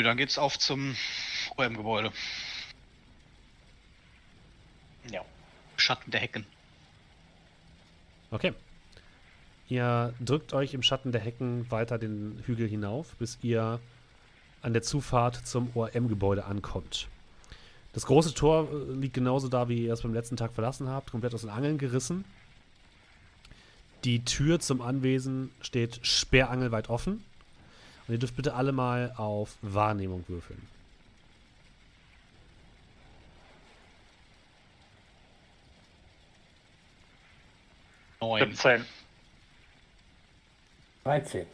Dann 0.00 0.16
geht's 0.16 0.38
auf 0.38 0.58
zum 0.58 0.96
OM-Gebäude. 1.56 2.10
Ja. 5.10 5.22
Schatten 5.76 6.10
der 6.10 6.20
Hecken. 6.20 6.46
Okay. 8.30 8.54
Ihr 9.68 10.14
drückt 10.20 10.54
euch 10.54 10.72
im 10.74 10.82
Schatten 10.82 11.12
der 11.12 11.20
Hecken 11.20 11.70
weiter 11.70 11.98
den 11.98 12.42
Hügel 12.46 12.68
hinauf, 12.68 13.14
bis 13.16 13.38
ihr 13.42 13.80
an 14.62 14.72
der 14.72 14.82
Zufahrt 14.82 15.46
zum 15.46 15.70
ORM-Gebäude 15.74 16.44
ankommt. 16.44 17.08
Das 17.92 18.06
große 18.06 18.32
Tor 18.34 18.68
äh, 18.70 18.92
liegt 18.92 19.14
genauso 19.14 19.48
da, 19.48 19.68
wie 19.68 19.84
ihr 19.84 19.92
es 19.92 20.02
beim 20.02 20.14
letzten 20.14 20.36
Tag 20.36 20.52
verlassen 20.54 20.88
habt, 20.88 21.10
komplett 21.10 21.34
aus 21.34 21.42
den 21.42 21.50
Angeln 21.50 21.78
gerissen. 21.78 22.24
Die 24.04 24.24
Tür 24.24 24.60
zum 24.60 24.80
Anwesen 24.80 25.50
steht 25.60 26.00
sperrangelweit 26.02 26.88
offen. 26.88 27.22
Und 28.12 28.16
ihr 28.16 28.18
dürft 28.18 28.36
bitte 28.36 28.52
alle 28.52 28.72
mal 28.72 29.14
auf 29.16 29.56
Wahrnehmung 29.62 30.22
würfeln. 30.28 30.60
Neun. 38.20 38.50
17. 38.50 38.84
13. 41.04 41.46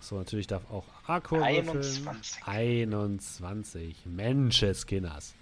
So, 0.00 0.16
natürlich 0.16 0.46
darf 0.46 0.62
auch 0.70 0.86
Akku 1.06 1.38
21. 1.38 2.42
21. 2.46 4.06
Menscheskinners. 4.06 5.34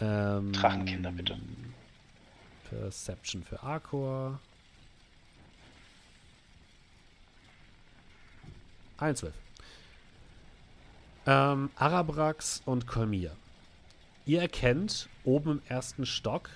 Ähm, 0.00 0.52
Drachenkinder, 0.52 1.12
bitte. 1.12 1.38
Perception 2.68 3.44
für 3.44 3.62
Arkor. 3.62 4.40
Ein 9.00 9.16
Zwölf. 9.16 9.34
Ähm, 11.26 11.70
Arabrax 11.76 12.62
und 12.66 12.86
Kolmir. 12.86 13.34
Ihr 14.26 14.42
erkennt 14.42 15.08
oben 15.24 15.52
im 15.52 15.62
ersten 15.66 16.06
Stock 16.06 16.50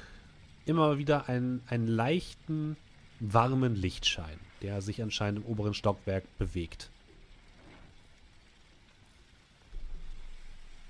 immer 0.67 0.99
wieder 0.99 1.29
einen, 1.29 1.63
einen 1.69 1.87
leichten, 1.87 2.77
warmen 3.21 3.75
Lichtschein, 3.75 4.39
der 4.63 4.83
sich 4.83 5.03
anscheinend 5.03 5.45
im 5.45 5.47
oberen 5.47 5.75
Stockwerk 5.75 6.25
bewegt. 6.39 6.91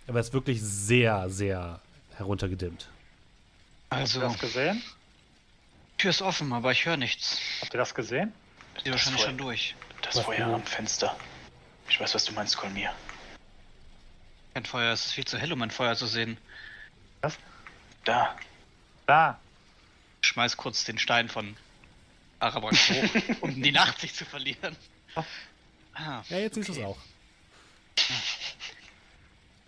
Aber 0.07 0.19
er 0.19 0.21
ist 0.21 0.33
wirklich 0.33 0.61
sehr, 0.61 1.31
sehr 1.31 1.81
heruntergedimmt. 2.17 2.89
Also, 3.91 4.21
Habt 4.21 4.25
ihr 4.25 4.33
das 4.33 4.41
gesehen? 4.41 4.83
Tür 5.99 6.11
ist 6.11 6.23
offen, 6.23 6.53
aber 6.53 6.73
ich 6.73 6.85
höre 6.85 6.97
nichts. 6.97 7.39
Habt 7.61 7.75
ihr 7.75 7.79
das 7.79 7.95
gesehen? 7.95 8.33
Die 8.85 8.91
wahrscheinlich 8.91 9.23
schon 9.23 9.39
durch. 9.39 9.75
Das 10.03 10.17
Was 10.17 10.25
Feuer 10.25 10.49
am 10.49 10.63
Fenster. 10.65 11.17
Ich 11.89 12.01
weiß, 12.01 12.15
was 12.15 12.25
du 12.25 12.33
meinst, 12.33 12.57
Kolmir. 12.57 12.93
Kein 14.55 14.65
Feuer, 14.65 14.93
es 14.93 15.07
ist 15.07 15.13
viel 15.13 15.25
zu 15.25 15.39
hell, 15.39 15.53
um 15.53 15.63
ein 15.63 15.71
Feuer 15.71 15.97
zu 15.97 16.07
sehen. 16.07 16.39
Da. 18.05 18.37
Da. 19.07 19.39
Ich 20.23 20.29
schmeiß 20.29 20.57
kurz 20.57 20.85
den 20.85 20.99
Stein 20.99 21.29
von 21.29 21.57
Arabrax 22.39 22.91
hoch, 22.91 23.09
um 23.41 23.63
die 23.63 23.73
Nacht 23.73 24.01
sich 24.01 24.15
zu 24.15 24.25
verlieren. 24.25 24.77
Ah, 25.95 26.23
Ja, 26.29 26.39
jetzt 26.39 26.55
siehst 26.55 26.69
du 26.69 26.73
es 26.73 26.79
auch. 26.81 26.99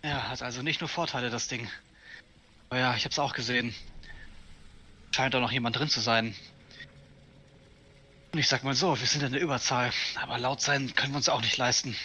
ja, 0.03 0.29
hat 0.29 0.43
also 0.43 0.63
nicht 0.63 0.81
nur 0.81 0.89
Vorteile, 0.89 1.31
das 1.31 1.49
Ding. 1.49 1.71
Aber 2.69 2.79
ja, 2.81 2.95
ich 2.97 3.05
hab's 3.05 3.19
auch 3.19 3.33
gesehen. 3.33 3.75
Scheint 5.15 5.35
da 5.35 5.41
noch 5.41 5.53
jemand 5.53 5.77
drin 5.77 5.89
zu 5.89 6.01
sein. 6.01 6.35
Und 8.33 8.39
ich 8.41 8.49
sag 8.49 8.65
mal 8.65 8.75
so, 8.75 8.99
wir 8.99 9.07
sind 9.07 9.23
in 9.23 9.33
der 9.33 9.41
Überzahl, 9.41 9.91
aber 10.21 10.39
laut 10.39 10.61
sein 10.61 10.95
können 10.95 11.13
wir 11.13 11.17
uns 11.19 11.29
auch 11.29 11.41
nicht 11.41 11.57
leisten. 11.57 11.97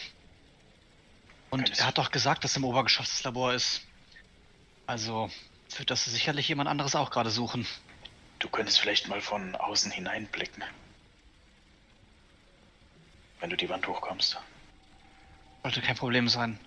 Und 1.50 1.78
er 1.80 1.88
hat 1.88 1.98
doch 1.98 2.12
gesagt, 2.12 2.44
dass 2.44 2.56
im 2.56 2.64
Obergeschoss 2.64 3.10
das 3.10 3.24
Labor 3.24 3.54
ist. 3.54 3.82
Also 4.88 5.30
wird 5.78 5.90
das 5.90 6.06
sicherlich 6.06 6.48
jemand 6.48 6.70
anderes 6.70 6.96
auch 6.96 7.12
gerade 7.12 7.30
suchen. 7.30 7.66
Du 8.40 8.50
könntest 8.50 8.80
vielleicht 8.80 9.08
mal 9.10 9.22
von 9.22 9.56
außen 9.56 9.92
hineinblicken. 9.92 10.64
Wenn 13.40 13.50
du 13.50 13.58
die 13.58 13.70
Wand 13.70 13.88
hochkommst. 13.88 14.40
Sollte 15.64 15.82
kein 15.82 15.96
Problem 15.96 16.28
sein. 16.30 16.60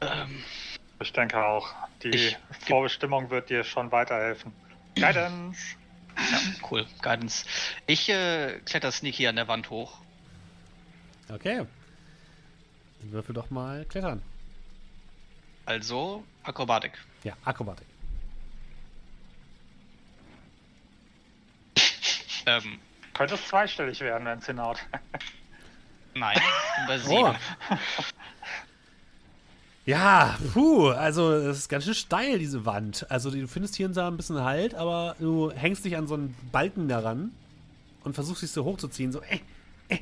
Ähm, 0.00 0.42
Ich 1.00 1.12
denke 1.12 1.44
auch. 1.44 1.68
Die 2.02 2.08
Ich- 2.08 2.38
Vorbestimmung 2.66 3.30
wird 3.30 3.50
dir 3.50 3.64
schon 3.64 3.90
weiterhelfen. 3.92 4.52
Guidance! 4.94 5.76
Cool, 6.70 6.86
Guidance. 7.00 7.44
Ich 7.86 8.08
äh, 8.08 8.60
kletter 8.64 8.92
sneaky 8.92 9.26
an 9.26 9.36
der 9.36 9.48
Wand 9.48 9.70
hoch. 9.70 9.98
Okay. 11.28 11.66
Dann 13.00 13.12
würfel 13.12 13.34
doch 13.34 13.50
mal 13.50 13.84
Klettern. 13.86 14.22
Also 15.66 16.24
Akrobatik. 16.42 16.92
Ja, 17.24 17.36
Akrobatik. 17.44 17.86
Ähm, 22.44 22.80
Könnte 23.14 23.34
es 23.36 23.46
zweistellig 23.46 24.00
werden, 24.00 24.24
wenn 24.24 24.40
es 24.40 24.46
hinhaut. 24.46 24.78
nein, 26.14 26.40
bei 26.88 27.00
Oh. 27.06 27.32
Ja, 29.84 30.38
puh, 30.52 30.90
also 30.90 31.32
es 31.32 31.58
ist 31.58 31.68
ganz 31.68 31.84
schön 31.84 31.94
steil, 31.94 32.38
diese 32.38 32.64
Wand. 32.64 33.10
Also 33.10 33.30
du 33.30 33.48
findest 33.48 33.74
hier 33.74 33.86
und 33.86 33.96
da 33.96 34.06
ein 34.06 34.16
bisschen 34.16 34.40
Halt, 34.40 34.74
aber 34.74 35.16
du 35.18 35.50
hängst 35.50 35.84
dich 35.84 35.96
an 35.96 36.06
so 36.06 36.14
einen 36.14 36.36
Balken 36.52 36.86
daran 36.86 37.32
und 38.04 38.14
versuchst 38.14 38.42
dich 38.42 38.52
so 38.52 38.64
hochzuziehen, 38.64 39.10
so 39.10 39.20
äh, 39.22 39.40
äh, 39.88 39.98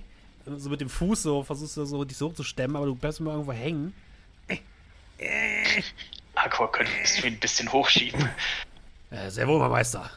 so 0.56 0.68
mit 0.68 0.82
dem 0.82 0.90
Fuß 0.90 1.22
so, 1.22 1.42
versuchst 1.42 1.78
du 1.78 1.86
so 1.86 2.04
dich 2.04 2.18
so 2.18 2.28
hochzustemmen, 2.28 2.76
aber 2.76 2.86
du 2.86 2.94
bleibst 2.94 3.20
immer 3.20 3.32
irgendwo 3.32 3.52
hängen. 3.52 3.94
Aqua, 6.34 6.66
könntest 6.68 7.22
du 7.22 7.26
ihn 7.26 7.34
ein 7.34 7.40
bisschen 7.40 7.70
hochschieben? 7.72 8.28
Äh, 9.10 9.30
sehr 9.30 9.48
wohl, 9.48 9.58
mein 9.58 9.70
Meister. 9.70 10.10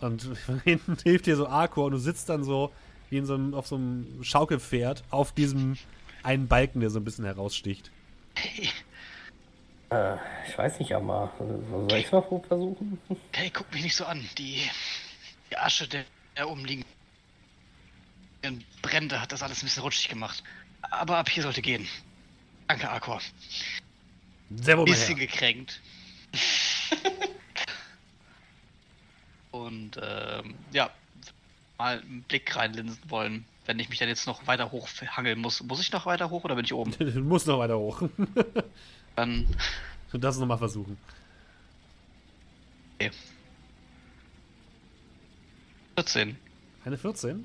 Und 0.00 0.22
von 0.22 0.60
hinten 0.64 0.96
hilft 1.04 1.26
dir 1.26 1.36
so 1.36 1.46
Arco 1.46 1.86
und 1.86 1.92
du 1.92 1.98
sitzt 1.98 2.28
dann 2.28 2.42
so 2.42 2.72
wie 3.10 3.18
in 3.18 3.26
so 3.26 3.34
einem, 3.34 3.54
auf 3.54 3.66
so 3.66 3.76
einem 3.76 4.22
Schaukelpferd 4.22 5.04
auf 5.10 5.32
diesem 5.32 5.76
einen 6.22 6.48
Balken, 6.48 6.80
der 6.80 6.90
so 6.90 6.98
ein 6.98 7.04
bisschen 7.04 7.24
heraussticht. 7.24 7.90
Äh, 9.90 10.16
ich 10.46 10.58
weiß 10.58 10.80
nicht, 10.80 10.92
aber 10.94 11.32
soll 11.38 11.98
ich 11.98 12.12
mal 12.12 12.22
versuchen? 12.22 13.00
Hey, 13.32 13.50
guck 13.50 13.72
mich 13.72 13.82
nicht 13.82 13.96
so 13.96 14.04
an. 14.04 14.28
Die, 14.36 14.68
die 15.50 15.56
Asche 15.56 15.88
der, 15.88 16.04
der 16.36 16.48
umliegenden 16.48 16.84
Brände 18.82 19.20
hat 19.20 19.32
das 19.32 19.42
alles 19.42 19.62
ein 19.62 19.66
bisschen 19.66 19.82
rutschig 19.82 20.08
gemacht. 20.08 20.42
Aber 20.82 21.18
ab 21.18 21.28
hier 21.28 21.42
sollte 21.42 21.62
gehen. 21.62 21.88
Danke, 22.66 22.90
Akor. 22.90 23.20
Sehr 24.56 24.76
wohl, 24.76 24.84
mein 24.84 24.94
Bisschen 24.94 25.18
gekränkt. 25.18 25.80
Und 29.50 29.98
ähm, 30.02 30.54
ja, 30.72 30.90
mal 31.78 32.00
einen 32.00 32.22
Blick 32.24 32.54
reinlinsen 32.54 33.02
wollen. 33.08 33.46
Wenn 33.68 33.78
ich 33.78 33.90
mich 33.90 33.98
dann 33.98 34.08
jetzt 34.08 34.26
noch 34.26 34.46
weiter 34.46 34.72
hoch 34.72 34.88
hangeln 35.10 35.38
muss. 35.38 35.62
Muss 35.62 35.78
ich 35.80 35.92
noch 35.92 36.06
weiter 36.06 36.30
hoch 36.30 36.42
oder 36.44 36.54
bin 36.56 36.64
ich 36.64 36.72
oben? 36.72 36.90
Du 36.98 37.20
musst 37.20 37.46
noch 37.46 37.58
weiter 37.58 37.78
hoch. 37.78 38.02
Dann 39.14 39.46
Du 40.10 40.16
darfst 40.16 40.36
es 40.38 40.40
nochmal 40.40 40.56
versuchen. 40.56 40.96
okay. 42.94 43.10
14. 45.96 46.36
Eine 46.84 46.96
14? 46.96 47.44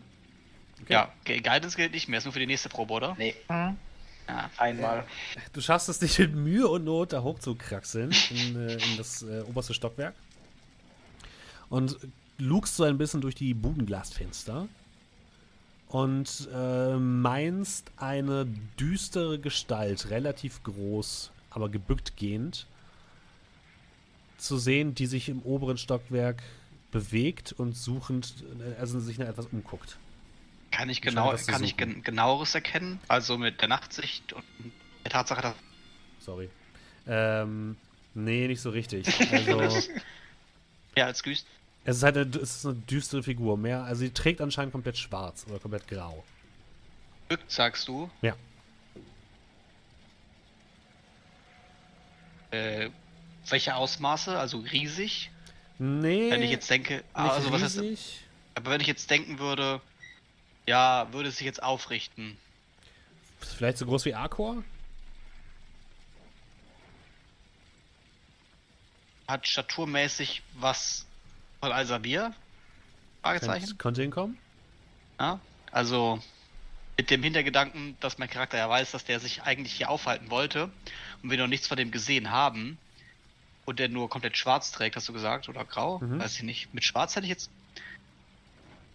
Okay. 0.84 0.94
Ja, 0.94 1.12
Gu- 1.26 1.41
Guidance 1.41 1.76
gilt 1.76 1.91
nicht 1.91 2.08
mehr, 2.08 2.20
ist 2.20 2.24
nur 2.24 2.32
für 2.34 2.40
die 2.40 2.48
nächste 2.48 2.70
Probe, 2.70 2.94
oder? 2.94 3.16
Nee, 3.18 3.36
Hm? 3.50 3.76
Ja. 4.30 4.50
einmal. 4.58 5.06
Du 5.52 5.60
schaffst 5.60 5.90
es 5.90 6.00
nicht 6.00 6.18
mit 6.20 6.34
Mühe 6.36 6.68
und 6.70 6.86
Not 6.86 7.12
da 7.12 7.22
hochzukraxeln 7.24 8.12
in, 8.30 8.56
äh, 8.70 8.74
in 8.76 8.98
das 8.98 9.24
äh, 9.24 9.41
oberste 9.41 9.74
Stockwerk. 9.74 10.16
Und 11.70 11.98
lugst 12.38 12.78
so 12.78 12.84
ein 12.86 12.98
bisschen 12.98 13.20
durch 13.20 13.36
die 13.36 13.54
Budenglasfenster. 13.54 14.68
Und 15.94 16.49
äh, 16.52 16.95
meinst 16.98 17.91
eine 17.98 18.48
düstere 18.80 19.38
Gestalt, 19.38 20.10
relativ 20.10 20.64
groß, 20.64 21.30
aber 21.52 21.70
gebückt 21.70 22.18
gehend, 22.18 22.65
zu 24.40 24.57
sehen, 24.57 24.95
die 24.95 25.06
sich 25.06 25.30
im 25.30 25.44
oberen 25.44 25.78
Stockwerk 25.78 26.41
bewegt 26.90 27.52
und 27.52 27.78
suchend, 27.78 28.44
äh, 28.60 28.80
also 28.80 28.99
sich 28.99 29.20
nach 29.20 29.28
etwas 29.28 29.45
umguckt. 29.45 29.99
Kann 30.72 30.90
ich, 30.90 30.99
genau, 30.99 31.32
kann 31.45 31.64
ich 31.64 31.78
gen 31.78 32.02
genaueres 32.02 32.56
erkennen? 32.56 32.99
Also 33.07 33.38
mit 33.38 33.61
der 33.61 33.68
Nachtsicht 33.68 34.34
und 34.34 34.44
der 35.03 35.11
Tatsache, 35.11 35.44
dass 35.44 35.56
Sorry. 36.22 36.49
Ähm, 37.06 37.78
nee, 38.15 38.48
nicht 38.48 38.61
so 38.61 38.72
richtig. 38.72 39.06
Also. 39.32 39.91
er 40.95 41.06
als 41.06 41.22
Güst. 41.22 41.45
Es 41.85 41.97
ist 41.97 42.03
halt 42.03 42.18
eine, 42.18 42.30
es 42.38 42.57
ist 42.57 42.65
eine 42.65 42.76
düstere 42.76 43.23
Figur. 43.23 43.57
Mehr, 43.57 43.84
also 43.84 43.99
sie 43.99 44.11
trägt 44.11 44.41
anscheinend 44.41 44.72
komplett 44.72 44.97
schwarz 44.97 45.45
oder 45.49 45.60
komplett 45.60 45.88
grau. 45.88 46.23
Sagst 47.47 47.88
du. 47.88 48.10
Ja. 48.22 48.35
Äh, 52.51 52.89
welche 53.49 53.76
Ausmaße? 53.76 54.38
Also 54.38 54.60
riesig? 54.60 55.31
Nee. 55.80 56.30
Wenn 56.31 56.43
ich 56.43 56.51
jetzt 56.51 56.69
denke, 56.69 56.95
nicht 56.97 57.05
also 57.14 57.51
was 57.51 57.64
heißt, 57.64 57.80
riesig. 57.81 58.22
aber 58.55 58.72
wenn 58.72 58.81
ich 58.81 58.88
jetzt 58.88 59.10
denken 59.10 59.39
würde, 59.39 59.81
ja, 60.68 61.11
würde 61.11 61.30
es 61.30 61.38
sich 61.38 61.45
jetzt 61.45 61.61
aufrichten. 61.61 62.38
Vielleicht 63.39 63.80
so 63.80 63.85
groß 63.85 64.05
wie 64.05 64.14
Arcor? 64.14 64.64
Hat 69.27 69.47
staturmäßig 69.47 70.43
was 70.53 71.05
von 71.64 71.72
Alsavir? 71.72 72.34
Fragezeichen? 73.22 73.68
Könnte, 73.68 73.76
könnte 73.77 74.02
hinkommen. 74.02 74.38
Ja, 75.18 75.40
also 75.72 76.22
mit 76.98 77.10
dem 77.10 77.23
Hintergedanken, 77.23 77.95
dass 78.02 78.18
mein 78.18 78.30
Charakter 78.30 78.57
ja 78.57 78.69
weiß, 78.69 78.91
dass 78.91 79.06
der 79.06 79.22
sich 79.22 79.44
eigentlich 79.44 79.72
hier 79.72 79.90
aufhalten 79.90 80.30
wollte 80.30 80.69
und 81.22 81.31
wir 81.31 81.38
noch 81.38 81.48
nichts 81.48 81.68
von 81.68 81.77
dem 81.77 81.90
gesehen 81.90 82.31
haben 82.31 82.77
und 83.64 83.80
der 83.80 83.88
nur 83.88 84.10
komplett 84.10 84.38
schwarz 84.38 84.73
trägt, 84.73 84.98
hast 84.98 85.07
du 85.07 85.14
gesagt, 85.14 85.48
oder 85.48 85.64
grau? 85.64 85.99
Mhm. 85.99 86.19
Weiß 86.19 86.35
ich 86.35 86.44
nicht. 86.44 86.73
Mit 86.73 86.84
schwarz 86.84 87.15
hätte 87.15 87.26
ich 87.27 87.30
jetzt. 87.30 87.49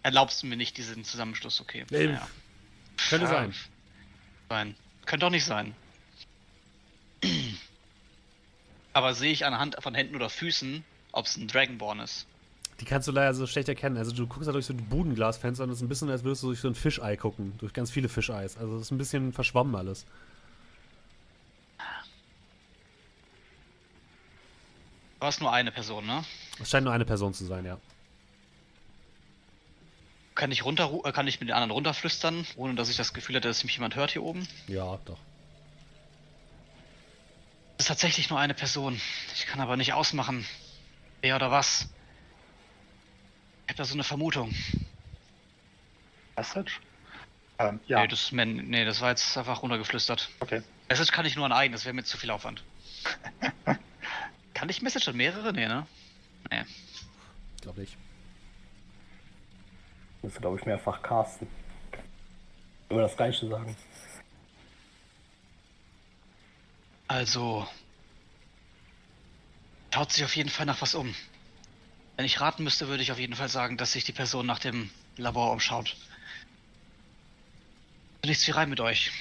Erlaubst 0.03 0.43
du 0.43 0.47
mir 0.47 0.55
nicht 0.55 0.77
diesen 0.77 1.03
Zusammenschluss, 1.03 1.59
okay. 1.61 1.87
Nee, 1.89 2.05
Naja. 2.05 2.27
Könnte 3.09 3.25
Ja, 3.25 3.31
sein. 3.31 3.55
Sein. 4.47 4.75
Könnte 5.07 5.25
auch 5.25 5.31
nicht 5.31 5.45
sein. 5.45 5.73
Aber 8.93 9.15
sehe 9.15 9.31
ich 9.31 9.43
anhand 9.47 9.75
von 9.81 9.95
Händen 9.95 10.15
oder 10.15 10.29
Füßen, 10.29 10.85
ob 11.13 11.25
es 11.25 11.35
ein 11.35 11.47
Dragonborn 11.47 12.01
ist. 12.01 12.27
Die 12.79 12.85
kannst 12.85 13.07
du 13.07 13.11
leider 13.11 13.33
so 13.33 13.45
schlecht 13.45 13.67
erkennen. 13.67 13.97
Also 13.97 14.11
du 14.13 14.25
guckst 14.25 14.47
da 14.47 14.53
durch 14.53 14.65
so 14.65 14.73
ein 14.73 14.85
Budenglasfenster 14.85 15.63
und 15.63 15.69
es 15.69 15.77
ist 15.77 15.81
ein 15.81 15.89
bisschen, 15.89 16.09
als 16.09 16.23
würdest 16.23 16.43
du 16.43 16.47
durch 16.47 16.61
so 16.61 16.67
ein 16.69 16.75
Fischei 16.75 17.17
gucken. 17.17 17.53
Durch 17.57 17.73
ganz 17.73 17.91
viele 17.91 18.07
Fischeis. 18.07 18.57
Also 18.57 18.77
es 18.77 18.83
ist 18.83 18.91
ein 18.91 18.97
bisschen 18.97 19.33
verschwommen 19.33 19.75
alles. 19.75 20.05
Du 25.19 25.25
hast 25.25 25.41
nur 25.41 25.51
eine 25.51 25.71
Person, 25.71 26.05
ne? 26.05 26.23
Es 26.61 26.69
scheint 26.69 26.85
nur 26.85 26.93
eine 26.93 27.03
Person 27.03 27.33
zu 27.33 27.45
sein, 27.45 27.65
ja. 27.65 27.77
Kann 30.33 30.49
ich 30.53 30.63
runter, 30.63 30.89
äh, 31.03 31.11
kann 31.11 31.27
ich 31.27 31.41
mit 31.41 31.49
den 31.49 31.53
anderen 31.55 31.71
runterflüstern, 31.71 32.47
ohne 32.55 32.75
dass 32.75 32.89
ich 32.89 32.95
das 32.95 33.13
Gefühl 33.13 33.35
hätte, 33.35 33.49
dass 33.49 33.65
mich 33.65 33.73
jemand 33.73 33.97
hört 33.97 34.11
hier 34.11 34.23
oben? 34.23 34.47
Ja, 34.67 34.97
doch. 35.03 35.17
Es 37.77 37.83
ist 37.83 37.87
tatsächlich 37.87 38.29
nur 38.29 38.39
eine 38.39 38.53
Person. 38.53 39.01
Ich 39.35 39.45
kann 39.45 39.59
aber 39.59 39.75
nicht 39.75 39.91
ausmachen, 39.91 40.45
wer 41.19 41.35
oder 41.35 41.51
was. 41.51 41.89
Ich 43.69 43.73
habe 43.73 43.77
da 43.77 43.85
so 43.85 43.93
eine 43.93 44.03
Vermutung. 44.03 44.51
Message? 46.35 46.81
Ähm, 47.59 47.79
ja, 47.85 48.01
Nee, 48.01 48.07
das, 48.07 48.31
nee, 48.31 48.83
das 48.83 48.99
war 48.99 49.11
jetzt 49.11 49.37
einfach 49.37 49.61
runtergeflüstert. 49.61 50.27
okay. 50.39 50.63
Message 50.89 51.11
kann 51.11 51.27
ich 51.27 51.35
nur 51.35 51.45
an 51.45 51.51
einen, 51.51 51.73
das 51.73 51.85
wäre 51.85 51.93
mir 51.93 52.03
zu 52.03 52.17
viel 52.17 52.31
Aufwand. 52.31 52.63
kann 54.55 54.69
ich 54.69 54.81
Message 54.81 55.07
an 55.07 55.17
mehrere? 55.17 55.53
Nee, 55.53 55.67
ne? 55.67 55.85
Nee. 56.49 56.63
Ich 57.57 57.61
glaube 57.61 57.81
nicht. 57.81 57.95
Das 60.23 60.33
ist, 60.33 60.41
glaube 60.41 60.57
ich, 60.57 60.65
mehrfach 60.65 61.03
casten. 61.03 61.47
Über 62.89 63.01
das 63.03 63.15
Gleiche 63.15 63.47
sagen. 63.47 63.75
Also. 67.07 67.67
Schaut 69.93 70.11
sich 70.11 70.23
auf 70.25 70.35
jeden 70.35 70.49
Fall 70.49 70.65
nach 70.65 70.81
was 70.81 70.95
um. 70.95 71.13
Wenn 72.19 72.25
ich 72.25 72.41
raten 72.41 72.65
müsste, 72.65 72.89
würde 72.89 73.01
ich 73.01 73.13
auf 73.13 73.17
jeden 73.17 73.33
Fall 73.33 73.47
sagen, 73.47 73.77
dass 73.77 73.93
sich 73.93 74.03
die 74.03 74.11
Person 74.11 74.45
nach 74.45 74.59
dem 74.59 74.89
Labor 75.15 75.53
umschaut. 75.53 75.95
Nichts 78.25 78.45
wie 78.45 78.51
rein 78.51 78.69
mit 78.69 78.81
euch. 78.81 79.13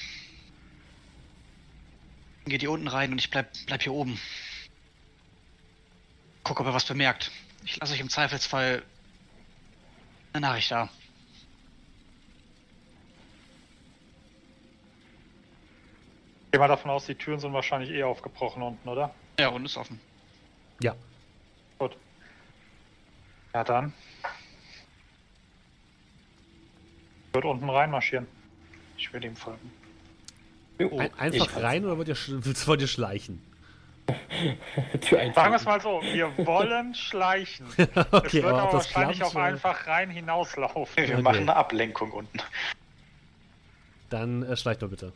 Geht 2.47 2.61
hier 2.61 2.73
unten 2.73 2.89
rein 2.89 3.13
und 3.13 3.19
ich 3.19 3.31
bleib, 3.31 3.53
bleib 3.67 3.83
hier 3.85 3.93
oben. 3.93 4.21
Guck, 6.43 6.59
ob 6.59 6.67
er 6.67 6.75
was 6.75 6.87
bemerkt. 6.87 7.31
Ich 7.65 7.77
lasse 7.77 7.93
euch 7.93 8.01
im 8.01 8.09
Zweifelsfall 8.09 8.83
eine 10.33 10.41
Nachricht 10.49 10.73
da. 10.73 10.89
Geh 16.51 16.59
mal 16.59 16.67
davon 16.67 16.91
aus, 16.91 17.07
die 17.07 17.15
Türen 17.15 17.39
sind 17.39 17.53
wahrscheinlich 17.53 17.91
eh 17.91 18.03
aufgebrochen 18.03 18.61
unten, 18.61 18.89
oder? 18.89 19.15
Ja, 19.39 19.51
und 19.51 19.65
ist 19.65 19.77
offen. 19.77 20.01
Ja. 20.83 20.97
Gut. 21.79 21.97
Ja, 23.55 23.65
dann. 23.65 23.93
Wird 27.33 27.45
unten 27.45 27.69
reinmarschieren. 27.71 28.27
Ich 28.97 29.13
würde 29.13 29.27
ihm 29.29 29.37
folgen. 29.37 29.71
Jo, 30.79 30.99
Ein, 30.99 31.13
einfach 31.19 31.57
rein 31.63 31.85
oder 31.85 31.97
wollt 31.99 32.09
ihr, 32.09 32.17
wollt 32.67 32.81
ihr 32.81 32.89
schleichen? 32.89 33.43
Sagen 35.11 35.35
wir 35.35 35.57
es 35.57 35.65
mal 35.65 35.81
so, 35.81 36.01
wir 36.03 36.33
wollen 36.47 36.95
schleichen. 36.95 37.67
es 37.77 37.89
Okay, 38.11 38.43
wird 38.43 38.45
aber 38.47 38.63
aber 38.63 38.73
das 38.73 38.87
wahrscheinlich 38.95 39.19
klappt, 39.19 39.37
auch 39.37 39.41
äh, 39.41 39.43
einfach 39.43 39.87
rein 39.87 40.11
hinauslaufen. 40.11 40.97
Wir 40.97 41.15
Okay. 41.15 41.23
machen 41.23 41.37
eine 41.41 41.57
Ablenkung 41.57 42.11
unten. 42.13 42.39
Dann 44.09 44.43
äh, 44.45 44.57
schleicht 44.57 44.81
mal 44.81 44.89
bitte. 44.89 45.13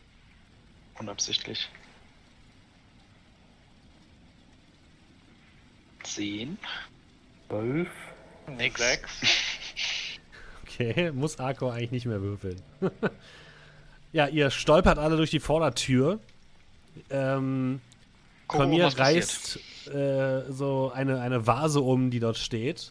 Unabsichtlich. 0.99 1.71
Zehn. 6.03 6.59
Zwölf. 7.49 7.89
Nix. 8.49 8.81
Sechs. 8.81 9.11
Okay, 10.65 11.13
muss 11.13 11.39
Arco 11.39 11.69
eigentlich 11.69 11.91
nicht 11.91 12.07
mehr 12.07 12.23
würfeln. 12.23 12.57
ja, 14.13 14.27
ihr 14.27 14.51
stolpert 14.51 14.99
alle 14.99 15.19
durch 15.19 15.31
die 15.31 15.39
Vordertür. 15.39 16.19
Ähm, 17.11 17.83
Cormier 18.49 18.87
was 18.87 18.95
passiert. 18.95 19.61
reißt 19.87 19.95
äh, 19.95 20.51
so 20.51 20.91
eine, 20.95 21.21
eine 21.21 21.47
Vase 21.47 21.81
um, 21.81 22.11
die 22.11 22.21
dort 22.21 22.39
steht. 22.39 22.91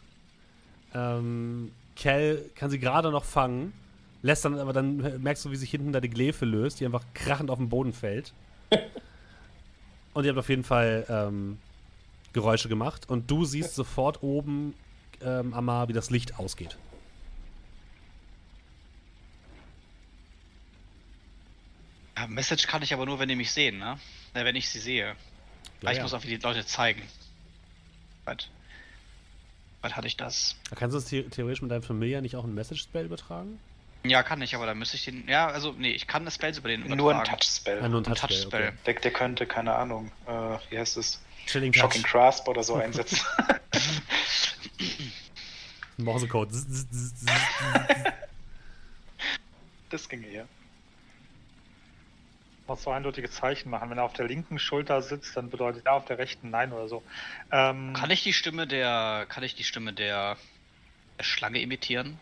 Ähm, 0.94 1.72
Kel 1.95 2.49
kann 2.56 2.69
sie 2.69 2.80
gerade 2.80 3.11
noch 3.11 3.26
fangen, 3.26 3.73
lässt 4.22 4.45
dann 4.45 4.57
aber 4.60 4.73
dann 4.73 5.22
merkst 5.22 5.45
du, 5.45 5.52
wie 5.52 5.56
sich 5.56 5.72
hinten 5.72 5.91
da 5.91 5.99
die 5.99 6.10
Glefe 6.10 6.45
löst, 6.45 6.80
die 6.80 6.86
einfach 6.86 7.03
krachend 7.14 7.49
auf 7.49 7.57
den 7.57 7.69
Boden 7.69 7.94
fällt. 7.94 8.34
und 10.14 10.23
ihr 10.23 10.30
habt 10.30 10.40
auf 10.40 10.49
jeden 10.49 10.64
Fall 10.64 11.06
ähm, 11.10 11.57
Geräusche 12.34 12.69
gemacht 12.69 13.10
und 13.10 13.30
du 13.30 13.45
siehst 13.45 13.76
sofort 13.76 14.23
oben, 14.23 14.73
ähm, 15.23 15.53
Amar, 15.53 15.88
wie 15.88 15.93
das 15.93 16.10
Licht 16.10 16.39
ausgeht. 16.39 16.77
Ja, 22.18 22.27
Message 22.27 22.68
kann 22.68 22.81
ich 22.81 22.93
aber 22.93 23.06
nur, 23.06 23.19
wenn 23.19 23.30
die 23.30 23.35
mich 23.35 23.52
sehen, 23.52 23.80
ne? 23.80 23.98
Äh, 24.34 24.45
wenn 24.45 24.56
ich 24.56 24.69
sie 24.69 24.80
sehe. 24.80 25.15
Ich 25.81 25.98
ja. 25.98 26.03
muss 26.03 26.14
auch 26.14 26.23
wie 26.23 26.27
die 26.27 26.38
Leute 26.38 26.65
zeigen. 26.65 27.02
Weit. 28.26 28.49
Weit 29.81 29.95
hatte 29.95 30.07
ich 30.07 30.18
das? 30.18 30.56
Kannst 30.76 30.93
du 30.93 30.99
das 30.99 31.10
the 31.10 31.23
theoretisch 31.23 31.61
mit 31.61 31.72
deinem 31.72 31.81
Familiar 31.81 32.22
nicht 32.22 32.35
auch 32.35 32.43
ein 32.43 32.53
Message-Spell 32.53 33.06
übertragen? 33.06 33.60
Ja, 34.03 34.23
kann 34.23 34.41
ich, 34.41 34.56
aber 34.56 34.65
dann 34.65 34.77
müsste 34.77 34.98
ich 34.98 35.06
den. 35.06 35.27
Ja, 35.27 35.48
also, 35.48 35.73
nee, 35.77 35.91
ich 35.91 36.07
kann 36.07 36.26
das 36.26 36.35
Spells 36.35 36.57
über 36.57 36.69
den 36.69 36.81
übertragen. 36.81 36.98
Nur 36.98 37.15
ein 37.15 37.23
Touch-Spell. 37.23 37.81
Ah, 37.81 37.88
nur 37.88 38.02
ein 38.02 38.03
Touch-Spell. 38.03 38.30
Touch-Spell. 38.30 38.68
Okay. 38.68 38.77
Der, 38.85 38.93
der 38.95 39.11
könnte, 39.11 39.45
keine 39.45 39.76
Ahnung, 39.76 40.11
äh, 40.27 40.57
wie 40.69 40.77
heißt 40.77 40.98
es? 40.98 41.22
Chilling 41.45 41.72
Touch. 41.72 41.81
Shocking 41.81 42.03
Grasp 42.03 42.48
oder 42.48 42.64
so 42.64 42.76
einsetzen. 42.76 43.19
Morsecode. 45.97 46.49
Das 49.89 50.07
ginge 50.07 50.29
ja. 50.29 50.43
Muss 52.67 52.83
so 52.83 52.91
eindeutige 52.91 53.29
Zeichen 53.29 53.69
machen. 53.69 53.89
Wenn 53.89 53.97
er 53.97 54.05
auf 54.05 54.13
der 54.13 54.27
linken 54.27 54.57
Schulter 54.59 55.01
sitzt, 55.01 55.35
dann 55.35 55.49
bedeutet 55.49 55.85
er 55.85 55.93
auf 55.93 56.05
der 56.05 56.17
rechten 56.17 56.49
Nein 56.49 56.71
oder 56.71 56.88
so. 56.88 57.03
Ähm, 57.51 57.93
Kann 57.93 58.09
ich 58.11 58.23
die 58.23 58.33
Stimme 58.33 58.67
der. 58.67 59.25
Kann 59.27 59.43
ich 59.43 59.55
die 59.55 59.63
Stimme 59.63 59.93
der, 59.93 60.38
der 61.17 61.23
Schlange 61.23 61.59
imitieren? 61.61 62.17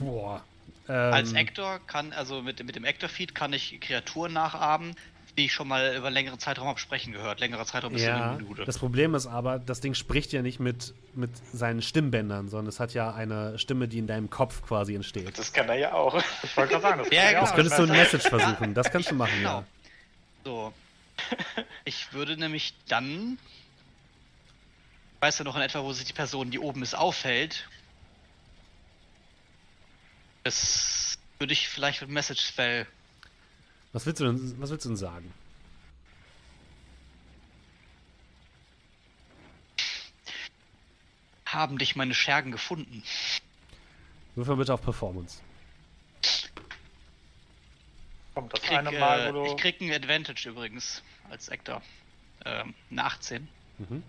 Boah. 0.00 0.42
Als 0.88 1.32
Ähm, 1.32 1.36
Actor 1.36 1.80
kann, 1.86 2.12
also 2.12 2.42
mit, 2.42 2.64
mit 2.64 2.76
dem 2.76 2.84
Actor-Feed 2.84 3.34
kann 3.34 3.52
ich 3.52 3.80
Kreaturen 3.80 4.32
nachahmen, 4.32 4.94
die 5.36 5.46
ich 5.46 5.52
schon 5.52 5.68
mal 5.68 5.94
über 5.96 6.10
längere 6.10 6.38
Zeitraum 6.38 6.66
habe 6.68 6.78
sprechen 6.78 7.12
gehört. 7.12 7.40
Längerer 7.40 7.66
Zeitraum 7.66 7.94
ist 7.94 8.02
Ja, 8.02 8.30
eine 8.32 8.42
Minute. 8.42 8.64
das 8.64 8.78
Problem 8.78 9.14
ist 9.14 9.26
aber, 9.26 9.58
das 9.58 9.80
Ding 9.80 9.92
spricht 9.94 10.32
ja 10.32 10.40
nicht 10.42 10.60
mit, 10.60 10.94
mit 11.14 11.30
seinen 11.52 11.82
Stimmbändern, 11.82 12.48
sondern 12.48 12.68
es 12.68 12.80
hat 12.80 12.94
ja 12.94 13.12
eine 13.14 13.58
Stimme, 13.58 13.86
die 13.88 13.98
in 13.98 14.06
deinem 14.06 14.30
Kopf 14.30 14.62
quasi 14.62 14.94
entsteht. 14.94 15.38
Das 15.38 15.52
kann 15.52 15.68
er 15.68 15.76
ja 15.76 15.92
auch. 15.92 16.14
ich 16.42 16.56
wollte 16.56 16.70
gerade 16.72 16.82
sagen, 16.82 16.98
das, 17.04 17.08
Ja, 17.12 17.22
kann 17.22 17.30
genau. 17.32 17.40
Das 17.42 17.54
könntest 17.54 17.78
du 17.78 17.82
in 17.82 17.88
sein. 17.88 17.96
Message 17.98 18.28
versuchen. 18.28 18.74
Das 18.74 18.90
kannst 18.90 19.10
du 19.10 19.14
machen, 19.16 19.36
Genau. 19.36 19.58
ja. 19.60 19.64
So. 20.44 20.72
Ich 21.84 22.12
würde 22.12 22.36
nämlich 22.36 22.74
dann. 22.88 23.38
Weißt 25.20 25.40
du 25.40 25.44
noch 25.44 25.56
in 25.56 25.62
etwa, 25.62 25.82
wo 25.82 25.92
sich 25.92 26.04
die 26.04 26.12
Person, 26.12 26.50
die 26.50 26.58
oben 26.58 26.82
ist, 26.82 26.94
aufhält? 26.94 27.68
Das 30.44 31.18
würde 31.38 31.52
ich 31.52 31.68
vielleicht 31.68 32.00
mit 32.02 32.10
Message 32.10 32.40
Spell. 32.46 32.86
Was 33.96 34.04
willst 34.04 34.20
du 34.20 34.26
denn, 34.26 34.60
was 34.60 34.68
willst 34.68 34.84
du 34.84 34.90
denn 34.90 34.98
sagen? 34.98 35.32
Haben 41.46 41.78
dich 41.78 41.96
meine 41.96 42.12
Schergen 42.12 42.52
gefunden? 42.52 43.02
Würfel 44.34 44.56
bitte 44.56 44.74
auf 44.74 44.82
Performance. 44.82 45.40
Kommt 48.34 48.52
das 48.52 48.60
Krieg, 48.60 48.76
eine 48.76 48.90
Mal, 48.90 49.20
äh, 49.20 49.28
wo 49.28 49.32
du. 49.32 49.46
ich 49.46 49.56
krieg 49.56 49.80
ein 49.80 49.90
Advantage 49.90 50.50
übrigens 50.50 51.02
als 51.30 51.48
Actor. 51.48 51.80
Ähm, 52.44 52.74
eine 52.90 53.02
18. 53.02 53.48
Mhm. 53.78 54.02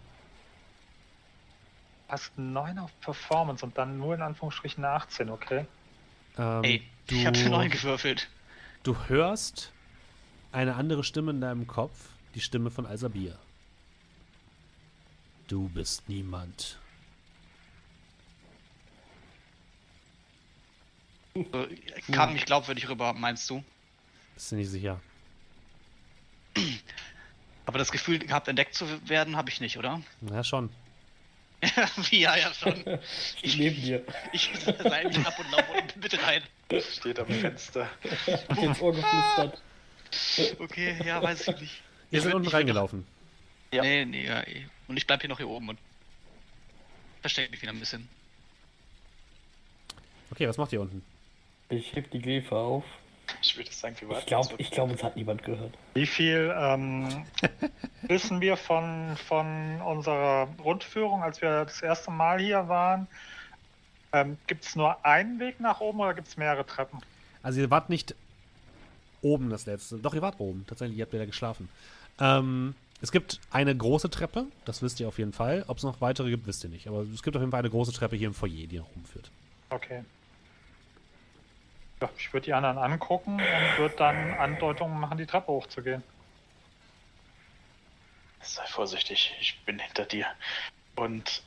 hast 2.10 2.38
9 2.38 2.78
auf 2.80 2.92
Performance 3.00 3.66
und 3.66 3.78
dann 3.78 3.98
nur 3.98 4.16
in 4.16 4.22
Anführungsstrichen 4.22 4.84
eine 4.84 4.96
18, 4.96 5.30
okay? 5.30 5.66
Ähm, 6.38 6.64
Ey, 6.66 6.84
ich 7.10 7.26
habe 7.26 7.40
eine 7.40 7.50
9 7.50 7.70
gewürfelt. 7.70 8.28
Du 8.84 8.94
hörst 9.08 9.72
eine 10.58 10.74
andere 10.74 11.04
Stimme 11.04 11.30
in 11.30 11.40
deinem 11.40 11.68
Kopf, 11.68 12.10
die 12.34 12.42
Stimme 12.42 12.72
von 12.72 12.88
Alsabir. 12.88 13.38
Du 15.48 15.70
bist 15.70 16.10
niemand. 16.10 16.80
So, 21.36 21.68
kam 22.12 22.34
nicht 22.34 22.48
glaubwürdig 22.48 22.90
rüber, 22.90 23.14
meinst 23.14 23.48
du? 23.52 23.64
Bist 24.34 24.52
du 24.52 24.56
nicht 24.56 24.72
sicher? 24.72 25.00
Aber 27.68 27.78
das 27.78 27.92
Gefühl 27.92 28.18
gehabt, 28.18 28.48
entdeckt 28.48 28.74
zu 28.74 28.88
werden, 29.08 29.38
habe 29.38 29.52
ich 29.52 29.62
nicht, 29.62 29.78
oder? 29.78 30.02
Ja, 30.22 30.44
schon. 30.44 30.72
Wie, 32.10 32.22
ja, 32.22 32.36
ja, 32.36 32.52
schon. 32.52 32.84
Ich 33.44 33.58
neben 33.58 33.80
dir. 33.80 34.04
Ich 34.34 34.50
leih 34.66 35.04
mich 35.04 35.20
ab 35.20 35.38
und 35.38 35.52
laufe 35.52 35.72
unten 35.72 36.00
mit 36.00 36.24
rein. 36.24 36.42
Steht 36.92 37.20
am 37.20 37.28
Fenster. 37.28 37.88
Hab 38.50 38.58
ins 38.58 38.82
Ohr 38.82 38.96
geflüstert. 38.96 39.62
Okay, 40.60 40.98
ja, 41.06 41.22
weiß 41.22 41.48
ich 41.48 41.60
nicht. 41.62 41.82
Ihr 42.12 42.22
seid 42.22 42.32
würd- 42.32 42.36
unten 42.38 42.48
reingelaufen. 42.50 43.06
Ja. 43.72 43.82
Nee, 43.84 44.06
nee, 44.06 44.26
ja, 44.26 44.42
eh. 44.48 44.66
Und 44.88 44.98
ich 44.98 45.06
bleib 45.08 45.22
hier 45.22 45.30
noch 45.30 45.38
hier 45.38 45.50
oben 45.50 45.70
und 45.70 45.80
verstecke 47.22 47.52
mich 47.52 47.62
wieder 47.62 47.72
ein 47.74 47.80
bisschen. 47.80 48.08
Okay, 50.32 50.48
was 50.48 50.58
macht 50.58 50.74
ihr 50.74 50.82
unten? 50.82 51.04
Ich 51.70 51.94
heb 51.96 52.10
die 52.12 52.20
Glefe 52.20 52.56
auf. 52.56 52.84
Ich 53.42 53.58
würde 53.58 53.70
sagen, 53.72 53.96
wir 54.00 54.08
warten. 54.08 54.22
Ich 54.22 54.26
glaube, 54.28 54.56
ich 54.58 54.72
glaub, 54.72 54.90
uns 54.90 55.04
hat 55.04 55.16
niemand 55.18 55.44
gehört. 55.44 55.74
Wie 55.96 56.06
viel 56.06 56.54
ähm, 56.58 57.26
wissen 58.04 58.40
wir 58.40 58.56
von, 58.56 59.18
von 59.28 59.82
unserer 59.82 60.48
Rundführung, 60.64 61.24
als 61.24 61.42
wir 61.42 61.66
das 61.66 61.82
erste 61.82 62.10
Mal 62.10 62.40
hier 62.40 62.70
waren? 62.70 63.08
Ähm, 64.14 64.38
gibt 64.48 64.64
es 64.64 64.76
nur 64.78 65.04
einen 65.06 65.40
Weg 65.42 65.60
nach 65.60 65.82
oben 65.82 66.00
oder 66.00 66.14
gibt 66.14 66.30
es 66.30 66.38
mehrere 66.38 66.66
Treppen? 66.66 67.00
Also 67.44 67.60
ihr 67.60 67.70
wart 67.70 67.90
nicht 67.90 68.16
oben 69.22 69.50
das 69.50 69.66
letzte. 69.66 69.98
Doch, 69.98 70.14
ihr 70.14 70.22
wart 70.22 70.40
oben. 70.40 70.66
Tatsächlich, 70.68 70.98
ihr 70.98 71.04
habt 71.04 71.14
ja 71.14 71.20
da 71.20 71.26
geschlafen. 71.26 71.70
Ähm, 72.20 72.76
es 73.02 73.12
gibt 73.12 73.40
eine 73.52 73.76
große 73.76 74.10
Treppe, 74.10 74.46
das 74.66 74.82
wisst 74.82 75.00
ihr 75.00 75.08
auf 75.08 75.20
jeden 75.20 75.34
Fall. 75.34 75.64
Ob 75.68 75.78
es 75.78 75.84
noch 75.84 76.02
weitere 76.02 76.30
gibt, 76.30 76.48
wisst 76.48 76.64
ihr 76.64 76.70
nicht. 76.70 76.88
Aber 76.88 77.02
es 77.02 77.22
gibt 77.22 77.36
auf 77.36 77.42
jeden 77.42 77.52
Fall 77.52 77.60
eine 77.60 77.70
große 77.70 77.94
Treppe 77.94 78.16
hier 78.16 78.28
im 78.28 78.34
Foyer, 78.34 78.68
die 78.68 78.80
nach 78.80 78.88
oben 78.88 79.06
führt. 79.06 79.30
Okay. 79.70 80.04
Ja, 82.02 82.10
ich 82.18 82.32
würde 82.34 82.46
die 82.46 82.54
anderen 82.54 82.78
angucken 82.78 83.34
und 83.34 83.78
würde 83.78 83.96
dann 83.98 84.34
Andeutungen 84.34 85.00
machen, 85.00 85.18
die 85.18 85.26
Treppe 85.26 85.48
hochzugehen. 85.48 86.04
Sei 88.42 88.66
vorsichtig, 88.68 89.36
ich 89.42 89.60
bin 89.66 89.80
hinter 89.80 90.06
dir. 90.06 90.28
Und 90.96 91.44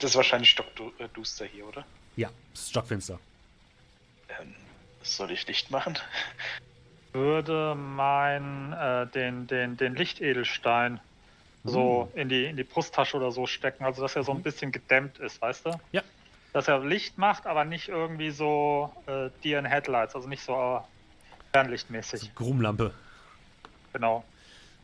das 0.00 0.10
ist 0.10 0.16
wahrscheinlich 0.16 0.50
stockduster 0.50 1.46
hier, 1.46 1.66
oder? 1.66 1.84
Ja, 2.16 2.30
es 2.52 2.62
ist 2.62 2.70
stockfinster. 2.70 3.18
Ähm, 4.40 4.54
soll 5.02 5.30
ich 5.30 5.46
Licht 5.46 5.70
machen? 5.70 5.98
Würde 7.12 7.74
mein 7.74 8.72
äh, 8.72 9.06
den, 9.08 9.46
den, 9.46 9.76
den 9.76 9.94
Lichtedelstein 9.94 11.00
so 11.64 12.10
in 12.14 12.28
die, 12.28 12.46
in 12.46 12.56
die 12.56 12.64
Brusttasche 12.64 13.16
oder 13.16 13.30
so 13.30 13.46
stecken, 13.46 13.84
also 13.84 14.02
dass 14.02 14.16
er 14.16 14.24
so 14.24 14.32
ein 14.32 14.42
bisschen 14.42 14.72
gedämmt 14.72 15.18
ist, 15.18 15.40
weißt 15.40 15.66
du? 15.66 15.80
Ja. 15.92 16.02
Dass 16.52 16.68
er 16.68 16.84
Licht 16.84 17.18
macht, 17.18 17.46
aber 17.46 17.64
nicht 17.64 17.88
irgendwie 17.88 18.30
so 18.30 18.92
äh, 19.06 19.30
Deer 19.44 19.58
in 19.58 19.64
Headlights, 19.64 20.14
also 20.14 20.28
nicht 20.28 20.42
so 20.42 20.54
äh, 20.54 20.80
fernlichtmäßig. 21.52 22.34
Grummlampe. 22.34 22.92
Genau. 23.92 24.24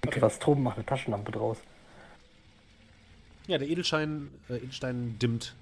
Okay. 0.07 0.23
Was 0.23 0.39
Toben 0.39 0.63
macht 0.63 0.77
eine 0.77 0.87
Taschenlampe 0.87 1.33
draus. 1.33 1.59
Ja, 3.49 3.59
der 3.59 3.69
Edelstein, 3.69 4.31
äh, 4.49 4.57
Edelstein 4.57 5.19
dimmt 5.19 5.55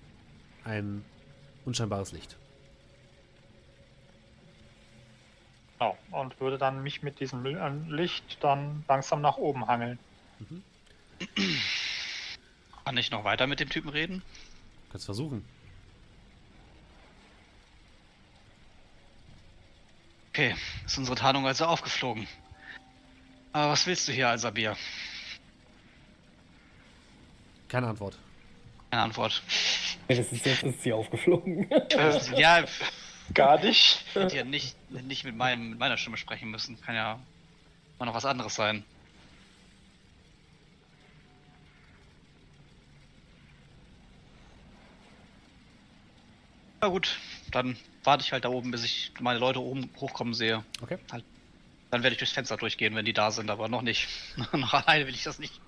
ein 0.64 1.04
unscheinbares 1.64 2.12
Licht. 2.12 2.36
Genau. 5.78 5.96
Und 6.10 6.40
würde 6.40 6.58
dann 6.58 6.82
mich 6.82 7.02
mit 7.02 7.20
diesem 7.20 7.44
äh, 7.44 7.68
Licht 7.88 8.38
dann 8.42 8.84
langsam 8.88 9.20
nach 9.20 9.36
oben 9.36 9.66
hangeln. 9.66 9.98
Kann 12.84 12.96
ich 12.96 13.10
noch 13.10 13.24
weiter 13.24 13.46
mit 13.46 13.60
dem 13.60 13.68
Typen 13.68 13.88
reden? 13.90 14.22
Kannst 14.90 15.06
versuchen. 15.06 15.44
Okay, 20.30 20.54
ist 20.84 20.98
unsere 20.98 21.16
Tarnung 21.16 21.46
also 21.46 21.64
aufgeflogen. 21.64 22.26
Aber 23.52 23.72
was 23.72 23.86
willst 23.86 24.06
du 24.06 24.12
hier, 24.12 24.28
Alsabir? 24.28 24.76
Keine 27.68 27.88
Antwort. 27.88 28.18
Keine 28.90 29.02
Antwort. 29.02 29.42
Ja, 30.08 30.16
das 30.16 30.30
ist 30.30 30.44
jetzt 30.44 30.62
ist 30.62 30.82
sie 30.82 30.92
aufgeflogen. 30.92 31.70
Äh, 31.70 32.18
Ja, 32.36 32.64
gar 33.34 33.62
nicht. 33.62 34.04
hätte 34.14 34.36
ja 34.36 34.44
nicht, 34.44 34.76
nicht 34.90 35.24
mit, 35.24 35.36
meinem, 35.36 35.70
mit 35.70 35.78
meiner 35.78 35.96
Stimme 35.96 36.16
sprechen 36.16 36.50
müssen. 36.50 36.80
Kann 36.80 36.94
ja 36.94 37.18
mal 37.98 38.06
noch 38.06 38.14
was 38.14 38.24
anderes 38.24 38.54
sein. 38.54 38.84
Na 46.80 46.88
gut, 46.88 47.18
dann 47.50 47.76
warte 48.04 48.22
ich 48.22 48.32
halt 48.32 48.44
da 48.44 48.48
oben, 48.48 48.70
bis 48.70 48.84
ich 48.84 49.12
meine 49.20 49.38
Leute 49.38 49.60
oben 49.60 49.90
hochkommen 49.96 50.34
sehe. 50.34 50.62
Okay. 50.82 50.98
Dann 51.90 52.02
werde 52.02 52.12
ich 52.12 52.18
durchs 52.18 52.32
Fenster 52.32 52.56
durchgehen, 52.56 52.94
wenn 52.94 53.04
die 53.04 53.12
da 53.12 53.30
sind, 53.30 53.50
aber 53.50 53.68
noch 53.68 53.82
nicht. 53.82 54.08
noch 54.52 54.74
alleine 54.74 55.06
will 55.06 55.14
ich 55.14 55.24
das 55.24 55.38
nicht. 55.38 55.60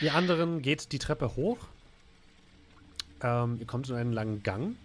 Ihr 0.00 0.14
anderen 0.14 0.62
geht 0.62 0.92
die 0.92 0.98
Treppe 0.98 1.36
hoch. 1.36 1.58
Ähm, 3.22 3.58
ihr 3.58 3.66
kommt 3.66 3.88
in 3.88 3.96
einen 3.96 4.12
langen 4.12 4.42
Gang, 4.42 4.76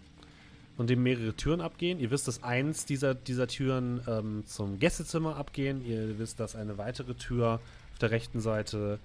von 0.77 0.87
dem 0.87 1.03
mehrere 1.03 1.33
Türen 1.33 1.61
abgehen. 1.61 1.99
Ihr 1.99 2.11
wisst, 2.11 2.27
dass 2.27 2.43
eins 2.43 2.85
dieser, 2.85 3.13
dieser 3.13 3.47
Türen 3.47 4.01
ähm, 4.07 4.43
zum 4.45 4.79
Gästezimmer 4.79 5.35
abgehen. 5.35 5.85
Ihr 5.85 6.17
wisst, 6.17 6.39
dass 6.39 6.55
eine 6.55 6.77
weitere 6.77 7.13
Tür 7.13 7.59
auf 7.93 7.99
der 7.99 8.11
rechten 8.11 8.39
Seite 8.39 8.99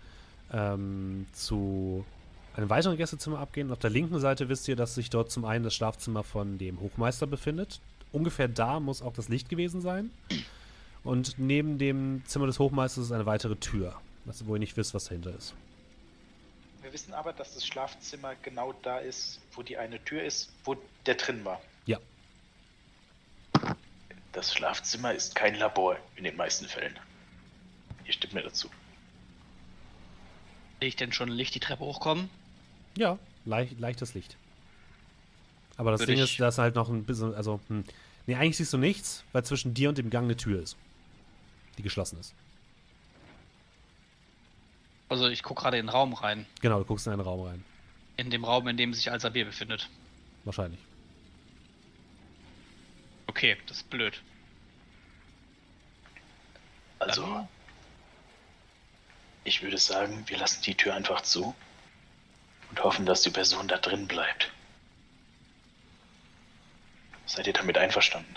ähm, 0.52 1.26
zu 1.32 2.04
einem 2.54 2.70
weiteren 2.70 2.96
Gästezimmer 2.96 3.38
abgehen. 3.38 3.68
Und 3.68 3.74
auf 3.74 3.78
der 3.78 3.90
linken 3.90 4.18
Seite 4.20 4.48
wisst 4.48 4.68
ihr, 4.68 4.76
dass 4.76 4.94
sich 4.94 5.10
dort 5.10 5.30
zum 5.30 5.44
einen 5.44 5.64
das 5.64 5.74
Schlafzimmer 5.74 6.22
von 6.22 6.58
dem 6.58 6.80
Hochmeister 6.80 7.26
befindet. 7.26 7.80
Ungefähr 8.12 8.48
da 8.48 8.80
muss 8.80 9.02
auch 9.02 9.12
das 9.12 9.28
Licht 9.28 9.48
gewesen 9.48 9.80
sein. 9.80 10.10
Und 11.04 11.38
neben 11.38 11.78
dem 11.78 12.22
Zimmer 12.26 12.46
des 12.46 12.58
Hochmeisters 12.58 13.04
ist 13.04 13.12
eine 13.12 13.26
weitere 13.26 13.56
Tür, 13.56 13.94
wo 14.24 14.54
ihr 14.54 14.58
nicht 14.58 14.76
wisst, 14.76 14.94
was 14.94 15.04
dahinter 15.04 15.36
ist. 15.36 15.54
Wir 16.86 16.92
wissen 16.92 17.14
aber, 17.14 17.32
dass 17.32 17.52
das 17.52 17.66
Schlafzimmer 17.66 18.36
genau 18.42 18.72
da 18.72 18.98
ist, 18.98 19.40
wo 19.54 19.64
die 19.64 19.76
eine 19.76 20.04
Tür 20.04 20.22
ist, 20.22 20.52
wo 20.62 20.76
der 21.04 21.16
drin 21.16 21.44
war. 21.44 21.60
Ja. 21.84 21.98
Das 24.30 24.54
Schlafzimmer 24.54 25.12
ist 25.12 25.34
kein 25.34 25.56
Labor 25.56 25.96
in 26.14 26.22
den 26.22 26.36
meisten 26.36 26.66
Fällen. 26.66 26.96
Ihr 28.04 28.12
stimmt 28.12 28.34
mir 28.34 28.42
dazu. 28.44 28.70
Sehe 30.78 30.88
ich 30.88 30.94
denn 30.94 31.12
schon 31.12 31.28
Licht 31.28 31.56
die 31.56 31.60
Treppe 31.60 31.82
hochkommen? 31.82 32.30
Ja, 32.96 33.18
leicht, 33.46 33.80
leichtes 33.80 34.14
Licht. 34.14 34.36
Aber 35.76 35.90
das 35.90 36.02
Würde 36.02 36.14
Ding 36.14 36.22
ist, 36.22 36.38
da 36.38 36.46
ist 36.46 36.58
halt 36.58 36.76
noch 36.76 36.88
ein 36.88 37.02
bisschen, 37.02 37.34
also, 37.34 37.58
hm. 37.66 37.82
Nee, 38.26 38.36
eigentlich 38.36 38.58
siehst 38.58 38.72
du 38.72 38.78
nichts, 38.78 39.24
weil 39.32 39.44
zwischen 39.44 39.74
dir 39.74 39.88
und 39.88 39.98
dem 39.98 40.08
Gang 40.08 40.26
eine 40.26 40.36
Tür 40.36 40.62
ist. 40.62 40.76
Die 41.78 41.82
geschlossen 41.82 42.20
ist. 42.20 42.32
Also 45.08 45.28
ich 45.28 45.42
gucke 45.42 45.62
gerade 45.62 45.78
in 45.78 45.86
den 45.86 45.90
Raum 45.90 46.14
rein. 46.14 46.46
Genau, 46.60 46.78
du 46.78 46.84
guckst 46.84 47.06
in 47.06 47.12
einen 47.12 47.22
Raum 47.22 47.46
rein. 47.46 47.64
In 48.16 48.30
dem 48.30 48.44
Raum, 48.44 48.66
in 48.68 48.76
dem 48.76 48.92
sich 48.94 49.10
Alsabir 49.10 49.44
befindet. 49.44 49.88
Wahrscheinlich. 50.44 50.80
Okay, 53.26 53.56
das 53.66 53.78
ist 53.78 53.90
blöd. 53.90 54.20
Also, 56.98 57.22
Dann- 57.26 57.48
ich 59.44 59.62
würde 59.62 59.78
sagen, 59.78 60.24
wir 60.26 60.38
lassen 60.38 60.62
die 60.62 60.74
Tür 60.74 60.94
einfach 60.94 61.20
zu 61.20 61.54
und 62.70 62.82
hoffen, 62.82 63.06
dass 63.06 63.22
die 63.22 63.30
Person 63.30 63.68
da 63.68 63.76
drin 63.76 64.08
bleibt. 64.08 64.50
Seid 67.26 67.46
ihr 67.46 67.52
damit 67.52 67.76
einverstanden? 67.78 68.34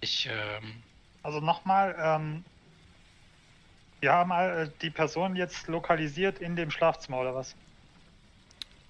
Ich, 0.00 0.26
ähm, 0.30 0.82
Also 1.22 1.40
nochmal, 1.40 1.96
ähm, 1.98 2.44
wir 4.04 4.12
haben 4.12 4.32
äh, 4.32 4.68
die 4.82 4.90
Person 4.90 5.34
jetzt 5.34 5.66
lokalisiert 5.66 6.38
in 6.38 6.56
dem 6.56 6.70
Schlafzimmer 6.70 7.20
oder 7.20 7.34
was? 7.34 7.56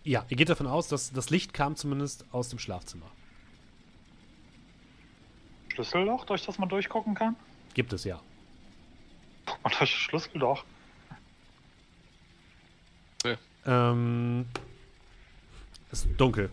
Ja, 0.03 0.25
ihr 0.29 0.37
geht 0.37 0.49
davon 0.49 0.67
aus, 0.67 0.89
dass 0.89 1.13
das 1.13 1.31
Licht 1.31 1.55
kam 1.55 1.77
zumindest 1.77 2.25
aus 2.33 2.49
dem 2.49 2.59
Schlafzimmer. 2.59 3.07
Schlüsselloch, 5.69 6.25
durch 6.25 6.45
das 6.45 6.59
man 6.59 6.69
durchgucken 6.69 7.15
kann? 7.15 7.37
Gibt 7.75 7.93
es 7.93 8.03
ja. 8.03 8.21
Und 9.63 9.73
durch 9.73 9.79
das 9.79 9.89
Schlüsselloch. 9.89 10.65
Ähm. 13.67 14.47
Ist 15.93 16.09
dunkel. 16.19 16.51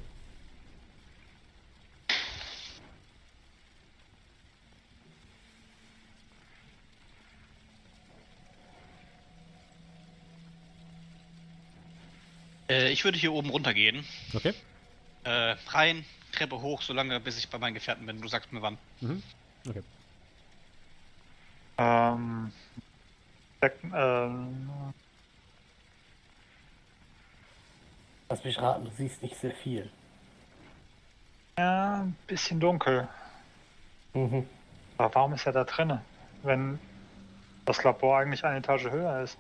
Äh, 12.72 12.90
ich 12.90 13.04
würde 13.04 13.18
hier 13.18 13.34
oben 13.34 13.50
runtergehen. 13.50 14.06
Okay. 14.34 14.54
Äh, 15.24 15.56
rein, 15.68 16.06
Treppe 16.32 16.62
hoch, 16.62 16.82
solange 16.82 17.20
bis 17.20 17.38
ich 17.38 17.50
bei 17.50 17.58
meinen 17.58 17.74
Gefährten 17.74 18.06
bin. 18.06 18.22
Du 18.22 18.28
sagst 18.28 18.52
mir 18.52 18.62
wann. 18.62 18.78
Mhm. 19.02 19.22
Okay. 19.68 19.84
Ähm, 21.78 22.52
ähm, 23.94 24.70
Lass 28.30 28.44
mich 28.44 28.58
raten, 28.60 28.86
du 28.86 28.92
siehst 28.92 29.22
nicht 29.22 29.36
sehr 29.36 29.52
viel. 29.52 29.90
ja, 31.58 32.02
ein 32.04 32.16
bisschen 32.28 32.60
dunkel. 32.60 33.08
Mhm. 34.14 34.48
Aber 34.98 35.14
warum 35.16 35.34
ist 35.34 35.46
er 35.46 35.52
da 35.52 35.64
drinne? 35.64 36.02
Wenn 36.44 36.80
das 37.66 37.84
Labor 37.84 38.20
eigentlich 38.20 38.44
eine 38.44 38.60
Etage 38.60 38.86
höher 38.86 39.22
ist. 39.22 39.38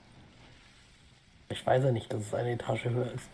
Ich 1.51 1.65
weiß 1.65 1.83
ja 1.83 1.91
nicht, 1.91 2.11
dass 2.11 2.21
es 2.21 2.33
eine 2.33 2.51
Etage 2.53 2.85
höher 2.85 3.11
ist. 3.11 3.27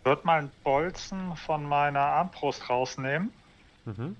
Ich 0.00 0.04
würde 0.06 0.26
mal 0.26 0.38
einen 0.38 0.50
Bolzen 0.64 1.36
von 1.36 1.64
meiner 1.64 2.00
Armbrust 2.00 2.70
rausnehmen 2.70 3.30
Mhm. 3.84 4.16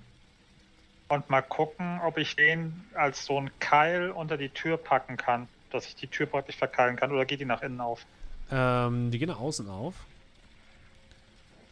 und 1.07 1.29
mal 1.29 1.41
gucken, 1.41 1.99
ob 2.05 2.17
ich 2.19 2.35
den 2.35 2.83
als 2.93 3.25
so 3.25 3.37
einen 3.37 3.49
Keil 3.59 4.11
unter 4.11 4.37
die 4.37 4.49
Tür 4.49 4.77
packen 4.77 5.17
kann. 5.17 5.47
Dass 5.71 5.85
ich 5.85 5.95
die 5.95 6.07
Tür 6.07 6.25
praktisch 6.25 6.55
verkeilen 6.57 6.95
kann. 6.95 7.11
Oder 7.11 7.25
geht 7.25 7.39
die 7.41 7.45
nach 7.45 7.61
innen 7.61 7.79
auf? 7.79 8.03
Ähm, 8.51 9.11
die 9.11 9.19
gehen 9.19 9.29
nach 9.29 9.39
außen 9.39 9.69
auf. 9.69 9.93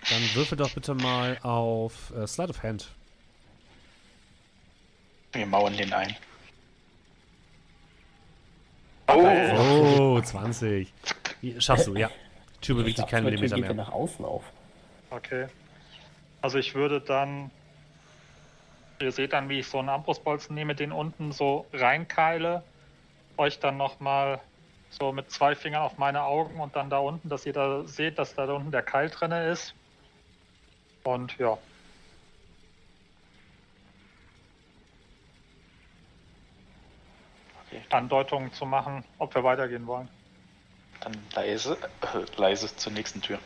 Dann 0.09 0.21
würfel 0.35 0.55
doch 0.57 0.71
bitte 0.71 0.93
mal 0.93 1.39
auf 1.41 2.11
äh, 2.15 2.27
Slide 2.27 2.51
of 2.51 2.61
Hand. 2.61 2.91
Wir 5.33 5.45
mauern 5.47 5.75
den 5.75 5.91
ein. 5.93 6.15
Oh, 9.07 10.19
20. 10.21 10.93
Die 11.41 11.61
schaffst 11.61 11.87
du, 11.87 11.95
ja. 11.95 12.09
Die 12.55 12.61
Tür 12.61 12.75
bewegt 12.75 12.97
sich 12.97 13.07
keinen 13.07 13.25
Millimeter 13.25 13.55
geht 13.55 13.65
mehr. 13.65 13.73
nach 13.73 13.91
außen 13.91 14.25
auf. 14.25 14.43
Okay. 15.09 15.47
Also 16.41 16.57
ich 16.57 16.75
würde 16.75 17.01
dann. 17.01 17.51
Ihr 18.99 19.11
seht 19.11 19.33
dann, 19.33 19.47
wie 19.47 19.59
ich 19.59 19.67
so 19.67 19.77
einen 19.77 19.89
Armbrustbolzen 19.89 20.55
nehme, 20.55 20.73
den 20.73 20.91
unten 20.91 21.31
so 21.31 21.67
reinkeile, 21.71 22.63
euch 23.37 23.59
dann 23.59 23.77
nochmal 23.77 24.39
so 24.89 25.11
mit 25.11 25.29
zwei 25.29 25.53
Fingern 25.53 25.83
auf 25.83 25.99
meine 25.99 26.23
Augen 26.23 26.59
und 26.59 26.75
dann 26.75 26.89
da 26.89 26.97
unten, 26.97 27.29
dass 27.29 27.45
ihr 27.45 27.53
da 27.53 27.83
seht, 27.85 28.17
dass 28.17 28.33
da 28.33 28.45
unten 28.45 28.71
der 28.71 28.81
Keil 28.81 29.09
drinne 29.09 29.49
ist. 29.49 29.75
Und 31.03 31.37
ja. 31.37 31.57
Andeutungen 37.97 38.51
zu 38.53 38.65
machen, 38.65 39.03
ob 39.17 39.33
wir 39.35 39.43
weitergehen 39.43 39.85
wollen. 39.87 40.07
dann 41.01 41.13
leise, 41.35 41.77
äh, 42.01 42.39
leise 42.41 42.75
zur 42.75 42.91
nächsten 42.93 43.21
Tür. 43.21 43.39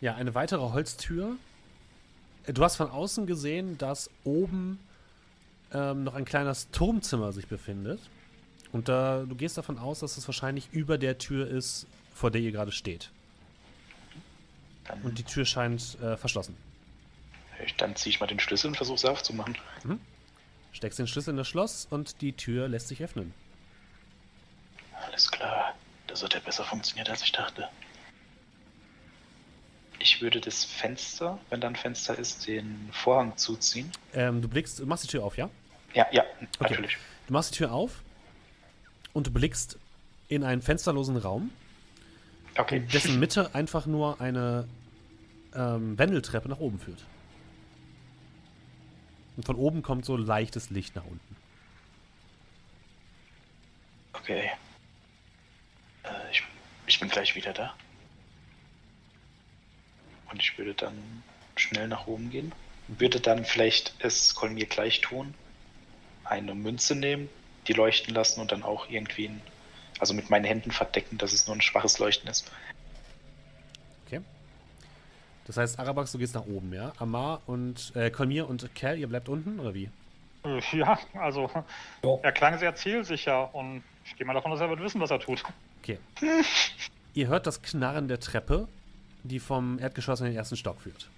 Ja, 0.00 0.14
eine 0.14 0.34
weitere 0.34 0.60
Holztür. 0.72 1.36
Äh, 2.46 2.52
Du 2.52 2.64
hast 2.64 2.76
von 2.76 2.90
außen 2.90 3.26
gesehen, 3.26 3.78
dass 3.78 4.10
oben 4.24 4.78
ähm, 5.72 6.04
noch 6.04 6.14
ein 6.14 6.24
kleines 6.24 6.70
Turmzimmer 6.70 7.32
sich 7.32 7.46
befindet. 7.46 8.00
Und 8.72 8.88
da, 8.88 9.24
du 9.28 9.34
gehst 9.34 9.58
davon 9.58 9.78
aus, 9.78 10.00
dass 10.00 10.16
es 10.16 10.26
wahrscheinlich 10.26 10.72
über 10.72 10.96
der 10.98 11.18
Tür 11.18 11.46
ist, 11.46 11.86
vor 12.14 12.30
der 12.30 12.40
ihr 12.40 12.52
gerade 12.52 12.72
steht. 12.72 13.10
Dann, 14.86 15.02
Und 15.02 15.18
die 15.18 15.24
Tür 15.24 15.44
scheint 15.44 15.98
äh, 16.02 16.16
verschlossen. 16.16 16.56
ich, 17.64 17.76
dann 17.76 17.94
ziehe 17.96 18.10
ich 18.14 18.20
mal 18.20 18.26
den 18.26 18.40
Schlüssel 18.40 18.68
und 18.68 18.76
versuche 18.76 18.98
sie 18.98 19.10
aufzumachen. 19.10 19.56
Steckst 20.72 20.98
den 20.98 21.06
Schlüssel 21.06 21.30
in 21.30 21.36
das 21.36 21.48
Schloss 21.48 21.86
und 21.90 22.20
die 22.20 22.32
Tür 22.32 22.68
lässt 22.68 22.88
sich 22.88 23.02
öffnen. 23.02 23.32
Alles 25.06 25.30
klar. 25.30 25.74
Das 26.06 26.22
hat 26.22 26.34
ja 26.34 26.40
besser 26.40 26.64
funktioniert, 26.64 27.08
als 27.10 27.22
ich 27.22 27.32
dachte. 27.32 27.68
Ich 29.98 30.20
würde 30.20 30.40
das 30.40 30.64
Fenster, 30.64 31.38
wenn 31.50 31.60
da 31.60 31.68
ein 31.68 31.76
Fenster 31.76 32.18
ist, 32.18 32.46
den 32.46 32.88
Vorhang 32.92 33.36
zuziehen. 33.36 33.90
Ähm, 34.14 34.42
du 34.42 34.48
blickst, 34.48 34.80
du 34.80 34.86
machst 34.86 35.04
die 35.04 35.08
Tür 35.08 35.22
auf, 35.24 35.36
ja? 35.36 35.48
Ja, 35.94 36.06
ja, 36.10 36.24
natürlich. 36.58 36.96
Du 37.26 37.32
machst 37.32 37.52
die 37.54 37.58
Tür 37.58 37.72
auf 37.72 38.02
und 39.12 39.28
du 39.28 39.30
blickst 39.30 39.78
in 40.28 40.42
einen 40.42 40.62
fensterlosen 40.62 41.16
Raum, 41.16 41.50
Okay. 42.58 42.78
in 42.78 42.88
dessen 42.88 43.18
Mitte 43.20 43.54
einfach 43.54 43.86
nur 43.86 44.20
eine 44.20 44.66
ähm, 45.54 45.96
Wendeltreppe 45.98 46.48
nach 46.48 46.58
oben 46.58 46.78
führt. 46.80 47.04
Und 49.36 49.46
von 49.46 49.56
oben 49.56 49.82
kommt 49.82 50.04
so 50.04 50.16
leichtes 50.16 50.70
Licht 50.70 50.94
nach 50.94 51.04
unten. 51.04 51.36
Okay. 54.12 54.50
Äh, 56.04 56.30
ich, 56.30 56.42
ich 56.86 57.00
bin 57.00 57.08
gleich 57.08 57.34
wieder 57.34 57.52
da. 57.52 57.74
Und 60.30 60.40
ich 60.40 60.56
würde 60.58 60.74
dann 60.74 61.22
schnell 61.56 61.88
nach 61.88 62.06
oben 62.06 62.30
gehen. 62.30 62.52
Würde 62.88 63.20
dann 63.20 63.44
vielleicht 63.44 63.94
es 64.00 64.34
Kolmir 64.34 64.66
gleich 64.66 65.00
tun, 65.00 65.34
eine 66.24 66.54
Münze 66.54 66.94
nehmen, 66.94 67.28
die 67.68 67.72
leuchten 67.72 68.14
lassen 68.14 68.40
und 68.40 68.52
dann 68.52 68.62
auch 68.62 68.90
irgendwie, 68.90 69.28
ein, 69.28 69.42
also 69.98 70.14
mit 70.14 70.30
meinen 70.30 70.44
Händen 70.44 70.72
verdecken, 70.72 71.18
dass 71.18 71.32
es 71.32 71.46
nur 71.46 71.56
ein 71.56 71.60
schwaches 71.60 71.98
Leuchten 71.98 72.28
ist. 72.28 72.50
Das 75.46 75.56
heißt, 75.56 75.78
Arabax, 75.78 76.12
du 76.12 76.18
gehst 76.18 76.34
nach 76.34 76.46
oben, 76.46 76.72
ja? 76.72 76.92
Amar 76.98 77.40
und 77.46 77.92
äh, 77.96 78.10
Kolmir 78.10 78.48
und 78.48 78.74
Cal, 78.74 78.98
ihr 78.98 79.08
bleibt 79.08 79.28
unten, 79.28 79.58
oder 79.58 79.74
wie? 79.74 79.88
Äh, 80.44 80.60
Ja, 80.72 80.98
also 81.14 81.50
Ja. 82.04 82.18
er 82.22 82.32
klang 82.32 82.58
sehr 82.58 82.74
zielsicher 82.74 83.52
und 83.54 83.82
ich 84.04 84.16
gehe 84.16 84.26
mal 84.26 84.34
davon 84.34 84.52
aus, 84.52 84.60
er 84.60 84.68
wird 84.70 84.80
wissen, 84.80 85.00
was 85.00 85.10
er 85.10 85.18
tut. 85.20 85.42
Okay. 85.82 85.98
ihr 87.14 87.26
hört 87.28 87.46
das 87.46 87.60
Knarren 87.62 88.06
der 88.08 88.20
Treppe, 88.20 88.68
die 89.24 89.40
vom 89.40 89.78
Erdgeschoss 89.78 90.20
in 90.20 90.26
den 90.26 90.36
ersten 90.36 90.56
Stock 90.56 90.80
führt. 90.80 91.08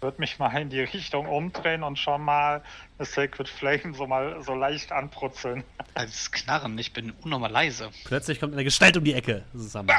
Würde 0.00 0.20
mich 0.20 0.38
mal 0.38 0.54
in 0.56 0.70
die 0.70 0.80
Richtung 0.80 1.26
umdrehen 1.26 1.82
und 1.82 1.98
schon 1.98 2.22
mal 2.22 2.62
eine 2.98 3.06
Sacred 3.06 3.48
Flame 3.48 3.94
so 3.94 4.06
mal 4.06 4.42
so 4.42 4.54
leicht 4.54 4.92
anprutzeln. 4.92 5.64
Als 5.94 6.30
Knarren, 6.30 6.78
ich 6.78 6.92
bin 6.92 7.12
unnormal 7.22 7.50
leise. 7.50 7.90
Plötzlich 8.04 8.40
kommt 8.40 8.52
eine 8.52 8.64
Gestalt 8.64 8.96
um 8.96 9.04
die 9.04 9.14
Ecke. 9.14 9.44
Das 9.52 9.62
ist 9.64 9.76
Amar. 9.76 9.96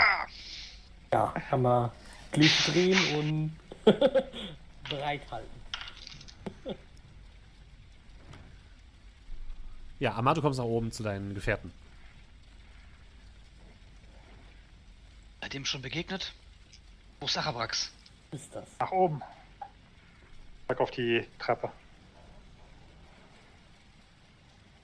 Ja, 1.12 1.34
kann 1.50 1.62
man 1.62 1.92
Glied 2.32 2.52
drehen 2.68 3.16
und 3.18 3.58
bereithalten. 4.90 5.60
Ja, 10.02 10.16
Amar, 10.16 10.34
du 10.34 10.42
kommst 10.42 10.60
nach 10.60 10.66
oben 10.66 10.94
zu 10.94 11.04
deinen 11.04 11.36
Gefährten. 11.36 11.74
Seid 15.42 15.54
ihr 15.54 15.60
ihm 15.60 15.66
schon 15.66 15.82
begegnet? 15.82 16.32
Wo 17.20 17.26
ist 17.26 17.38
Arabrax? 17.38 17.92
Ist 18.32 18.56
das? 18.56 18.64
Nach 18.80 18.94
oben. 18.94 19.22
Zeig 20.70 20.80
auf 20.82 20.92
die 20.92 21.26
Treppe. 21.40 21.72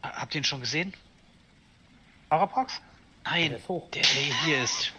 Habt 0.01 0.33
ihr 0.33 0.41
ihn 0.41 0.43
schon 0.43 0.59
gesehen? 0.61 0.93
Arapax? 2.29 2.81
Nein, 3.23 3.49
Der 3.49 3.59
ist 3.59 3.67
hoch. 3.67 3.87
der, 3.91 4.01
der 4.01 4.09
hier 4.45 4.63
ist. 4.63 4.91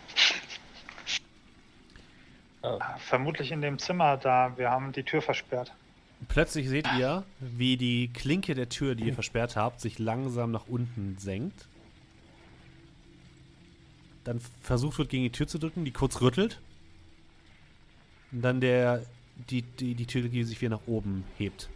Äh, 2.62 2.78
Vermutlich 2.98 3.50
in 3.50 3.62
dem 3.62 3.80
Zimmer 3.80 4.16
da. 4.16 4.56
Wir 4.56 4.70
haben 4.70 4.92
die 4.92 5.02
Tür 5.02 5.22
versperrt. 5.22 5.72
Plötzlich 6.28 6.68
seht 6.68 6.86
ihr, 6.96 7.24
wie 7.40 7.76
die 7.76 8.08
Klinke 8.12 8.54
der 8.54 8.68
Tür, 8.68 8.94
die 8.94 9.04
ihr 9.06 9.14
versperrt 9.14 9.56
habt, 9.56 9.80
sich 9.80 9.98
langsam 9.98 10.52
nach 10.52 10.68
unten 10.68 11.18
senkt. 11.18 11.66
Dann 14.22 14.40
versucht 14.62 14.98
wird, 14.98 15.08
gegen 15.08 15.24
die 15.24 15.32
Tür 15.32 15.48
zu 15.48 15.58
drücken, 15.58 15.84
die 15.84 15.92
kurz 15.92 16.20
rüttelt. 16.20 16.60
Und 18.30 18.42
dann 18.42 18.60
der, 18.60 19.04
die, 19.36 19.62
die, 19.62 19.94
die 19.94 20.06
Tür 20.06 20.22
die 20.28 20.44
sich 20.44 20.60
wieder 20.60 20.76
nach 20.76 20.86
oben 20.86 21.24
hebt. 21.38 21.68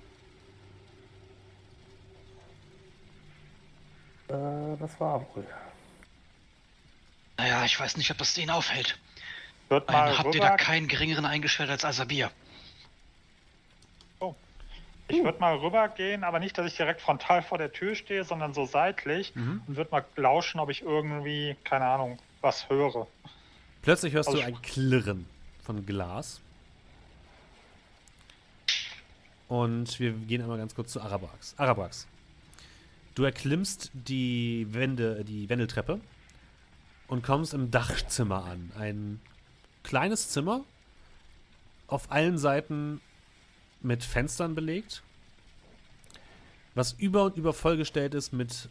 äh, 4.28 4.76
das 4.78 4.98
war 5.00 5.20
wohl. 5.34 5.46
Naja, 7.36 7.64
ich 7.64 7.78
weiß 7.78 7.96
nicht, 7.96 8.10
ob 8.10 8.18
das 8.18 8.34
den 8.34 8.50
aufhält. 8.50 8.98
Wird 9.68 9.88
mal 9.90 10.16
habt 10.18 10.34
ihr 10.34 10.40
da 10.40 10.56
keinen 10.56 10.88
geringeren 10.88 11.24
eingesperrt 11.24 11.70
als 11.70 11.84
Asabir? 11.84 12.30
ich 15.08 15.24
würde 15.24 15.40
mal 15.40 15.56
rübergehen, 15.56 16.22
aber 16.22 16.38
nicht, 16.38 16.56
dass 16.56 16.70
ich 16.70 16.76
direkt 16.76 17.00
frontal 17.00 17.42
vor 17.42 17.58
der 17.58 17.72
Tür 17.72 17.96
stehe, 17.96 18.22
sondern 18.22 18.54
so 18.54 18.64
seitlich 18.64 19.34
Mhm. 19.34 19.60
und 19.66 19.76
würde 19.76 19.90
mal 19.90 20.04
lauschen, 20.14 20.60
ob 20.60 20.70
ich 20.70 20.82
irgendwie, 20.82 21.56
keine 21.64 21.84
Ahnung, 21.86 22.16
was 22.42 22.68
höre. 22.70 23.08
Plötzlich 23.82 24.12
hörst 24.12 24.28
du 24.28 24.34
Also- 24.34 24.44
ein 24.44 24.62
Klirren 24.62 25.26
von 25.64 25.84
Glas. 25.84 26.40
Und 29.50 29.98
wir 29.98 30.12
gehen 30.12 30.42
einmal 30.42 30.58
ganz 30.58 30.76
kurz 30.76 30.92
zu 30.92 31.00
Arabax. 31.00 31.54
Arabax, 31.56 32.06
du 33.16 33.24
erklimmst 33.24 33.90
die 33.92 34.68
Wände, 34.70 35.24
die 35.24 35.48
Wendeltreppe 35.48 36.00
und 37.08 37.24
kommst 37.24 37.52
im 37.52 37.72
Dachzimmer 37.72 38.44
an. 38.44 38.70
Ein 38.78 39.20
kleines 39.82 40.28
Zimmer, 40.28 40.60
auf 41.88 42.12
allen 42.12 42.38
Seiten 42.38 43.00
mit 43.82 44.04
Fenstern 44.04 44.54
belegt, 44.54 45.02
was 46.76 46.92
über 46.92 47.24
und 47.24 47.36
über 47.36 47.52
vollgestellt 47.52 48.14
ist 48.14 48.32
mit 48.32 48.68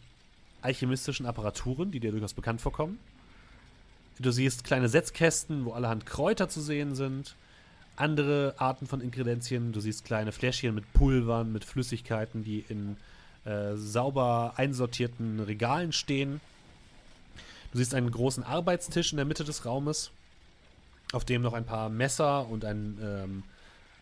alchemistischen 0.62 1.26
Apparaturen, 1.26 1.90
die 1.90 2.00
dir 2.00 2.10
durchaus 2.10 2.32
bekannt 2.32 2.62
vorkommen. 2.62 2.98
Du 4.18 4.30
siehst 4.30 4.64
kleine 4.64 4.88
Setzkästen, 4.88 5.66
wo 5.66 5.72
allerhand 5.72 6.06
Kräuter 6.06 6.48
zu 6.48 6.62
sehen 6.62 6.94
sind. 6.94 7.36
Andere 8.00 8.54
Arten 8.56 8.86
von 8.86 9.00
Ingredienzien. 9.00 9.72
Du 9.72 9.80
siehst 9.80 10.04
kleine 10.04 10.32
Fläschchen 10.32 10.74
mit 10.74 10.90
Pulvern, 10.92 11.52
mit 11.52 11.64
Flüssigkeiten, 11.64 12.44
die 12.44 12.64
in 12.68 12.96
äh, 13.44 13.76
sauber 13.76 14.54
einsortierten 14.56 15.40
Regalen 15.40 15.92
stehen. 15.92 16.40
Du 17.72 17.78
siehst 17.78 17.94
einen 17.94 18.10
großen 18.10 18.42
Arbeitstisch 18.42 19.12
in 19.12 19.16
der 19.16 19.26
Mitte 19.26 19.44
des 19.44 19.64
Raumes, 19.64 20.10
auf 21.12 21.24
dem 21.24 21.42
noch 21.42 21.52
ein 21.52 21.66
paar 21.66 21.88
Messer 21.88 22.48
und 22.48 22.64
ein 22.64 22.98
ähm, 23.02 23.42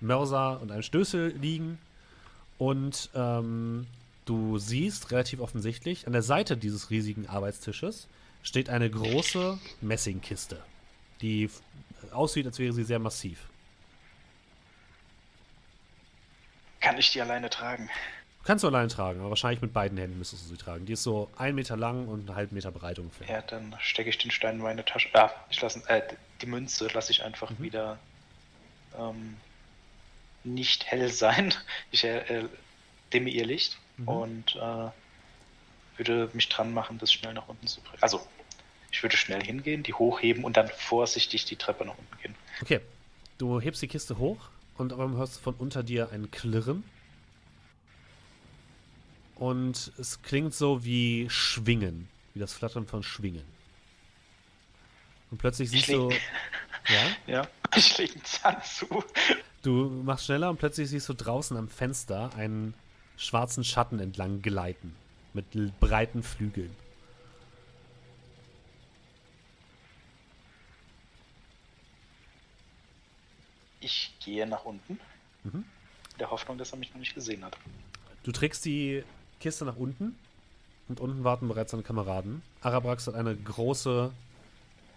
Mörser 0.01 0.61
und 0.63 0.71
ein 0.71 0.83
Stößel 0.83 1.35
liegen. 1.41 1.79
Und 2.57 3.11
ähm, 3.15 3.87
du 4.25 4.59
siehst 4.59 5.11
relativ 5.11 5.41
offensichtlich 5.41 6.07
an 6.07 6.13
der 6.13 6.23
Seite 6.23 6.57
dieses 6.57 6.91
riesigen 6.91 7.29
Arbeitstisches 7.29 8.09
steht 8.43 8.71
eine 8.71 8.89
große 8.89 9.59
Messingkiste, 9.81 10.63
die 11.21 11.51
aussieht, 12.13 12.47
als 12.47 12.59
wäre 12.59 12.73
sie 12.73 12.85
sehr 12.85 12.99
massiv. 12.99 13.49
Kann 16.81 16.99
ich 16.99 17.11
die 17.13 17.21
alleine 17.21 17.51
tragen? 17.51 17.91
Kannst 18.45 18.65
du 18.65 18.69
alleine 18.69 18.89
tragen, 18.89 19.21
aber 19.21 19.31
wahrscheinlich 19.31 19.61
mit 19.61 19.73
beiden 19.73 19.99
Händen 19.99 20.19
müsstest 20.19 20.45
du 20.45 20.49
sie 20.49 20.57
tragen. 20.57 20.87
Die 20.87 20.95
ist 20.95 21.03
so 21.03 21.29
ein 21.37 21.55
Meter 21.55 21.77
lang 21.77 22.09
und 22.09 22.21
einen 22.29 22.35
halben 22.37 22.55
Meter 22.55 22.71
breit 22.71 22.99
ungefähr. 22.99 23.27
Ja, 23.29 23.43
dann 23.43 23.77
stecke 23.81 24.09
ich 24.09 24.17
den 24.19 24.31
Stein 24.31 24.57
in 24.57 24.63
meine 24.63 24.85
Tasche. 24.85 25.09
Ah, 25.13 25.31
ich 25.51 25.61
lasse 25.61 25.83
äh, 25.89 26.03
die 26.41 26.47
Münze 26.47 26.87
lasse 26.95 27.13
ich 27.13 27.23
einfach 27.25 27.51
wieder 27.59 27.99
ähm, 28.99 29.37
nicht 30.45 30.87
hell 30.87 31.11
sein. 31.11 31.53
Ich 31.91 32.05
äh, 32.05 32.19
äh, 32.19 32.49
dimme 33.13 33.31
ihr 33.31 33.45
Licht 33.47 33.79
Mhm. 33.99 34.09
und 34.09 34.55
äh, 34.57 34.91
würde 35.99 36.31
mich 36.33 36.49
dran 36.49 36.73
machen, 36.73 36.99
das 36.99 37.13
schnell 37.13 37.35
nach 37.35 37.49
unten 37.49 37.67
zu 37.67 37.81
bringen. 37.81 37.99
Also, 38.01 38.25
ich 38.93 39.03
würde 39.03 39.17
schnell 39.17 39.43
hingehen, 39.43 39.83
die 39.83 39.93
hochheben 39.93 40.45
und 40.45 40.57
dann 40.57 40.69
vorsichtig 40.69 41.45
die 41.47 41.57
Treppe 41.57 41.85
nach 41.85 41.99
unten 41.99 42.19
gehen. 42.23 42.35
Okay. 42.63 42.81
Du 43.39 43.61
hebst 43.61 43.83
die 43.83 43.89
Kiste 43.89 44.19
hoch 44.19 44.39
und 44.79 44.93
auf 44.93 45.01
einmal 45.01 45.19
hörst 45.19 45.37
du 45.37 45.41
von 45.41 45.55
unter 45.55 45.83
dir 45.83 46.11
ein 46.11 46.31
Klirren. 46.31 46.85
Und 49.37 49.93
es 49.99 50.23
klingt 50.23 50.55
so 50.55 50.85
wie 50.85 51.29
Schwingen, 51.31 52.09
wie 52.35 52.41
das 52.41 52.53
Flattern 52.53 52.87
von 52.87 53.03
Schwingen. 53.03 53.45
Und 55.31 55.39
plötzlich 55.39 55.71
siehst 55.71 55.89
du. 55.89 56.11
Ja? 56.11 56.17
Ja, 57.27 57.47
ich 57.77 57.99
lege 57.99 58.15
einen 58.15 58.25
Zahn 58.25 58.63
zu. 58.63 59.05
Du 59.61 59.91
machst 59.91 60.25
schneller 60.25 60.49
und 60.49 60.59
plötzlich 60.59 60.89
siehst 60.89 61.07
du 61.11 61.13
draußen 61.13 61.55
am 61.59 61.69
Fenster 61.69 62.35
einen 62.35 62.73
schwarzen 63.19 63.63
Schatten 63.63 63.99
entlang 63.99 64.41
gleiten. 64.41 64.97
Mit 65.35 65.45
breiten 65.81 66.23
Flügeln. 66.23 66.75
Ich 73.81 74.13
gehe 74.25 74.47
nach 74.47 74.65
unten. 74.65 74.99
Mhm. 75.45 75.65
In 76.13 76.19
der 76.19 76.31
Hoffnung, 76.31 76.59
dass 76.59 76.73
er 76.73 76.79
mich 76.79 76.91
noch 76.93 76.99
nicht 77.01 77.15
gesehen 77.15 77.45
hat. 77.45 77.57
Du 78.25 78.33
trägst 78.33 78.65
die 78.65 79.05
Kiste 79.41 79.65
nach 79.65 79.77
unten 79.77 80.17
und 80.89 81.01
unten 81.01 81.23
warten 81.25 81.47
bereits 81.49 81.71
deine 81.71 81.83
Kameraden. 81.85 82.43
Arabrax 82.61 83.07
hat 83.07 83.15
eine 83.15 83.37
große 83.37 84.11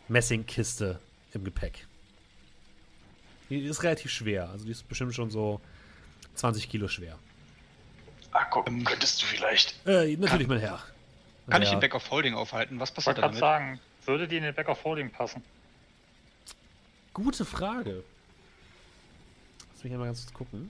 Messingkiste 0.07 0.99
im 1.33 1.43
Gepäck. 1.43 1.85
Die 3.49 3.59
ist 3.59 3.83
relativ 3.83 4.11
schwer, 4.11 4.49
also 4.49 4.65
die 4.65 4.71
ist 4.71 4.87
bestimmt 4.87 5.13
schon 5.13 5.29
so 5.29 5.61
20 6.35 6.69
Kilo 6.69 6.87
schwer. 6.87 7.17
Ah, 8.31 8.45
guck, 8.45 8.65
könntest 8.85 9.21
du 9.21 9.25
vielleicht. 9.25 9.75
Äh, 9.85 10.15
natürlich, 10.15 10.47
mein 10.47 10.59
Herr. 10.59 10.81
Kann 11.49 11.61
ich 11.61 11.67
Ja. 11.67 11.75
den 11.75 11.81
Back 11.81 11.95
of 11.95 12.09
Holding 12.09 12.33
aufhalten? 12.33 12.79
Was 12.79 12.89
Ich 12.89 12.95
passiert 12.95 13.17
da 13.17 13.21
gerade 13.23 13.37
damit? 13.37 13.39
sagen, 13.39 13.79
würde 14.05 14.27
die 14.27 14.37
in 14.37 14.43
den 14.43 14.55
Back 14.55 14.69
of 14.69 14.81
Holding 14.85 15.11
passen? 15.11 15.43
Gute 17.13 17.43
Frage. 17.43 18.03
Lass 19.81 19.85
mich 19.85 19.93
einmal 19.93 20.09
ganz 20.09 20.21
kurz 20.25 20.33
gucken. 20.35 20.69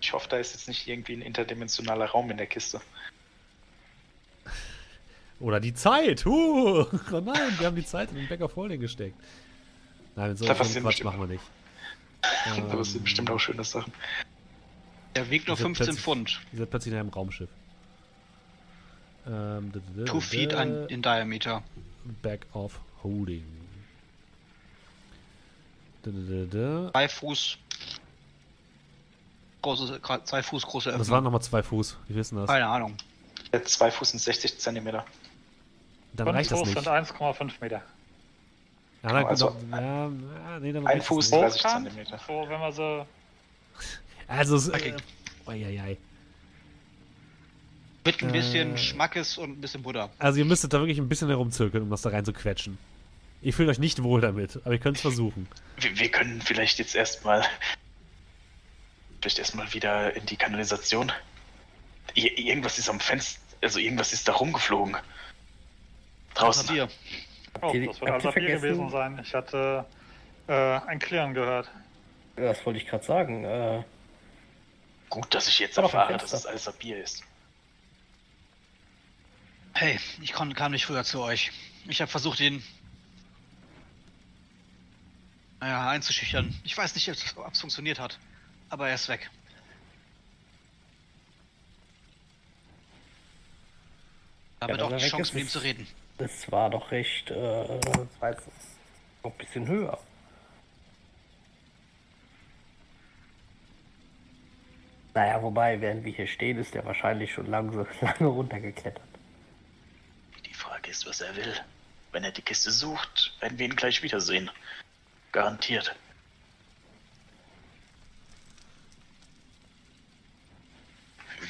Ich 0.00 0.12
hoffe, 0.12 0.26
da 0.28 0.36
ist 0.38 0.54
jetzt 0.54 0.66
nicht 0.66 0.88
irgendwie 0.88 1.12
ein 1.14 1.22
interdimensionaler 1.22 2.06
Raum 2.06 2.28
in 2.32 2.36
der 2.36 2.48
Kiste. 2.48 2.80
Oder 5.38 5.60
die 5.60 5.72
Zeit. 5.72 6.24
Huh. 6.24 6.84
Oh 7.12 7.20
nein, 7.20 7.56
wir 7.60 7.66
haben 7.68 7.76
die 7.76 7.84
Zeit 7.86 8.10
in 8.10 8.16
den 8.16 8.26
Back 8.26 8.40
of 8.40 8.56
Holding 8.56 8.80
gesteckt. 8.80 9.14
Nein, 10.16 10.36
so, 10.36 10.44
so 10.46 10.52
passieren 10.52 10.82
Quatsch 10.82 10.94
bestimmt- 10.96 11.04
machen 11.16 11.20
wir 11.20 11.26
nicht. 11.28 11.44
Da 12.56 12.56
Ähm, 12.72 12.82
sind 12.84 13.04
bestimmt 13.04 13.30
auch 13.30 13.38
schöne 13.38 13.62
Sachen. 13.62 13.92
Der 15.14 15.30
wiegt 15.30 15.46
nur 15.46 15.54
Diese 15.56 15.64
15 15.66 15.86
plötzlich- 15.86 16.04
Pfund. 16.04 16.40
Ihr 16.52 16.58
seid 16.58 16.70
plötzlich 16.70 16.92
in 16.94 16.98
einem 17.00 17.08
Raumschiff. 17.10 17.50
Ähm, 19.28 19.72
Two 20.06 20.20
feet 20.20 20.54
an, 20.54 20.88
in 20.88 21.02
Diameter. 21.02 21.62
Back 22.22 22.46
of 22.52 22.80
Holding. 23.04 23.44
D- 26.04 26.10
d- 26.10 26.46
d- 26.46 26.46
d- 26.46 26.90
Zwei 26.90 27.08
Fuß. 27.08 27.58
Große, 29.62 30.00
zwei 30.24 30.42
Fuß 30.42 30.66
große 30.66 30.90
Das 30.90 31.00
Öffnung. 31.00 31.14
waren 31.14 31.24
nochmal 31.24 31.42
zwei 31.42 31.62
Fuß. 31.62 31.96
Wir 32.08 32.16
wissen 32.16 32.36
das. 32.36 32.48
Keine 32.48 32.66
Ahnung. 32.66 32.96
Der 33.52 33.64
2 33.64 33.90
Fuß 33.90 34.14
und 34.14 34.18
60 34.18 34.58
Zentimeter. 34.58 35.04
Dann 36.14 36.26
Fünf 36.26 36.36
reicht 36.38 36.50
das 36.50 36.58
Fuß 36.60 36.68
nicht. 36.68 36.78
sind 36.84 36.88
1,5 36.88 37.52
Meter. 37.60 37.82
Ja, 39.02 39.12
dann, 39.12 39.26
Also, 39.26 39.56
ja, 39.70 39.78
ja, 39.80 40.10
nee, 40.60 40.72
dann 40.72 40.86
ein 40.86 41.02
Fuß. 41.02 41.30
Das 41.30 41.54
nicht. 41.54 41.64
30 41.64 41.64
Hochkant, 41.64 41.84
Zentimeter. 41.86 42.20
so 42.26 42.46
wenn 42.48 42.60
wir 42.60 42.72
so 42.72 43.06
Also, 44.28 44.56
es, 44.56 44.68
Okay. 44.70 44.94
äh, 45.46 45.50
oi, 45.50 45.96
Mit 48.04 48.22
ein 48.22 48.28
Äh. 48.30 48.32
bisschen 48.32 48.78
Schmackes 48.78 49.38
und 49.38 49.50
ein 49.50 49.60
bisschen 49.60 49.82
Butter. 49.82 50.10
also 50.18 50.38
ihr 50.38 50.44
müsstet 50.44 50.72
da 50.72 50.78
wirklich 50.80 50.98
ein 50.98 51.08
bisschen 51.08 51.28
herumzirkeln, 51.28 51.84
um 51.84 51.90
das 51.90 52.02
da 52.02 52.10
rein 52.10 52.24
zu 52.24 52.32
quetschen. 52.32 52.78
Ihr 53.42 53.52
fühlt 53.52 53.68
euch 53.68 53.78
nicht 53.78 54.02
wohl 54.02 54.20
damit, 54.20 54.56
aber 54.64 54.72
ihr 54.72 54.80
könnt 54.80 54.96
es 54.96 55.02
versuchen. 55.02 55.46
Wir, 55.78 55.96
wir 55.98 56.08
können 56.10 56.40
vielleicht 56.40 56.78
jetzt 56.78 56.94
erstmal. 56.94 57.44
Vielleicht 59.22 59.38
erstmal 59.38 59.72
wieder 59.72 60.14
in 60.16 60.26
die 60.26 60.36
Kanalisation. 60.36 61.12
Ir 62.14 62.36
irgendwas 62.36 62.78
ist 62.78 62.90
am 62.90 62.98
Fenster. 62.98 63.40
Also 63.62 63.78
irgendwas 63.78 64.12
ist 64.12 64.26
da 64.26 64.32
rumgeflogen. 64.32 64.96
Draußen. 66.34 66.66
Bier. 66.66 66.88
Oh, 67.60 67.72
das 67.72 68.00
wird 68.00 68.10
also 68.10 68.32
Bier 68.32 68.56
gewesen 68.56 68.90
sein. 68.90 69.20
Ich 69.22 69.32
hatte 69.32 69.86
äh, 70.48 70.52
ein 70.52 70.98
Klirren 70.98 71.34
gehört. 71.34 71.70
Das 72.34 72.66
wollte 72.66 72.80
ich 72.80 72.86
gerade 72.86 73.04
sagen. 73.04 73.44
Äh, 73.44 73.84
Gut, 75.08 75.32
dass 75.32 75.46
ich 75.46 75.60
jetzt 75.60 75.78
erfahre, 75.78 76.16
dass 76.16 76.32
es 76.32 76.46
alles 76.46 76.72
Bier 76.72 77.00
ist. 77.00 77.22
Hey, 79.74 80.00
ich 80.20 80.32
kon, 80.32 80.52
kam 80.54 80.72
nicht 80.72 80.86
früher 80.86 81.04
zu 81.04 81.20
euch. 81.20 81.52
Ich 81.86 82.00
habe 82.00 82.10
versucht, 82.10 82.40
ihn 82.40 82.62
naja, 85.60 85.90
einzuschüchtern. 85.90 86.58
Ich 86.64 86.76
weiß 86.76 86.94
nicht, 86.96 87.08
ob 87.36 87.52
es 87.52 87.60
funktioniert 87.60 88.00
hat. 88.00 88.18
Aber 88.72 88.88
er 88.88 88.94
ist 88.94 89.06
weg. 89.10 89.28
Damit 94.60 94.78
Ja, 94.78 94.84
auch 94.86 94.88
die 94.88 94.94
er 94.94 95.10
Chance, 95.10 95.22
ist, 95.22 95.34
mit 95.34 95.42
ihm 95.42 95.48
zu 95.48 95.58
reden. 95.58 95.86
das 96.16 96.50
war 96.50 96.70
doch 96.70 96.90
recht. 96.90 97.30
Äh, 97.30 97.34
das 97.80 98.08
war 98.20 98.30
jetzt 98.30 98.46
noch 99.22 99.30
ein 99.30 99.36
bisschen 99.36 99.66
höher. 99.66 99.98
Naja, 105.12 105.42
wobei, 105.42 105.78
während 105.82 106.04
wir 106.06 106.12
hier 106.12 106.26
stehen, 106.26 106.56
ist 106.56 106.72
der 106.72 106.86
wahrscheinlich 106.86 107.30
schon 107.34 107.44
lange, 107.46 107.86
lange 108.00 108.26
runtergeklettert. 108.26 109.02
Die 110.46 110.54
Frage 110.54 110.90
ist, 110.90 111.04
was 111.06 111.20
er 111.20 111.36
will. 111.36 111.54
Wenn 112.12 112.24
er 112.24 112.32
die 112.32 112.40
Kiste 112.40 112.70
sucht, 112.70 113.34
werden 113.40 113.58
wir 113.58 113.66
ihn 113.66 113.76
gleich 113.76 114.02
wiedersehen. 114.02 114.50
Garantiert. 115.32 115.94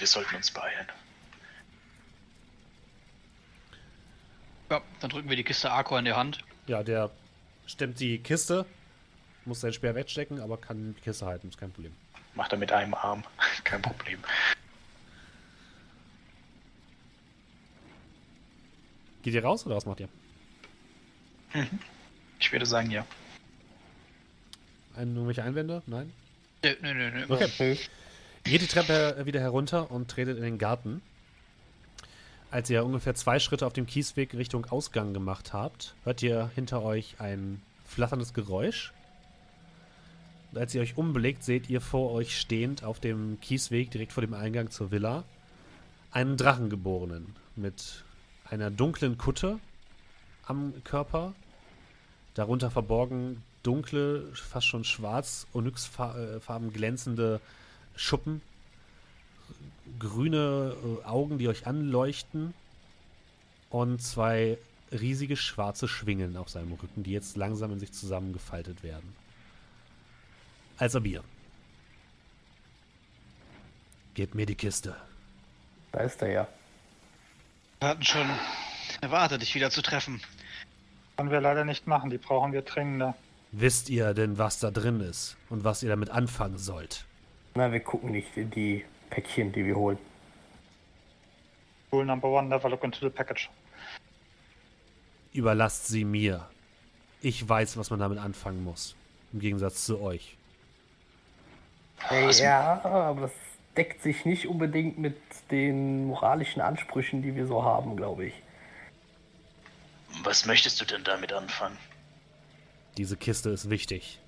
Wir 0.02 0.08
sollten 0.08 0.34
uns 0.34 0.50
beeilen. 0.50 0.88
Ja, 4.68 4.82
dann 4.98 5.10
drücken 5.10 5.28
wir 5.28 5.36
die 5.36 5.44
Kiste 5.44 5.70
Arco 5.70 5.96
in 5.96 6.04
die 6.04 6.12
Hand. 6.12 6.40
Ja, 6.66 6.82
der 6.82 7.12
stemmt 7.66 8.00
die 8.00 8.18
Kiste, 8.18 8.66
muss 9.44 9.60
sein 9.60 9.72
Speer 9.72 9.94
wegstecken, 9.94 10.40
aber 10.40 10.56
kann 10.56 10.96
die 10.96 11.00
Kiste 11.02 11.24
halten, 11.24 11.50
ist 11.50 11.56
kein 11.56 11.70
Problem. 11.70 11.94
Macht 12.34 12.50
er 12.50 12.58
mit 12.58 12.72
einem 12.72 12.94
Arm. 12.94 13.22
Kein 13.62 13.80
Problem. 13.80 14.18
Geht 19.22 19.34
ihr 19.34 19.44
raus 19.44 19.64
oder 19.66 19.76
was 19.76 19.86
macht 19.86 20.00
ihr? 20.00 20.08
Ich 22.40 22.50
würde 22.50 22.66
sagen, 22.66 22.90
ja. 22.90 23.06
Ein, 24.96 25.14
irgendwelche 25.14 25.44
Einwände? 25.44 25.80
Nein? 25.86 26.12
Nö, 26.64 26.74
nö, 26.80 26.92
nö, 26.92 27.10
nö. 27.10 27.26
Okay. 27.28 27.78
Geht 28.44 28.60
die 28.60 28.66
Treppe 28.66 29.24
wieder 29.24 29.40
herunter 29.40 29.90
und 29.90 30.10
tretet 30.10 30.36
in 30.36 30.42
den 30.42 30.58
Garten. 30.58 31.00
Als 32.50 32.68
ihr 32.70 32.84
ungefähr 32.84 33.14
zwei 33.14 33.38
Schritte 33.38 33.66
auf 33.66 33.72
dem 33.72 33.86
Kiesweg 33.86 34.34
Richtung 34.34 34.66
Ausgang 34.66 35.14
gemacht 35.14 35.52
habt, 35.52 35.94
hört 36.02 36.22
ihr 36.22 36.50
hinter 36.54 36.82
euch 36.82 37.16
ein 37.18 37.62
flatterndes 37.86 38.34
Geräusch. 38.34 38.92
Und 40.50 40.58
als 40.58 40.74
ihr 40.74 40.82
euch 40.82 40.98
umblickt, 40.98 41.44
seht 41.44 41.70
ihr 41.70 41.80
vor 41.80 42.10
euch 42.10 42.38
stehend 42.38 42.82
auf 42.82 42.98
dem 42.98 43.40
Kiesweg 43.40 43.92
direkt 43.92 44.12
vor 44.12 44.22
dem 44.22 44.34
Eingang 44.34 44.70
zur 44.70 44.90
Villa 44.90 45.24
einen 46.10 46.36
Drachengeborenen 46.36 47.36
mit 47.54 48.04
einer 48.44 48.70
dunklen 48.70 49.16
Kutte 49.18 49.60
am 50.46 50.74
Körper, 50.82 51.32
darunter 52.34 52.70
verborgen 52.72 53.42
dunkle, 53.62 54.30
fast 54.34 54.66
schon 54.66 54.84
schwarz, 54.84 55.46
onyxfarben 55.54 56.72
glänzende 56.72 57.40
Schuppen, 57.96 58.42
grüne 59.98 60.74
äh, 61.02 61.04
Augen, 61.04 61.38
die 61.38 61.48
euch 61.48 61.66
anleuchten 61.66 62.54
und 63.70 64.02
zwei 64.02 64.58
riesige 64.90 65.36
schwarze 65.36 65.88
Schwingen 65.88 66.36
auf 66.36 66.48
seinem 66.48 66.72
Rücken, 66.72 67.02
die 67.02 67.12
jetzt 67.12 67.36
langsam 67.36 67.72
in 67.72 67.80
sich 67.80 67.92
zusammengefaltet 67.92 68.82
werden. 68.82 69.14
Als 70.76 70.94
Abir. 70.96 71.22
Gebt 74.14 74.34
mir 74.34 74.46
die 74.46 74.54
Kiste. 74.54 74.96
Da 75.92 76.00
ist 76.00 76.20
er 76.20 76.28
ja. 76.30 76.48
Wir 77.80 77.88
hatten 77.88 78.04
schon 78.04 78.28
erwartet, 79.00 79.42
dich 79.42 79.54
wieder 79.54 79.70
zu 79.70 79.82
treffen. 79.82 80.20
Können 81.16 81.30
wir 81.30 81.40
leider 81.40 81.64
nicht 81.64 81.86
machen, 81.86 82.10
die 82.10 82.18
brauchen 82.18 82.52
wir 82.52 82.62
dringender. 82.62 83.14
Wisst 83.52 83.90
ihr 83.90 84.14
denn, 84.14 84.38
was 84.38 84.58
da 84.58 84.70
drin 84.70 85.00
ist 85.00 85.36
und 85.50 85.64
was 85.64 85.82
ihr 85.82 85.88
damit 85.88 86.10
anfangen 86.10 86.58
sollt? 86.58 87.04
Na, 87.54 87.70
wir 87.70 87.80
gucken 87.80 88.12
nicht 88.12 88.36
in 88.36 88.50
die 88.50 88.84
Päckchen, 89.10 89.52
die 89.52 89.64
wir 89.66 89.76
holen. 89.76 89.98
Rule 91.92 92.06
number 92.06 92.28
one, 92.28 92.48
never 92.48 92.70
look 92.70 92.82
into 92.84 93.00
the 93.00 93.10
package. 93.10 93.50
Überlasst 95.34 95.86
sie 95.88 96.04
mir. 96.04 96.48
Ich 97.20 97.46
weiß, 97.46 97.76
was 97.76 97.90
man 97.90 98.00
damit 98.00 98.18
anfangen 98.18 98.64
muss. 98.64 98.96
Im 99.32 99.40
Gegensatz 99.40 99.84
zu 99.84 100.00
euch. 100.00 100.36
Ja, 102.10 102.80
aber 102.84 103.22
das 103.22 103.32
deckt 103.76 104.02
sich 104.02 104.24
nicht 104.24 104.46
unbedingt 104.46 104.98
mit 104.98 105.16
den 105.50 106.06
moralischen 106.06 106.60
Ansprüchen, 106.60 107.22
die 107.22 107.34
wir 107.36 107.46
so 107.46 107.62
haben, 107.62 107.96
glaube 107.96 108.26
ich. 108.26 108.34
Was 110.24 110.46
möchtest 110.46 110.80
du 110.80 110.84
denn 110.84 111.04
damit 111.04 111.32
anfangen? 111.32 111.78
Diese 112.96 113.16
Kiste 113.16 113.50
ist 113.50 113.70
wichtig. 113.70 114.18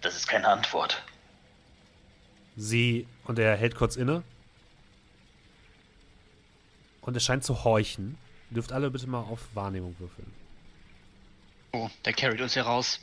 Das 0.00 0.14
ist 0.14 0.28
keine 0.28 0.48
Antwort. 0.48 1.02
Sie, 2.56 3.06
und 3.24 3.38
er 3.38 3.56
hält 3.56 3.74
kurz 3.74 3.96
inne. 3.96 4.22
Und 7.02 7.14
er 7.14 7.20
scheint 7.20 7.44
zu 7.44 7.64
horchen. 7.64 8.18
Ihr 8.50 8.54
dürft 8.56 8.72
alle 8.72 8.90
bitte 8.90 9.06
mal 9.06 9.20
auf 9.20 9.40
Wahrnehmung 9.54 9.94
würfeln. 9.98 10.32
Oh, 11.72 11.88
der 12.04 12.12
carried 12.12 12.40
uns 12.40 12.54
hier 12.54 12.62
raus. 12.62 13.00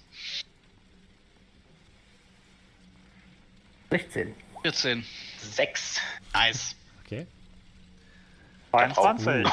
16. 3.92 4.36
14. 4.62 5.06
Sechs. 5.40 6.02
Nice. 6.34 6.76
Okay. 7.04 7.28
22. 8.72 9.48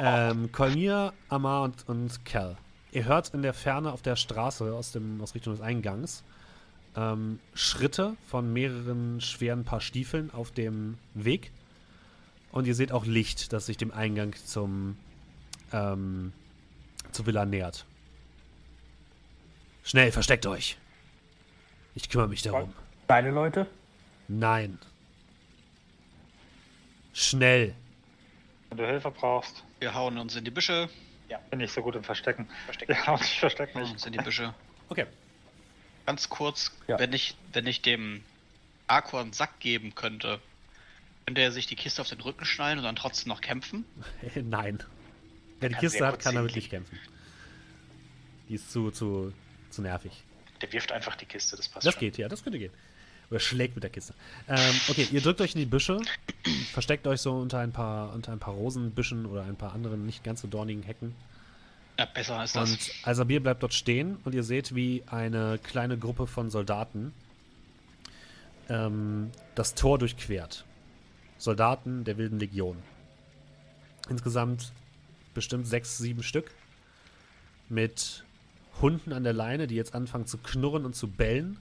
ähm, 0.00 0.52
Kolmir, 0.52 1.12
Amar 1.28 1.62
und, 1.62 1.88
und 1.88 2.24
Cal. 2.24 2.56
Ihr 2.92 3.04
hört 3.04 3.32
in 3.32 3.42
der 3.42 3.54
Ferne 3.54 3.92
auf 3.92 4.02
der 4.02 4.16
Straße 4.16 4.72
aus, 4.74 4.92
dem, 4.92 5.20
aus 5.22 5.34
Richtung 5.34 5.54
des 5.54 5.62
Eingangs 5.62 6.24
ähm, 6.98 7.38
Schritte 7.54 8.16
von 8.26 8.52
mehreren 8.52 9.20
schweren 9.20 9.64
Paar 9.64 9.80
Stiefeln 9.80 10.32
auf 10.32 10.50
dem 10.50 10.98
Weg. 11.14 11.52
Und 12.50 12.66
ihr 12.66 12.74
seht 12.74 12.92
auch 12.92 13.04
Licht, 13.04 13.52
das 13.52 13.66
sich 13.66 13.76
dem 13.76 13.92
Eingang 13.92 14.34
zum 14.44 14.96
ähm, 15.72 16.32
zur 17.12 17.26
Villa 17.26 17.44
nähert. 17.44 17.84
Schnell, 19.84 20.12
versteckt 20.12 20.46
euch. 20.46 20.76
Ich 21.94 22.08
kümmere 22.08 22.28
mich 22.28 22.42
darum. 22.42 22.72
Deine 23.06 23.30
Leute? 23.30 23.66
Nein. 24.28 24.78
Schnell. 27.12 27.74
Wenn 28.68 28.78
du 28.78 28.86
Hilfe 28.86 29.10
brauchst, 29.10 29.64
Wir 29.80 29.94
hauen 29.94 30.18
uns 30.18 30.36
in 30.36 30.44
die 30.44 30.50
Büsche. 30.50 30.88
bin 31.50 31.60
ich 31.60 31.72
so 31.72 31.82
gut 31.82 31.96
im 31.96 32.04
Verstecken. 32.04 32.48
Verstecken. 32.64 32.96
Ja, 33.06 33.14
ich 33.20 33.40
verstecke 33.40 33.74
Hauen 33.74 33.82
mich. 33.82 33.92
uns 33.92 34.06
in 34.06 34.12
die 34.12 34.18
Büsche. 34.18 34.54
Okay. 34.88 35.06
Ganz 36.08 36.30
kurz, 36.30 36.72
Ja. 36.86 36.98
wenn 36.98 37.12
ich, 37.12 37.34
wenn 37.52 37.66
ich 37.66 37.82
dem 37.82 38.22
Arko 38.86 39.18
einen 39.18 39.34
Sack 39.34 39.60
geben 39.60 39.94
könnte, 39.94 40.40
könnte 41.26 41.42
er 41.42 41.52
sich 41.52 41.66
die 41.66 41.76
Kiste 41.76 42.00
auf 42.00 42.08
den 42.08 42.18
Rücken 42.22 42.46
schnallen 42.46 42.78
und 42.78 42.84
dann 42.84 42.96
trotzdem 42.96 43.28
noch 43.28 43.42
kämpfen? 43.42 43.84
Nein. 44.34 44.82
Wer 45.60 45.68
die 45.68 45.74
Kann 45.74 45.80
Kiste 45.82 46.06
hat, 46.06 46.18
kann 46.20 46.34
damit 46.34 46.56
nicht 46.56 46.70
kämpfen. 46.70 46.98
Die 48.48 48.54
ist 48.54 48.72
zu, 48.72 48.90
zu, 48.90 49.34
zu 49.68 49.82
nervig. 49.82 50.12
Der 50.62 50.72
wirft 50.72 50.92
einfach 50.92 51.14
die 51.14 51.26
Kiste, 51.26 51.56
das 51.56 51.68
passt 51.68 51.86
Das 51.86 51.92
schon. 51.92 52.00
geht, 52.00 52.16
ja, 52.16 52.26
das 52.26 52.42
könnte 52.42 52.58
gehen. 52.58 52.72
Oder 53.30 53.40
schlägt 53.40 53.74
mit 53.74 53.82
der 53.84 53.90
Kiste. 53.90 54.14
Ähm, 54.48 54.80
okay, 54.88 55.08
ihr 55.12 55.20
drückt 55.20 55.42
euch 55.42 55.52
in 55.52 55.60
die 55.60 55.66
Büsche, 55.66 56.00
versteckt 56.72 57.06
euch 57.06 57.20
so 57.20 57.34
unter 57.36 57.58
ein 57.58 57.72
paar, 57.72 58.14
unter 58.14 58.32
ein 58.32 58.38
paar 58.38 58.54
Rosenbüschen 58.54 59.26
oder 59.26 59.42
ein 59.44 59.56
paar 59.56 59.74
anderen 59.74 60.06
nicht 60.06 60.24
ganz 60.24 60.40
so 60.40 60.48
dornigen 60.48 60.82
Hecken. 60.84 61.14
Ja, 61.98 62.04
besser 62.04 62.44
ist 62.44 62.54
das. 62.54 62.70
Und 62.70 62.90
Alsabir 63.02 63.42
bleibt 63.42 63.62
dort 63.62 63.74
stehen 63.74 64.18
und 64.24 64.34
ihr 64.34 64.44
seht, 64.44 64.74
wie 64.74 65.02
eine 65.06 65.58
kleine 65.58 65.98
Gruppe 65.98 66.28
von 66.28 66.48
Soldaten 66.48 67.12
ähm, 68.68 69.32
das 69.56 69.74
Tor 69.74 69.98
durchquert. 69.98 70.64
Soldaten 71.38 72.04
der 72.04 72.16
Wilden 72.16 72.38
Legion. 72.38 72.76
Insgesamt 74.08 74.72
bestimmt 75.34 75.66
sechs, 75.66 75.98
sieben 75.98 76.22
Stück. 76.22 76.52
Mit 77.68 78.24
Hunden 78.80 79.12
an 79.12 79.24
der 79.24 79.32
Leine, 79.32 79.66
die 79.66 79.74
jetzt 79.74 79.94
anfangen 79.94 80.26
zu 80.26 80.38
knurren 80.38 80.84
und 80.84 80.94
zu 80.94 81.08
bellen. 81.08 81.58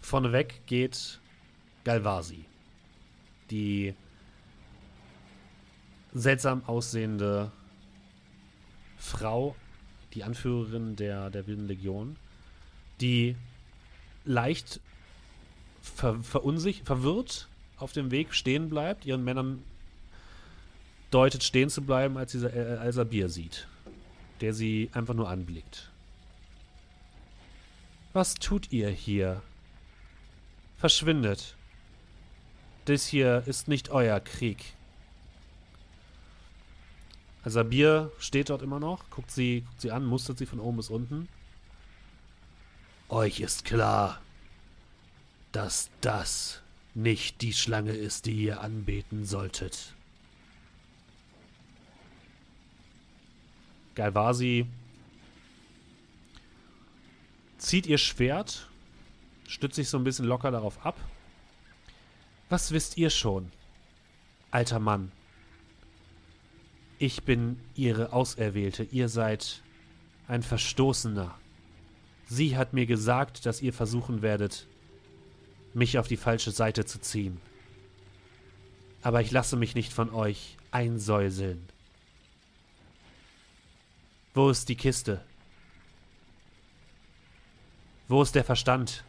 Vorneweg 0.00 0.66
geht 0.66 1.20
Galvasi. 1.84 2.44
Die 3.50 3.94
seltsam 6.12 6.64
aussehende 6.66 7.52
Frau, 8.98 9.54
die 10.14 10.24
Anführerin 10.24 10.96
der, 10.96 11.30
der 11.30 11.46
Wilden 11.46 11.66
Legion, 11.66 12.16
die 13.00 13.36
leicht 14.24 14.80
ver, 15.80 16.22
verunsich, 16.22 16.82
verwirrt 16.84 17.48
auf 17.76 17.92
dem 17.92 18.10
Weg 18.10 18.34
stehen 18.34 18.68
bleibt, 18.68 19.06
ihren 19.06 19.24
Männern 19.24 19.62
deutet 21.10 21.42
stehen 21.42 21.70
zu 21.70 21.82
bleiben, 21.82 22.18
als 22.18 22.32
sie 22.32 22.44
äh, 22.44 22.76
Alsabir 22.76 23.28
sieht, 23.28 23.66
der 24.40 24.52
sie 24.52 24.90
einfach 24.92 25.14
nur 25.14 25.28
anblickt. 25.28 25.90
Was 28.12 28.34
tut 28.34 28.72
ihr 28.72 28.88
hier? 28.88 29.42
Verschwindet. 30.78 31.56
Das 32.84 33.06
hier 33.06 33.42
ist 33.46 33.68
nicht 33.68 33.90
euer 33.90 34.18
Krieg. 34.20 34.74
Sabir 37.50 38.10
steht 38.18 38.50
dort 38.50 38.62
immer 38.62 38.80
noch, 38.80 39.10
guckt 39.10 39.30
sie, 39.30 39.62
guckt 39.62 39.80
sie 39.80 39.90
an, 39.90 40.04
mustert 40.04 40.38
sie 40.38 40.46
von 40.46 40.60
oben 40.60 40.78
bis 40.78 40.90
unten. 40.90 41.28
Euch 43.08 43.40
ist 43.40 43.64
klar, 43.64 44.20
dass 45.52 45.90
das 46.00 46.62
nicht 46.94 47.40
die 47.42 47.52
Schlange 47.52 47.92
ist, 47.92 48.26
die 48.26 48.34
ihr 48.34 48.60
anbeten 48.60 49.24
solltet. 49.24 49.94
Galvasi 53.94 54.66
zieht 57.58 57.86
ihr 57.86 57.98
Schwert, 57.98 58.68
stützt 59.48 59.76
sich 59.76 59.88
so 59.88 59.98
ein 59.98 60.04
bisschen 60.04 60.26
locker 60.26 60.50
darauf 60.50 60.84
ab. 60.84 60.96
Was 62.48 62.72
wisst 62.72 62.96
ihr 62.96 63.10
schon, 63.10 63.50
alter 64.50 64.78
Mann? 64.78 65.12
Ich 66.98 67.22
bin 67.22 67.60
ihre 67.76 68.12
Auserwählte, 68.12 68.82
ihr 68.82 69.08
seid 69.08 69.62
ein 70.26 70.42
Verstoßener. 70.42 71.38
Sie 72.26 72.56
hat 72.56 72.72
mir 72.72 72.86
gesagt, 72.86 73.46
dass 73.46 73.62
ihr 73.62 73.72
versuchen 73.72 74.20
werdet, 74.20 74.66
mich 75.74 75.96
auf 75.98 76.08
die 76.08 76.16
falsche 76.16 76.50
Seite 76.50 76.84
zu 76.84 77.00
ziehen. 77.00 77.40
Aber 79.00 79.20
ich 79.20 79.30
lasse 79.30 79.56
mich 79.56 79.76
nicht 79.76 79.92
von 79.92 80.12
euch 80.12 80.56
einsäuseln. 80.72 81.64
Wo 84.34 84.50
ist 84.50 84.68
die 84.68 84.76
Kiste? 84.76 85.24
Wo 88.08 88.22
ist 88.22 88.34
der 88.34 88.44
Verstand? 88.44 89.04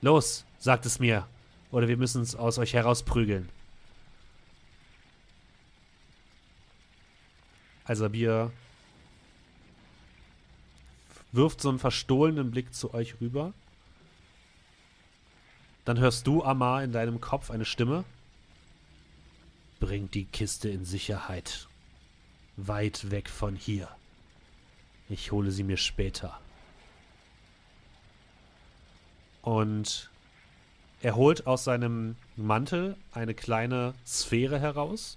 Los, 0.00 0.44
sagt 0.58 0.86
es 0.86 0.98
mir, 0.98 1.26
oder 1.70 1.86
wir 1.86 1.96
müssen 1.96 2.22
es 2.22 2.34
aus 2.34 2.58
euch 2.58 2.74
herausprügeln. 2.74 3.48
Alsabir 7.86 8.52
wirft 11.32 11.60
so 11.60 11.68
einen 11.68 11.78
verstohlenen 11.78 12.50
Blick 12.50 12.74
zu 12.74 12.94
euch 12.94 13.20
rüber. 13.20 13.52
Dann 15.84 15.98
hörst 16.00 16.26
du, 16.26 16.42
Amar, 16.42 16.82
in 16.82 16.92
deinem 16.92 17.20
Kopf 17.20 17.50
eine 17.50 17.64
Stimme. 17.64 18.04
Bringt 19.78 20.14
die 20.14 20.24
Kiste 20.24 20.68
in 20.68 20.84
Sicherheit. 20.84 21.68
Weit 22.56 23.10
weg 23.10 23.28
von 23.28 23.54
hier. 23.54 23.88
Ich 25.08 25.30
hole 25.30 25.52
sie 25.52 25.62
mir 25.62 25.76
später. 25.76 26.40
Und 29.42 30.10
er 31.02 31.14
holt 31.14 31.46
aus 31.46 31.62
seinem 31.62 32.16
Mantel 32.34 32.96
eine 33.12 33.34
kleine 33.34 33.94
Sphäre 34.04 34.58
heraus, 34.58 35.14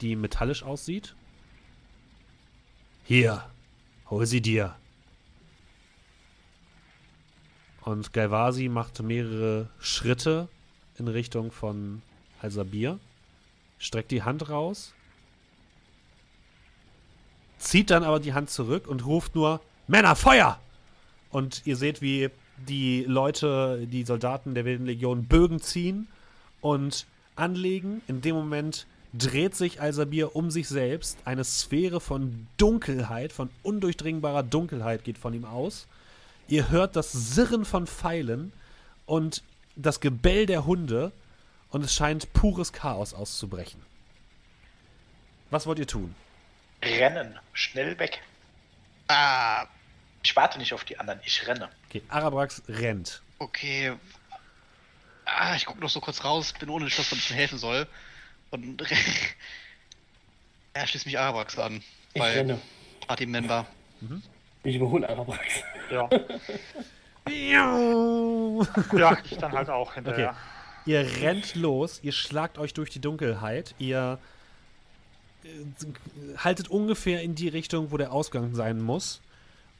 die 0.00 0.16
metallisch 0.16 0.62
aussieht. 0.62 1.14
Hier, 3.06 3.44
hol 4.08 4.24
sie 4.24 4.40
dir. 4.40 4.74
Und 7.82 8.14
Galvasi 8.14 8.70
macht 8.70 9.02
mehrere 9.02 9.68
Schritte 9.78 10.48
in 10.98 11.08
Richtung 11.08 11.52
von 11.52 12.00
Alsabir, 12.40 12.98
streckt 13.78 14.10
die 14.10 14.22
Hand 14.22 14.48
raus, 14.48 14.94
zieht 17.58 17.90
dann 17.90 18.04
aber 18.04 18.20
die 18.20 18.32
Hand 18.32 18.48
zurück 18.48 18.86
und 18.88 19.04
ruft 19.04 19.34
nur: 19.34 19.60
Männer, 19.86 20.16
Feuer! 20.16 20.58
Und 21.28 21.60
ihr 21.66 21.76
seht, 21.76 22.00
wie 22.00 22.30
die 22.56 23.04
Leute, 23.06 23.86
die 23.86 24.04
Soldaten 24.04 24.54
der 24.54 24.64
Wilden 24.64 24.86
Legion 24.86 25.26
Bögen 25.26 25.60
ziehen 25.60 26.08
und 26.62 27.06
anlegen. 27.36 28.00
In 28.06 28.22
dem 28.22 28.34
Moment 28.34 28.86
dreht 29.16 29.54
sich 29.54 29.80
Alsabir 29.80 30.34
um 30.34 30.50
sich 30.50 30.68
selbst. 30.68 31.18
Eine 31.24 31.44
Sphäre 31.44 32.00
von 32.00 32.46
Dunkelheit, 32.56 33.32
von 33.32 33.48
undurchdringbarer 33.62 34.42
Dunkelheit 34.42 35.04
geht 35.04 35.18
von 35.18 35.32
ihm 35.34 35.44
aus. 35.44 35.86
Ihr 36.48 36.68
hört 36.70 36.96
das 36.96 37.12
Sirren 37.12 37.64
von 37.64 37.86
Pfeilen 37.86 38.52
und 39.06 39.42
das 39.76 40.00
Gebell 40.00 40.46
der 40.46 40.66
Hunde 40.66 41.12
und 41.70 41.84
es 41.84 41.94
scheint 41.94 42.32
pures 42.32 42.72
Chaos 42.72 43.14
auszubrechen. 43.14 43.80
Was 45.50 45.66
wollt 45.66 45.78
ihr 45.78 45.86
tun? 45.86 46.14
Rennen. 46.82 47.38
Schnell 47.52 47.98
weg. 47.98 48.20
Ah, 49.08 49.66
Ich 50.22 50.34
warte 50.36 50.58
nicht 50.58 50.72
auf 50.72 50.84
die 50.84 50.98
anderen, 50.98 51.20
ich 51.24 51.46
renne. 51.46 51.68
Okay, 51.88 52.02
Arabrax 52.08 52.62
rennt. 52.68 53.22
okay. 53.38 53.92
Ah, 55.26 55.54
ich 55.56 55.64
gucke 55.64 55.80
noch 55.80 55.88
so 55.88 56.00
kurz 56.00 56.22
raus, 56.22 56.52
bin 56.58 56.68
ohne 56.68 56.90
Schluss, 56.90 57.10
was 57.10 57.30
mir 57.30 57.36
helfen 57.36 57.56
soll. 57.58 57.86
Und 58.54 58.84
er 60.74 60.86
schließt 60.86 61.06
mich 61.06 61.18
Arabrax 61.18 61.58
an. 61.58 61.82
Ich 62.14 62.22
Weil 62.22 62.38
renne. 62.38 62.60
Party-Member. 63.06 63.66
Ich 64.62 64.76
überhole 64.76 65.08
Arabrax. 65.08 65.42
Ja, 65.90 66.08
ja 68.92 69.18
ich 69.24 69.36
dann 69.38 69.52
halt 69.52 69.68
auch 69.68 69.94
hinterher. 69.94 70.36
Ihr 70.86 71.00
rennt 71.22 71.54
los, 71.54 72.00
ihr 72.02 72.12
schlagt 72.12 72.58
euch 72.58 72.74
durch 72.74 72.90
die 72.90 73.00
Dunkelheit, 73.00 73.74
ihr 73.78 74.18
äh, 75.42 75.48
haltet 76.36 76.68
ungefähr 76.68 77.22
in 77.22 77.34
die 77.34 77.48
Richtung, 77.48 77.90
wo 77.90 77.96
der 77.96 78.12
Ausgang 78.12 78.54
sein 78.54 78.80
muss 78.80 79.22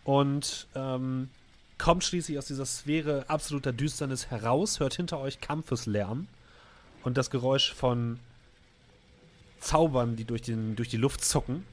und 0.04 0.66
ähm, 0.74 1.28
kommt 1.76 2.04
schließlich 2.04 2.38
aus 2.38 2.46
dieser 2.46 2.64
Sphäre 2.64 3.26
absoluter 3.28 3.72
Düsternis 3.72 4.30
heraus, 4.30 4.80
hört 4.80 4.94
hinter 4.94 5.18
euch 5.18 5.42
Kampfeslärm 5.42 6.26
und 7.02 7.18
das 7.18 7.30
Geräusch 7.30 7.74
von 7.74 8.18
Zaubern, 9.64 10.16
die 10.16 10.24
durch, 10.24 10.42
den, 10.42 10.76
durch 10.76 10.88
die 10.88 10.96
Luft 10.96 11.24
zucken 11.24 11.64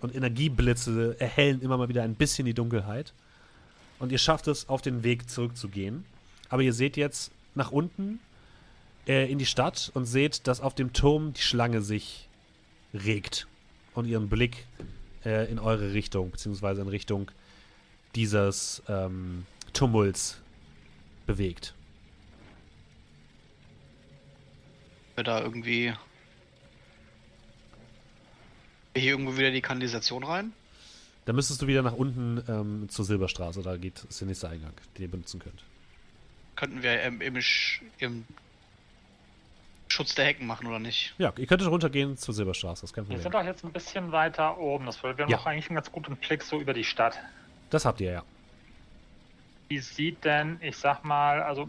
und 0.00 0.14
Energieblitze 0.14 1.16
erhellen 1.18 1.60
immer 1.60 1.76
mal 1.76 1.88
wieder 1.88 2.02
ein 2.02 2.14
bisschen 2.14 2.46
die 2.46 2.54
Dunkelheit 2.54 3.12
und 3.98 4.12
ihr 4.12 4.18
schafft 4.18 4.48
es, 4.48 4.68
auf 4.68 4.80
den 4.80 5.02
Weg 5.02 5.28
zurückzugehen. 5.28 6.04
Aber 6.48 6.62
ihr 6.62 6.72
seht 6.72 6.96
jetzt 6.96 7.30
nach 7.54 7.70
unten 7.70 8.20
äh, 9.06 9.30
in 9.30 9.38
die 9.38 9.46
Stadt 9.46 9.90
und 9.94 10.06
seht, 10.06 10.46
dass 10.46 10.60
auf 10.60 10.74
dem 10.74 10.92
Turm 10.92 11.34
die 11.34 11.42
Schlange 11.42 11.82
sich 11.82 12.28
regt 12.94 13.46
und 13.94 14.06
ihren 14.06 14.28
Blick 14.28 14.66
äh, 15.24 15.50
in 15.50 15.58
eure 15.58 15.92
Richtung, 15.92 16.30
beziehungsweise 16.30 16.80
in 16.80 16.88
Richtung 16.88 17.30
dieses 18.14 18.82
ähm, 18.88 19.44
Tumults 19.72 20.40
bewegt. 21.26 21.74
Wir 25.16 25.24
da 25.24 25.42
irgendwie. 25.42 25.92
Hier 28.98 29.12
irgendwo 29.12 29.36
wieder 29.36 29.50
die 29.50 29.60
Kanalisation 29.60 30.24
rein? 30.24 30.52
Da 31.24 31.32
müsstest 31.32 31.60
du 31.62 31.66
wieder 31.66 31.82
nach 31.82 31.92
unten 31.92 32.42
ähm, 32.48 32.88
zur 32.88 33.04
Silberstraße, 33.04 33.62
da 33.62 33.76
geht 33.76 34.02
ist 34.08 34.20
der 34.20 34.28
nächste 34.28 34.48
Eingang, 34.48 34.72
den 34.96 35.02
ihr 35.02 35.10
benutzen 35.10 35.40
könnt. 35.40 35.62
Könnten 36.56 36.82
wir 36.82 37.02
im, 37.02 37.20
im, 37.20 37.34
Sch- 37.36 37.80
im 37.98 38.24
Schutz 39.88 40.14
der 40.14 40.24
Hecken 40.26 40.46
machen 40.46 40.66
oder 40.66 40.78
nicht? 40.78 41.14
Ja, 41.18 41.32
ihr 41.36 41.46
könntet 41.46 41.68
runtergehen 41.68 42.16
zur 42.16 42.34
Silberstraße, 42.34 42.80
das 42.82 42.90
ist 42.90 42.94
kein 42.94 43.08
Wir 43.08 43.18
sind 43.18 43.34
doch 43.34 43.44
jetzt 43.44 43.64
ein 43.64 43.72
bisschen 43.72 44.10
weiter 44.12 44.58
oben. 44.58 44.86
Das 44.86 45.02
wir 45.02 45.10
haben 45.10 45.18
Ja. 45.28 45.36
doch 45.36 45.46
eigentlich 45.46 45.68
einen 45.68 45.76
ganz 45.76 45.92
guten 45.92 46.16
Blick 46.16 46.42
so 46.42 46.60
über 46.60 46.72
die 46.74 46.84
Stadt. 46.84 47.18
Das 47.70 47.84
habt 47.84 48.00
ihr 48.00 48.10
ja. 48.12 48.22
Wie 49.68 49.78
sieht 49.80 50.24
denn, 50.24 50.58
ich 50.62 50.76
sag 50.78 51.04
mal, 51.04 51.42
also 51.42 51.68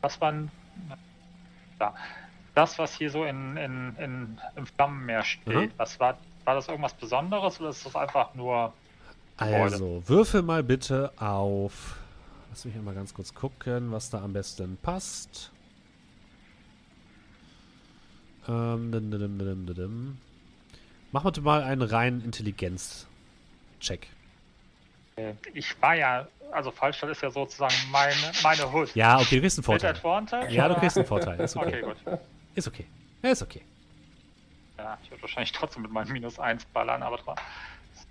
was 0.00 0.20
man 0.20 0.50
da, 1.78 1.94
das, 2.54 2.78
was 2.78 2.96
hier 2.96 3.10
so 3.10 3.24
in, 3.24 3.56
in, 3.56 3.96
in, 3.96 4.38
im 4.54 4.66
Flammenmeer 4.66 5.24
steht, 5.24 5.46
Mhm. 5.46 5.70
was 5.76 5.98
war, 5.98 6.16
war 6.46 6.54
das 6.54 6.68
irgendwas 6.68 6.94
Besonderes 6.94 7.60
oder 7.60 7.70
ist 7.70 7.84
das 7.84 7.94
einfach 7.96 8.34
nur 8.34 8.72
Gebäude. 9.36 9.62
Also, 9.62 10.02
würfel 10.06 10.42
mal 10.42 10.62
bitte 10.62 11.12
auf. 11.18 11.96
Lass 12.50 12.64
mich 12.64 12.74
mal 12.76 12.94
ganz 12.94 13.12
kurz 13.12 13.34
gucken, 13.34 13.92
was 13.92 14.08
da 14.08 14.22
am 14.22 14.32
besten 14.32 14.78
passt. 14.80 15.50
Ähm, 18.48 18.92
dim, 18.92 19.10
dim, 19.10 19.20
dim, 19.20 19.38
dim, 19.38 19.66
dim, 19.66 19.74
dim. 19.74 20.18
Mach 21.12 21.24
bitte 21.24 21.40
mal 21.40 21.62
einen 21.62 21.82
reinen 21.82 22.22
Intelligenz-Check. 22.24 24.06
Äh, 25.16 25.34
Ich 25.52 25.80
war 25.82 25.94
ja, 25.96 26.28
also 26.52 26.70
Fallstadt 26.70 27.10
ist 27.10 27.22
ja 27.22 27.30
sozusagen 27.30 27.74
meine, 27.90 28.14
meine 28.42 28.72
Hood. 28.72 28.94
Ja, 28.94 29.18
okay, 29.18 29.36
du 29.36 29.40
kriegst 29.42 29.58
einen 29.58 29.62
Mit 29.62 29.66
Vorteil. 29.66 29.90
Advantage? 29.90 30.54
Ja, 30.54 30.68
du 30.68 30.76
kriegst 30.76 30.96
einen 30.96 31.06
Vorteil. 31.06 31.40
Ist 31.40 31.56
okay. 31.56 31.82
Okay, 31.82 31.94
gut. 32.04 32.18
Ist 32.54 32.68
okay. 32.68 32.86
Ist 33.22 33.42
okay. 33.42 33.62
Ja, 34.78 34.98
ich 35.02 35.10
würde 35.10 35.22
wahrscheinlich 35.22 35.52
trotzdem 35.52 35.82
mit 35.82 35.90
meinem 35.90 36.12
Minus 36.12 36.38
1 36.38 36.64
ballern, 36.66 37.02
aber 37.02 37.16
dran. 37.18 37.36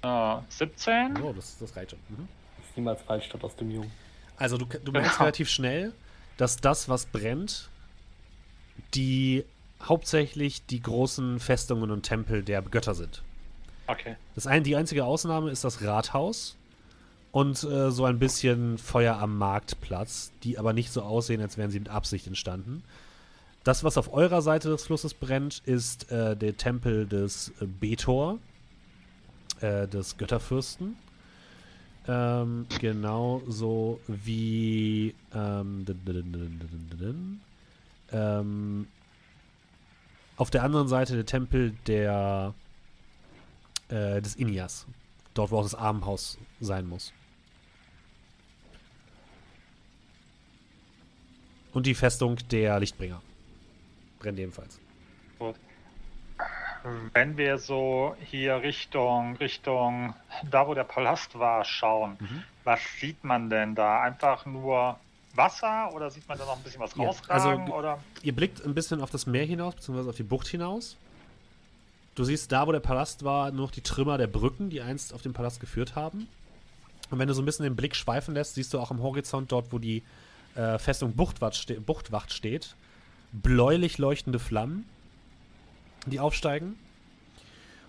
So, 0.01 0.43
17. 0.49 1.21
Oh, 1.21 1.33
das, 1.33 1.57
das 1.59 1.75
reicht 1.75 1.91
schon. 1.91 1.99
Mhm. 2.09 2.27
Das 2.57 2.65
ist 2.67 2.77
niemals 2.77 3.01
falsch 3.03 3.25
statt 3.25 3.43
aus 3.43 3.55
dem 3.55 3.71
Jungen. 3.71 3.91
Also 4.37 4.57
du, 4.57 4.65
du 4.65 4.91
merkst 4.91 5.13
Ja. 5.13 5.19
relativ 5.19 5.49
schnell, 5.49 5.93
dass 6.37 6.57
das, 6.57 6.89
was 6.89 7.05
brennt, 7.05 7.69
die 8.93 9.45
hauptsächlich 9.81 10.65
die 10.65 10.81
großen 10.81 11.39
Festungen 11.39 11.91
und 11.91 12.03
Tempel 12.03 12.43
der 12.43 12.61
Götter 12.61 12.95
sind. 12.95 13.21
Okay. 13.87 14.15
Das 14.33 14.47
ein, 14.47 14.63
die 14.63 14.75
einzige 14.75 15.05
Ausnahme 15.05 15.51
ist 15.51 15.63
das 15.63 15.81
Rathaus 15.83 16.57
und 17.31 17.63
äh, 17.63 17.91
so 17.91 18.05
ein 18.05 18.17
bisschen 18.17 18.77
Feuer 18.77 19.17
am 19.17 19.37
Marktplatz, 19.37 20.31
die 20.43 20.57
aber 20.57 20.73
nicht 20.73 20.91
so 20.91 21.03
aussehen, 21.03 21.41
als 21.41 21.57
wären 21.57 21.69
sie 21.69 21.79
mit 21.79 21.89
Absicht 21.89 22.25
entstanden. 22.27 22.83
Das, 23.65 23.83
was 23.83 23.97
auf 23.97 24.13
eurer 24.13 24.43
Seite 24.43 24.69
des 24.69 24.85
Flusses 24.85 25.15
brennt, 25.15 25.63
ist 25.65 26.11
äh, 26.11 26.37
der 26.37 26.55
Tempel 26.55 27.07
des 27.07 27.51
äh, 27.59 27.65
Betor, 27.65 28.37
äh, 29.59 29.87
des 29.87 30.17
Götterfürsten. 30.17 30.95
Ähm, 32.07 32.67
genauso 32.79 33.99
wie 34.07 35.15
ähm, 35.33 35.83
auf 40.37 40.51
der 40.51 40.63
anderen 40.63 40.87
Seite 40.87 41.15
der 41.15 41.25
Tempel 41.25 41.73
der 41.87 42.53
äh, 43.89 44.21
des 44.21 44.35
Inias. 44.35 44.85
Dort, 45.33 45.49
wo 45.49 45.57
auch 45.57 45.63
das 45.63 45.73
Armenhaus 45.73 46.37
sein 46.59 46.87
muss. 46.87 47.13
Und 51.73 51.87
die 51.87 51.95
Festung 51.95 52.37
der 52.51 52.79
Lichtbringer. 52.79 53.23
Brennt 54.19 54.39
ebenfalls. 54.39 54.79
Gut. 55.39 55.55
Wenn 57.13 57.35
wir 57.37 57.57
so 57.57 58.15
hier 58.25 58.61
Richtung, 58.61 59.35
Richtung, 59.37 60.13
da 60.51 60.67
wo 60.67 60.73
der 60.75 60.83
Palast 60.83 61.37
war, 61.39 61.65
schauen, 61.65 62.17
Mhm. 62.19 62.43
was 62.63 62.79
sieht 62.99 63.23
man 63.23 63.49
denn 63.49 63.73
da? 63.73 64.01
Einfach 64.01 64.45
nur 64.45 64.99
Wasser 65.33 65.91
oder 65.93 66.11
sieht 66.11 66.27
man 66.29 66.37
da 66.37 66.45
noch 66.45 66.57
ein 66.57 66.63
bisschen 66.63 66.81
was 66.81 66.95
Ja, 66.95 67.05
rausragen? 67.05 67.61
also- 67.63 67.73
oder? 67.75 67.99
Ihr 68.21 68.35
blickt 68.35 68.63
ein 68.63 68.75
bisschen 68.75 69.01
auf 69.01 69.09
das 69.09 69.25
Meer 69.25 69.45
hinaus, 69.45 69.75
beziehungsweise 69.75 70.09
auf 70.09 70.15
die 70.15 70.23
Bucht 70.23 70.47
hinaus. 70.47 70.95
Du 72.13 72.23
siehst 72.23 72.51
da, 72.51 72.67
wo 72.67 72.71
der 72.71 72.79
Palast 72.79 73.25
war, 73.25 73.51
nur 73.51 73.65
noch 73.65 73.71
die 73.71 73.81
Trümmer 73.81 74.17
der 74.17 74.27
Brücken, 74.27 74.69
die 74.69 74.81
einst 74.81 75.11
auf 75.13 75.21
den 75.23 75.33
Palast 75.33 75.59
geführt 75.59 75.95
haben. 75.95 76.27
Und 77.09 77.19
wenn 77.19 77.27
du 77.27 77.33
so 77.33 77.41
ein 77.41 77.45
bisschen 77.45 77.63
den 77.63 77.75
Blick 77.75 77.95
schweifen 77.95 78.33
lässt, 78.35 78.55
siehst 78.55 78.73
du 78.73 78.79
auch 78.79 78.91
am 78.91 79.01
Horizont 79.01 79.51
dort, 79.51 79.71
wo 79.73 79.79
die 79.79 80.03
äh, 80.55 80.77
Festung 80.79 81.13
Buchtwacht, 81.13 81.55
ste 81.55 81.81
Buchtwacht 81.81 82.31
steht, 82.31 82.75
bläulich 83.41 83.97
leuchtende 83.97 84.39
Flammen, 84.39 84.85
die 86.05 86.19
aufsteigen. 86.19 86.75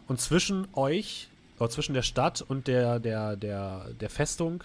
Und 0.09 0.21
zwischen 0.21 0.69
euch, 0.75 1.29
oder 1.59 1.71
zwischen 1.71 1.95
der 1.95 2.03
Stadt 2.03 2.43
und 2.43 2.67
der, 2.67 3.01
der, 3.01 3.37
der, 3.37 3.91
der 4.01 4.11
Festung, 4.11 4.63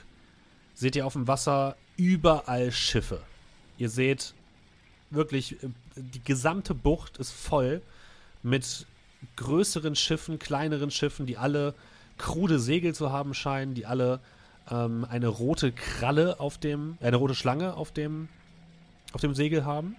seht 0.73 0.95
ihr 0.95 1.05
auf 1.05 1.13
dem 1.13 1.27
Wasser 1.27 1.75
überall 1.97 2.71
Schiffe. 2.71 3.21
Ihr 3.77 3.89
seht 3.89 4.33
wirklich, 5.09 5.63
äh, 5.63 5.69
die 5.95 6.23
gesamte 6.23 6.73
Bucht 6.73 7.17
ist 7.17 7.31
voll 7.31 7.81
mit 8.43 8.85
größeren 9.35 9.95
Schiffen, 9.95 10.39
kleineren 10.39 10.91
Schiffen, 10.91 11.25
die 11.25 11.37
alle 11.37 11.75
krude 12.17 12.59
Segel 12.59 12.93
zu 12.95 13.11
haben 13.11 13.33
scheinen, 13.33 13.73
die 13.73 13.85
alle 13.85 14.19
ähm, 14.69 15.05
eine 15.09 15.27
rote 15.27 15.71
Kralle 15.71 16.39
auf 16.39 16.57
dem, 16.57 16.97
eine 17.01 17.17
rote 17.17 17.35
Schlange 17.35 17.75
auf 17.75 17.91
dem, 17.91 18.29
auf 19.13 19.21
dem 19.21 19.35
Segel 19.35 19.65
haben. 19.65 19.95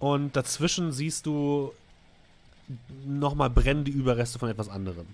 Und 0.00 0.34
dazwischen 0.34 0.92
siehst 0.92 1.26
du 1.26 1.72
nochmal 3.04 3.50
brennende 3.50 3.90
Überreste 3.90 4.38
von 4.38 4.48
etwas 4.48 4.68
anderem. 4.68 5.06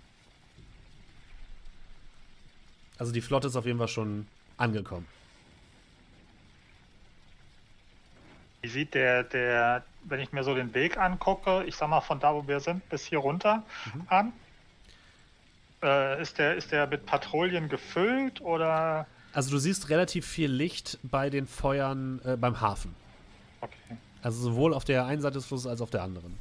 Also 2.99 3.13
die 3.13 3.21
Flotte 3.21 3.49
ist 3.49 3.57
auf 3.57 3.67
jeden 3.67 3.79
Fall 3.79 3.89
schon 3.89 4.27
angekommen. 4.57 5.07
Wie 8.63 8.69
sieht 8.69 8.95
der, 8.95 9.25
der, 9.25 9.85
wenn 10.05 10.21
ich 10.21 10.33
mir 10.33 10.43
so 10.43 10.55
den 10.55 10.73
Weg 10.75 10.97
angucke, 10.99 11.65
ich 11.67 11.77
sag 11.77 11.89
mal 11.89 12.01
von 12.01 12.19
da, 12.21 12.35
wo 12.35 12.47
wir 12.49 12.61
sind, 12.61 12.89
bis 12.89 13.05
hier 13.05 13.19
runter 13.19 13.63
Mhm. 13.93 14.03
an? 14.09 14.33
Äh, 15.83 16.23
ist, 16.23 16.39
der, 16.39 16.57
ist 16.57 16.73
der 16.73 16.87
mit 16.87 17.05
Patrouillen 17.07 17.69
gefüllt 17.69 18.41
oder? 18.41 19.07
Also 19.33 19.51
du 19.51 19.59
siehst 19.59 19.91
relativ 19.91 20.27
viel 20.27 20.51
Licht 20.51 20.99
bei 21.03 21.29
den 21.29 21.47
Feuern 21.47 22.21
äh, 22.25 22.37
beim 22.37 22.61
Hafen. 22.61 22.95
Okay. 23.61 23.97
Also 24.23 24.43
sowohl 24.43 24.75
auf 24.75 24.85
der 24.85 25.07
einen 25.07 25.21
Seite 25.21 25.35
des 25.35 25.47
Flusses 25.47 25.67
als 25.67 25.81
auf 25.81 25.91
der 25.91 26.03
anderen. 26.03 26.39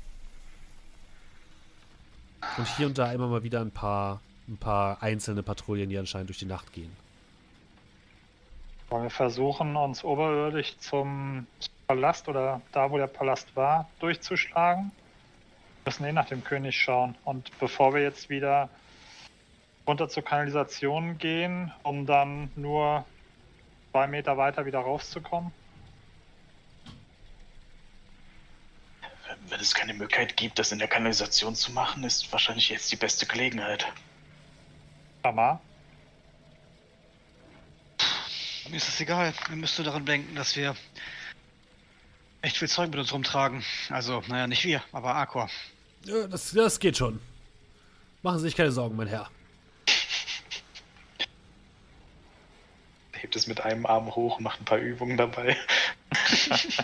Und 2.57 2.67
hier 2.77 2.87
und 2.87 2.97
da 2.97 3.11
immer 3.11 3.27
mal 3.27 3.43
wieder 3.43 3.61
ein 3.61 3.71
paar, 3.71 4.21
ein 4.47 4.57
paar 4.57 5.01
einzelne 5.03 5.43
Patrouillen, 5.43 5.89
die 5.89 5.97
anscheinend 5.97 6.29
durch 6.29 6.39
die 6.39 6.45
Nacht 6.45 6.71
gehen. 6.73 6.95
Wollen 8.89 9.03
wir 9.03 9.09
versuchen, 9.09 9.75
uns 9.75 10.03
oberirdisch 10.03 10.77
zum 10.77 11.47
Palast 11.87 12.27
oder 12.27 12.61
da, 12.71 12.89
wo 12.89 12.97
der 12.97 13.07
Palast 13.07 13.55
war, 13.55 13.89
durchzuschlagen? 13.99 14.91
Wir 15.83 15.91
müssen 15.91 16.05
eh 16.05 16.13
nach 16.13 16.27
dem 16.27 16.43
König 16.43 16.79
schauen. 16.79 17.15
Und 17.25 17.51
bevor 17.59 17.93
wir 17.93 18.01
jetzt 18.01 18.29
wieder 18.29 18.69
runter 19.87 20.07
zur 20.07 20.23
Kanalisation 20.23 21.17
gehen, 21.17 21.71
um 21.83 22.05
dann 22.05 22.49
nur 22.55 23.05
zwei 23.91 24.07
Meter 24.07 24.37
weiter 24.37 24.65
wieder 24.65 24.79
rauszukommen? 24.79 25.51
Wenn 29.49 29.59
es 29.59 29.73
keine 29.73 29.93
Möglichkeit 29.93 30.37
gibt, 30.37 30.59
das 30.59 30.71
in 30.71 30.79
der 30.79 30.87
Kanalisation 30.87 31.55
zu 31.55 31.71
machen, 31.71 32.03
ist 32.03 32.31
wahrscheinlich 32.31 32.69
jetzt 32.69 32.91
die 32.91 32.95
beste 32.95 33.25
Gelegenheit. 33.25 33.85
Mama, 35.23 35.59
Mir 38.69 38.77
ist 38.77 38.89
es 38.89 38.99
egal. 38.99 39.31
Ihr 39.49 39.55
müsst 39.57 39.77
nur 39.77 39.85
daran 39.85 40.05
denken, 40.05 40.33
dass 40.35 40.55
wir 40.55 40.75
echt 42.41 42.57
viel 42.57 42.67
Zeug 42.67 42.89
mit 42.89 42.99
uns 42.99 43.13
rumtragen. 43.13 43.63
Also, 43.89 44.23
naja, 44.27 44.47
nicht 44.47 44.65
wir, 44.65 44.81
aber 44.91 45.13
Arcor. 45.13 45.49
Ja, 46.05 46.27
das, 46.27 46.51
das 46.51 46.79
geht 46.79 46.97
schon. 46.97 47.19
Machen 48.23 48.39
Sie 48.39 48.45
sich 48.45 48.55
keine 48.55 48.71
Sorgen, 48.71 48.95
mein 48.95 49.07
Herr. 49.07 49.29
Hebt 53.13 53.35
es 53.35 53.45
mit 53.45 53.61
einem 53.61 53.85
Arm 53.85 54.15
hoch, 54.15 54.39
macht 54.39 54.61
ein 54.61 54.65
paar 54.65 54.79
Übungen 54.79 55.17
dabei. 55.17 55.55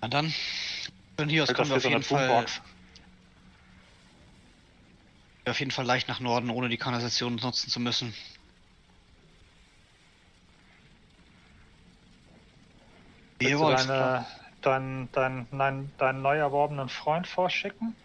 Na 0.00 0.08
dann, 0.08 0.32
von 1.20 1.28
hier 1.28 1.42
aus 1.42 1.54
kommen 1.54 1.68
wir 1.68 1.76
auf 1.76 1.82
so 1.82 1.88
jeden 1.88 2.02
Fall 2.02 2.46
auf 5.46 5.58
jeden 5.58 5.70
Fall 5.70 5.84
leicht 5.84 6.06
nach 6.08 6.20
Norden, 6.20 6.50
ohne 6.50 6.68
die 6.68 6.76
Kanalisation 6.76 7.34
nutzen 7.36 7.70
zu 7.70 7.80
müssen. 7.80 8.14
Willst 13.40 13.54
du 13.54 13.70
deine, 13.70 14.26
deinen, 14.60 15.10
deinen, 15.12 15.50
deinen, 15.50 15.92
deinen 15.98 16.22
neu 16.22 16.36
erworbenen 16.36 16.88
Freund 16.88 17.26
vorschicken? 17.26 17.96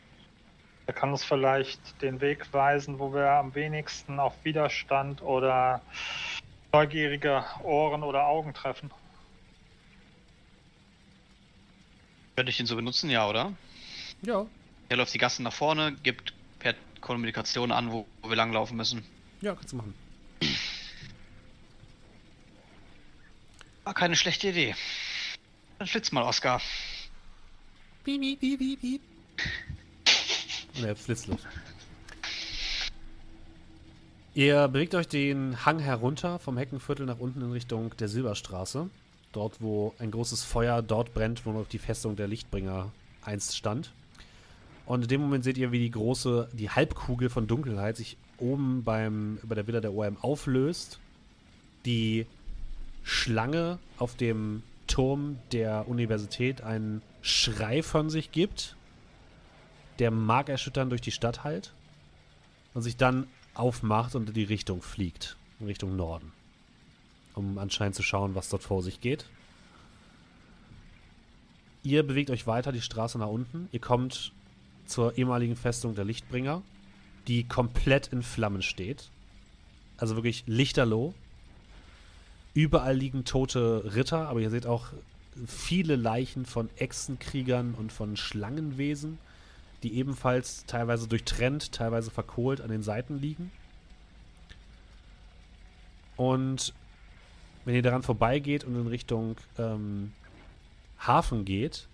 Der 0.87 0.93
kann 0.93 1.11
uns 1.11 1.23
vielleicht 1.23 2.01
den 2.01 2.21
Weg 2.21 2.51
weisen, 2.53 2.99
wo 2.99 3.13
wir 3.13 3.29
am 3.29 3.53
wenigsten 3.53 4.19
auf 4.19 4.33
Widerstand 4.43 5.21
oder 5.21 5.81
neugierige 6.71 7.43
Ohren 7.63 8.01
oder 8.01 8.25
Augen 8.25 8.53
treffen. 8.53 8.91
Könnte 12.35 12.49
ich 12.51 12.59
ihn 12.59 12.65
so 12.65 12.75
benutzen, 12.75 13.09
ja, 13.09 13.27
oder? 13.27 13.53
Ja, 14.21 14.45
Er 14.89 14.97
läuft 14.97 15.13
die 15.13 15.17
Gassen 15.17 15.43
nach 15.43 15.53
vorne, 15.53 15.93
gibt 16.03 16.33
per 16.59 16.73
Kommunikation 17.01 17.71
an, 17.71 17.91
wo, 17.91 18.05
wo 18.21 18.29
wir 18.29 18.35
langlaufen 18.35 18.75
müssen. 18.77 19.03
ja, 19.41 19.53
kannst 19.55 19.71
du 19.71 19.77
machen. 19.77 19.93
War 23.83 23.93
keine 23.93 24.15
schlechte 24.15 24.49
Idee. 24.49 24.75
Dann 25.77 25.87
schlitz 25.87 26.11
mal, 26.11 26.23
Oscar. 26.23 26.61
Piep, 28.03 28.19
piep, 28.21 28.39
piep, 28.39 28.59
piep, 28.59 28.81
piep. 28.81 29.01
Und 30.77 30.83
er 30.83 30.95
flitzt 30.95 31.27
los. 31.27 31.39
Ihr 34.33 34.67
bewegt 34.67 34.95
euch 34.95 35.07
den 35.07 35.65
Hang 35.65 35.79
herunter 35.79 36.39
vom 36.39 36.57
Heckenviertel 36.57 37.05
nach 37.05 37.19
unten 37.19 37.41
in 37.41 37.51
Richtung 37.51 37.95
der 37.97 38.09
Silberstraße. 38.09 38.89
Dort, 39.35 39.61
wo 39.61 39.93
ein 39.99 40.11
großes 40.11 40.43
Feuer 40.43 40.81
dort 40.81 41.13
brennt, 41.13 41.45
wo 41.45 41.51
noch 41.51 41.67
die 41.67 41.77
Festung 41.77 42.15
der 42.15 42.27
Lichtbringer 42.27 42.91
einst 43.21 43.57
stand. 43.57 43.91
Und 44.85 45.01
in 45.01 45.07
dem 45.09 45.21
Moment 45.21 45.43
seht 45.43 45.57
ihr, 45.57 45.71
wie 45.71 45.79
die 45.79 45.91
große, 45.91 46.49
die 46.53 46.69
Halbkugel 46.69 47.29
von 47.29 47.47
Dunkelheit 47.47 47.97
sich 47.97 48.17
oben 48.37 48.83
beim, 48.83 49.39
bei 49.43 49.55
der 49.55 49.67
Villa 49.67 49.81
der 49.81 49.93
OM 49.93 50.17
auflöst. 50.21 50.99
Die 51.85 52.27
Schlange 53.03 53.79
auf 53.97 54.15
dem 54.15 54.63
Turm 54.87 55.37
der 55.51 55.87
Universität 55.87 56.61
einen 56.61 57.01
Schrei 57.21 57.83
von 57.83 58.09
sich 58.09 58.31
gibt, 58.31 58.75
der 59.99 60.11
markerschütternd 60.11 60.91
durch 60.91 61.01
die 61.01 61.11
Stadt 61.11 61.43
hallt 61.43 61.73
und 62.73 62.83
sich 62.83 62.97
dann 62.97 63.27
aufmacht 63.53 64.15
und 64.15 64.29
in 64.29 64.33
die 64.33 64.43
Richtung 64.43 64.81
fliegt, 64.81 65.37
in 65.59 65.65
Richtung 65.65 65.95
Norden, 65.95 66.31
um 67.35 67.57
anscheinend 67.57 67.95
zu 67.95 68.03
schauen, 68.03 68.35
was 68.35 68.49
dort 68.49 68.63
vor 68.63 68.81
sich 68.81 69.01
geht. 69.01 69.25
Ihr 71.83 72.01
bewegt 72.03 72.31
euch 72.31 72.47
weiter 72.47 72.71
die 72.71 72.81
Straße 72.81 73.19
nach 73.19 73.27
unten. 73.27 73.69
Ihr 73.71 73.79
kommt 73.79 74.31
zur 74.85 75.17
ehemaligen 75.17 75.55
Festung 75.55 75.95
der 75.95 76.05
Lichtbringer, 76.05 76.61
die 77.27 77.43
komplett 77.43 78.07
in 78.07 78.23
Flammen 78.23 78.61
steht. 78.61 79.09
Also 79.97 80.15
wirklich 80.15 80.43
lichterloh. 80.47 81.13
Überall 82.53 82.95
liegen 82.95 83.25
tote 83.25 83.93
Ritter, 83.95 84.29
aber 84.29 84.39
ihr 84.39 84.49
seht 84.49 84.65
auch 84.65 84.87
viele 85.45 85.95
Leichen 85.95 86.45
von 86.45 86.69
Echsenkriegern 86.77 87.75
und 87.75 87.91
von 87.91 88.15
Schlangenwesen, 88.15 89.17
die 89.83 89.95
ebenfalls 89.95 90.65
teilweise 90.65 91.07
durchtrennt, 91.07 91.73
teilweise 91.73 92.09
verkohlt 92.09 92.61
an 92.61 92.69
den 92.69 92.81
Seiten 92.81 93.19
liegen. 93.19 93.51
Und 96.15 96.73
wenn 97.65 97.75
ihr 97.75 97.81
daran 97.81 98.03
vorbeigeht 98.03 98.63
und 98.63 98.75
in 98.75 98.87
Richtung 98.87 99.37
ähm, 99.57 100.13
Hafen 100.99 101.45
geht, 101.45 101.87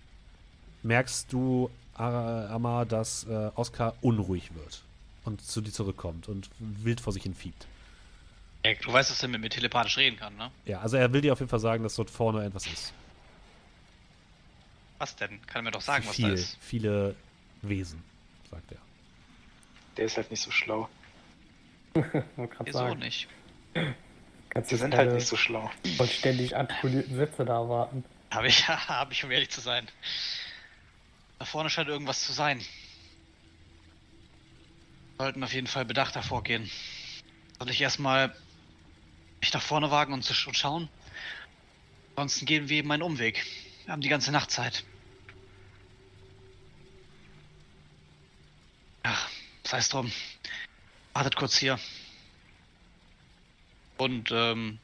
merkst 0.84 1.32
du, 1.32 1.70
Amar, 1.96 2.86
dass 2.86 3.26
äh, 3.26 3.52
Oskar 3.56 3.96
unruhig 4.02 4.54
wird 4.56 4.84
und 5.24 5.42
zu 5.42 5.62
dir 5.62 5.72
zurückkommt 5.72 6.28
und 6.28 6.50
wild 6.60 7.00
vor 7.00 7.14
sich 7.14 7.24
hin 7.24 7.36
fiebt. 7.36 7.68
Ey, 8.64 8.78
du 8.82 8.94
weißt, 8.94 9.10
dass 9.10 9.22
er 9.22 9.30
mit 9.30 9.42
mir 9.42 9.50
telepathisch 9.50 9.98
reden 9.98 10.18
kann, 10.18 10.36
ne? 10.36 10.52
Ja, 10.66 10.80
also 10.80 10.98
er 10.98 11.12
will 11.14 11.22
dir 11.22 11.34
auf 11.34 11.40
jeden 11.40 11.50
Fall 11.50 11.60
sagen, 11.60 11.84
dass 11.84 11.96
dort 11.96 12.10
vorne 12.10 12.46
etwas 12.46 12.68
ist. 12.68 12.94
Was 15.00 15.16
denn? 15.16 15.42
Kann 15.48 15.62
er 15.62 15.64
mir 15.64 15.72
doch 15.72 15.82
sagen, 15.82 16.06
was 16.08 16.16
Viel, 16.16 16.28
da 16.28 16.34
ist. 16.34 16.58
viele 16.60 17.16
Wesen, 17.64 18.04
sagt 18.50 18.72
er. 18.72 18.78
Der 19.98 20.06
ist 20.06 20.18
halt 20.18 20.30
nicht 20.30 20.42
so 20.42 20.52
schlau. 20.52 20.90
Wieso 22.64 22.94
nicht? 22.96 23.28
Kannst 24.54 24.70
Die 24.70 24.76
du 24.76 24.82
sind 24.82 24.94
halt 24.96 25.14
nicht 25.14 25.28
so 25.28 25.38
schlau. 25.38 25.72
vollständig 25.96 26.58
artikulierten 26.58 27.16
Sätze 27.16 27.46
da 27.46 27.54
erwarten. 27.62 28.04
Habe 28.32 28.48
ich, 28.48 28.68
habe 28.68 29.14
ich, 29.14 29.24
um 29.24 29.32
ehrlich 29.32 29.50
zu 29.50 29.62
sein. 29.62 29.88
Da 31.40 31.46
vorne 31.46 31.70
scheint 31.70 31.88
irgendwas 31.88 32.24
zu 32.24 32.34
sein. 32.34 32.62
Sollten 35.18 35.44
auf 35.44 35.54
jeden 35.54 35.68
Fall 35.68 35.86
bedachter 35.86 36.22
vorgehen. 36.22 36.70
Soll 37.60 37.70
ich 37.70 37.80
erstmal 37.82 38.36
mich 39.40 39.54
nach 39.54 39.62
vorne 39.62 39.90
wagen 39.90 40.14
und, 40.14 40.24
zu 40.24 40.34
sch 40.34 40.48
und 40.48 40.58
schauen? 40.58 40.90
Ansonsten 42.16 42.46
gehen 42.46 42.68
wir 42.68 42.78
eben 42.78 42.92
einen 42.92 43.04
Umweg. 43.04 43.46
Wir 43.86 43.94
haben 43.94 44.02
die 44.02 44.10
ganze 44.10 44.32
Nacht 44.32 44.52
Zeit. 44.52 44.84
Ach, 49.04 49.30
sei 49.64 49.78
es 49.78 49.88
drum. 49.90 50.12
Wartet 51.14 51.36
kurz 51.38 51.58
hier. 51.58 51.80
Und, 54.02 54.32
ähm, 54.32 54.80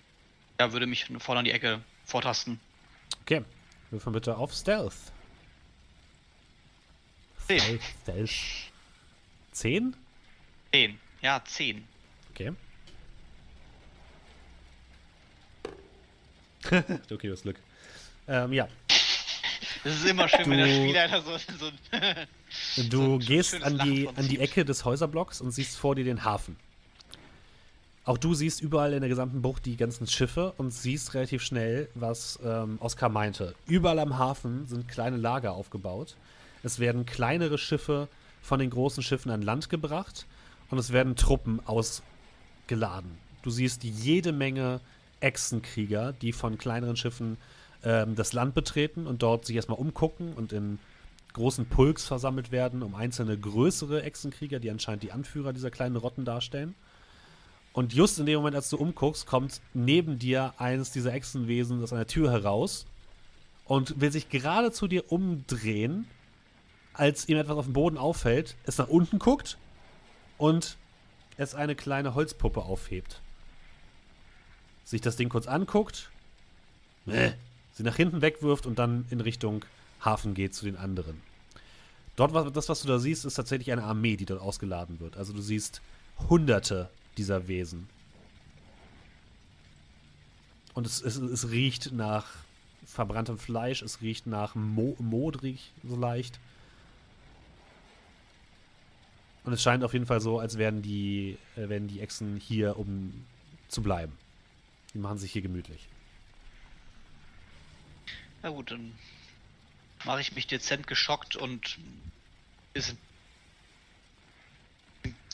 ja, 0.59 0.71
würde 0.73 0.85
mich 0.85 1.05
vorne 1.17 1.39
an 1.39 1.45
die 1.45 1.51
Ecke 1.51 1.81
vortasten. 2.05 2.59
Okay, 3.21 3.43
würfeln 3.89 4.13
bitte 4.13 4.37
auf 4.37 4.53
Stealth. 4.53 4.93
Zehn. 7.47 7.59
Stealth. 7.59 7.81
Stealth. 8.03 8.31
Zehn? 9.53 9.95
Zehn. 10.71 10.99
Ja, 11.23 11.41
zehn. 11.45 11.83
Okay. 12.29 12.51
okay, 17.11 17.27
du 17.27 17.31
hast 17.31 17.41
Glück. 17.41 17.59
Ähm, 18.27 18.53
ja, 18.53 18.67
Das 19.83 19.95
ist 19.95 20.05
immer 20.05 20.27
schön, 20.27 20.47
wenn 20.51 20.57
der 20.59 20.67
Du- 20.67 20.73
Spielleiter 20.83 21.21
so, 21.23 21.37
so 21.57 21.71
du 21.71 22.91
So 22.91 23.13
ein 23.13 23.19
gehst 23.19 23.63
an 23.63 23.79
die, 23.79 24.03
von 24.05 24.17
an 24.17 24.27
die. 24.27 24.39
Ecke 24.39 24.63
des 24.63 24.85
Häuserblocks 24.85 25.41
und 25.41 25.49
siehst 25.51 25.75
vor 25.77 25.95
dir 25.95 26.03
den 26.03 26.23
Hafen. 26.23 26.55
Auch 28.07 28.17
du 28.17 28.33
siehst 28.33 28.61
überall 28.61 28.93
in 28.93 29.01
der 29.01 29.09
gesamten 29.09 29.41
Bucht 29.41 29.65
die 29.65 29.75
ganzen 29.75 30.07
Schiffe 30.07 30.53
und 30.55 30.71
siehst 30.71 31.13
relativ 31.13 31.43
schnell, 31.43 31.89
was 31.93 32.39
ähm, 32.41 32.77
Oskar 32.79 33.09
meinte. 33.09 33.53
Überall 33.65 33.99
am 33.99 34.17
Hafen 34.17 34.65
sind 34.65 34.87
kleine 34.87 35.17
Lager 35.17 35.51
aufgebaut. 35.51 36.15
Es 36.63 36.79
werden 36.79 37.05
kleinere 37.05 37.57
Schiffe 37.57 38.07
von 38.41 38.59
den 38.59 38.69
großen 38.69 39.03
Schiffen 39.03 39.29
an 39.29 39.41
Land 39.41 39.69
gebracht 39.69 40.25
und 40.69 40.77
es 40.77 40.93
werden 40.93 41.17
Truppen 41.17 41.59
ausgeladen. 41.67 43.17
Du 43.41 43.49
siehst 43.49 43.83
jede 43.83 44.31
Menge 44.31 44.79
Echsenkrieger, 45.19 46.13
die 46.13 46.31
von 46.31 46.57
kleineren 46.57 46.95
Schiffen 46.95 47.35
ähm, 47.83 48.15
das 48.15 48.31
Land 48.31 48.53
betreten 48.53 49.05
und 49.05 49.21
dort 49.21 49.45
sich 49.45 49.57
erstmal 49.57 49.79
umgucken 49.79 50.31
und 50.31 50.53
in 50.53 50.79
großen 51.33 51.65
Pulks 51.65 52.05
versammelt 52.05 52.53
werden, 52.53 52.83
um 52.83 52.95
einzelne 52.95 53.37
größere 53.37 54.03
Echsenkrieger, 54.03 54.61
die 54.61 54.71
anscheinend 54.71 55.03
die 55.03 55.11
Anführer 55.11 55.51
dieser 55.51 55.71
kleinen 55.71 55.97
Rotten 55.97 56.23
darstellen. 56.23 56.73
Und 57.77 57.93
just 57.93 58.17
in 58.17 58.25
dem 58.25 58.37
Moment, 58.37 58.55
als 58.55 58.71
du 58.71 58.77
umguckst, 58.77 59.27
kommt 59.27 59.61
neben 59.75 60.17
dir 60.17 60.55
eines 60.57 60.89
dieser 60.89 61.13
Echsenwesen 61.13 61.83
aus 61.83 61.93
einer 61.93 62.07
Tür 62.07 62.31
heraus 62.31 62.87
und 63.65 64.01
will 64.01 64.11
sich 64.11 64.29
gerade 64.29 64.71
zu 64.71 64.87
dir 64.87 65.11
umdrehen, 65.11 66.07
als 66.93 67.29
ihm 67.29 67.37
etwas 67.37 67.55
auf 67.55 67.65
dem 67.65 67.73
Boden 67.73 67.99
auffällt, 67.99 68.55
es 68.63 68.79
nach 68.79 68.87
unten 68.87 69.19
guckt 69.19 69.59
und 70.39 70.75
es 71.37 71.53
eine 71.53 71.75
kleine 71.75 72.15
Holzpuppe 72.15 72.63
aufhebt. 72.63 73.21
Sich 74.83 75.01
das 75.01 75.15
Ding 75.15 75.29
kurz 75.29 75.45
anguckt, 75.45 76.09
äh, 77.05 77.33
sie 77.73 77.83
nach 77.83 77.95
hinten 77.95 78.23
wegwirft 78.23 78.65
und 78.65 78.79
dann 78.79 79.05
in 79.11 79.21
Richtung 79.21 79.63
Hafen 80.03 80.33
geht 80.33 80.55
zu 80.55 80.65
den 80.65 80.77
anderen. 80.77 81.21
Dort, 82.15 82.57
das, 82.57 82.69
was 82.69 82.81
du 82.81 82.87
da 82.87 82.97
siehst, 82.97 83.23
ist 83.23 83.35
tatsächlich 83.35 83.71
eine 83.71 83.83
Armee, 83.83 84.17
die 84.17 84.25
dort 84.25 84.41
ausgeladen 84.41 84.99
wird. 84.99 85.15
Also 85.15 85.31
du 85.31 85.41
siehst 85.43 85.83
hunderte 86.27 86.89
dieser 87.17 87.47
Wesen. 87.47 87.89
Und 90.73 90.85
es, 90.85 91.01
es, 91.01 91.17
es 91.17 91.49
riecht 91.49 91.91
nach 91.91 92.27
verbranntem 92.85 93.37
Fleisch, 93.37 93.81
es 93.81 94.01
riecht 94.01 94.27
nach 94.27 94.55
Mo 94.55 94.95
modrig 94.99 95.71
so 95.83 95.95
leicht. 95.95 96.39
Und 99.43 99.53
es 99.53 99.61
scheint 99.61 99.83
auf 99.83 99.93
jeden 99.93 100.05
Fall 100.05 100.19
so, 100.19 100.39
als 100.39 100.57
wären 100.57 100.81
die, 100.81 101.37
äh, 101.55 101.69
wären 101.69 101.87
die 101.87 102.01
Echsen 102.01 102.37
hier, 102.37 102.77
um 102.77 103.25
zu 103.69 103.81
bleiben. 103.81 104.13
Die 104.93 104.99
machen 104.99 105.17
sich 105.17 105.31
hier 105.31 105.41
gemütlich. 105.41 105.87
Na 108.43 108.49
gut, 108.49 108.71
dann 108.71 108.93
mache 110.05 110.21
ich 110.21 110.33
mich 110.33 110.47
dezent 110.47 110.87
geschockt 110.87 111.35
und 111.35 111.79
bisschen 112.73 112.97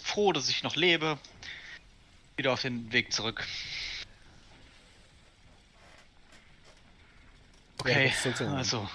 froh, 0.01 0.31
dass 0.31 0.49
ich 0.49 0.63
noch 0.63 0.75
lebe. 0.75 1.17
Wieder 2.35 2.53
auf 2.53 2.61
den 2.61 2.91
Weg 2.91 3.13
zurück. 3.13 3.45
Okay, 7.79 8.13
also. 8.55 8.89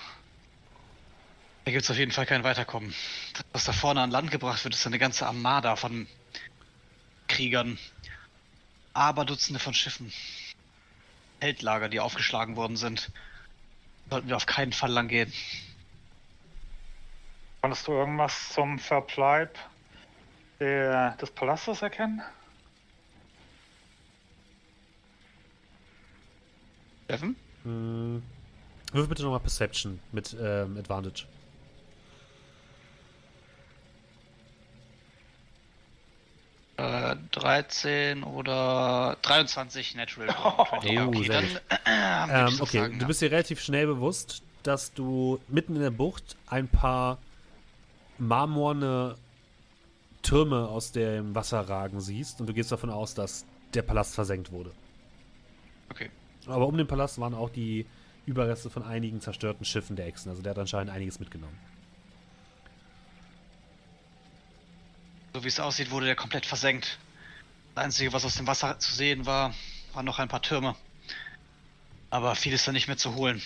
Da 1.65 1.73
gibt 1.73 1.85
es 1.85 1.91
auf 1.91 1.99
jeden 1.99 2.13
Fall 2.13 2.25
kein 2.25 2.43
Weiterkommen. 2.45 2.95
Was 3.53 3.65
da 3.65 3.73
vorne 3.73 4.01
an 4.01 4.11
Land 4.11 4.31
gebracht 4.31 4.65
wird, 4.65 4.75
ist 4.75 4.87
eine 4.87 4.99
ganze 4.99 5.27
Armada 5.27 5.77
von 5.77 6.07
Kriegern. 7.27 7.79
Aber 8.95 9.27
Dutzende 9.27 9.61
von 9.61 9.75
Schiffen. 9.75 10.11
Feldlager, 11.41 11.89
die 11.89 12.01
aufgeschlagen 12.01 12.57
worden 12.57 12.77
sind. 12.77 13.13
Sollten 14.09 14.29
wir 14.29 14.37
auf 14.37 14.47
keinen 14.47 14.73
Fall 14.73 14.91
lang 14.91 15.09
gehen. 15.09 15.33
Konntest 17.61 17.87
du 17.87 17.93
irgendwas 17.93 18.55
zum 18.55 18.79
Verbleib 18.79 19.59
der, 20.59 21.17
des 21.17 21.31
Palastes 21.31 21.83
erkennen? 21.83 22.23
Steffen? 27.09 27.37
Hm. 27.63 28.23
Wirf 28.93 29.09
bitte 29.09 29.23
nochmal 29.23 29.41
Perception 29.41 29.99
mit 30.13 30.37
ähm, 30.39 30.77
Advantage. 30.77 31.25
Äh, 36.77 37.17
13 37.33 38.23
oder 38.25 39.17
23 39.23 39.95
Natural. 39.95 40.29
20. 40.35 40.45
Oh, 40.45 40.67
okay, 40.77 40.95
sehr 41.25 41.41
dann 41.41 41.49
gut. 41.49 41.63
äh, 41.71 42.47
Ähm, 42.47 42.61
okay, 42.61 42.79
sagen, 42.79 42.95
du 42.99 43.01
ja. 43.01 43.07
bist 43.07 43.23
dir 43.23 43.31
relativ 43.33 43.61
schnell 43.61 43.87
bewusst, 43.87 44.43
dass 44.63 44.93
du 44.93 45.41
mitten 45.49 45.77
in 45.77 45.83
der 45.83 45.91
Bucht 45.91 46.37
ein 46.47 46.69
paar 46.69 47.17
marmorne 48.19 49.17
Türme 50.23 50.69
aus 50.69 50.93
dem 50.93 51.35
Wasser 51.35 51.61
ragen 51.69 52.01
siehst 52.03 52.41
und 52.41 52.49
du 52.49 52.53
gehst 52.53 52.71
davon 52.71 52.91
aus, 52.91 53.15
dass 53.15 53.47
der 53.73 53.83
Palast 53.83 54.15
versenkt 54.15 54.53
wurde. 54.53 54.73
Okay. 55.91 56.11
Aber 56.51 56.67
um 56.67 56.77
den 56.77 56.87
Palast 56.87 57.21
waren 57.21 57.35
auch 57.35 57.51
die 57.51 57.87
Überreste 58.27 58.71
von 58.71 58.83
einigen 58.83 59.21
zerstörten 59.21 59.65
Schiffen 59.65 59.97
der 59.97 60.07
Echsen. 60.07 60.31
Also 60.31 60.43
der 60.43 60.51
hat 60.51 60.59
anscheinend 60.59 60.91
einiges 60.91 61.21
mitgenommen. 61.21 61.59
So 65.35 65.45
wie 65.45 65.49
es 65.49 65.61
aussieht, 65.61 65.91
wurde 65.91 66.07
der 66.07 66.17
komplett 66.17 66.47
versenkt. 66.47 66.99
Das 67.75 67.85
Einzige, 67.85 68.13
was 68.13 68.25
aus 68.25 68.37
dem 68.37 68.47
Wasser 68.47 68.79
zu 68.79 68.93
sehen 68.93 69.27
war, 69.27 69.55
waren 69.93 70.05
noch 70.05 70.19
ein 70.19 70.29
paar 70.29 70.43
Türme. 70.43 70.75
Aber 72.11 72.35
viel 72.35 72.53
ist 72.53 72.67
da 72.67 72.73
nicht 72.73 72.89
mehr 72.89 72.97
zu 72.97 73.15
holen. 73.15 73.41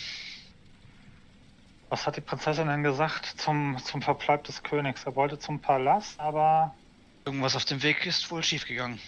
Was 1.90 2.06
hat 2.06 2.16
die 2.16 2.20
Prinzessin 2.20 2.68
denn 2.68 2.82
gesagt 2.82 3.26
zum, 3.26 3.76
zum 3.84 4.00
Verbleib 4.00 4.44
des 4.44 4.62
Königs? 4.62 5.04
Er 5.04 5.14
wollte 5.14 5.38
zum 5.38 5.60
Palast, 5.60 6.18
aber 6.18 6.74
Irgendwas 7.24 7.54
auf 7.54 7.64
dem 7.64 7.82
Weg 7.84 8.04
ist 8.04 8.30
wohl 8.32 8.42
schiefgegangen. 8.42 8.98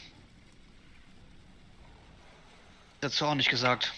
Dazu 3.04 3.26
auch 3.26 3.34
nicht 3.34 3.50
gesagt. 3.50 3.92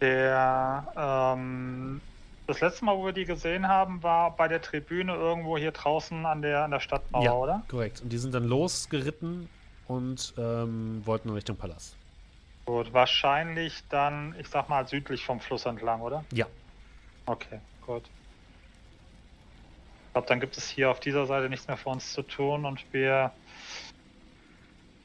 der 0.00 0.92
ähm, 0.96 2.00
das 2.48 2.60
letzte 2.60 2.84
Mal, 2.84 2.96
wo 2.96 3.04
wir 3.04 3.12
die 3.12 3.26
gesehen 3.26 3.68
haben, 3.68 4.02
war 4.02 4.34
bei 4.34 4.48
der 4.48 4.60
Tribüne 4.60 5.14
irgendwo 5.14 5.56
hier 5.56 5.70
draußen 5.70 6.26
an 6.26 6.42
der 6.42 6.64
an 6.64 6.72
der 6.72 6.80
Stadtmauer, 6.80 7.22
ja, 7.22 7.32
oder? 7.32 7.62
korrekt. 7.68 8.00
Und 8.00 8.08
die 8.12 8.18
sind 8.18 8.34
dann 8.34 8.44
losgeritten 8.44 9.48
und 9.86 10.34
ähm, 10.36 11.02
wollten 11.04 11.28
in 11.28 11.34
Richtung 11.34 11.56
Palast. 11.56 11.94
Gut, 12.64 12.92
wahrscheinlich 12.92 13.84
dann, 13.88 14.34
ich 14.36 14.48
sag 14.48 14.68
mal, 14.68 14.88
südlich 14.88 15.24
vom 15.24 15.38
Fluss 15.38 15.64
entlang, 15.64 16.00
oder? 16.00 16.24
Ja. 16.32 16.46
Okay, 17.26 17.60
gut. 17.86 18.02
Ich 20.10 20.12
glaube, 20.12 20.26
dann 20.26 20.40
gibt 20.40 20.56
es 20.56 20.68
hier 20.68 20.90
auf 20.90 20.98
dieser 20.98 21.24
Seite 21.24 21.48
nichts 21.48 21.68
mehr 21.68 21.76
für 21.76 21.90
uns 21.90 22.12
zu 22.12 22.22
tun 22.22 22.64
und 22.64 22.84
wir 22.92 23.32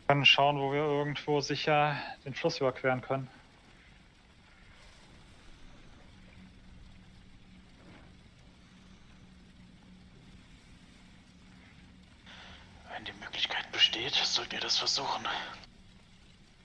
können 0.07 0.25
schauen, 0.25 0.57
wo 0.59 0.73
wir 0.73 0.79
irgendwo 0.79 1.41
sicher 1.41 1.95
den 2.25 2.33
Fluss 2.33 2.57
überqueren 2.57 3.01
können. 3.01 3.27
Wenn 12.91 13.05
die 13.05 13.13
Möglichkeit 13.23 13.71
besteht, 13.71 14.15
sollten 14.15 14.53
wir 14.53 14.59
das 14.59 14.79
versuchen. 14.79 15.27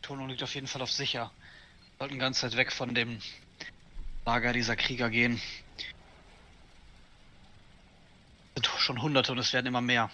Tonung 0.00 0.30
liegt 0.30 0.42
auf 0.42 0.54
jeden 0.54 0.66
Fall 0.66 0.80
auf 0.80 0.90
sicher. 0.90 1.30
Wir 1.98 2.06
sollten 2.06 2.18
ganz 2.18 2.42
weit 2.42 2.56
weg 2.56 2.72
von 2.72 2.94
dem 2.94 3.20
Lager 4.24 4.54
dieser 4.54 4.76
Krieger 4.76 5.10
gehen. 5.10 5.42
Sind 8.60 8.66
schon 8.78 9.00
Hunderte 9.00 9.32
und 9.32 9.38
es 9.38 9.54
werden 9.54 9.66
immer 9.66 9.80
mehr. 9.80 10.10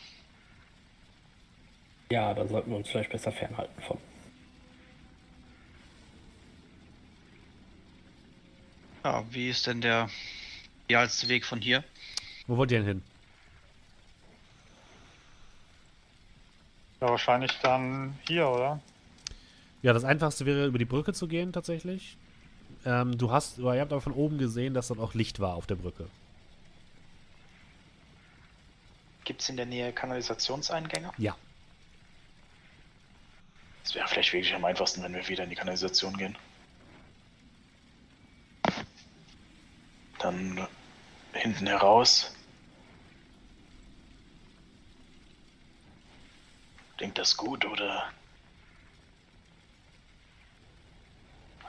Ja, 2.12 2.32
da 2.32 2.46
sollten 2.46 2.70
wir 2.70 2.76
uns 2.76 2.88
vielleicht 2.88 3.10
besser 3.10 3.32
fernhalten 3.32 3.82
von. 3.82 3.98
Ja, 9.02 9.24
wie 9.30 9.48
ist 9.48 9.66
denn 9.66 9.80
der 9.80 10.08
idealste 10.86 11.28
Weg 11.28 11.44
von 11.44 11.60
hier? 11.60 11.82
Wo 12.46 12.56
wollt 12.56 12.70
ihr 12.70 12.78
denn 12.78 12.86
hin? 12.86 13.02
Ja, 17.00 17.08
wahrscheinlich 17.08 17.52
dann 17.62 18.16
hier, 18.28 18.48
oder? 18.48 18.80
Ja, 19.82 19.92
das 19.92 20.04
einfachste 20.04 20.46
wäre, 20.46 20.66
über 20.66 20.78
die 20.78 20.84
Brücke 20.84 21.12
zu 21.12 21.26
gehen, 21.26 21.52
tatsächlich. 21.52 22.16
Ähm, 22.84 23.18
du 23.18 23.32
hast, 23.32 23.58
ihr 23.58 23.80
habt 23.80 23.92
aber 23.92 24.00
von 24.00 24.12
oben 24.12 24.38
gesehen, 24.38 24.72
dass 24.72 24.86
dort 24.86 25.00
auch 25.00 25.14
Licht 25.14 25.40
war 25.40 25.56
auf 25.56 25.66
der 25.66 25.74
Brücke. 25.74 26.06
Gibt 29.26 29.42
es 29.42 29.48
in 29.48 29.56
der 29.56 29.66
Nähe 29.66 29.92
Kanalisationseingänge? 29.92 31.10
Ja. 31.18 31.36
Es 33.82 33.92
wäre 33.92 34.06
vielleicht 34.06 34.32
wirklich 34.32 34.54
am 34.54 34.64
einfachsten, 34.64 35.02
wenn 35.02 35.14
wir 35.14 35.26
wieder 35.26 35.42
in 35.42 35.50
die 35.50 35.56
Kanalisation 35.56 36.16
gehen. 36.16 36.38
Dann 40.20 40.68
hinten 41.32 41.66
heraus. 41.66 42.36
Klingt 46.96 47.18
das 47.18 47.36
gut 47.36 47.64
oder? 47.64 48.08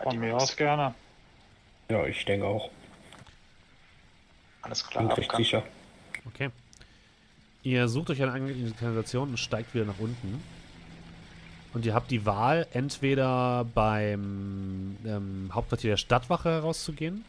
Von 0.04 0.20
mir 0.20 0.38
aus 0.38 0.56
gerne. 0.56 0.94
Ja, 1.90 2.06
ich 2.06 2.24
denke 2.24 2.46
auch. 2.46 2.70
Alles 4.62 4.86
klar, 4.86 5.08
Bin 5.08 5.12
recht 5.14 5.36
sicher. 5.36 5.64
Okay. 6.28 6.52
Ihr 7.68 7.90
sucht 7.90 8.10
euch 8.12 8.20
in 8.20 8.66
die 8.66 8.72
Kanalisation 8.72 9.32
und 9.32 9.38
steigt 9.38 9.76
wieder 9.76 9.84
nach 9.84 10.00
unten. 10.00 10.42
Und 11.74 11.86
ihr 11.86 11.94
habt 11.94 12.10
die 12.12 12.26
Wahl, 12.26 12.66
entweder 12.72 13.66
beim 13.66 14.96
ähm, 15.06 15.52
Hauptquartier 15.54 15.90
der 15.90 15.98
Stadtwache 15.98 16.50
herauszugehen 16.50 17.26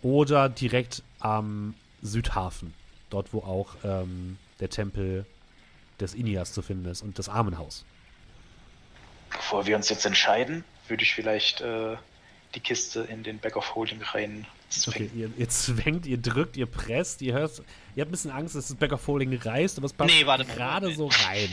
oder 0.00 0.48
direkt 0.48 1.02
am 1.18 1.74
Südhafen. 2.00 2.72
Dort, 3.10 3.34
wo 3.34 3.40
auch 3.40 3.74
ähm, 3.84 4.38
der 4.58 4.70
Tempel 4.70 5.26
des 6.00 6.14
Inias 6.14 6.54
zu 6.54 6.62
finden 6.62 6.88
ist 6.88 7.02
und 7.02 7.18
das 7.18 7.28
Armenhaus. 7.28 7.84
Bevor 9.28 9.66
wir 9.66 9.76
uns 9.76 9.90
jetzt 9.90 10.06
entscheiden, 10.06 10.64
würde 10.88 11.02
ich 11.02 11.12
vielleicht 11.12 11.60
äh, 11.60 11.98
die 12.54 12.60
Kiste 12.60 13.00
in 13.00 13.22
den 13.22 13.38
Back 13.38 13.56
of 13.56 13.74
Holding 13.74 14.00
rein 14.00 14.46
Okay, 14.86 15.10
ihr, 15.16 15.30
ihr 15.36 15.48
zwängt, 15.48 16.06
ihr 16.06 16.18
drückt, 16.18 16.56
ihr 16.56 16.66
presst, 16.66 17.22
ihr 17.22 17.34
hört, 17.34 17.58
ihr 17.96 18.02
habt 18.02 18.08
ein 18.08 18.12
bisschen 18.12 18.30
Angst, 18.30 18.54
dass 18.54 18.68
das 18.68 18.76
Back 18.76 18.92
of 18.92 19.06
Holding 19.06 19.34
reißt, 19.36 19.78
aber 19.78 19.86
es 19.86 19.92
passt 19.92 20.14
Nee, 20.14 20.26
warte 20.26 20.44
gerade 20.44 20.90
Moment. 20.90 21.14
so 21.14 21.24
rein. 21.26 21.48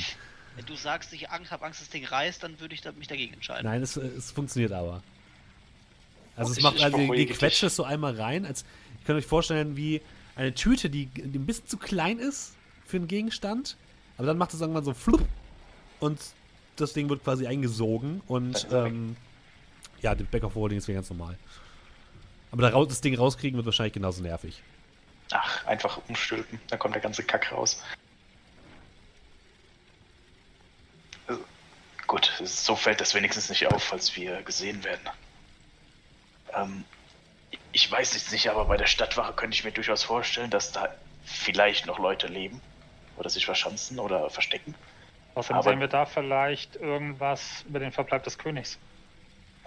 Wenn 0.55 0.65
du 0.65 0.75
sagst, 0.75 1.13
ich 1.13 1.29
Angst, 1.29 1.51
habe 1.51 1.65
Angst, 1.65 1.81
das 1.81 1.89
Ding 1.89 2.05
reißt, 2.05 2.41
dann 2.43 2.59
würde 2.59 2.73
ich 2.75 2.81
da- 2.81 2.91
mich 2.91 3.07
dagegen 3.07 3.33
entscheiden. 3.33 3.65
Nein, 3.65 3.81
es, 3.81 3.95
es 3.97 4.31
funktioniert 4.31 4.71
aber. 4.71 5.01
Also 6.35 6.51
es 6.51 6.57
Ich- 6.57 6.63
macht, 6.63 6.75
ich 6.77 6.83
also 6.83 7.13
ihr 7.13 7.27
quetscht 7.27 7.63
es 7.63 7.75
so 7.75 7.83
einmal 7.83 8.15
rein, 8.19 8.45
als 8.45 8.61
ihr 8.99 9.05
könnt 9.05 9.17
euch 9.19 9.25
vorstellen, 9.25 9.75
wie 9.77 10.01
eine 10.35 10.53
Tüte, 10.53 10.89
die, 10.89 11.07
die 11.07 11.39
ein 11.39 11.45
bisschen 11.45 11.67
zu 11.67 11.77
klein 11.77 12.19
ist 12.19 12.53
für 12.85 12.97
einen 12.97 13.07
Gegenstand, 13.07 13.75
aber 14.17 14.27
dann 14.27 14.37
macht 14.37 14.53
es 14.53 14.61
irgendwann 14.61 14.83
so 14.83 14.93
flupp 14.93 15.25
und 15.99 16.19
das 16.75 16.93
Ding 16.93 17.09
wird 17.09 17.23
quasi 17.23 17.47
eingesogen 17.47 18.21
und 18.27 18.67
ähm, 18.71 19.15
ja, 20.01 20.13
der 20.13 20.25
Back 20.25 20.43
of 20.43 20.53
Holding 20.53 20.77
ist 20.77 20.87
wieder 20.87 20.97
ganz 20.99 21.09
normal. 21.09 21.37
Aber 22.51 22.61
da 22.61 22.69
raus, 22.69 22.87
das 22.87 23.01
Ding 23.01 23.15
rauskriegen 23.15 23.57
wird 23.57 23.65
wahrscheinlich 23.65 23.93
genauso 23.93 24.21
nervig. 24.23 24.61
Ach, 25.31 25.65
einfach 25.65 25.99
umstülpen, 26.07 26.59
dann 26.69 26.79
kommt 26.79 26.95
der 26.95 27.01
ganze 27.01 27.23
Kack 27.23 27.51
raus. 27.51 27.83
Also, 31.27 31.43
gut, 32.07 32.31
so 32.43 32.75
fällt 32.75 33.01
das 33.01 33.13
wenigstens 33.13 33.49
nicht 33.49 33.67
auf, 33.67 33.83
falls 33.83 34.15
wir 34.15 34.41
gesehen 34.43 34.83
werden. 34.83 35.09
Ähm, 36.53 36.85
ich 37.73 37.91
weiß 37.91 38.15
es 38.15 38.31
nicht, 38.31 38.49
aber 38.49 38.65
bei 38.65 38.77
der 38.77 38.87
Stadtwache 38.87 39.33
könnte 39.33 39.55
ich 39.55 39.63
mir 39.65 39.71
durchaus 39.71 40.03
vorstellen, 40.03 40.49
dass 40.49 40.71
da 40.71 40.93
vielleicht 41.25 41.85
noch 41.85 41.99
Leute 41.99 42.27
leben 42.27 42.61
oder 43.17 43.29
sich 43.29 43.45
verschanzen 43.45 43.99
oder 43.99 44.29
verstecken. 44.29 44.73
Außerdem 45.35 45.57
Aber- 45.57 45.69
sehen 45.69 45.79
wir 45.81 45.87
da 45.87 46.05
vielleicht 46.05 46.77
irgendwas 46.77 47.65
über 47.67 47.79
den 47.79 47.91
Verbleib 47.91 48.23
des 48.23 48.37
Königs. 48.37 48.79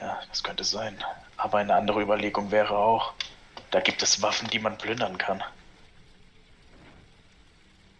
Ja, 0.00 0.20
das 0.28 0.42
könnte 0.42 0.64
sein. 0.64 0.96
Aber 1.36 1.58
eine 1.58 1.74
andere 1.74 2.00
Überlegung 2.00 2.50
wäre 2.50 2.76
auch, 2.76 3.12
da 3.70 3.80
gibt 3.80 4.02
es 4.02 4.22
Waffen, 4.22 4.48
die 4.48 4.58
man 4.58 4.78
plündern 4.78 5.18
kann. 5.18 5.42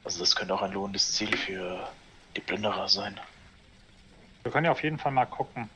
Also 0.05 0.20
das 0.20 0.35
könnte 0.35 0.55
auch 0.55 0.62
ein 0.62 0.72
lohnendes 0.72 1.12
Ziel 1.12 1.36
für 1.36 1.89
die 2.36 2.40
Plünderer 2.40 2.89
sein. 2.89 3.20
Wir 4.43 4.51
können 4.51 4.64
ja 4.64 4.72
auf 4.72 4.82
jeden 4.82 4.98
Fall 4.98 5.12
mal 5.12 5.27
gucken. 5.27 5.68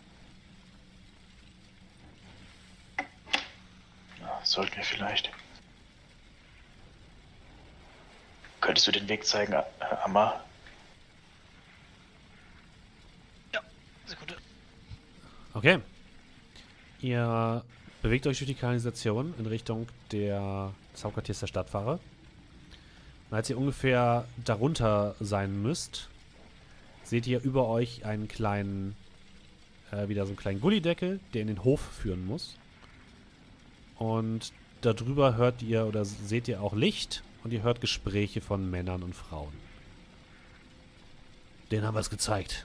Ja, 4.21 4.41
sollten 4.43 4.77
wir 4.77 4.85
vielleicht. 4.85 5.31
Könntest 8.63 8.87
du 8.87 8.93
den 8.93 9.09
Weg 9.09 9.27
zeigen, 9.27 9.53
äh, 9.53 9.63
Amma? 10.05 10.43
Sekunde. 14.07 14.37
Okay. 15.55 15.81
Ihr 17.05 17.63
bewegt 18.01 18.27
euch 18.27 18.39
durch 18.39 18.49
die 18.49 18.55
Kanalisation 18.55 19.35
in 19.39 19.45
Richtung 19.45 19.89
der, 20.11 20.73
Hauptquartiers 21.03 21.41
der 21.41 21.49
Stadtwache. 21.49 22.01
Und 23.29 23.37
als 23.37 23.51
ihr 23.51 23.59
ungefähr 23.59 24.25
darunter 24.43 25.15
sein 25.21 25.61
müsst, 25.61 26.09
seht 27.03 27.27
ihr 27.27 27.43
über 27.43 27.69
euch 27.69 28.07
einen 28.07 28.27
kleinen, 28.27 28.97
äh, 29.93 30.09
wieder 30.09 30.25
so 30.25 30.31
einen 30.31 30.39
kleinen 30.39 30.63
Gullideckel, 30.63 31.21
der 31.35 31.43
in 31.43 31.49
den 31.49 31.63
Hof 31.63 31.83
führen 31.83 32.25
muss. 32.25 32.57
Und 33.99 34.55
darüber 34.81 35.37
hört 35.37 35.61
ihr 35.61 35.85
oder 35.85 36.07
seht 36.07 36.49
ihr 36.49 36.63
auch 36.63 36.73
Licht 36.73 37.23
und 37.43 37.53
ihr 37.53 37.63
hört 37.63 37.83
Gespräche 37.83 38.41
von 38.41 38.71
Männern 38.71 39.03
und 39.03 39.15
Frauen. 39.15 39.53
Den 41.71 41.85
haben 41.85 41.97
wir 41.97 42.01
es 42.01 42.09
gezeigt. 42.09 42.65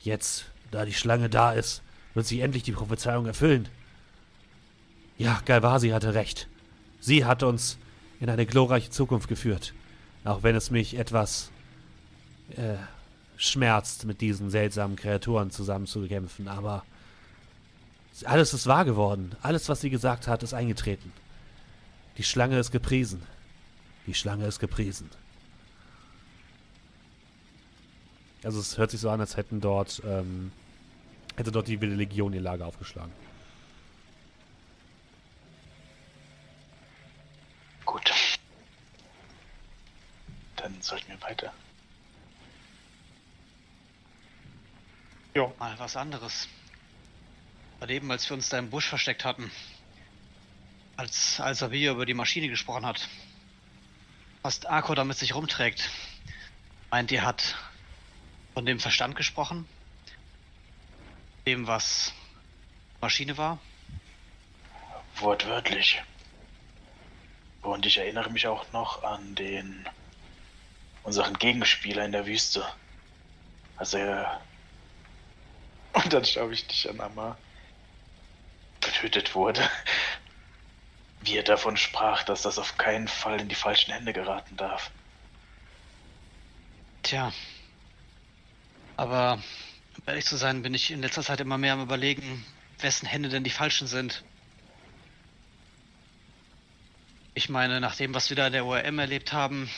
Jetzt, 0.00 0.44
da 0.72 0.84
die 0.84 0.92
Schlange 0.92 1.30
da 1.30 1.52
ist, 1.52 1.80
wird 2.16 2.26
sich 2.26 2.40
endlich 2.40 2.62
die 2.62 2.72
Prophezeiung 2.72 3.26
erfüllen. 3.26 3.68
Ja, 5.18 5.42
Galvasi 5.44 5.90
hatte 5.90 6.14
recht. 6.14 6.48
Sie 6.98 7.26
hat 7.26 7.42
uns 7.42 7.76
in 8.20 8.30
eine 8.30 8.46
glorreiche 8.46 8.88
Zukunft 8.88 9.28
geführt. 9.28 9.74
Auch 10.24 10.42
wenn 10.42 10.56
es 10.56 10.70
mich 10.70 10.96
etwas 10.96 11.50
äh, 12.56 12.76
schmerzt, 13.36 14.06
mit 14.06 14.22
diesen 14.22 14.48
seltsamen 14.48 14.96
Kreaturen 14.96 15.50
zusammenzukämpfen. 15.50 16.48
Aber 16.48 16.84
alles 18.24 18.54
ist 18.54 18.66
wahr 18.66 18.86
geworden. 18.86 19.36
Alles, 19.42 19.68
was 19.68 19.82
sie 19.82 19.90
gesagt 19.90 20.26
hat, 20.26 20.42
ist 20.42 20.54
eingetreten. 20.54 21.12
Die 22.16 22.24
Schlange 22.24 22.58
ist 22.58 22.72
gepriesen. 22.72 23.20
Die 24.06 24.14
Schlange 24.14 24.46
ist 24.46 24.58
gepriesen. 24.58 25.10
Also 28.42 28.58
es 28.58 28.78
hört 28.78 28.90
sich 28.90 29.00
so 29.00 29.10
an, 29.10 29.20
als 29.20 29.36
hätten 29.36 29.60
dort, 29.60 30.00
ähm, 30.06 30.50
hätte 31.36 31.52
dort 31.52 31.68
die 31.68 31.80
wilde 31.80 31.96
Legion 31.96 32.32
ihr 32.32 32.40
Lager 32.40 32.66
aufgeschlagen. 32.66 33.12
Gut. 37.84 38.12
Dann 40.56 40.80
sollten 40.82 41.08
wir 41.08 41.20
weiter. 41.22 41.52
Jo, 45.34 45.54
Mal 45.58 45.78
was 45.78 45.96
anderes. 45.96 46.48
Gerade 47.78 47.92
eben, 47.92 48.10
als 48.10 48.28
wir 48.28 48.34
uns 48.34 48.48
da 48.48 48.58
im 48.58 48.70
Busch 48.70 48.88
versteckt 48.88 49.24
hatten. 49.24 49.50
Als, 50.96 51.40
als 51.40 51.62
Avia 51.62 51.92
über 51.92 52.06
die 52.06 52.14
Maschine 52.14 52.48
gesprochen 52.48 52.86
hat. 52.86 53.06
Was 54.40 54.64
Arco 54.64 54.94
da 54.94 55.04
mit 55.04 55.18
sich 55.18 55.34
rumträgt. 55.34 55.90
Meint 56.90 57.12
ihr, 57.12 57.22
hat 57.22 57.56
von 58.54 58.64
dem 58.64 58.80
Verstand 58.80 59.14
gesprochen? 59.14 59.68
Dem, 61.46 61.66
was 61.66 62.12
Maschine 63.00 63.38
war? 63.38 63.58
Wortwörtlich. 65.16 66.02
Und 67.62 67.86
ich 67.86 67.98
erinnere 67.98 68.30
mich 68.30 68.46
auch 68.46 68.72
noch 68.72 69.04
an 69.04 69.34
den 69.34 69.88
unseren 71.04 71.34
Gegenspieler 71.34 72.04
in 72.04 72.12
der 72.12 72.26
Wüste. 72.26 72.66
Als 73.76 73.94
er 73.94 74.40
und 75.96 76.12
dann 76.12 76.24
schaue 76.24 76.52
ich 76.52 76.66
dich 76.66 76.90
an, 76.90 77.00
Amma. 77.00 77.38
Getötet 78.80 79.34
wurde. 79.34 79.68
Wie 81.22 81.36
er 81.36 81.42
davon 81.42 81.76
sprach, 81.78 82.22
dass 82.22 82.42
das 82.42 82.58
auf 82.58 82.76
keinen 82.76 83.08
Fall 83.08 83.40
in 83.40 83.48
die 83.48 83.54
falschen 83.54 83.92
Hände 83.92 84.12
geraten 84.12 84.56
darf. 84.56 84.90
Tja. 87.02 87.32
Aber, 88.98 89.38
ehrlich 90.06 90.24
zu 90.24 90.36
sein, 90.36 90.62
bin 90.62 90.74
ich 90.74 90.90
in 90.90 91.02
letzter 91.02 91.22
Zeit 91.22 91.40
immer 91.40 91.58
mehr 91.58 91.74
am 91.74 91.82
überlegen, 91.82 92.44
wessen 92.78 93.06
Hände 93.06 93.28
denn 93.28 93.44
die 93.44 93.50
falschen 93.50 93.86
sind. 93.86 94.24
Ich 97.34 97.48
meine, 97.48 97.80
nach 97.80 97.96
dem, 97.96 98.14
was 98.14 98.30
wir 98.30 98.36
da 98.36 98.46
in 98.46 98.52
der 98.54 98.64
ORM 98.64 98.98
erlebt 98.98 99.32
haben, 99.32 99.68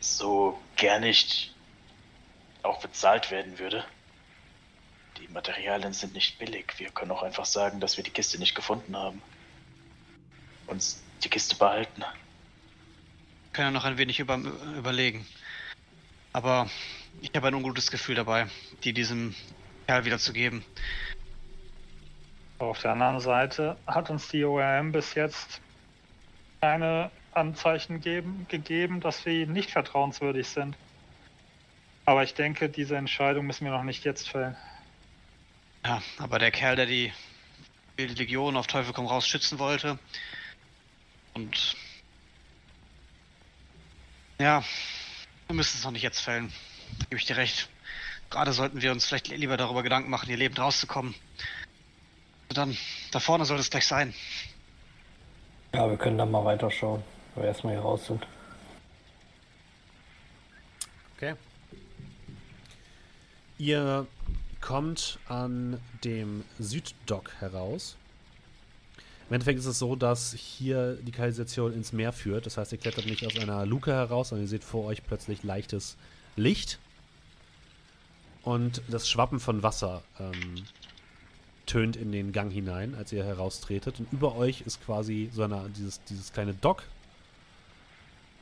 So 0.00 0.60
gern 0.76 1.02
ich 1.02 1.54
auch 2.62 2.80
bezahlt 2.80 3.30
werden 3.30 3.58
würde. 3.58 3.84
Die 5.18 5.28
Materialien 5.28 5.92
sind 5.92 6.14
nicht 6.14 6.38
billig. 6.38 6.74
Wir 6.78 6.90
können 6.90 7.10
auch 7.10 7.22
einfach 7.22 7.44
sagen, 7.44 7.80
dass 7.80 7.96
wir 7.96 8.04
die 8.04 8.10
Kiste 8.10 8.38
nicht 8.38 8.54
gefunden 8.54 8.96
haben. 8.96 9.22
Uns 10.66 11.02
die 11.22 11.28
Kiste 11.28 11.56
behalten. 11.56 12.02
können 13.52 13.68
wir 13.68 13.72
noch 13.72 13.84
ein 13.84 13.98
wenig 13.98 14.20
über, 14.20 14.36
überlegen. 14.76 15.26
Aber 16.32 16.70
ich 17.20 17.30
habe 17.34 17.48
ein 17.48 17.54
ungutes 17.54 17.90
Gefühl 17.90 18.14
dabei, 18.14 18.46
die 18.84 18.92
diesem 18.92 19.34
Kerl 19.86 20.04
wieder 20.04 20.18
zu 20.18 20.32
geben. 20.32 20.64
auf 22.58 22.80
der 22.80 22.92
anderen 22.92 23.20
Seite 23.20 23.76
hat 23.86 24.10
uns 24.10 24.28
die 24.28 24.44
ORM 24.44 24.92
bis 24.92 25.14
jetzt 25.14 25.60
keine 26.60 27.10
Anzeichen 27.32 28.00
geben, 28.00 28.46
gegeben, 28.48 29.00
dass 29.00 29.24
wir 29.24 29.46
nicht 29.46 29.70
vertrauenswürdig 29.70 30.48
sind. 30.48 30.76
Aber 32.04 32.22
ich 32.22 32.34
denke, 32.34 32.68
diese 32.68 32.96
Entscheidung 32.96 33.46
müssen 33.46 33.64
wir 33.64 33.72
noch 33.72 33.84
nicht 33.84 34.04
jetzt 34.04 34.28
fällen. 34.28 34.56
Ja, 35.84 36.02
aber 36.18 36.38
der 36.38 36.50
Kerl, 36.50 36.76
der 36.76 36.86
die 36.86 37.12
Legion 37.96 38.56
auf 38.56 38.66
Teufel 38.66 38.92
komm 38.92 39.06
raus 39.06 39.26
schützen 39.26 39.58
wollte. 39.58 39.98
Und 41.34 41.76
ja, 44.38 44.64
wir 45.50 45.56
müssen 45.56 45.78
es 45.78 45.84
noch 45.84 45.90
nicht 45.90 46.02
jetzt 46.02 46.20
fällen. 46.20 46.52
Da 47.00 47.04
gebe 47.06 47.16
ich 47.16 47.26
dir 47.26 47.36
recht. 47.36 47.68
Gerade 48.30 48.52
sollten 48.52 48.82
wir 48.82 48.92
uns 48.92 49.04
vielleicht 49.04 49.26
lieber 49.26 49.56
darüber 49.56 49.82
Gedanken 49.82 50.08
machen, 50.08 50.28
hier 50.28 50.36
lebend 50.36 50.60
rauszukommen. 50.60 51.12
Und 52.48 52.56
dann, 52.56 52.76
da 53.10 53.18
vorne 53.18 53.44
soll 53.44 53.58
es 53.58 53.68
gleich 53.68 53.84
sein. 53.84 54.14
Ja, 55.74 55.90
wir 55.90 55.96
können 55.96 56.18
dann 56.18 56.30
mal 56.30 56.44
weiterschauen, 56.44 57.02
wenn 57.34 57.42
wir 57.42 57.48
erstmal 57.48 57.74
hier 57.74 57.82
raus 57.82 58.06
sind. 58.06 58.24
Okay. 61.16 61.34
Ihr 63.58 64.06
kommt 64.60 65.18
an 65.26 65.80
dem 66.04 66.44
Süddock 66.60 67.32
heraus. 67.40 67.96
Im 69.30 69.34
Endeffekt 69.34 69.60
ist 69.60 69.66
es 69.66 69.78
so, 69.78 69.94
dass 69.94 70.32
hier 70.32 70.94
die 70.96 71.12
Kanalisation 71.12 71.72
ins 71.72 71.92
Meer 71.92 72.12
führt. 72.12 72.46
Das 72.46 72.56
heißt, 72.56 72.72
ihr 72.72 72.78
klettert 72.78 73.06
nicht 73.06 73.24
aus 73.24 73.38
einer 73.38 73.64
Luke 73.64 73.92
heraus, 73.92 74.30
sondern 74.30 74.46
ihr 74.46 74.48
seht 74.48 74.64
vor 74.64 74.86
euch 74.86 75.04
plötzlich 75.04 75.44
leichtes 75.44 75.96
Licht. 76.34 76.80
Und 78.42 78.82
das 78.88 79.08
Schwappen 79.08 79.38
von 79.38 79.62
Wasser 79.62 80.02
ähm, 80.18 80.64
tönt 81.66 81.94
in 81.94 82.10
den 82.10 82.32
Gang 82.32 82.50
hinein, 82.50 82.96
als 82.96 83.12
ihr 83.12 83.22
heraustretet. 83.22 84.00
Und 84.00 84.12
über 84.12 84.34
euch 84.34 84.62
ist 84.62 84.84
quasi 84.84 85.30
so 85.32 85.44
eine, 85.44 85.70
dieses, 85.76 86.02
dieses 86.04 86.32
kleine 86.32 86.52
Dock. 86.52 86.82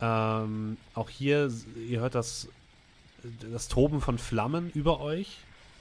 Ähm, 0.01 0.79
auch 0.95 1.11
hier, 1.11 1.53
ihr 1.87 2.01
hört 2.01 2.15
das 2.15 2.49
das 3.53 3.69
Toben 3.69 4.01
von 4.01 4.17
Flammen 4.17 4.71
über 4.71 5.01
euch. 5.01 5.37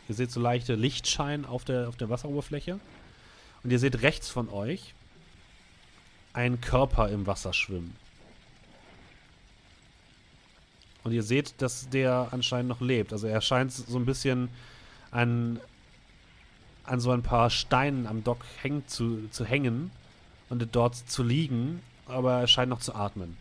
Ihr 0.10 0.16
seht 0.16 0.32
so 0.32 0.42
leichte 0.42 0.76
Lichtschein 0.76 1.46
auf 1.46 1.64
der, 1.64 1.88
auf 1.88 1.96
der 1.96 2.10
Wasseroberfläche. 2.10 2.78
Und 3.64 3.72
ihr 3.72 3.80
seht 3.80 4.02
rechts 4.02 4.28
von 4.28 4.50
euch 4.50 4.96
einen 6.38 6.62
Körper 6.62 7.10
im 7.10 7.26
Wasser 7.26 7.52
schwimmen. 7.52 7.96
Und 11.04 11.12
ihr 11.12 11.24
seht, 11.24 11.62
dass 11.64 11.90
der 11.90 12.28
anscheinend 12.32 12.70
noch 12.70 12.80
lebt. 12.80 13.12
Also 13.12 13.26
er 13.26 13.42
scheint 13.42 13.72
so 13.72 13.98
ein 13.98 14.06
bisschen 14.06 14.50
an, 15.10 15.60
an 16.84 17.00
so 17.00 17.12
ein 17.12 17.24
paar 17.24 17.50
Steinen 17.50 18.06
am 18.06 18.24
Dock 18.24 18.46
häng, 18.62 18.88
zu, 18.88 19.28
zu 19.30 19.46
hängen 19.46 19.90
und 20.50 20.76
dort 20.76 20.96
zu 20.96 21.24
liegen, 21.24 21.82
aber 22.06 22.42
er 22.42 22.48
scheint 22.48 22.70
noch 22.70 22.82
zu 22.82 22.94
atmen. 22.94 23.36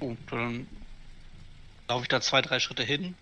Oh, 0.00 0.16
dann 0.30 0.66
laufe 1.86 2.02
ich 2.04 2.08
da 2.08 2.22
zwei, 2.22 2.40
drei 2.40 2.60
Schritte 2.60 2.82
hin 2.82 3.14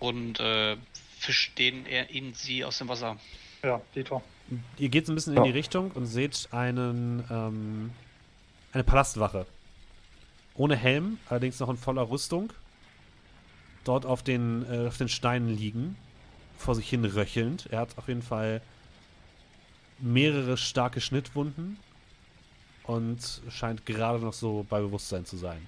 und 0.00 0.40
äh, 0.40 0.76
fischt 1.16 1.56
den 1.58 1.86
er 1.86 2.10
in 2.10 2.34
sie 2.34 2.64
aus 2.64 2.78
dem 2.78 2.88
Wasser. 2.88 3.18
Ja, 3.62 3.80
Dito. 3.94 4.20
Ihr 4.78 4.88
geht 4.88 5.06
so 5.06 5.12
ein 5.12 5.16
bisschen 5.16 5.34
Ja. 5.34 5.40
in 5.40 5.44
die 5.46 5.56
Richtung 5.58 5.90
und 5.92 6.06
seht 6.06 6.48
einen, 6.52 7.24
ähm, 7.30 7.90
eine 8.72 8.84
Palastwache. 8.84 9.46
Ohne 10.54 10.76
Helm, 10.76 11.18
allerdings 11.28 11.58
noch 11.60 11.68
in 11.68 11.76
voller 11.76 12.08
Rüstung. 12.08 12.52
Dort 13.84 14.06
auf 14.06 14.22
den, 14.22 14.64
äh, 14.70 14.86
auf 14.88 14.96
den 14.98 15.08
Steinen 15.08 15.48
liegen, 15.48 15.96
vor 16.58 16.74
sich 16.74 16.88
hin 16.88 17.04
röchelnd. 17.04 17.66
Er 17.70 17.80
hat 17.80 17.98
auf 17.98 18.08
jeden 18.08 18.22
Fall 18.22 18.62
mehrere 19.98 20.56
starke 20.56 21.00
Schnittwunden 21.00 21.78
und 22.84 23.42
scheint 23.50 23.84
gerade 23.86 24.20
noch 24.20 24.32
so 24.32 24.64
bei 24.68 24.80
Bewusstsein 24.80 25.24
zu 25.26 25.36
sein. 25.36 25.66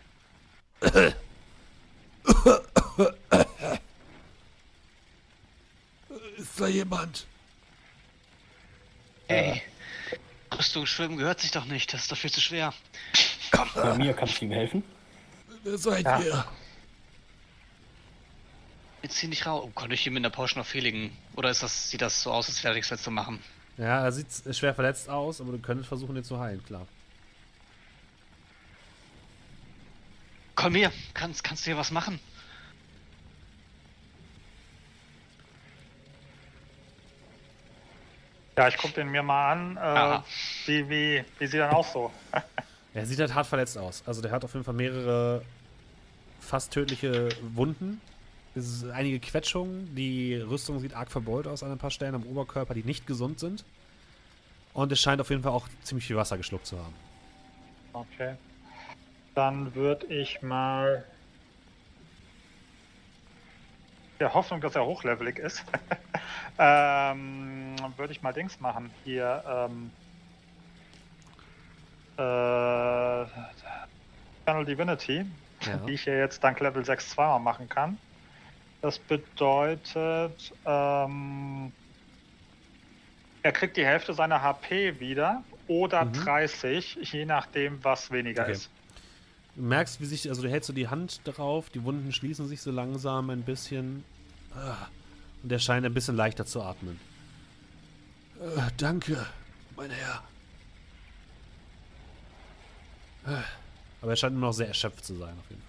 Ist 6.36 6.60
da 6.60 6.66
jemand? 6.66 7.26
Hey, 9.28 9.62
Rüstung 10.56 10.86
schwimmen 10.86 11.18
gehört 11.18 11.40
sich 11.40 11.50
doch 11.50 11.66
nicht, 11.66 11.92
das 11.92 12.02
ist 12.02 12.12
doch 12.12 12.16
viel 12.16 12.32
zu 12.32 12.40
schwer. 12.40 12.72
Bei 13.74 13.94
mir 13.96 14.14
kannst 14.14 14.40
du 14.40 14.46
ihm 14.46 14.52
helfen. 14.52 14.82
Wer 15.62 15.78
seid 15.78 16.04
Ja. 16.04 16.20
ihr? 16.20 16.44
Jetzt 19.02 19.16
zieh 19.16 19.28
nicht 19.28 19.46
raus. 19.46 19.64
Oh, 19.64 19.70
konnte 19.74 19.94
ich 19.94 20.06
ihm 20.06 20.16
in 20.16 20.22
der 20.22 20.30
Porsche 20.30 20.58
noch 20.58 20.66
fehligen? 20.66 21.16
Oder 21.36 21.50
ist 21.50 21.62
das, 21.62 21.90
sieht 21.90 22.00
das 22.00 22.22
so 22.22 22.32
aus, 22.32 22.48
als 22.48 22.64
wäre 22.64 22.74
nichts 22.74 22.90
mehr 22.90 22.98
zu 22.98 23.10
machen? 23.10 23.38
Ja, 23.76 24.02
er 24.02 24.10
sieht 24.12 24.26
schwer 24.56 24.74
verletzt 24.74 25.08
aus, 25.08 25.40
aber 25.40 25.52
du 25.52 25.58
könntest 25.58 25.88
versuchen, 25.88 26.16
ihn 26.16 26.24
zu 26.24 26.40
heilen, 26.40 26.64
klar. 26.64 26.86
Komm 30.56 30.74
her, 30.74 30.90
kannst, 31.14 31.44
kannst 31.44 31.64
du 31.64 31.70
hier 31.70 31.76
was 31.78 31.92
machen? 31.92 32.18
Ja, 38.58 38.66
ich 38.66 38.76
gucke 38.76 38.94
den 38.94 39.08
mir 39.08 39.22
mal 39.22 39.52
an. 39.52 39.76
Äh, 39.76 40.18
wie, 40.66 40.90
wie, 40.90 41.24
wie 41.38 41.46
sieht 41.46 41.60
er 41.60 41.74
aus 41.74 41.92
so? 41.92 42.10
Er 42.94 43.06
sieht 43.06 43.20
halt 43.20 43.32
hart 43.32 43.46
verletzt 43.46 43.78
aus. 43.78 44.02
Also 44.06 44.22
der 44.22 44.32
hat 44.32 44.44
auf 44.44 44.54
jeden 44.54 44.64
Fall 44.64 44.74
mehrere 44.74 45.42
fast 46.40 46.72
tödliche 46.72 47.28
Wunden. 47.54 48.00
Es 48.56 48.66
ist 48.66 48.90
einige 48.90 49.20
Quetschungen. 49.20 49.94
Die 49.94 50.34
Rüstung 50.34 50.80
sieht 50.80 50.94
arg 50.94 51.12
verbeult 51.12 51.46
aus 51.46 51.62
an 51.62 51.70
ein 51.70 51.78
paar 51.78 51.92
Stellen 51.92 52.16
am 52.16 52.24
Oberkörper, 52.24 52.74
die 52.74 52.82
nicht 52.82 53.06
gesund 53.06 53.38
sind. 53.38 53.64
Und 54.72 54.90
es 54.90 54.98
scheint 54.98 55.20
auf 55.20 55.30
jeden 55.30 55.42
Fall 55.42 55.52
auch 55.52 55.68
ziemlich 55.84 56.06
viel 56.06 56.16
Wasser 56.16 56.38
geschluckt 56.38 56.66
zu 56.66 56.76
haben. 56.78 56.94
Okay. 57.92 58.34
Dann 59.36 59.72
würde 59.76 60.06
ich 60.06 60.42
mal. 60.42 61.04
Der 64.20 64.34
Hoffnung, 64.34 64.60
dass 64.60 64.74
er 64.74 64.84
hochlevelig 64.84 65.38
ist. 65.38 65.64
ähm, 66.58 67.76
würde 67.96 68.12
ich 68.12 68.22
mal 68.22 68.32
Dings 68.32 68.58
machen. 68.60 68.92
Hier, 69.04 69.44
ähm. 69.46 69.92
Äh. 72.16 73.26
Channel 74.48 74.64
Divinity, 74.64 75.26
Ja. 75.62 75.76
die 75.86 75.92
ich 75.92 76.06
ja 76.06 76.14
jetzt 76.14 76.42
dank 76.42 76.58
Level 76.60 76.84
6 76.84 77.10
zweimal 77.10 77.38
machen 77.38 77.68
kann. 77.68 77.98
Das 78.80 78.98
bedeutet, 78.98 80.54
ähm, 80.64 81.72
er 83.42 83.52
kriegt 83.52 83.76
die 83.76 83.84
Hälfte 83.84 84.14
seiner 84.14 84.40
HP 84.42 84.98
wieder 85.00 85.44
oder 85.66 86.06
Mhm. 86.06 86.12
30, 86.14 86.98
je 87.12 87.24
nachdem, 87.26 87.84
was 87.84 88.10
weniger 88.10 88.44
Okay. 88.44 88.52
ist. 88.52 88.70
Du 89.58 89.64
merkst, 89.64 90.00
wie 90.00 90.04
sich, 90.04 90.28
also 90.28 90.40
du 90.42 90.48
hältst 90.48 90.68
so 90.68 90.72
die 90.72 90.86
Hand 90.86 91.20
drauf, 91.24 91.68
die 91.68 91.82
Wunden 91.82 92.12
schließen 92.12 92.46
sich 92.46 92.62
so 92.62 92.70
langsam 92.70 93.28
ein 93.28 93.42
bisschen. 93.42 94.04
Ah, 94.54 94.86
Und 95.42 95.50
er 95.50 95.58
scheint 95.58 95.84
ein 95.84 95.92
bisschen 95.92 96.14
leichter 96.14 96.46
zu 96.46 96.62
atmen. 96.62 97.00
Äh, 98.40 98.70
danke, 98.76 99.26
mein 99.74 99.90
Herr. 99.90 100.22
Äh, 103.26 103.42
Aber 104.00 104.12
er 104.12 104.16
scheint 104.16 104.34
nur 104.34 104.42
noch 104.42 104.52
sehr 104.52 104.68
erschöpft 104.68 105.04
zu 105.04 105.16
sein, 105.16 105.34
auf 105.36 105.50
jeden 105.50 105.62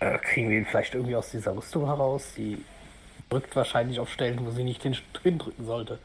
Fall. 0.00 0.16
Äh, 0.16 0.18
kriegen 0.18 0.50
wir 0.50 0.58
ihn 0.58 0.66
vielleicht 0.66 0.94
irgendwie 0.94 1.16
aus 1.16 1.30
dieser 1.30 1.56
Rüstung 1.56 1.86
heraus? 1.86 2.34
Die 2.36 2.62
drückt 3.30 3.56
wahrscheinlich 3.56 3.98
auf 4.00 4.12
Stellen, 4.12 4.44
wo 4.44 4.50
sie 4.50 4.64
nicht 4.64 4.84
den 4.84 4.94
drin 5.14 5.38
drücken 5.38 5.64
sollte. 5.64 5.98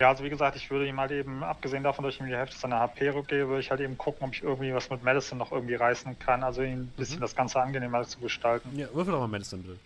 Ja, 0.00 0.08
also 0.08 0.24
wie 0.24 0.30
gesagt, 0.30 0.56
ich 0.56 0.70
würde 0.70 0.86
ihm 0.88 0.98
halt 0.98 1.10
eben, 1.10 1.44
abgesehen 1.44 1.82
davon, 1.82 2.04
dass 2.04 2.14
ich 2.14 2.20
ihm 2.20 2.26
die 2.26 2.34
Hälfte 2.34 2.56
seiner 2.56 2.80
HP 2.80 3.10
rückgebe, 3.10 3.48
würde 3.48 3.60
ich 3.60 3.70
halt 3.70 3.80
eben 3.80 3.98
gucken, 3.98 4.26
ob 4.26 4.34
ich 4.34 4.42
irgendwie 4.42 4.72
was 4.74 4.88
mit 4.88 5.02
Medicine 5.04 5.38
noch 5.38 5.52
irgendwie 5.52 5.74
reißen 5.74 6.18
kann. 6.18 6.42
Also 6.42 6.62
ihm 6.62 6.84
ein 6.84 6.92
bisschen 6.96 7.16
Mhm. 7.16 7.20
das 7.20 7.36
Ganze 7.36 7.60
angenehmer 7.60 8.02
zu 8.04 8.18
gestalten. 8.18 8.76
Ja, 8.78 8.86
würfel 8.94 9.12
doch 9.12 9.20
mal 9.20 9.28
Medicine, 9.28 9.62
bitte. 9.62 9.78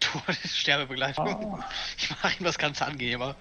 Du, 0.00 0.32
Sterbebegleitung. 0.48 1.60
Ah. 1.60 1.64
Ich 1.96 2.10
mache 2.10 2.36
ihm 2.38 2.44
das 2.44 2.58
Ganze 2.58 2.84
angenehmer. 2.86 3.36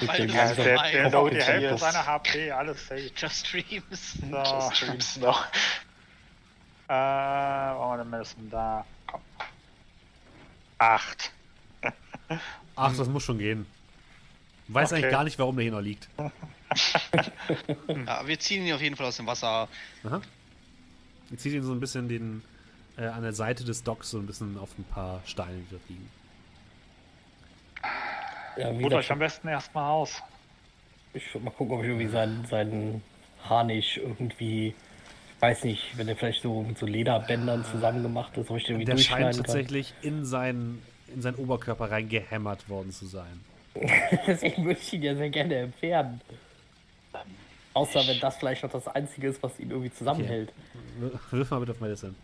Weil 0.00 0.22
bist 0.22 0.34
ganzen- 0.34 0.56
der, 0.64 0.74
vorbei. 0.76 0.90
der 0.92 1.10
low 1.10 1.28
die 1.28 1.42
Hälfte 1.42 1.78
seiner 1.78 2.06
HP, 2.06 2.50
alles 2.50 2.86
safe. 2.86 3.10
Just 3.14 3.52
Dreams. 3.52 4.14
So, 4.14 4.26
Das 4.30 4.76
streamst 4.76 5.20
noch. 5.20 5.44
äh, 6.88 6.92
wir 6.92 7.96
denn 7.98 8.10
Medicine 8.10 8.48
da? 8.50 8.84
Komm. 9.06 9.20
Acht. 10.78 11.30
Ach, 12.78 12.96
das 12.96 13.08
muss 13.08 13.22
schon 13.24 13.38
gehen. 13.38 13.66
Weiß 14.68 14.92
Okay. 14.92 15.00
eigentlich 15.00 15.10
gar 15.12 15.24
nicht, 15.24 15.38
warum 15.38 15.56
der 15.56 15.62
hier 15.64 15.72
noch 15.72 15.80
liegt. 15.80 16.08
Ja, 18.06 18.26
wir 18.26 18.38
ziehen 18.38 18.66
ihn 18.66 18.74
auf 18.74 18.82
jeden 18.82 18.94
Fall 18.94 19.06
aus 19.06 19.16
dem 19.16 19.26
Wasser. 19.26 19.68
Aha. 20.04 20.20
Jetzt 21.30 21.42
zieht 21.42 21.54
ihn 21.54 21.62
so 21.62 21.72
ein 21.72 21.80
bisschen 21.80 22.08
den, 22.08 22.42
äh, 22.98 23.06
an 23.06 23.22
der 23.22 23.32
Seite 23.32 23.64
des 23.64 23.82
Docks 23.84 24.10
so 24.10 24.18
ein 24.18 24.26
bisschen 24.26 24.58
auf 24.58 24.68
ein 24.78 24.84
paar 24.84 25.22
Steine, 25.24 25.56
die 25.58 25.66
dort 25.70 25.82
liegen. 25.88 26.08
Ja, 28.58 28.68
Ruht 28.68 28.92
euch 28.92 29.10
am 29.10 29.18
besten 29.18 29.48
erstmal 29.48 29.90
aus. 29.90 30.22
ich 31.14 31.32
würde 31.32 31.44
mal 31.46 31.50
gucken, 31.52 31.76
ob 31.76 31.82
ich 31.82 31.88
irgendwie 31.88 32.08
seinen, 32.08 32.44
seinen 32.46 33.02
Harnisch 33.48 33.96
irgendwie, 33.98 34.68
ich 34.68 35.42
weiß 35.42 35.64
nicht, 35.64 35.96
wenn 35.96 36.06
der 36.08 36.16
vielleicht 36.16 36.42
so 36.42 36.62
mit 36.62 36.76
so 36.76 36.84
Lederbändern 36.86 37.64
zusammen 37.64 38.02
gemacht 38.02 38.36
ist, 38.36 38.50
ob 38.50 38.56
ich 38.56 38.64
den 38.64 38.74
irgendwie 38.80 38.84
Der 38.86 38.98
scheint 38.98 39.08
durchschneiden 39.22 39.36
kann. 39.36 39.44
tatsächlich 39.46 39.94
in 40.02 40.24
seinen, 40.26 40.82
in 41.14 41.22
seinen 41.22 41.36
Oberkörper 41.36 41.90
reingehämmert 41.90 42.68
worden 42.68 42.90
zu 42.92 43.06
sein. 43.06 43.40
Deswegen 44.26 44.64
würde 44.64 44.80
ich 44.80 44.92
ihn 44.92 45.02
ja 45.02 45.14
sehr 45.14 45.30
gerne 45.30 45.56
entfernen. 45.56 46.20
Außer 47.74 48.06
wenn 48.06 48.18
das 48.20 48.36
vielleicht 48.36 48.62
noch 48.62 48.70
das 48.72 48.88
Einzige 48.88 49.28
ist, 49.28 49.42
was 49.42 49.58
ihn 49.60 49.70
irgendwie 49.70 49.92
zusammenhält. 49.92 50.52
W- 50.98 51.10
Wirf 51.30 51.50
mal 51.50 51.60
bitte 51.60 51.72
auf 51.72 51.80
Medicine. 51.80 52.14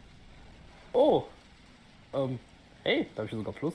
Oh. 0.92 1.22
Ähm, 2.12 2.38
hey, 2.82 3.06
da 3.14 3.22
habe 3.22 3.26
ich 3.30 3.36
sogar 3.36 3.54
Plus. 3.54 3.74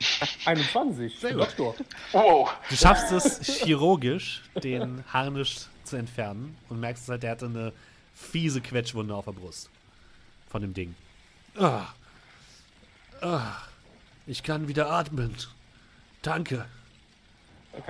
21. 0.46 1.18
Sehr 1.18 1.32
gut. 1.34 1.42
Doktor. 1.42 1.74
Wow. 2.12 2.50
Du 2.68 2.76
schaffst 2.76 3.12
es 3.12 3.40
chirurgisch, 3.62 4.42
den 4.62 5.04
Harnisch 5.12 5.66
zu 5.84 5.96
entfernen 5.96 6.56
und 6.68 6.80
merkst 6.80 7.08
halt, 7.08 7.22
der 7.22 7.32
hatte 7.32 7.46
eine 7.46 7.72
fiese 8.14 8.60
Quetschwunde 8.60 9.14
auf 9.14 9.26
der 9.26 9.32
Brust. 9.32 9.70
Von 10.48 10.62
dem 10.62 10.74
Ding. 10.74 10.94
Ah. 11.58 11.86
Ah. 13.22 13.56
Ich 14.26 14.42
kann 14.42 14.68
wieder 14.68 14.90
atmen. 14.90 15.36
Danke. 16.22 16.66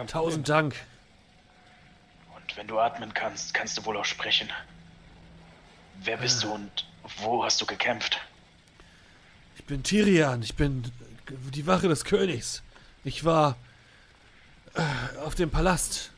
Tausend 0.07 0.49
Dank. 0.49 0.77
Und 2.35 2.57
wenn 2.57 2.67
du 2.67 2.79
atmen 2.79 3.13
kannst, 3.13 3.53
kannst 3.53 3.77
du 3.77 3.85
wohl 3.85 3.97
auch 3.97 4.05
sprechen. 4.05 4.49
Wer 6.03 6.19
bist 6.19 6.43
du 6.43 6.53
und 6.53 6.87
wo 7.19 7.45
hast 7.45 7.61
du 7.61 7.67
gekämpft? 7.67 8.21
Ich 9.57 9.65
bin 9.65 9.83
Tirian. 9.83 10.43
Ich 10.43 10.55
bin 10.55 10.91
die 11.29 11.67
Wache 11.67 11.89
des 11.89 12.05
Königs. 12.05 12.63
Ich 13.05 13.25
war 13.25 13.57
äh, 14.75 15.19
auf 15.19 15.35
dem 15.35 15.51
Palast. 15.51 16.11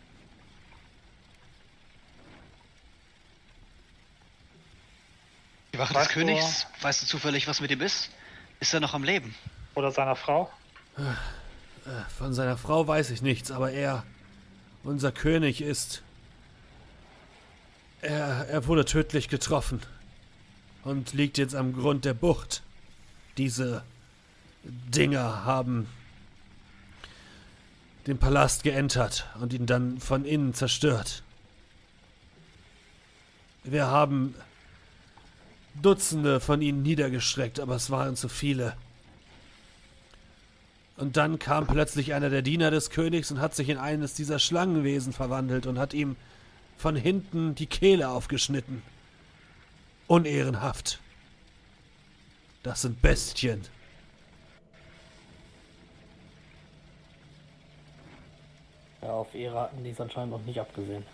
Die 5.72 5.78
Wache 5.78 5.94
des 5.94 6.08
Königs. 6.08 6.66
Weißt 6.80 7.02
du 7.02 7.06
zufällig, 7.06 7.48
was 7.48 7.60
mit 7.60 7.70
ihm 7.70 7.80
ist? 7.80 8.10
Ist 8.64 8.72
er 8.72 8.80
noch 8.80 8.94
am 8.94 9.04
Leben? 9.04 9.34
Oder 9.74 9.92
seiner 9.92 10.16
Frau. 10.16 10.50
Von 12.18 12.32
seiner 12.32 12.56
Frau 12.56 12.88
weiß 12.88 13.10
ich 13.10 13.20
nichts, 13.20 13.50
aber 13.50 13.72
er, 13.72 14.06
unser 14.84 15.12
König, 15.12 15.60
ist. 15.60 16.02
Er, 18.00 18.48
er 18.48 18.66
wurde 18.66 18.86
tödlich 18.86 19.28
getroffen 19.28 19.82
und 20.82 21.12
liegt 21.12 21.36
jetzt 21.36 21.54
am 21.54 21.74
Grund 21.74 22.06
der 22.06 22.14
Bucht. 22.14 22.62
Diese 23.36 23.84
Dinger 24.62 25.44
haben 25.44 25.86
den 28.06 28.16
Palast 28.16 28.62
geentert 28.62 29.26
und 29.42 29.52
ihn 29.52 29.66
dann 29.66 30.00
von 30.00 30.24
innen 30.24 30.54
zerstört. 30.54 31.22
Wir 33.62 33.88
haben 33.88 34.34
Dutzende 35.82 36.40
von 36.40 36.62
ihnen 36.62 36.82
niedergestreckt, 36.82 37.60
aber 37.60 37.74
es 37.76 37.90
waren 37.90 38.16
zu 38.16 38.28
viele. 38.28 38.76
Und 40.96 41.16
dann 41.16 41.38
kam 41.38 41.66
plötzlich 41.66 42.14
einer 42.14 42.30
der 42.30 42.42
Diener 42.42 42.70
des 42.70 42.90
Königs 42.90 43.30
und 43.30 43.40
hat 43.40 43.54
sich 43.54 43.68
in 43.68 43.78
eines 43.78 44.14
dieser 44.14 44.38
Schlangenwesen 44.38 45.12
verwandelt 45.12 45.66
und 45.66 45.78
hat 45.78 45.92
ihm 45.92 46.16
von 46.76 46.96
hinten 46.96 47.54
die 47.54 47.66
Kehle 47.66 48.08
aufgeschnitten. 48.08 48.82
unehrenhaft. 50.06 51.00
Das 52.62 52.82
sind 52.82 53.00
Bestien. 53.02 53.62
Ja, 59.02 59.10
auf 59.10 59.34
Ehre 59.34 59.60
hatten 59.60 59.84
die 59.84 59.90
es 59.90 60.00
anscheinend 60.00 60.32
noch 60.32 60.44
nicht 60.44 60.60
abgesehen. 60.60 61.04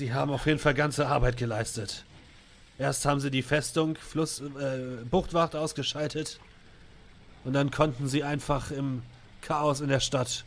Sie 0.00 0.14
haben 0.14 0.30
auf 0.30 0.46
jeden 0.46 0.58
Fall 0.58 0.72
ganze 0.72 1.08
Arbeit 1.08 1.36
geleistet. 1.36 2.06
Erst 2.78 3.04
haben 3.04 3.20
sie 3.20 3.30
die 3.30 3.42
Festung 3.42 3.96
Fluss, 3.96 4.40
äh, 4.40 5.04
Buchtwacht 5.04 5.54
ausgeschaltet 5.54 6.40
und 7.44 7.52
dann 7.52 7.70
konnten 7.70 8.08
sie 8.08 8.24
einfach 8.24 8.70
im 8.70 9.02
Chaos 9.42 9.82
in 9.82 9.90
der 9.90 10.00
Stadt 10.00 10.46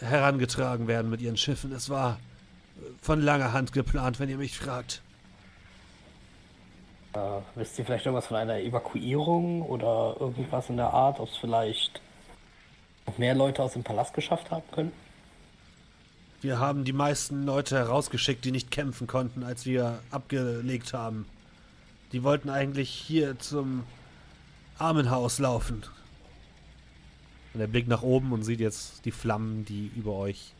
herangetragen 0.00 0.88
werden 0.88 1.10
mit 1.10 1.20
ihren 1.20 1.36
Schiffen. 1.36 1.70
Es 1.70 1.90
war 1.90 2.18
von 3.02 3.20
langer 3.20 3.52
Hand 3.52 3.74
geplant, 3.74 4.20
wenn 4.20 4.30
ihr 4.30 4.38
mich 4.38 4.56
fragt. 4.56 5.02
Äh, 7.12 7.18
wisst 7.56 7.78
ihr 7.78 7.84
vielleicht 7.84 8.06
irgendwas 8.06 8.28
von 8.28 8.38
einer 8.38 8.56
Evakuierung 8.56 9.60
oder 9.60 10.16
irgendwas 10.18 10.70
in 10.70 10.78
der 10.78 10.94
Art, 10.94 11.20
ob 11.20 11.28
es 11.28 11.36
vielleicht 11.36 12.00
mehr 13.18 13.34
Leute 13.34 13.62
aus 13.62 13.74
dem 13.74 13.84
Palast 13.84 14.14
geschafft 14.14 14.50
haben 14.50 14.64
können? 14.72 15.07
Wir 16.40 16.60
haben 16.60 16.84
die 16.84 16.92
meisten 16.92 17.44
Leute 17.44 17.76
herausgeschickt, 17.76 18.44
die 18.44 18.52
nicht 18.52 18.70
kämpfen 18.70 19.08
konnten, 19.08 19.42
als 19.42 19.66
wir 19.66 20.00
abgelegt 20.10 20.92
haben. 20.92 21.26
Die 22.12 22.22
wollten 22.22 22.48
eigentlich 22.48 22.90
hier 22.90 23.38
zum 23.40 23.84
Armenhaus 24.78 25.40
laufen. 25.40 25.82
Und 27.54 27.60
er 27.60 27.66
blickt 27.66 27.88
nach 27.88 28.02
oben 28.02 28.32
und 28.32 28.44
sieht 28.44 28.60
jetzt 28.60 29.04
die 29.04 29.10
Flammen, 29.10 29.64
die 29.64 29.90
über 29.96 30.12
euch 30.12 30.52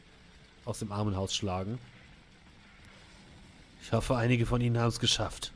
aus 0.65 0.81
dem 0.81 0.91
Armenhaus 0.91 1.35
schlagen. 1.35 1.79
Ich 3.81 3.93
hoffe, 3.93 4.17
einige 4.17 4.47
von 4.47 4.61
ihnen 4.61 4.79
haben 4.79 4.89
es 4.89 4.99
geschafft. 4.99 5.53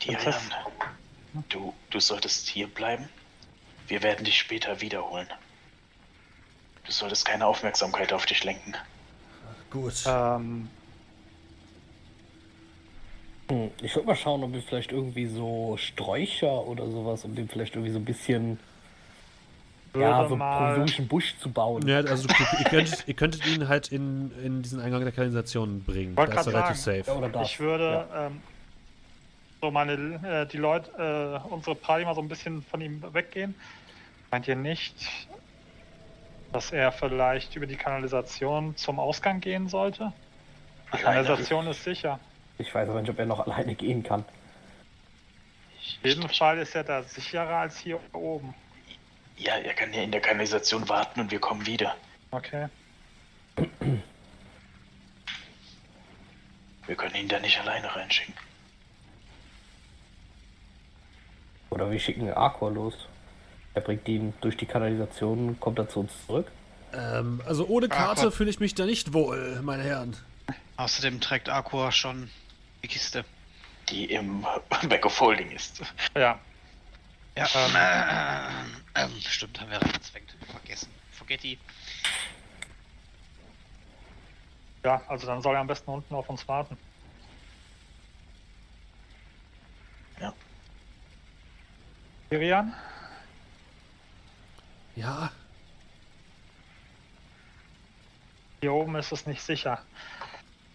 Tirian, 0.00 0.34
du, 1.48 1.72
du 1.90 2.00
solltest 2.00 2.48
hier 2.48 2.66
bleiben. 2.66 3.08
Wir 3.88 4.02
werden 4.02 4.24
dich 4.24 4.38
später 4.38 4.80
wiederholen. 4.80 5.28
Du 6.84 6.92
solltest 6.92 7.24
keine 7.24 7.46
Aufmerksamkeit 7.46 8.12
auf 8.12 8.26
dich 8.26 8.44
lenken. 8.44 8.74
Gut. 9.70 10.04
Ähm, 10.06 10.68
Hm, 13.50 13.70
ich 13.82 13.94
würde 13.94 14.06
mal 14.06 14.16
schauen, 14.16 14.42
ob 14.44 14.52
wir 14.52 14.62
vielleicht 14.62 14.92
irgendwie 14.92 15.26
so 15.26 15.76
Sträucher 15.78 16.66
oder 16.66 16.86
sowas, 16.86 17.24
um 17.24 17.34
dem 17.34 17.48
vielleicht 17.48 17.74
irgendwie 17.74 17.92
so 17.92 17.98
ein 17.98 18.04
bisschen 18.04 18.58
ja, 19.96 20.28
so 20.28 20.36
mal, 20.36 20.58
provisorischen 20.66 21.08
Busch 21.08 21.34
zu 21.38 21.50
bauen. 21.50 21.86
Ja, 21.88 21.98
also 22.00 22.28
du, 22.28 22.34
ihr, 22.58 22.64
könntet, 22.66 23.08
ihr 23.08 23.14
könntet 23.14 23.46
ihn 23.46 23.68
halt 23.68 23.90
in, 23.90 24.30
in 24.44 24.62
diesen 24.62 24.80
Eingang 24.80 25.02
der 25.02 25.12
Kanalisation 25.12 25.82
bringen. 25.82 26.14
Wollte 26.16 26.34
Da 26.34 26.40
ist 26.42 26.46
er 26.46 26.52
relativ 26.52 26.86
Ja, 26.86 27.04
safe. 27.04 27.16
oder 27.18 27.28
das. 27.30 27.48
ich 27.48 27.58
würde 27.58 28.06
ähm, 28.14 28.42
so 29.62 29.70
meine, 29.70 29.92
äh, 29.92 30.46
die 30.46 30.58
Leute, 30.58 31.42
äh, 31.42 31.48
unsere 31.48 31.74
Party 31.74 32.04
mal 32.04 32.14
so 32.14 32.20
ein 32.20 32.28
bisschen 32.28 32.62
von 32.62 32.82
ihm 32.82 33.02
weggehen. 33.14 33.54
Meint 34.30 34.46
ihr 34.46 34.56
nicht, 34.56 34.94
dass 36.52 36.70
er 36.70 36.92
vielleicht 36.92 37.56
über 37.56 37.66
die 37.66 37.76
Kanalisation 37.76 38.76
zum 38.76 38.98
Ausgang 38.98 39.40
gehen 39.40 39.68
sollte? 39.68 40.12
Die 40.92 40.98
Alleine. 40.98 41.24
Kanalisation 41.26 41.66
ist 41.66 41.84
sicher. 41.84 42.20
Ich 42.58 42.74
weiß 42.74 42.88
aber 42.88 43.00
nicht, 43.00 43.10
ob 43.10 43.18
er 43.18 43.26
noch 43.26 43.46
alleine 43.46 43.74
gehen 43.74 44.02
kann. 44.02 44.24
Auf 45.78 46.04
jeden 46.04 46.28
Fall 46.28 46.58
ist 46.58 46.74
er 46.74 46.84
da 46.84 47.02
sicherer 47.02 47.56
als 47.56 47.78
hier 47.78 48.00
oben. 48.12 48.54
Ja, 49.36 49.54
er 49.56 49.74
kann 49.74 49.92
ja 49.92 50.02
in 50.02 50.10
der 50.10 50.20
Kanalisation 50.20 50.88
warten 50.88 51.20
und 51.20 51.30
wir 51.30 51.40
kommen 51.40 51.64
wieder. 51.66 51.94
Okay. 52.30 52.68
Wir 56.86 56.96
können 56.96 57.16
ihn 57.16 57.28
da 57.28 57.38
nicht 57.38 57.60
alleine 57.60 57.94
reinschicken. 57.94 58.32
Oder 61.68 61.90
wir 61.90 62.00
schicken 62.00 62.32
Arcor 62.32 62.70
los. 62.70 63.06
Er 63.78 63.82
bringt 63.82 64.08
ihn 64.08 64.34
durch 64.40 64.56
die 64.56 64.66
Kanalisation, 64.66 65.60
kommt 65.60 65.78
er 65.78 65.88
zu 65.88 66.00
uns 66.00 66.10
zurück. 66.26 66.50
Ähm, 66.92 67.40
also 67.46 67.64
ohne 67.68 67.88
Karte 67.88 68.22
Gott. 68.22 68.34
fühle 68.34 68.50
ich 68.50 68.58
mich 68.58 68.74
da 68.74 68.84
nicht 68.86 69.12
wohl, 69.12 69.60
meine 69.62 69.84
Herren. 69.84 70.16
Außerdem 70.76 71.20
trägt 71.20 71.48
Aqua 71.48 71.92
schon 71.92 72.28
die 72.82 72.88
Kiste. 72.88 73.24
Die 73.88 74.06
im 74.06 74.44
Back 74.88 75.06
of 75.06 75.20
Holding 75.20 75.52
ist. 75.52 75.80
Ja. 76.16 76.40
Ja, 77.36 77.46
ähm, 77.54 78.82
ähm, 78.96 79.12
stimmt, 79.20 79.60
haben 79.60 79.70
wir 79.70 79.80
reingezwängt. 79.80 80.34
Vergessen. 80.50 80.88
Forgetti. 81.12 81.56
Ja, 84.84 85.00
also 85.06 85.28
dann 85.28 85.40
soll 85.40 85.54
er 85.54 85.60
am 85.60 85.68
besten 85.68 85.88
unten 85.92 86.16
auf 86.16 86.28
uns 86.28 86.48
warten. 86.48 86.76
Ja. 90.20 90.34
Kirian, 92.28 92.74
Ja, 94.98 95.30
hier 98.60 98.72
oben 98.72 98.96
ist 98.96 99.12
es 99.12 99.26
nicht 99.26 99.42
sicher. 99.42 99.78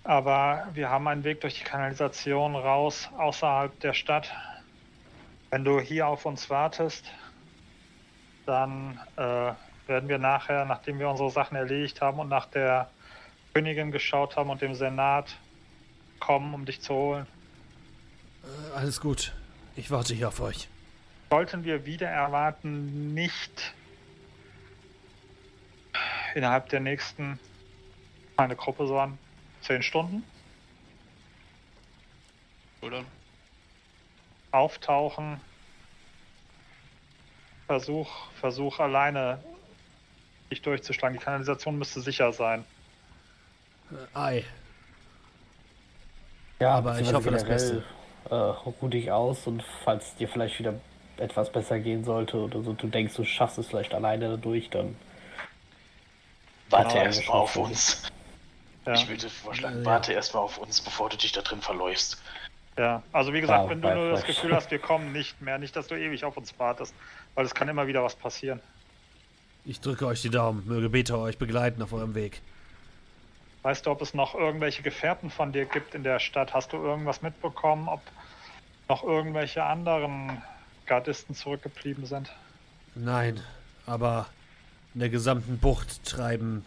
Aber 0.05 0.69
wir 0.73 0.89
haben 0.89 1.09
einen 1.09 1.25
Weg 1.25 1.41
durch 1.41 1.59
die 1.59 1.65
Kanalisation 1.65 2.55
raus, 2.55 3.09
außerhalb 3.17 3.77
der 3.81 3.93
Stadt. 3.93 4.31
Wenn 5.49 5.65
du 5.65 5.81
hier 5.81 6.07
auf 6.07 6.25
uns 6.25 6.49
wartest, 6.49 7.05
dann 8.45 8.97
äh, 9.17 9.51
werden 9.87 10.07
wir 10.07 10.19
nachher, 10.19 10.63
nachdem 10.63 10.99
wir 10.99 11.09
unsere 11.09 11.29
Sachen 11.29 11.57
erledigt 11.57 11.99
haben 11.99 12.19
und 12.19 12.29
nach 12.29 12.45
der 12.45 12.89
Königin 13.53 13.91
geschaut 13.91 14.37
haben 14.37 14.49
und 14.49 14.61
dem 14.61 14.73
Senat, 14.73 15.35
kommen, 16.21 16.53
um 16.53 16.65
dich 16.65 16.79
zu 16.79 16.93
holen. 16.93 17.27
äh, 18.43 18.77
alles 18.77 19.01
gut. 19.01 19.33
Ich 19.75 19.91
warte 19.91 20.13
hier 20.13 20.29
auf 20.29 20.39
euch. 20.39 20.69
sollten 21.29 21.65
wir 21.65 21.85
wieder 21.85 22.07
erwarten, 22.07 23.13
nicht 23.13 23.73
innerhalb 26.35 26.69
der 26.69 26.79
nächsten, 26.79 27.39
meine 28.37 28.55
Gruppe 28.55 28.87
so 28.87 28.99
an, 28.99 29.17
10 29.61 29.83
Stunden 29.83 30.23
Oder? 32.81 33.03
auftauchen. 34.51 35.39
Versuch, 37.67 38.09
Versuch 38.39 38.79
alleine 38.79 39.43
dich 40.51 40.61
durchzuschlagen. 40.61 41.17
Die 41.17 41.23
Kanalisation 41.23 41.77
müsste 41.77 42.01
sicher 42.01 42.31
sein. 42.33 42.65
Äh, 43.91 44.17
ei. 44.17 44.43
Ja, 46.59 46.75
Aber 46.75 46.99
ich 46.99 47.13
hoffe, 47.13 47.31
das 47.31 47.45
generell, 47.45 47.83
Äh, 48.29 48.35
ruh 48.35 48.87
dich 48.87 49.11
aus 49.11 49.47
und 49.47 49.63
falls 49.83 50.15
dir 50.15 50.27
vielleicht 50.27 50.59
wieder 50.59 50.75
etwas 51.17 51.51
besser 51.51 51.79
gehen 51.79 52.03
sollte 52.03 52.37
oder 52.37 52.61
so, 52.63 52.73
du 52.73 52.87
denkst, 52.87 53.15
du 53.15 53.23
schaffst 53.25 53.57
es 53.57 53.67
vielleicht 53.67 53.93
alleine 53.93 54.29
dadurch, 54.29 54.69
dann 54.69 54.95
Warte 56.69 56.93
Genau, 56.93 57.03
erstmal 57.05 57.37
auf 57.39 57.55
uns. 57.55 58.03
Ja, 58.85 58.93
Ich 58.93 59.07
würde 59.07 59.29
vorschlagen, 59.29 59.79
Ja. 59.79 59.85
warte 59.85 60.13
erstmal 60.13 60.43
auf 60.43 60.57
uns, 60.57 60.81
bevor 60.81 61.09
du 61.09 61.17
dich 61.17 61.31
da 61.31 61.41
drin 61.41 61.61
verläufst. 61.61 62.21
ja. 62.77 63.01
Also 63.11 63.31
wie 63.33 63.41
gesagt, 63.41 63.63
Ja, 63.65 63.69
wenn 63.69 63.81
du 63.81 63.93
nur 63.93 64.09
das 64.11 64.25
Gefühl 64.25 64.53
hast, 64.55 64.71
wir 64.71 64.79
kommen 64.79 65.11
nicht 65.13 65.39
mehr, 65.41 65.57
nicht, 65.57 65.75
dass 65.75 65.87
du 65.87 65.95
ewig 65.95 66.25
auf 66.25 66.35
uns 66.37 66.57
wartest, 66.59 66.93
weil 67.35 67.45
es 67.45 67.53
kann 67.53 67.69
immer 67.69 67.87
wieder 67.87 68.03
was 68.03 68.15
passieren. 68.15 68.61
Ich 69.65 69.79
drücke 69.79 70.05
euch 70.07 70.21
die 70.21 70.29
Daumen. 70.29 70.65
Möge 70.67 70.89
Beta 70.89 71.15
euch 71.15 71.37
begleiten 71.37 71.81
auf 71.81 71.93
eurem 71.93 72.15
Weg. 72.15 72.41
Weißt 73.61 73.85
du, 73.85 73.91
ob 73.91 74.01
es 74.01 74.13
noch 74.13 74.35
irgendwelche 74.35 74.83
Gefährten 74.83 75.29
von 75.29 75.53
dir 75.53 75.63
gibt 75.65 75.95
in 75.95 76.03
der 76.03 76.19
Stadt? 76.19 76.53
Hast 76.53 76.73
du 76.73 76.77
irgendwas 76.77 77.21
mitbekommen, 77.21 77.87
ob 77.87 78.01
noch 78.89 79.03
irgendwelche 79.03 79.63
anderen 79.63 80.41
Gardisten 80.85 81.33
zurückgeblieben 81.33 82.05
sind? 82.05 82.29
Nein, 82.95 83.41
aber 83.85 84.27
in 84.93 84.99
der 84.99 85.09
gesamten 85.09 85.57
Bucht 85.57 86.03
treiben 86.05 86.65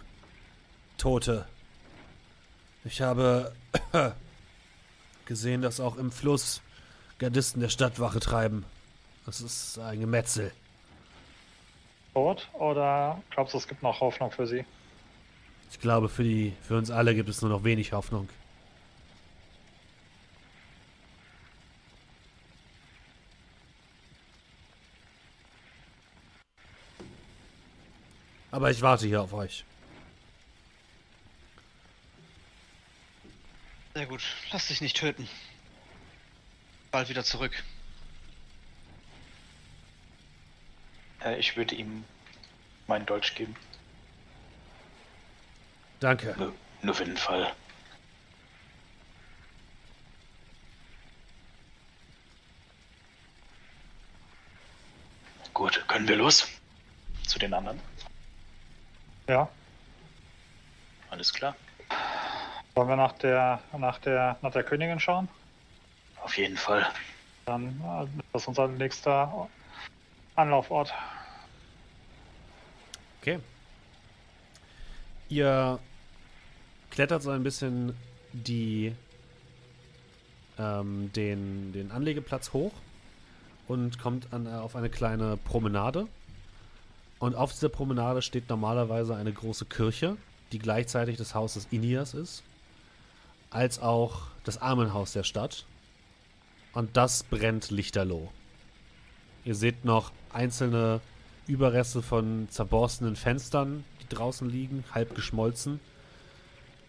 Tote. 0.98 1.46
Ich 2.84 3.02
habe 3.02 3.52
gesehen, 5.26 5.62
dass 5.62 5.80
auch 5.80 5.96
im 5.96 6.10
Fluss 6.10 6.62
Gardisten 7.18 7.60
der 7.60 7.68
Stadtwache 7.68 8.20
treiben. 8.20 8.64
Das 9.24 9.40
ist 9.40 9.78
ein 9.78 10.00
Gemetzel. 10.00 10.52
Tot? 12.14 12.48
Oder 12.54 13.20
glaubst 13.30 13.54
du, 13.54 13.58
es 13.58 13.68
gibt 13.68 13.82
noch 13.82 14.00
Hoffnung 14.00 14.30
für 14.30 14.46
sie? 14.46 14.64
Ich 15.70 15.80
glaube, 15.80 16.08
für, 16.08 16.22
die, 16.22 16.54
für 16.62 16.76
uns 16.76 16.90
alle 16.90 17.14
gibt 17.14 17.28
es 17.28 17.42
nur 17.42 17.50
noch 17.50 17.64
wenig 17.64 17.92
Hoffnung. 17.92 18.28
Aber 28.50 28.70
ich 28.70 28.80
warte 28.80 29.06
hier 29.06 29.22
auf 29.22 29.32
euch. 29.32 29.64
Sehr 33.94 34.06
gut. 34.06 34.22
Lass 34.52 34.68
dich 34.68 34.80
nicht 34.80 34.96
töten. 34.96 35.28
Bald 36.90 37.08
wieder 37.08 37.24
zurück. 37.24 37.62
Äh, 41.24 41.38
ich 41.38 41.56
würde 41.56 41.74
ihm 41.74 42.04
meinen 42.86 43.06
Dolch 43.06 43.34
geben. 43.34 43.56
Danke. 46.00 46.34
Nur, 46.38 46.54
nur 46.82 46.94
für 46.94 47.04
den 47.04 47.16
Fall. 47.16 47.52
Gut, 55.54 55.82
können 55.88 56.06
wir 56.06 56.16
los? 56.16 56.46
Zu 57.26 57.38
den 57.38 57.54
anderen? 57.54 57.80
Ja. 59.28 59.48
Alles 61.10 61.32
klar. 61.32 61.56
Wollen 62.74 62.88
wir 62.88 62.96
nach 62.96 63.12
der, 63.12 63.60
nach 63.76 63.98
der, 63.98 64.36
nach 64.42 64.52
der 64.52 64.62
Königin 64.62 65.00
schauen? 65.00 65.28
Auf 66.22 66.36
jeden 66.36 66.56
Fall. 66.56 66.86
Dann 67.46 67.80
äh, 67.80 68.06
das 68.32 68.42
ist 68.42 68.48
unser 68.48 68.68
nächster 68.68 69.48
Anlaufort. 70.34 70.92
Okay. 73.20 73.40
Ihr 75.28 75.78
klettert 76.90 77.22
so 77.22 77.30
ein 77.30 77.42
bisschen 77.42 77.96
die, 78.32 78.94
ähm, 80.58 81.10
den, 81.14 81.72
den 81.72 81.90
Anlegeplatz 81.90 82.52
hoch 82.52 82.72
und 83.68 83.98
kommt 83.98 84.32
an, 84.32 84.46
äh, 84.46 84.50
auf 84.50 84.76
eine 84.76 84.90
kleine 84.90 85.36
Promenade. 85.36 86.06
Und 87.18 87.34
auf 87.34 87.52
dieser 87.52 87.68
Promenade 87.68 88.22
steht 88.22 88.48
normalerweise 88.48 89.16
eine 89.16 89.32
große 89.32 89.64
Kirche, 89.64 90.16
die 90.52 90.58
gleichzeitig 90.58 91.16
das 91.16 91.34
Haus 91.34 91.54
des 91.54 91.66
Inias 91.70 92.14
ist, 92.14 92.42
als 93.50 93.80
auch 93.80 94.22
das 94.44 94.60
Armenhaus 94.60 95.12
der 95.12 95.24
Stadt. 95.24 95.64
Und 96.72 96.96
das 96.96 97.22
brennt 97.24 97.70
lichterloh. 97.70 98.28
Ihr 99.44 99.54
seht 99.54 99.84
noch 99.84 100.12
einzelne 100.32 101.00
Überreste 101.46 102.02
von 102.02 102.48
zerborstenen 102.50 103.16
Fenstern, 103.16 103.84
die 104.02 104.14
draußen 104.14 104.50
liegen, 104.50 104.84
halb 104.92 105.14
geschmolzen. 105.14 105.80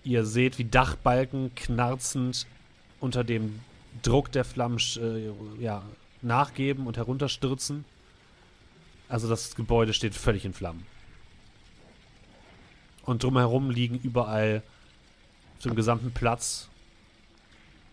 Ihr 0.03 0.25
seht, 0.25 0.57
wie 0.57 0.65
Dachbalken 0.65 1.53
knarzend 1.55 2.47
unter 2.99 3.23
dem 3.23 3.59
Druck 4.01 4.31
der 4.31 4.43
Flammen 4.43 4.79
äh, 4.97 5.31
ja, 5.61 5.83
nachgeben 6.21 6.87
und 6.87 6.97
herunterstürzen. 6.97 7.85
Also 9.09 9.29
das 9.29 9.55
Gebäude 9.55 9.93
steht 9.93 10.15
völlig 10.15 10.45
in 10.45 10.53
Flammen. 10.53 10.85
Und 13.03 13.23
drumherum 13.23 13.69
liegen 13.69 13.99
überall 13.99 14.61
auf 15.55 15.63
dem 15.63 15.75
gesamten 15.75 16.11
Platz 16.11 16.67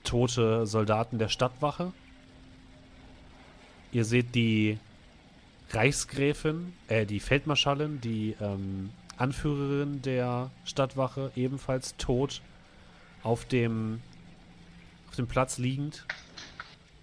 tote 0.02 0.66
Soldaten 0.66 1.18
der 1.18 1.28
Stadtwache. 1.28 1.92
Ihr 3.92 4.04
seht 4.04 4.34
die 4.34 4.78
Reichsgräfin, 5.70 6.72
äh, 6.88 7.06
die 7.06 7.20
Feldmarschallin, 7.20 8.00
die 8.00 8.36
ähm, 8.40 8.90
Anführerin 9.16 10.02
der 10.02 10.50
Stadtwache, 10.64 11.30
ebenfalls 11.36 11.96
tot 11.96 12.42
auf 13.22 13.44
dem, 13.44 14.00
auf 15.08 15.16
dem 15.16 15.26
Platz 15.26 15.58
liegend. 15.58 16.06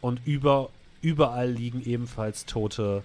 Und 0.01 0.21
über, 0.25 0.69
überall 1.01 1.49
liegen 1.49 1.83
ebenfalls 1.83 2.45
tote 2.45 3.03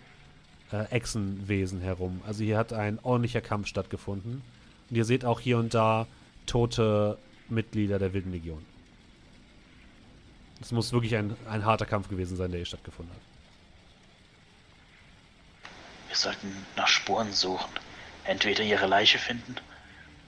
äh, 0.73 0.85
Echsenwesen 0.91 1.81
herum. 1.81 2.23
Also 2.27 2.45
hier 2.45 2.59
hat 2.59 2.73
ein 2.73 2.99
ordentlicher 3.03 3.41
Kampf 3.41 3.67
stattgefunden. 3.67 4.43
Und 4.91 4.97
ihr 4.97 5.05
seht 5.05 5.25
auch 5.25 5.41
hier 5.41 5.59
und 5.59 5.75
da 5.75 6.07
tote 6.47 7.19
Mitglieder 7.49 7.99
der 7.99 8.13
Wilden 8.13 8.33
Legion. 8.33 8.65
Es 10.61 10.73
muss 10.73 10.93
wirklich 10.93 11.17
ein, 11.17 11.37
ein 11.49 11.65
harter 11.65 11.87
Kampf 11.87 12.09
gewesen 12.09 12.37
sein, 12.37 12.51
der 12.51 12.59
hier 12.59 12.67
stattgefunden 12.67 13.15
hat. 13.15 13.23
Wir 16.09 16.17
sollten 16.17 16.67
nach 16.77 16.89
Spuren 16.89 17.33
suchen. 17.33 17.71
Entweder 18.25 18.65
ihre 18.65 18.87
Leiche 18.87 19.19
finden 19.19 19.57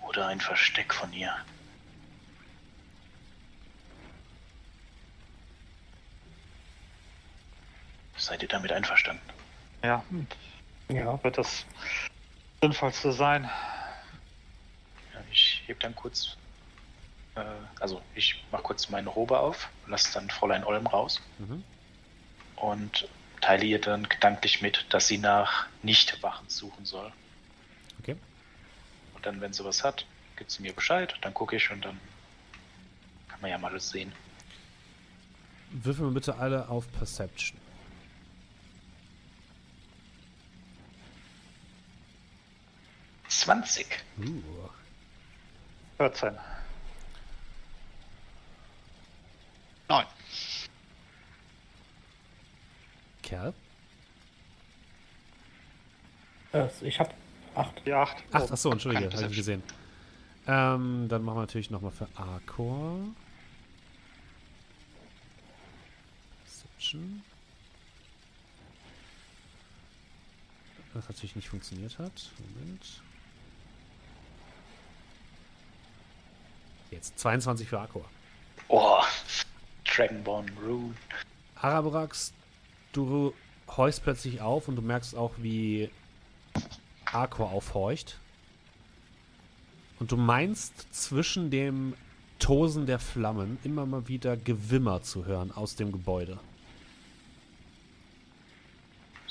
oder 0.08 0.26
ein 0.26 0.40
Versteck 0.40 0.94
von 0.94 1.12
ihr. 1.12 1.34
Seid 8.16 8.42
ihr 8.42 8.48
damit 8.48 8.72
einverstanden? 8.72 9.37
Ja, 9.82 10.04
Ja. 10.90 11.22
wird 11.22 11.38
das 11.38 11.64
Sinnvollste 12.62 13.12
sein. 13.12 13.44
Ja, 15.14 15.20
ich 15.30 15.62
heb 15.66 15.80
dann 15.80 15.94
kurz. 15.94 16.36
Äh, 17.36 17.44
also, 17.80 18.02
ich 18.14 18.44
mach 18.50 18.62
kurz 18.62 18.88
meine 18.88 19.08
Robe 19.08 19.38
auf, 19.38 19.68
lasse 19.86 20.12
dann 20.14 20.28
Fräulein 20.30 20.64
Olm 20.64 20.86
raus 20.86 21.20
Mhm. 21.38 21.62
und 22.56 23.08
teile 23.40 23.64
ihr 23.64 23.80
dann 23.80 24.08
gedanklich 24.08 24.62
mit, 24.62 24.86
dass 24.90 25.06
sie 25.06 25.18
nach 25.18 25.66
Nichtwachen 25.82 26.48
suchen 26.48 26.84
soll. 26.84 27.12
Okay. 28.00 28.16
Und 29.14 29.24
dann, 29.26 29.40
wenn 29.40 29.52
sie 29.52 29.64
was 29.64 29.84
hat, 29.84 30.06
gibt 30.36 30.50
sie 30.50 30.62
mir 30.62 30.72
Bescheid, 30.72 31.14
dann 31.20 31.34
gucke 31.34 31.54
ich 31.56 31.70
und 31.70 31.84
dann 31.84 32.00
kann 33.28 33.40
man 33.40 33.50
ja 33.50 33.58
mal 33.58 33.72
das 33.72 33.90
sehen. 33.90 34.12
Würfeln 35.70 36.08
wir 36.08 36.14
bitte 36.14 36.34
alle 36.36 36.68
auf 36.68 36.90
Perception. 36.92 37.57
Zwanzig. 43.28 43.86
Uh. 44.18 44.42
14. 45.98 46.34
Neun. 49.88 50.04
Kerl. 53.22 53.54
Äh, 56.52 56.68
ich 56.82 56.98
hab 56.98 57.14
acht. 57.54 57.82
Die 57.84 57.92
8. 57.92 58.16
Ach, 58.32 58.46
ach 58.50 58.56
so, 58.56 58.70
entschuldige, 58.70 59.10
habe 59.10 59.26
ich 59.26 59.36
gesehen. 59.36 59.62
Ähm, 60.46 61.06
dann 61.08 61.22
machen 61.22 61.36
wir 61.36 61.40
natürlich 61.42 61.70
nochmal 61.70 61.90
für 61.90 62.08
Arcor. 62.16 63.00
Perception. 66.44 67.22
Was 70.94 71.08
natürlich 71.08 71.36
nicht 71.36 71.48
funktioniert 71.48 71.98
hat. 71.98 72.30
Moment. 72.54 73.02
Jetzt 76.90 77.18
22 77.18 77.68
für 77.68 77.80
Arcor. 77.80 78.04
Oh, 78.68 79.02
Dragonborn 79.84 80.50
Rune. 80.62 80.94
Arabrax, 81.56 82.32
du 82.92 83.34
horchst 83.76 84.02
plötzlich 84.02 84.40
auf 84.40 84.68
und 84.68 84.76
du 84.76 84.82
merkst 84.82 85.14
auch, 85.14 85.34
wie 85.38 85.90
Arcor 87.04 87.50
aufhorcht. 87.50 88.18
Und 89.98 90.12
du 90.12 90.16
meinst 90.16 90.94
zwischen 90.94 91.50
dem 91.50 91.94
Tosen 92.38 92.86
der 92.86 93.00
Flammen 93.00 93.58
immer 93.64 93.84
mal 93.84 94.06
wieder 94.06 94.36
Gewimmer 94.36 95.02
zu 95.02 95.24
hören 95.24 95.50
aus 95.50 95.74
dem 95.74 95.90
Gebäude. 95.90 96.38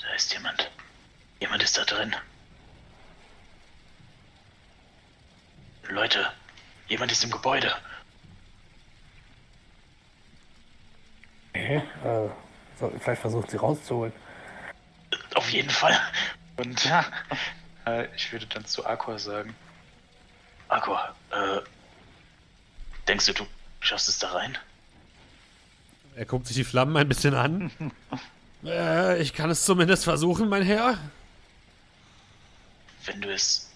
Da 0.00 0.14
ist 0.14 0.32
jemand. 0.32 0.70
Jemand 1.40 1.62
ist 1.62 1.78
da 1.78 1.84
drin. 1.84 2.14
Leute, 5.88 6.26
jemand 6.88 7.12
ist 7.12 7.24
im 7.24 7.30
Gebäude. 7.30 7.74
Okay. 11.50 11.82
Äh, 12.04 12.28
so, 12.78 12.92
vielleicht 13.00 13.20
versucht 13.20 13.50
sie 13.50 13.56
rauszuholen. 13.56 14.12
Auf 15.34 15.50
jeden 15.50 15.70
Fall. 15.70 15.98
Und 16.56 16.84
ja, 16.84 17.04
äh, 17.86 18.06
ich 18.14 18.32
würde 18.32 18.46
dann 18.46 18.64
zu 18.64 18.86
Aqua 18.86 19.18
sagen: 19.18 19.54
Aqua, 20.68 21.14
äh, 21.30 21.60
denkst 23.06 23.26
du, 23.26 23.32
du 23.32 23.46
schaffst 23.80 24.08
es 24.08 24.18
da 24.18 24.32
rein? 24.32 24.58
Er 26.16 26.24
guckt 26.24 26.46
sich 26.46 26.56
die 26.56 26.64
Flammen 26.64 26.96
ein 26.96 27.08
bisschen 27.08 27.34
an. 27.34 27.70
äh, 28.64 29.20
ich 29.20 29.34
kann 29.34 29.50
es 29.50 29.64
zumindest 29.64 30.04
versuchen, 30.04 30.48
mein 30.48 30.62
Herr. 30.62 30.98
Wenn 33.04 33.20
du 33.20 33.32
es 33.32 33.67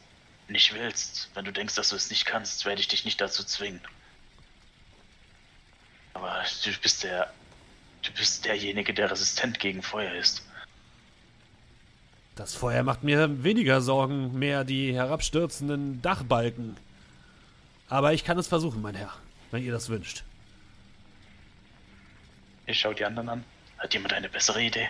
nicht 0.53 0.75
willst, 0.75 1.31
wenn 1.35 1.45
du 1.45 1.53
denkst, 1.53 1.75
dass 1.75 1.89
du 1.89 1.97
es 1.97 2.11
nicht 2.11 2.27
kannst, 2.27 2.65
werde 2.65 2.81
ich 2.81 2.89
dich 2.89 3.05
nicht 3.05 3.21
dazu 3.21 3.45
zwingen. 3.45 3.81
Aber 6.15 6.45
du 6.65 6.71
bist 6.81 7.03
der. 7.05 7.33
Du 8.03 8.13
bist 8.13 8.45
derjenige, 8.45 8.93
der 8.93 9.11
resistent 9.11 9.61
gegen 9.61 9.81
Feuer 9.81 10.13
ist. 10.15 10.45
Das 12.35 12.55
Feuer 12.55 12.83
macht 12.83 13.05
mir 13.05 13.45
weniger 13.45 13.81
Sorgen, 13.81 14.37
mehr 14.37 14.65
die 14.65 14.93
herabstürzenden 14.93 16.03
Dachbalken. 16.03 16.77
Aber 17.89 18.13
ich 18.13 18.25
kann 18.25 18.39
es 18.39 18.49
versuchen, 18.49 18.83
mein 18.83 18.97
Herr, 18.97 19.15
wenn 19.53 19.63
ihr 19.63 19.71
das 19.71 19.89
wünscht. 19.89 20.25
Ich 22.67 22.81
schau 22.81 22.93
die 22.93 23.05
anderen 23.05 23.29
an. 23.29 23.45
Hat 23.79 23.95
jemand 23.95 24.15
eine 24.15 24.29
bessere 24.29 24.63
Idee? 24.63 24.89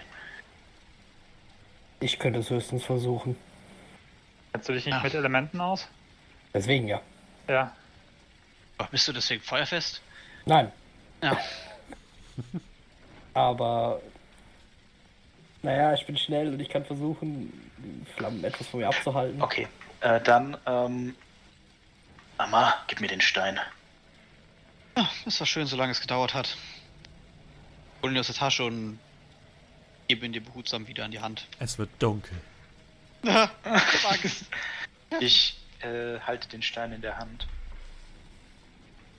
Ich 2.01 2.19
könnte 2.19 2.39
es 2.39 2.49
höchstens 2.49 2.85
versuchen. 2.85 3.37
Kennst 4.53 4.69
du 4.69 4.73
dich 4.73 4.85
nicht 4.87 4.95
Ach. 4.95 5.03
mit 5.03 5.15
Elementen 5.15 5.61
aus? 5.61 5.89
Deswegen 6.55 6.89
ja. 6.89 7.01
Ja. 7.49 7.75
Bist 8.91 9.09
du 9.09 9.13
deswegen 9.13 9.43
feuerfest? 9.43 10.03
Nein. 10.45 10.71
Ja. 11.23 11.39
Aber 13.35 14.01
Naja, 15.63 15.95
ich 15.95 16.05
bin 16.07 16.17
schnell 16.17 16.49
und 16.49 16.61
ich 16.61 16.69
kann 16.69 16.85
versuchen, 16.85 17.53
die 17.79 18.05
Flammen 18.17 18.43
etwas 18.45 18.67
von 18.67 18.81
mir 18.81 18.89
abzuhalten. 18.89 19.41
Okay, 19.41 19.69
äh, 20.01 20.21
dann, 20.21 20.57
ähm. 20.67 21.15
Amma, 22.39 22.75
gib 22.89 23.01
mir 23.01 23.07
den 23.07 23.21
Stein. 23.21 23.61
Ja, 24.97 25.09
ist 25.27 25.41
doch 25.41 25.47
schön, 25.47 25.67
solange 25.67 25.93
es 25.93 26.01
gedauert 26.01 26.35
hat. 26.35 26.57
Hol 28.03 28.11
ihn 28.13 28.19
aus 28.19 28.27
der 28.27 28.35
Tasche 28.35 28.65
und 28.65 28.99
gebe 30.09 30.27
ihn 30.27 30.33
dir 30.33 30.43
behutsam 30.43 30.89
wieder 30.89 31.05
in 31.05 31.13
die 31.13 31.21
Hand. 31.21 31.47
Es 31.61 31.79
wird 31.79 31.91
dunkel. 32.01 32.37
Ich 35.21 35.61
äh, 35.81 36.19
halte 36.21 36.49
den 36.49 36.63
Stein 36.63 36.93
in 36.93 37.03
der 37.03 37.19
Hand. 37.19 37.47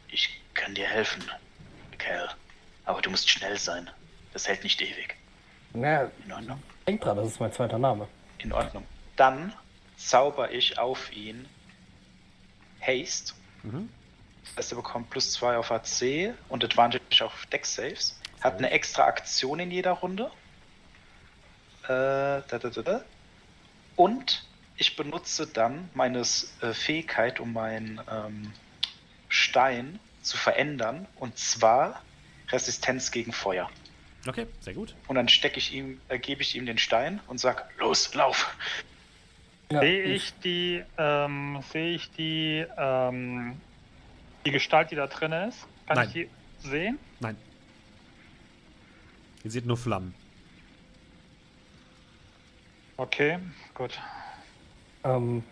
Ich 0.07 0.41
kann 0.53 0.73
dir 0.73 0.88
helfen, 0.88 1.23
Kerl. 1.99 2.30
Aber 2.85 3.01
du 3.01 3.09
musst 3.11 3.30
schnell 3.30 3.57
sein. 3.57 3.90
Das 4.33 4.48
hält 4.48 4.64
nicht 4.64 4.82
ewig. 4.82 5.15
Naja, 5.73 6.09
In 6.25 6.32
Ordnung. 6.32 6.64
denk 6.88 7.01
dran, 7.01 7.17
das 7.17 7.27
ist 7.27 7.40
mein 7.40 7.51
zweiter 7.53 7.77
Name. 7.77 8.07
In 8.40 8.51
Ordnung. 8.51 8.85
Dann 9.15 9.53
zauber 9.98 10.51
ich 10.51 10.77
auf 10.80 11.11
ihn 11.14 11.48
Haste. 12.82 13.33
Mhm. 13.64 13.90
Das 14.45 14.57
heißt, 14.57 14.72
er 14.73 14.75
bekommt 14.77 15.09
plus 15.09 15.32
2 15.33 15.57
auf 15.57 15.72
AC 15.72 16.33
und 16.49 16.64
Advantage 16.64 17.23
auf 17.23 17.45
Deck 17.48 17.65
Saves. 17.65 18.19
Hat 18.41 18.57
eine 18.57 18.72
extra 18.72 19.06
Aktion 19.06 19.59
in 19.59 19.72
jeder 19.72 19.91
Runde. 19.91 20.30
Äh, 21.83 21.88
da, 21.88 22.41
da, 22.48 22.57
da, 22.69 22.82
da. 22.82 23.01
Und 23.95 24.45
ich 24.77 24.95
benutze 24.95 25.47
dann 25.47 25.89
meine 25.93 26.19
äh, 26.19 26.73
Fähigkeit, 26.73 27.39
um 27.39 27.53
meinen 27.53 28.01
ähm, 28.11 28.51
Stein 29.30 29.99
zu 30.22 30.38
verändern. 30.38 31.07
Und 31.15 31.38
zwar 31.38 32.01
Resistenz 32.49 33.11
gegen 33.11 33.31
Feuer. 33.31 33.69
Okay, 34.27 34.47
sehr 34.61 34.73
gut. 34.73 34.95
Und 35.07 35.15
dann 35.15 35.27
stecke 35.27 35.57
ich 35.57 35.73
ihm, 35.73 35.99
äh, 36.07 36.17
gebe 36.17 36.41
ich 36.41 36.55
ihm 36.55 36.65
den 36.65 36.77
Stein 36.77 37.19
und 37.27 37.39
sag, 37.39 37.69
los, 37.77 38.13
lauf. 38.13 38.55
Ja, 39.72 39.81
Sehe 39.81 40.03
ich 40.03 40.33
die, 40.43 40.83
ähm, 40.97 41.59
sehe 41.72 41.95
ich 41.95 42.11
die, 42.11 42.65
ähm, 42.77 43.59
die 44.45 44.51
Gestalt, 44.51 44.91
die 44.91 44.95
da 44.95 45.07
drin 45.07 45.31
ist? 45.31 45.65
Kann 45.88 45.97
Nein. 45.97 46.07
ich 46.07 46.13
die 46.13 46.30
sehen? 46.59 46.99
Nein. 47.19 47.38
Ihr 49.43 49.51
seht 49.51 49.65
nur 49.65 49.77
Flammen. 49.77 50.13
Okay, 52.95 53.39
gut. 53.75 53.99
Ähm, 55.03 55.43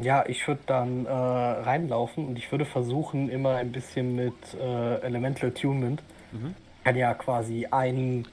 ja, 0.00 0.24
ich 0.26 0.46
würde 0.46 0.60
dann 0.66 1.06
äh, 1.06 1.10
reinlaufen 1.10 2.26
und 2.26 2.38
ich 2.38 2.50
würde 2.52 2.64
versuchen, 2.66 3.28
immer 3.28 3.56
ein 3.56 3.72
bisschen 3.72 4.14
mit 4.14 4.34
äh, 4.54 5.00
Elemental 5.00 5.50
Attunement. 5.50 6.02
Mhm. 6.32 6.54
Kann 6.84 6.96
ja 6.96 7.14
quasi 7.14 7.66
einen 7.70 8.28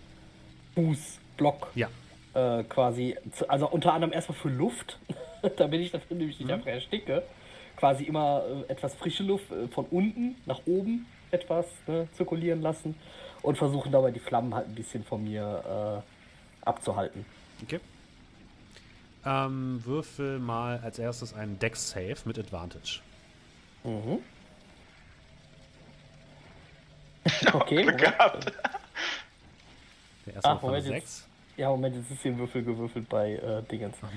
Fußblock 0.76 1.72
Ja. 1.76 1.88
äh, 2.34 2.64
quasi, 2.66 3.18
zu, 3.32 3.50
also 3.50 3.68
unter 3.70 3.94
anderem 3.94 4.14
erstmal 4.14 4.38
für 4.38 4.50
Luft, 4.50 5.00
damit 5.58 5.82
ich 5.82 5.92
da 5.92 6.00
drin 6.00 6.18
nämlich 6.18 6.40
nicht 6.40 6.48
Mhm. 6.48 6.54
einfach 6.56 6.68
ersticke. 6.68 7.24
Quasi 7.78 8.04
immer 8.04 8.44
äh, 8.68 8.72
etwas 8.72 8.94
frische 8.94 9.24
Luft 9.24 9.52
äh, 9.52 9.68
von 9.70 9.86
unten 9.86 10.36
nach 10.46 10.62
oben 10.66 11.06
etwas 11.32 11.66
ne, 11.88 12.08
zirkulieren 12.16 12.62
lassen 12.62 12.96
und 13.42 13.58
versuchen 13.58 13.92
dabei 13.92 14.12
die 14.12 14.20
Flammen 14.20 14.54
halt 14.54 14.68
ein 14.68 14.76
bisschen 14.76 15.04
von 15.04 15.24
mir 15.24 16.04
äh, 16.04 16.66
abzuhalten. 16.70 17.26
Okay. 17.64 17.80
Ähm, 19.26 19.82
würfel 19.86 20.40
mal 20.40 20.80
als 20.84 21.00
erstes 21.00 21.34
einen 21.34 21.58
Dex 21.60 21.90
Save 21.92 22.16
mit 22.26 22.38
Advantage. 22.38 23.00
Mhm. 23.84 24.20
Okay, 27.54 27.84
Glück 27.84 27.96
Moment. 27.96 28.00
gehabt. 28.02 28.52
Der 30.26 30.34
erste 30.36 30.50
Ach, 30.50 30.62
Moment, 30.62 30.86
6. 30.86 31.28
Ja, 31.58 31.70
Moment, 31.70 31.96
jetzt 31.96 32.12
ist 32.12 32.24
den 32.24 32.38
Würfel 32.38 32.64
gewürfelt 32.64 33.08
bei 33.10 33.34
äh, 33.34 33.62
Dingens. 33.64 33.96
Oh 34.02 34.08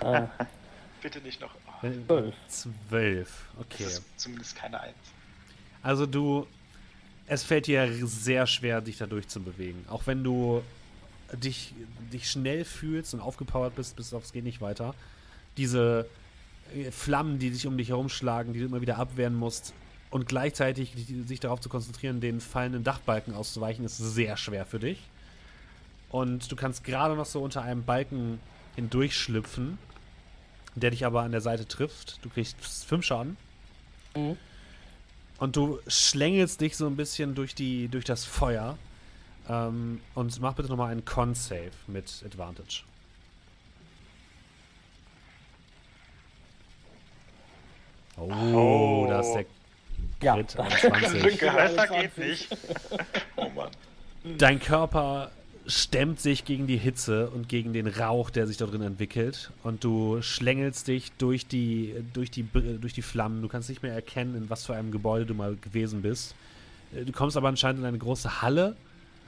nein. 0.00 0.24
Äh, 0.40 0.44
Bitte 1.02 1.20
nicht 1.20 1.40
noch. 1.40 1.54
Oh, 1.82 1.86
12. 1.86 2.34
12. 2.48 3.44
das 3.56 3.64
Okay. 3.66 3.84
ist 3.84 4.02
zumindest 4.18 4.56
keine 4.56 4.80
Eins. 4.80 4.94
Also 5.82 6.06
du, 6.06 6.46
es 7.26 7.44
fällt 7.44 7.66
dir 7.66 7.88
sehr 8.06 8.46
schwer, 8.46 8.80
dich 8.80 8.96
da 8.98 9.06
durchzubewegen. 9.06 9.84
Auch 9.88 10.06
wenn 10.06 10.24
du 10.24 10.62
dich, 11.32 11.74
dich 12.12 12.30
schnell 12.30 12.64
fühlst 12.64 13.14
und 13.14 13.20
aufgepowert 13.20 13.74
bist, 13.74 13.96
bis 13.96 14.12
aufs 14.12 14.32
geht 14.32 14.44
nicht 14.44 14.60
weiter. 14.60 14.94
Diese 15.56 16.06
äh, 16.74 16.90
Flammen, 16.90 17.38
die 17.38 17.50
dich 17.50 17.66
um 17.66 17.76
dich 17.76 17.88
herumschlagen, 17.90 18.52
die 18.52 18.60
du 18.60 18.66
immer 18.66 18.80
wieder 18.80 18.98
abwehren 18.98 19.34
musst 19.34 19.74
und 20.10 20.28
gleichzeitig 20.28 20.94
sich 21.26 21.40
darauf 21.40 21.60
zu 21.60 21.68
konzentrieren, 21.68 22.20
den 22.20 22.40
fallenden 22.40 22.84
Dachbalken 22.84 23.34
auszuweichen, 23.34 23.84
ist 23.84 23.98
sehr 23.98 24.36
schwer 24.36 24.66
für 24.66 24.78
dich. 24.78 24.98
Und 26.10 26.50
du 26.50 26.56
kannst 26.56 26.84
gerade 26.84 27.16
noch 27.16 27.26
so 27.26 27.42
unter 27.42 27.62
einem 27.62 27.84
Balken 27.84 28.38
hindurchschlüpfen, 28.76 29.78
der 30.74 30.90
dich 30.90 31.04
aber 31.04 31.22
an 31.22 31.32
der 31.32 31.40
Seite 31.40 31.66
trifft. 31.66 32.18
Du 32.22 32.28
kriegst 32.28 32.56
fünf 32.86 33.04
Schaden. 33.04 33.36
Mhm. 34.14 34.36
Und 35.38 35.56
du 35.56 35.80
schlängelst 35.86 36.60
dich 36.60 36.76
so 36.76 36.86
ein 36.86 36.96
bisschen 36.96 37.34
durch, 37.34 37.54
die, 37.54 37.88
durch 37.88 38.04
das 38.04 38.24
Feuer. 38.24 38.78
Ähm, 39.48 40.00
und 40.14 40.40
mach 40.40 40.54
bitte 40.54 40.68
nochmal 40.68 40.90
einen 40.90 41.04
Con-Save 41.04 41.70
mit 41.86 42.22
Advantage. 42.24 42.82
Oh, 48.16 48.30
Oh. 48.32 49.06
da 49.08 49.20
ist 49.20 49.32
der 49.34 49.44
Ja, 50.22 50.34
Crit, 50.34 50.54
da- 50.58 50.62
21. 50.64 51.22
Besser 51.22 51.28
geht 51.30 51.42
21. 51.42 52.16
nicht. 52.18 52.48
Oh 53.36 53.50
Mann. 53.54 53.70
Dein 54.38 54.58
Körper 54.60 55.30
stemmt 55.66 56.20
sich 56.20 56.44
gegen 56.44 56.66
die 56.66 56.78
Hitze 56.78 57.28
und 57.30 57.48
gegen 57.48 57.72
den 57.72 57.86
Rauch, 57.86 58.30
der 58.30 58.46
sich 58.46 58.56
da 58.56 58.66
drin 58.66 58.82
entwickelt. 58.82 59.50
Und 59.62 59.84
du 59.84 60.22
schlängelst 60.22 60.88
dich 60.88 61.12
durch 61.18 61.46
die, 61.46 61.94
durch 62.14 62.30
die, 62.30 62.44
durch 62.80 62.92
die 62.94 63.02
Flammen. 63.02 63.42
Du 63.42 63.48
kannst 63.48 63.68
nicht 63.68 63.82
mehr 63.82 63.92
erkennen, 63.92 64.34
in 64.36 64.48
was 64.50 64.64
für 64.64 64.74
einem 64.74 64.90
Gebäude 64.90 65.26
du 65.26 65.34
mal 65.34 65.56
gewesen 65.56 66.02
bist. 66.02 66.34
Äh, 66.94 67.04
Du 67.04 67.12
kommst 67.12 67.36
aber 67.36 67.48
anscheinend 67.48 67.80
in 67.80 67.86
eine 67.86 67.98
große 67.98 68.40
Halle 68.42 68.76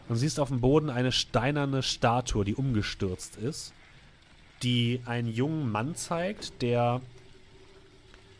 und 0.08 0.16
siehst 0.16 0.40
auf 0.40 0.48
dem 0.48 0.60
Boden 0.60 0.90
eine 0.90 1.12
steinerne 1.12 1.82
Statue, 1.82 2.44
die 2.44 2.54
umgestürzt 2.54 3.36
ist, 3.36 3.72
die 4.62 5.00
einen 5.04 5.28
jungen 5.28 5.70
Mann 5.70 5.94
zeigt, 5.94 6.62
der 6.62 7.00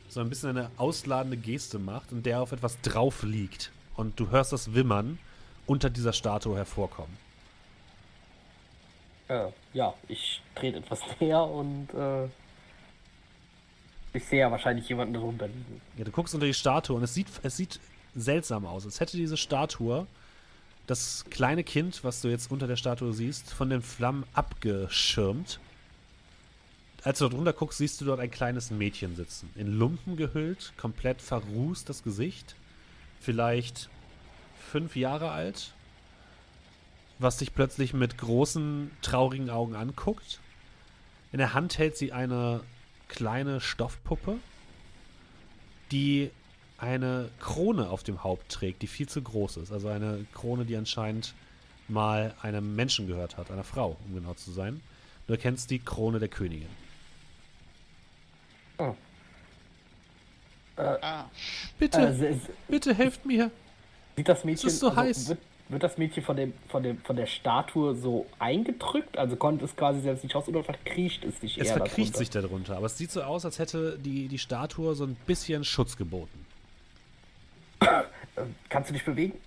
so 0.09 0.21
ein 0.21 0.31
bisschen 0.31 0.51
eine 0.51 0.71
ausladende 0.79 1.37
Geste 1.37 1.79
macht 1.79 2.13
und 2.13 2.25
der 2.25 2.41
auf 2.41 2.53
etwas 2.53 2.81
drauf 2.81 3.23
liegt. 3.23 3.71
Und 3.95 4.19
du 4.19 4.31
hörst 4.31 4.53
das 4.53 4.75
Wimmern 4.75 5.19
unter 5.67 5.91
dieser 5.91 6.13
Statue 6.13 6.57
hervorkommen. 6.57 7.15
Äh, 9.29 9.49
ja, 9.75 9.93
ich 10.09 10.41
trete 10.55 10.79
etwas 10.79 11.01
näher 11.21 11.43
und 11.43 11.89
äh, 11.93 12.25
ich 14.15 14.25
sehe 14.25 14.41
ja 14.41 14.51
wahrscheinlich 14.51 14.89
jemanden 14.89 15.15
darunter 15.15 15.47
liegen. 15.47 15.83
Ja, 15.99 16.05
du 16.05 16.11
guckst 16.11 16.35
unter 16.35 16.47
die 16.47 16.55
Statue 16.55 16.97
und 16.97 17.03
es 17.03 17.13
sieht, 17.13 17.29
es 17.43 17.57
sieht 17.57 17.79
seltsam 18.15 18.65
aus. 18.65 18.87
Als 18.87 19.01
hätte 19.01 19.19
diese 19.19 19.37
Statue 19.37 20.07
das 20.89 21.27
kleine 21.31 21.65
Kind, 21.65 22.03
was 22.03 22.23
du 22.23 22.29
jetzt 22.29 22.51
unter 22.51 22.67
der 22.67 22.77
Statue 22.77 23.13
siehst, 23.13 23.53
von 23.53 23.69
den 23.69 23.83
Flammen 23.83 24.25
abgeschirmt. 24.33 25.61
Als 27.05 27.19
du 27.19 27.27
dort 27.27 27.35
runter 27.35 27.53
guckst, 27.53 27.79
siehst 27.79 28.01
du 28.01 28.07
dort 28.07 28.21
ein 28.21 28.31
kleines 28.31 28.71
Mädchen 28.71 29.15
sitzen. 29.15 29.51
In 29.55 29.79
Lumpen 29.79 30.17
gehüllt, 30.17 30.73
komplett 30.79 31.21
verrußt 31.21 31.89
das 31.89 32.03
Gesicht. 32.03 32.57
Vielleicht 33.21 33.91
fünf 34.71 34.97
Jahre 34.97 35.31
alt. 35.31 35.75
Was 37.19 37.37
dich 37.37 37.55
plötzlich 37.55 37.93
mit 37.93 38.17
großen, 38.17 38.91
traurigen 39.03 39.51
Augen 39.51 39.77
anguckt. 39.77 40.41
In 41.33 41.39
der 41.39 41.53
Hand 41.53 41.77
hält 41.77 41.99
sie 41.99 42.13
eine 42.13 42.63
kleine 43.09 43.61
Stoffpuppe, 43.61 44.39
die 45.93 46.31
eine 46.79 47.29
Krone 47.41 47.91
auf 47.91 48.03
dem 48.05 48.23
Haupt 48.25 48.49
trägt, 48.51 48.83
die 48.83 48.87
viel 48.87 49.09
zu 49.09 49.21
groß 49.21 49.59
ist. 49.59 49.73
Also 49.73 49.89
eine 49.89 50.25
Krone, 50.33 50.65
die 50.65 50.77
anscheinend 50.77 51.35
mal 51.89 52.35
einem 52.43 52.77
Menschen 52.77 53.07
gehört 53.07 53.37
hat, 53.37 53.51
einer 53.51 53.65
Frau, 53.65 53.97
um 54.07 54.15
genau 54.15 54.35
zu 54.35 54.53
sein. 54.53 54.81
Du 55.27 55.33
erkennst 55.33 55.71
die 55.71 55.79
Krone 55.81 56.19
der 56.19 56.29
Königin. 56.29 56.69
Ah, 60.77 61.25
Bitte, 61.79 62.01
Äh, 62.01 62.37
bitte 62.69 62.95
helft 62.95 63.27
mir. 63.27 63.51
sieht 64.17 64.29
das 64.29 64.45
Mädchen. 64.45 64.69
ist 64.69 64.79
so 64.79 64.89
also, 64.91 65.01
heiß. 65.01 65.29
Wird, 65.31 65.39
wird 65.71 65.83
das 65.83 65.99
Mädchen 65.99 66.23
von, 66.23 66.37
dem, 66.37 66.53
von, 66.69 66.83
dem, 66.85 66.99
von 67.03 67.17
der 67.17 67.27
Statue 67.27 67.97
so 67.97 68.27
eingedrückt? 68.39 69.19
Also 69.19 69.35
konnte 69.37 69.65
es 69.65 69.75
quasi 69.75 70.01
selbst 70.01 70.23
nicht 70.23 70.37
raus 70.37 70.47
oder 70.47 70.63
verkriecht 70.63 71.25
es 71.25 71.41
sich 71.41 71.59
Es 71.59 71.67
eher 71.69 71.75
verkriecht 71.79 72.15
darunter? 72.15 72.19
sich 72.19 72.31
darunter, 72.31 72.77
aber 72.77 72.87
es 72.87 72.97
sieht 72.97 73.11
so 73.11 73.23
aus, 73.23 73.45
als 73.45 73.59
hätte 73.59 73.99
die, 73.99 74.29
die 74.29 74.39
Statue 74.39 74.95
so 74.95 75.05
ein 75.05 75.17
bisschen 75.27 75.65
Schutz 75.65 75.97
geboten. 75.97 76.47
Kannst 78.69 78.91
du 78.91 78.95
dich 78.95 79.05
bewegen? 79.05 79.39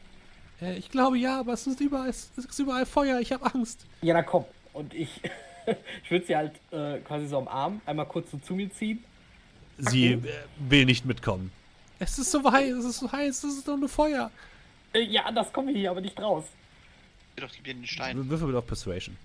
Äh, 0.61 0.77
ich 0.77 0.89
glaube 0.89 1.17
ja, 1.17 1.39
aber 1.39 1.53
es 1.53 1.67
ist 1.67 1.79
überall, 1.79 2.09
es 2.09 2.31
ist 2.37 2.59
überall 2.59 2.85
Feuer, 2.85 3.19
ich 3.19 3.31
habe 3.31 3.45
Angst. 3.53 3.85
Ja, 4.01 4.13
dann 4.13 4.25
komm. 4.25 4.45
Und 4.73 4.93
ich, 4.93 5.21
ich 6.03 6.11
würde 6.11 6.25
sie 6.25 6.35
halt 6.35 6.53
äh, 6.71 6.99
quasi 6.99 7.27
so 7.27 7.37
am 7.37 7.47
Arm 7.47 7.81
einmal 7.85 8.05
kurz 8.05 8.31
so 8.31 8.37
zu 8.37 8.53
mir 8.53 8.71
ziehen. 8.71 9.03
Sie 9.77 10.13
äh, 10.13 10.21
will 10.59 10.85
nicht 10.85 11.05
mitkommen. 11.05 11.51
Es 11.99 12.17
ist 12.17 12.31
so 12.31 12.51
heiß, 12.51 12.77
es 12.77 12.85
ist 12.85 12.99
so 12.99 13.11
heiß, 13.11 13.43
es 13.43 13.57
ist 13.57 13.67
doch 13.67 13.77
nur 13.77 13.89
Feuer. 13.89 14.31
Äh, 14.93 15.01
ja, 15.01 15.31
das 15.31 15.51
komme 15.51 15.71
ich 15.71 15.77
hier 15.77 15.91
aber 15.91 16.01
nicht 16.01 16.19
raus. 16.19 16.45
doch 17.35 17.51
gib 17.51 17.67
mir 17.67 17.73
den 17.75 17.87
Stein. 17.87 18.29
Würfel 18.29 18.47
bitte 18.47 18.59
auf 18.59 18.67
Persuasion. 18.67 19.17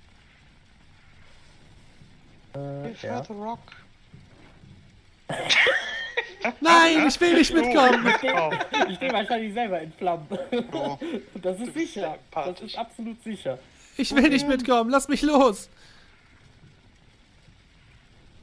Äh, 2.55 2.93
ja. 3.02 3.20
Rock. 3.20 3.60
Nein, 6.60 7.08
ich 7.08 7.20
will 7.20 7.34
nicht 7.34 7.52
mitkommen. 7.52 8.06
Ich 8.06 8.16
stehe 8.16 8.50
ich 8.89 8.97
steh 8.97 9.12
wahrscheinlich 9.12 9.52
selber 9.52 9.81
in 9.81 9.92
Flammen. 9.92 10.26
Oh. 10.73 10.98
Das 11.42 11.60
ist 11.60 11.74
sicher. 11.74 12.18
Das 12.32 12.60
ist 12.60 12.76
absolut 12.76 13.23
sicher. 13.23 13.58
Ich 13.97 14.15
will 14.15 14.28
nicht 14.28 14.47
mitkommen. 14.47 14.90
Lass 14.90 15.08
mich 15.08 15.23
los. 15.23 15.68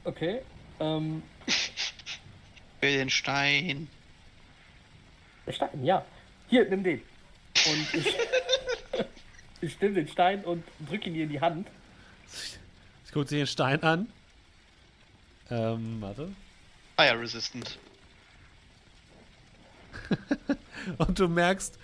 Okay. 0.04 0.40
Ähm, 0.80 1.22
Für 2.80 2.86
den 2.86 3.10
Stein. 3.10 3.88
der 5.46 5.52
Stein, 5.52 5.84
ja. 5.84 6.04
Hier, 6.48 6.68
nimm 6.68 6.82
den. 6.82 7.00
Und 7.66 7.94
ich, 7.94 8.16
ich 9.60 9.80
nehme 9.80 9.94
den 9.94 10.08
Stein 10.08 10.44
und 10.44 10.64
drücke 10.88 11.08
ihn 11.08 11.14
ihr 11.14 11.24
in 11.24 11.30
die 11.30 11.40
Hand. 11.40 11.68
Ich 13.06 13.12
gucke 13.12 13.28
sich 13.28 13.38
den 13.38 13.46
Stein 13.46 13.82
an. 13.82 14.08
Ähm, 15.50 15.98
warte. 16.00 16.32
Fire 16.96 17.20
resistant. 17.20 17.78
Und 20.98 21.18
du 21.18 21.28
merkst, 21.28 21.78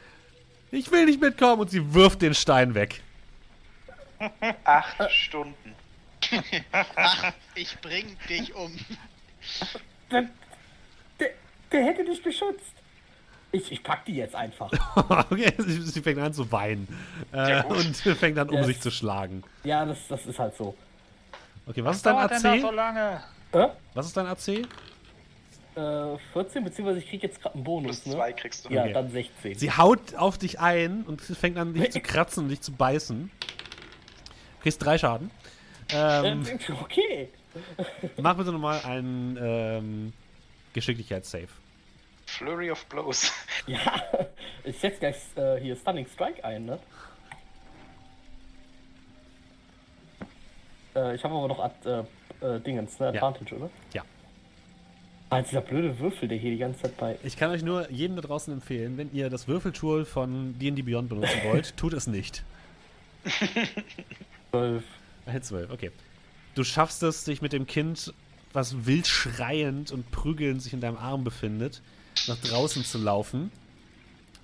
ich 0.70 0.90
will 0.90 1.06
nicht 1.06 1.20
mitkommen. 1.20 1.60
Und 1.60 1.70
sie 1.70 1.94
wirft 1.94 2.22
den 2.22 2.34
Stein 2.34 2.74
weg. 2.74 3.02
Acht 4.64 5.10
Stunden. 5.10 5.74
Ach, 6.72 7.32
ich 7.54 7.78
bring 7.80 8.16
dich 8.28 8.54
um. 8.54 8.76
Der, 10.10 10.28
der, 11.18 11.30
der 11.72 11.84
hätte 11.84 12.04
dich 12.04 12.22
beschützt. 12.22 12.74
Ich, 13.52 13.72
ich 13.72 13.82
pack 13.82 14.04
die 14.04 14.14
jetzt 14.14 14.34
einfach. 14.36 14.70
okay, 15.30 15.52
sie, 15.58 15.82
sie 15.82 16.02
fängt 16.02 16.20
an 16.20 16.32
zu 16.32 16.52
weinen. 16.52 16.86
Äh, 17.32 17.64
und 17.64 17.96
fängt 17.96 18.38
an, 18.38 18.48
um 18.50 18.56
Yes. 18.58 18.66
sich 18.66 18.80
zu 18.80 18.90
schlagen. 18.90 19.42
Ja, 19.64 19.84
das, 19.84 19.98
das 20.08 20.24
ist 20.26 20.38
halt 20.38 20.56
so. 20.56 20.76
Okay, 21.66 21.82
was 21.82 21.96
ist 21.96 22.06
dein 22.06 22.28
so 22.38 22.68
AC? 22.68 22.74
lange? 22.74 23.22
Äh? 23.52 23.68
Was 23.94 24.06
ist 24.06 24.16
dein 24.16 24.26
AC? 24.26 24.68
Äh, 25.80 26.18
14, 26.32 26.64
beziehungsweise 26.64 26.98
ich 27.00 27.08
krieg 27.08 27.22
jetzt 27.22 27.40
gerade 27.40 27.54
einen 27.54 27.64
Bonus, 27.64 28.00
Plus 28.00 28.06
ne? 28.06 28.12
zwei 28.20 28.32
kriegst 28.32 28.64
du. 28.68 28.72
Ja, 28.72 28.82
Okay. 28.84 28.92
dann 28.92 29.10
16. 29.10 29.54
Sie 29.58 29.70
haut 29.72 30.14
auf 30.16 30.36
dich 30.38 30.60
ein 30.60 31.04
und 31.04 31.20
fängt 31.20 31.56
an, 31.58 31.74
dich 31.74 31.90
zu 31.92 32.00
kratzen 32.00 32.44
und 32.44 32.48
dich 32.50 32.60
zu 32.60 32.72
beißen. 32.72 33.30
Du 33.40 34.62
kriegst 34.62 34.84
drei 34.84 34.98
Schaden. 34.98 35.30
Ähm, 35.92 36.44
Äh, 36.46 36.72
okay. 36.80 37.28
mach 38.18 38.36
bitte 38.36 38.52
nochmal 38.52 38.80
einen 38.84 39.38
ähm, 39.40 40.12
Geschicklichkeitssave. 40.74 41.48
Flurry 42.26 42.70
of 42.70 42.84
Blows. 42.86 43.32
Ja, 43.66 44.02
ich 44.64 44.78
setze 44.78 44.98
gleich 45.00 45.16
äh, 45.36 45.60
hier 45.60 45.76
Stunning 45.76 46.06
Strike 46.06 46.42
ein, 46.44 46.64
ne? 46.64 46.78
Äh, 50.96 51.14
ich 51.14 51.22
habe 51.24 51.34
aber 51.34 51.48
noch 51.48 51.58
Ad, 51.60 51.74
äh, 51.84 52.04
äh, 52.44 52.60
Dingens, 52.60 52.98
ne? 52.98 53.06
Ja. 53.06 53.12
Advantage, 53.22 53.54
oder? 53.56 53.70
Ja. 53.92 54.02
Ah, 55.30 55.42
dieser 55.42 55.60
blöde 55.60 55.96
Würfel, 56.00 56.28
der 56.28 56.38
hier 56.38 56.50
die 56.50 56.58
ganze 56.58 56.82
Zeit 56.82 56.96
bei. 56.96 57.16
Ich 57.22 57.36
kann 57.36 57.52
euch 57.52 57.62
nur 57.62 57.88
jedem 57.88 58.16
da 58.16 58.22
draußen 58.22 58.52
empfehlen, 58.52 58.96
wenn 58.96 59.14
ihr 59.14 59.30
das 59.30 59.46
Würfeltool 59.46 60.04
von 60.04 60.58
D&D 60.58 60.82
Beyond 60.82 61.08
benutzen 61.08 61.38
wollt, 61.44 61.76
tut 61.76 61.92
es 61.92 62.08
nicht. 62.08 62.42
12. 64.50 64.82
Eine 65.26 65.40
12, 65.40 65.70
okay. 65.70 65.92
Du 66.56 66.64
schaffst 66.64 67.04
es, 67.04 67.22
dich 67.22 67.42
mit 67.42 67.52
dem 67.52 67.68
Kind, 67.68 68.12
was 68.52 68.86
wild 68.86 69.06
schreiend 69.06 69.92
und 69.92 70.10
prügelnd 70.10 70.62
sich 70.62 70.72
in 70.72 70.80
deinem 70.80 70.96
Arm 70.96 71.22
befindet, 71.22 71.80
nach 72.26 72.38
draußen 72.38 72.82
zu 72.84 72.98
laufen. 72.98 73.52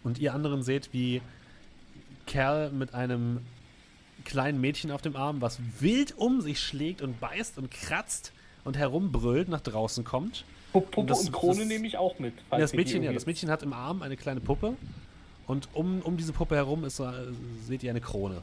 Und 0.05 0.19
ihr 0.19 0.35
anderen 0.35 0.63
seht, 0.63 0.93
wie 0.93 1.21
Kerl 2.27 2.71
mit 2.71 2.95
einem 2.95 3.41
kleinen 4.25 4.61
Mädchen 4.61 4.93
auf 4.93 5.03
dem 5.03 5.17
Arm, 5.17 5.41
was 5.41 5.59
wild 5.81 6.17
um 6.17 6.41
sich 6.41 6.61
schlägt 6.61 7.03
und 7.03 7.19
beißt 7.19 7.59
und 7.59 7.73
kratzt 7.73 8.33
und 8.63 8.77
herumbrüllt, 8.77 9.49
nach 9.49 9.61
draußen 9.61 10.05
kommt. 10.05 10.45
Popo 10.81 11.01
und, 11.03 11.11
das- 11.11 11.31
Krone 11.33 11.59
das- 11.61 11.67
nehme 11.69 11.87
ich 11.87 11.97
auch 11.97 12.19
mit. 12.19 12.35
Ja, 12.37 12.43
falls 12.51 12.63
das 12.63 12.73
Mädchen, 12.75 13.03
ja, 13.03 13.13
das 13.13 13.27
Mädchen 13.27 13.51
hat 13.51 13.63
im 13.63 13.73
Arm 13.73 14.03
eine 14.03 14.17
kleine 14.17 14.41
Puppe. 14.41 14.75
Und 15.47 15.69
um, 15.75 16.01
um 16.03 16.17
diese 16.17 16.33
Puppe 16.33 16.57
herum 16.57 16.85
ist, 16.85 16.97
so- 16.97 17.11
seht 17.67 17.83
ihr 17.83 17.91
eine 17.91 18.01
Krone. 18.01 18.43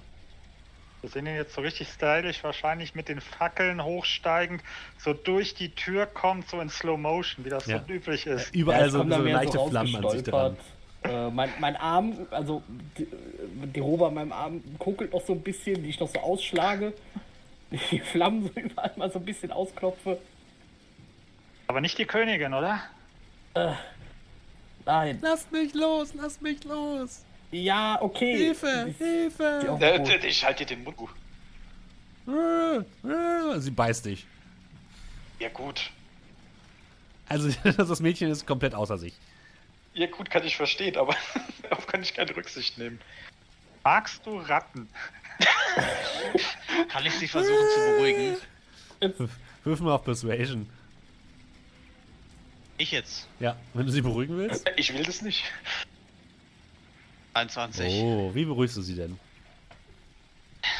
Wir 1.01 1.09
sehen 1.09 1.25
ihn 1.25 1.35
jetzt 1.35 1.53
so 1.53 1.59
richtig 1.59 1.89
stylisch, 1.89 2.41
wahrscheinlich 2.45 2.95
mit 2.95 3.09
den 3.09 3.19
Fackeln 3.19 3.83
hochsteigend, 3.83 4.61
so 4.97 5.13
durch 5.13 5.53
die 5.53 5.67
Tür 5.69 6.05
kommt, 6.05 6.47
so 6.49 6.61
in 6.61 6.69
Slow 6.69 6.97
Motion, 6.97 7.43
wie 7.43 7.49
das 7.49 7.65
Ja. 7.67 7.83
so 7.85 7.93
üblich 7.93 8.25
ist. 8.25 8.55
Überall 8.55 8.85
ich 8.85 8.93
so, 8.93 8.99
so 8.99 9.03
leichte 9.09 9.59
Flammen 9.69 9.95
an 9.97 10.09
sich 10.11 10.23
dran. 10.23 10.55
Äh, 11.03 11.29
mein, 11.31 11.49
mein 11.59 11.75
Arm, 11.75 12.13
also 12.31 12.63
die, 12.97 13.05
die 13.75 13.79
Robe 13.81 14.07
an 14.07 14.13
meinem 14.13 14.31
Arm 14.31 14.61
kokelt 14.79 15.11
noch 15.11 15.25
so 15.25 15.33
ein 15.33 15.41
bisschen, 15.41 15.83
die 15.83 15.89
ich 15.89 15.99
noch 15.99 16.07
so 16.07 16.19
ausschlage. 16.19 16.93
Die 17.91 17.99
Flammen 17.99 18.43
so 18.55 18.61
überall 18.61 18.91
mal 18.95 19.11
so 19.11 19.19
ein 19.19 19.25
bisschen 19.25 19.51
ausklopfe. 19.51 20.19
Aber 21.73 21.81
nicht 21.81 21.97
die 21.97 22.05
Königin, 22.05 22.53
oder? 22.53 22.83
Nein. 24.85 25.17
Lasst 25.23 25.51
mich 25.51 25.73
los, 25.73 26.13
lasst 26.13 26.39
mich 26.39 26.63
los. 26.65 27.25
Ja, 27.49 27.99
okay. 27.99 28.37
Hilfe, 28.37 28.93
Hilfe. 28.95 29.79
Äh, 29.81 29.97
Boden. 29.97 30.23
ich 30.23 30.45
halte 30.45 30.67
dir 30.67 30.75
den 30.75 30.83
Mund. 30.83 31.09
Sie 33.63 33.71
beißt 33.71 34.05
dich. 34.05 34.27
Ja 35.39 35.49
gut. 35.49 35.89
Also 37.27 37.49
das 37.63 37.99
Mädchen 38.01 38.29
ist 38.29 38.45
komplett 38.45 38.75
außer 38.75 38.99
sich. 38.99 39.15
Ja 39.95 40.05
gut, 40.05 40.29
kann 40.29 40.43
ich 40.43 40.55
verstehen, 40.55 40.95
aber 40.95 41.15
darauf 41.63 41.87
kann 41.87 42.03
ich 42.03 42.13
keine 42.13 42.35
Rücksicht 42.35 42.77
nehmen. 42.77 43.01
Magst 43.83 44.23
du 44.27 44.37
Ratten? 44.37 44.87
Kann 46.89 47.03
ich 47.07 47.13
sie 47.13 47.27
versuchen 47.27 47.65
zu 47.73 47.79
beruhigen? 47.95 48.37
Wirf 49.63 49.79
mal 49.79 49.95
auf 49.95 50.03
Persuasion. 50.03 50.69
Ich 52.83 52.91
jetzt. 52.91 53.29
Ja, 53.39 53.55
wenn 53.73 53.85
du 53.85 53.93
sie 53.93 54.01
beruhigen 54.01 54.37
willst. 54.37 54.69
Ich 54.75 54.93
will 54.93 55.03
das 55.03 55.21
nicht. 55.21 55.45
21. 57.33 57.87
Oh, 57.93 58.35
wie 58.35 58.43
beruhigst 58.43 58.75
du 58.75 58.81
sie 58.81 58.95
denn? 58.95 59.17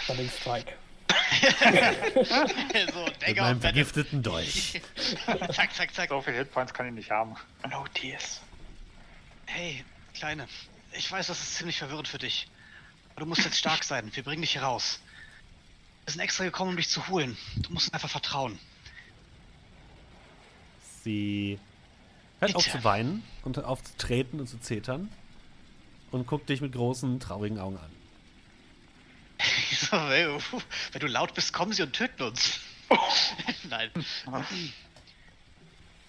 Stunning 0.03 0.30
Strike. 0.30 0.73
so, 2.93 3.06
Mit 3.25 3.38
meinem 3.38 3.61
vergifteten 3.61 4.22
Dolch. 4.22 4.82
zack, 5.53 5.73
zack, 5.73 5.93
zack. 5.93 6.09
So 6.09 6.19
viele 6.19 6.40
Hitpoints 6.40 6.73
kann 6.73 6.88
ich 6.88 6.93
nicht 6.93 7.09
haben. 7.09 7.38
No 7.72 7.85
tears. 7.93 8.41
Hey, 9.45 9.85
Kleine. 10.14 10.49
Ich 10.91 11.09
weiß, 11.09 11.27
das 11.27 11.41
ist 11.41 11.56
ziemlich 11.56 11.77
verwirrend 11.77 12.09
für 12.09 12.17
dich. 12.17 12.49
Aber 13.11 13.22
du 13.22 13.27
musst 13.27 13.45
jetzt 13.45 13.57
stark 13.57 13.83
sein. 13.85 14.11
Wir 14.14 14.23
bringen 14.23 14.41
dich 14.41 14.51
hier 14.51 14.64
raus. 14.64 14.99
Wir 16.03 16.11
sind 16.11 16.22
extra 16.22 16.43
gekommen, 16.43 16.72
um 16.72 16.75
dich 16.75 16.90
zu 16.90 17.07
holen. 17.07 17.38
Du 17.56 17.72
musst 17.72 17.88
uns 17.88 17.93
einfach 17.93 18.09
vertrauen. 18.09 18.59
Sie 21.06 21.59
hört 22.43 22.55
auf 22.55 22.69
zu 22.69 22.83
weinen 22.83 23.23
und 23.43 23.57
hört 23.57 23.65
auf 23.65 23.83
zu 23.83 23.97
treten 23.97 24.39
und 24.39 24.47
zu 24.47 24.59
zetern 24.59 25.09
und 26.11 26.27
guckt 26.27 26.49
dich 26.49 26.61
mit 26.61 26.73
großen, 26.73 27.19
traurigen 27.19 27.59
Augen 27.59 27.77
an. 27.77 27.91
Wenn 30.91 30.99
du 30.99 31.07
laut 31.07 31.33
bist, 31.33 31.53
kommen 31.53 31.73
sie 31.73 31.83
und 31.83 31.93
töten 31.93 32.23
uns. 32.23 32.59
Nein. 33.69 33.91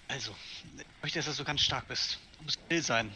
Also, 0.07 0.35
ich 0.77 0.85
möchte, 1.01 1.21
dass 1.21 1.35
du 1.35 1.43
ganz 1.43 1.61
stark 1.61 1.87
bist. 1.87 2.19
Du 2.37 2.43
musst 2.45 2.59
still 2.65 2.81
sein. 2.81 3.11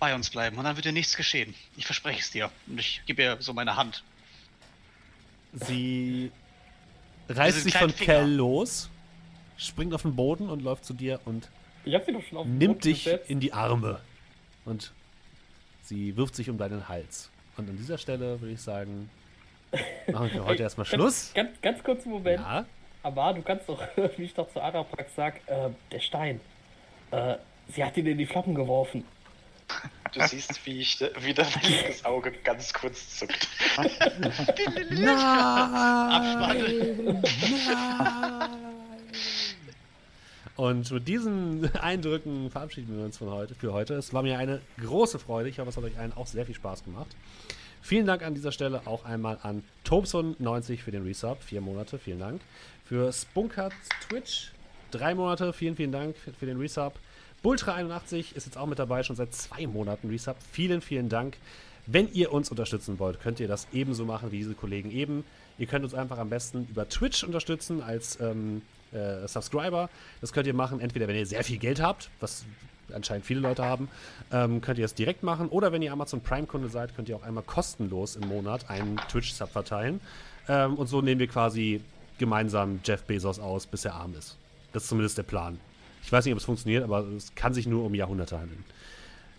Bei 0.00 0.14
uns 0.14 0.28
bleiben 0.28 0.58
und 0.58 0.64
dann 0.64 0.76
wird 0.76 0.84
dir 0.84 0.92
nichts 0.92 1.16
geschehen. 1.16 1.54
Ich 1.76 1.86
verspreche 1.86 2.20
es 2.20 2.30
dir. 2.30 2.50
Und 2.66 2.78
ich 2.78 3.00
gebe 3.06 3.22
ihr 3.22 3.36
so 3.40 3.54
meine 3.54 3.76
Hand. 3.76 4.02
Sie 5.52 6.32
reißt 7.28 7.62
sich 7.62 7.76
von. 7.76 7.94
Kell 7.94 8.28
los, 8.28 8.90
springt 9.56 9.94
auf 9.94 10.02
den 10.02 10.16
Boden 10.16 10.50
und 10.50 10.62
läuft 10.62 10.84
zu 10.84 10.94
dir 10.94 11.20
und 11.24 11.48
Ich 11.84 11.94
hab 11.94 12.04
sie 12.04 12.12
doch 12.12 12.22
schon 12.22 12.38
auf 12.38 12.46
den 12.46 12.58
nimmt 12.58 12.80
Boden 12.80 12.92
dich 12.92 13.04
gesetzt. 13.04 13.30
in 13.30 13.40
die 13.40 13.52
Arme. 13.52 14.00
Und 14.64 14.92
sie 15.82 16.16
wirft 16.16 16.34
sich 16.34 16.48
um 16.50 16.58
deinen 16.58 16.88
Hals. 16.88 17.30
Und 17.56 17.68
an 17.68 17.76
dieser 17.76 17.98
Stelle 17.98 18.40
würde 18.40 18.54
ich 18.54 18.60
sagen, 18.62 19.10
machen 20.10 20.30
wir 20.32 20.44
heute 20.44 20.62
erstmal 20.62 20.86
Schluss. 20.86 21.32
Ganz, 21.34 21.60
ganz 21.60 21.82
kurzen 21.84 22.10
Moment. 22.10 22.40
Ja, 22.40 22.64
Aber 23.02 23.32
du 23.34 23.42
kannst 23.42 23.68
doch, 23.68 23.82
wie 24.16 24.24
ich 24.24 24.34
doch 24.34 24.50
zu 24.52 24.60
Araprax 24.60 25.14
sag, 25.14 25.36
äh, 25.46 25.70
der 25.92 26.00
Stein. 26.00 26.40
Äh, 27.10 27.36
sie 27.68 27.84
hat 27.84 27.96
ihn 27.96 28.06
in 28.06 28.18
die 28.18 28.26
Flammen 28.26 28.54
geworfen. 28.54 29.04
Du 30.12 30.20
siehst, 30.26 30.64
wie 30.66 30.80
ich 30.80 31.00
wie 31.20 31.34
dein 31.34 31.46
linkes 31.62 32.04
Auge 32.04 32.32
ganz 32.44 32.72
kurz 32.72 33.18
zuckt. 33.18 33.48
Nein! 34.90 36.04
Und 40.56 40.90
mit 40.90 41.08
diesen 41.08 41.74
Eindrücken 41.80 42.50
verabschieden 42.50 42.96
wir 42.96 43.04
uns 43.04 43.18
von 43.18 43.30
heute, 43.30 43.54
für 43.54 43.72
heute. 43.72 43.94
Es 43.94 44.12
war 44.12 44.22
mir 44.22 44.38
eine 44.38 44.60
große 44.80 45.18
Freude. 45.18 45.48
Ich 45.48 45.58
hoffe, 45.58 45.70
es 45.70 45.76
hat 45.76 45.84
euch 45.84 45.98
allen 45.98 46.12
auch 46.12 46.26
sehr 46.26 46.46
viel 46.46 46.54
Spaß 46.54 46.84
gemacht. 46.84 47.14
Vielen 47.82 48.06
Dank 48.06 48.22
an 48.22 48.34
dieser 48.34 48.52
Stelle 48.52 48.86
auch 48.86 49.04
einmal 49.04 49.38
an 49.42 49.62
Tobson90 49.84 50.78
für 50.78 50.90
den 50.90 51.02
Resub. 51.02 51.42
Vier 51.42 51.60
Monate, 51.60 51.98
vielen 51.98 52.18
Dank. 52.18 52.40
Für 52.86 53.12
Spunkat 53.12 53.72
Twitch, 54.08 54.52
drei 54.90 55.14
Monate, 55.14 55.52
vielen, 55.52 55.76
vielen 55.76 55.92
Dank 55.92 56.16
für, 56.16 56.46
den 56.46 56.58
Resub. 56.58 56.94
Bultra81 57.42 58.34
ist 58.34 58.46
jetzt 58.46 58.56
auch 58.56 58.66
mit 58.66 58.78
dabei, 58.78 59.02
schon 59.02 59.16
seit 59.16 59.34
zwei 59.34 59.66
Monaten 59.66 60.08
Resub. 60.08 60.36
Vielen, 60.50 60.80
vielen 60.80 61.10
Dank. 61.10 61.36
Wenn 61.86 62.10
ihr 62.14 62.32
uns 62.32 62.50
unterstützen 62.50 62.98
wollt, 62.98 63.20
könnt 63.20 63.40
ihr 63.40 63.48
das 63.48 63.68
ebenso 63.74 64.06
machen 64.06 64.32
wie 64.32 64.38
diese 64.38 64.54
Kollegen 64.54 64.90
eben. 64.90 65.24
Ihr 65.58 65.66
könnt 65.66 65.84
uns 65.84 65.92
einfach 65.92 66.16
am 66.16 66.30
besten 66.30 66.66
über 66.70 66.88
Twitch 66.88 67.22
unterstützen 67.22 67.82
als 67.82 68.18
ähm, 68.18 68.62
äh, 68.94 69.26
Subscriber. 69.28 69.90
Das 70.20 70.32
könnt 70.32 70.46
ihr 70.46 70.54
machen, 70.54 70.80
entweder 70.80 71.08
wenn 71.08 71.16
ihr 71.16 71.26
sehr 71.26 71.44
viel 71.44 71.58
Geld 71.58 71.82
habt, 71.82 72.10
was 72.20 72.44
anscheinend 72.92 73.24
viele 73.24 73.40
Leute 73.40 73.64
haben, 73.64 73.88
ähm, 74.32 74.60
könnt 74.60 74.78
ihr 74.78 74.84
es 74.84 74.94
direkt 74.94 75.22
machen. 75.22 75.48
Oder 75.48 75.72
wenn 75.72 75.82
ihr 75.82 75.92
Amazon 75.92 76.20
Prime-Kunde 76.20 76.68
seid, 76.68 76.94
könnt 76.94 77.08
ihr 77.08 77.16
auch 77.16 77.22
einmal 77.22 77.44
kostenlos 77.44 78.16
im 78.16 78.28
Monat 78.28 78.68
einen 78.70 78.96
Twitch-Sub 79.08 79.50
verteilen. 79.50 80.00
Ähm, 80.48 80.74
und 80.74 80.86
so 80.86 81.00
nehmen 81.00 81.18
wir 81.20 81.28
quasi 81.28 81.80
gemeinsam 82.18 82.80
Jeff 82.84 83.02
Bezos 83.04 83.38
aus, 83.38 83.66
bis 83.66 83.84
er 83.84 83.94
arm 83.94 84.14
ist. 84.16 84.36
Das 84.72 84.84
ist 84.84 84.88
zumindest 84.88 85.18
der 85.18 85.22
Plan. 85.24 85.58
Ich 86.02 86.12
weiß 86.12 86.24
nicht, 86.24 86.32
ob 86.32 86.38
es 86.38 86.44
funktioniert, 86.44 86.84
aber 86.84 87.00
es 87.16 87.34
kann 87.34 87.54
sich 87.54 87.66
nur 87.66 87.84
um 87.84 87.94
Jahrhunderte 87.94 88.38
handeln. 88.38 88.64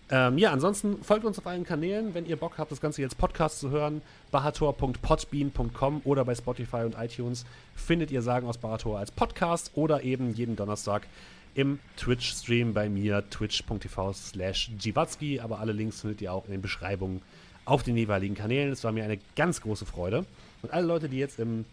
Ähm, 0.08 0.38
ja, 0.38 0.52
ansonsten 0.52 1.02
folgt 1.02 1.24
uns 1.24 1.38
auf 1.38 1.46
allen 1.46 1.64
Kanälen, 1.64 2.14
wenn 2.14 2.26
ihr 2.26 2.36
Bock 2.36 2.58
habt, 2.58 2.70
das 2.70 2.80
Ganze 2.80 3.02
jetzt 3.02 3.18
Podcast 3.18 3.58
zu 3.58 3.70
hören. 3.70 4.02
bahator.podbean.com 4.30 6.02
oder 6.04 6.24
bei 6.24 6.34
Spotify 6.34 6.84
und 6.84 6.94
iTunes 6.96 7.44
findet 7.74 8.12
ihr 8.12 8.22
Sagen 8.22 8.46
aus 8.46 8.58
Bahator 8.58 8.98
als 8.98 9.10
Podcast 9.10 9.72
oder 9.74 10.02
eben 10.02 10.32
jeden 10.34 10.54
Donnerstag 10.54 11.08
im 11.56 11.80
Twitch-Stream 11.96 12.72
bei 12.72 12.88
mir, 12.88 13.28
twitch.tv 13.30 14.12
slash 14.12 14.70
Jiwatzki. 14.78 15.40
Aber 15.40 15.58
alle 15.58 15.72
Links 15.72 16.02
findet 16.02 16.20
ihr 16.20 16.32
auch 16.32 16.44
in 16.44 16.52
den 16.52 16.62
Beschreibungen 16.62 17.22
auf 17.64 17.82
den 17.82 17.96
jeweiligen 17.96 18.36
Kanälen. 18.36 18.72
Es 18.72 18.84
war 18.84 18.92
mir 18.92 19.02
eine 19.02 19.18
ganz 19.34 19.60
große 19.60 19.86
Freude. 19.86 20.24
Und 20.62 20.72
alle 20.72 20.86
Leute, 20.86 21.08
die 21.08 21.18
jetzt 21.18 21.40
im 21.40 21.64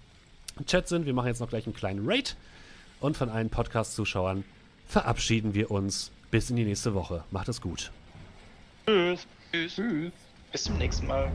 Chat 0.65 0.87
sind, 0.87 1.05
wir 1.05 1.13
machen 1.13 1.27
jetzt 1.27 1.39
noch 1.39 1.49
gleich 1.49 1.67
einen 1.67 1.75
kleinen 1.75 2.09
Raid. 2.09 2.35
Und 2.99 3.15
von 3.15 3.29
allen 3.29 3.49
Podcast-Zuschauern 3.49 4.43
verabschieden 4.87 5.53
wir 5.53 5.69
uns 5.69 6.11
bis 6.31 6.49
in 6.49 6.55
die 6.55 6.65
nächste 6.65 6.93
Woche. 6.93 7.23
Macht 7.29 7.49
es 7.49 7.61
gut. 7.61 7.91
Tschüss. 8.85 9.27
Tschüss. 9.51 9.75
Tschüss. 9.75 10.13
Bis 10.51 10.63
zum 10.63 10.77
nächsten 10.77 11.07
Mal. 11.07 11.31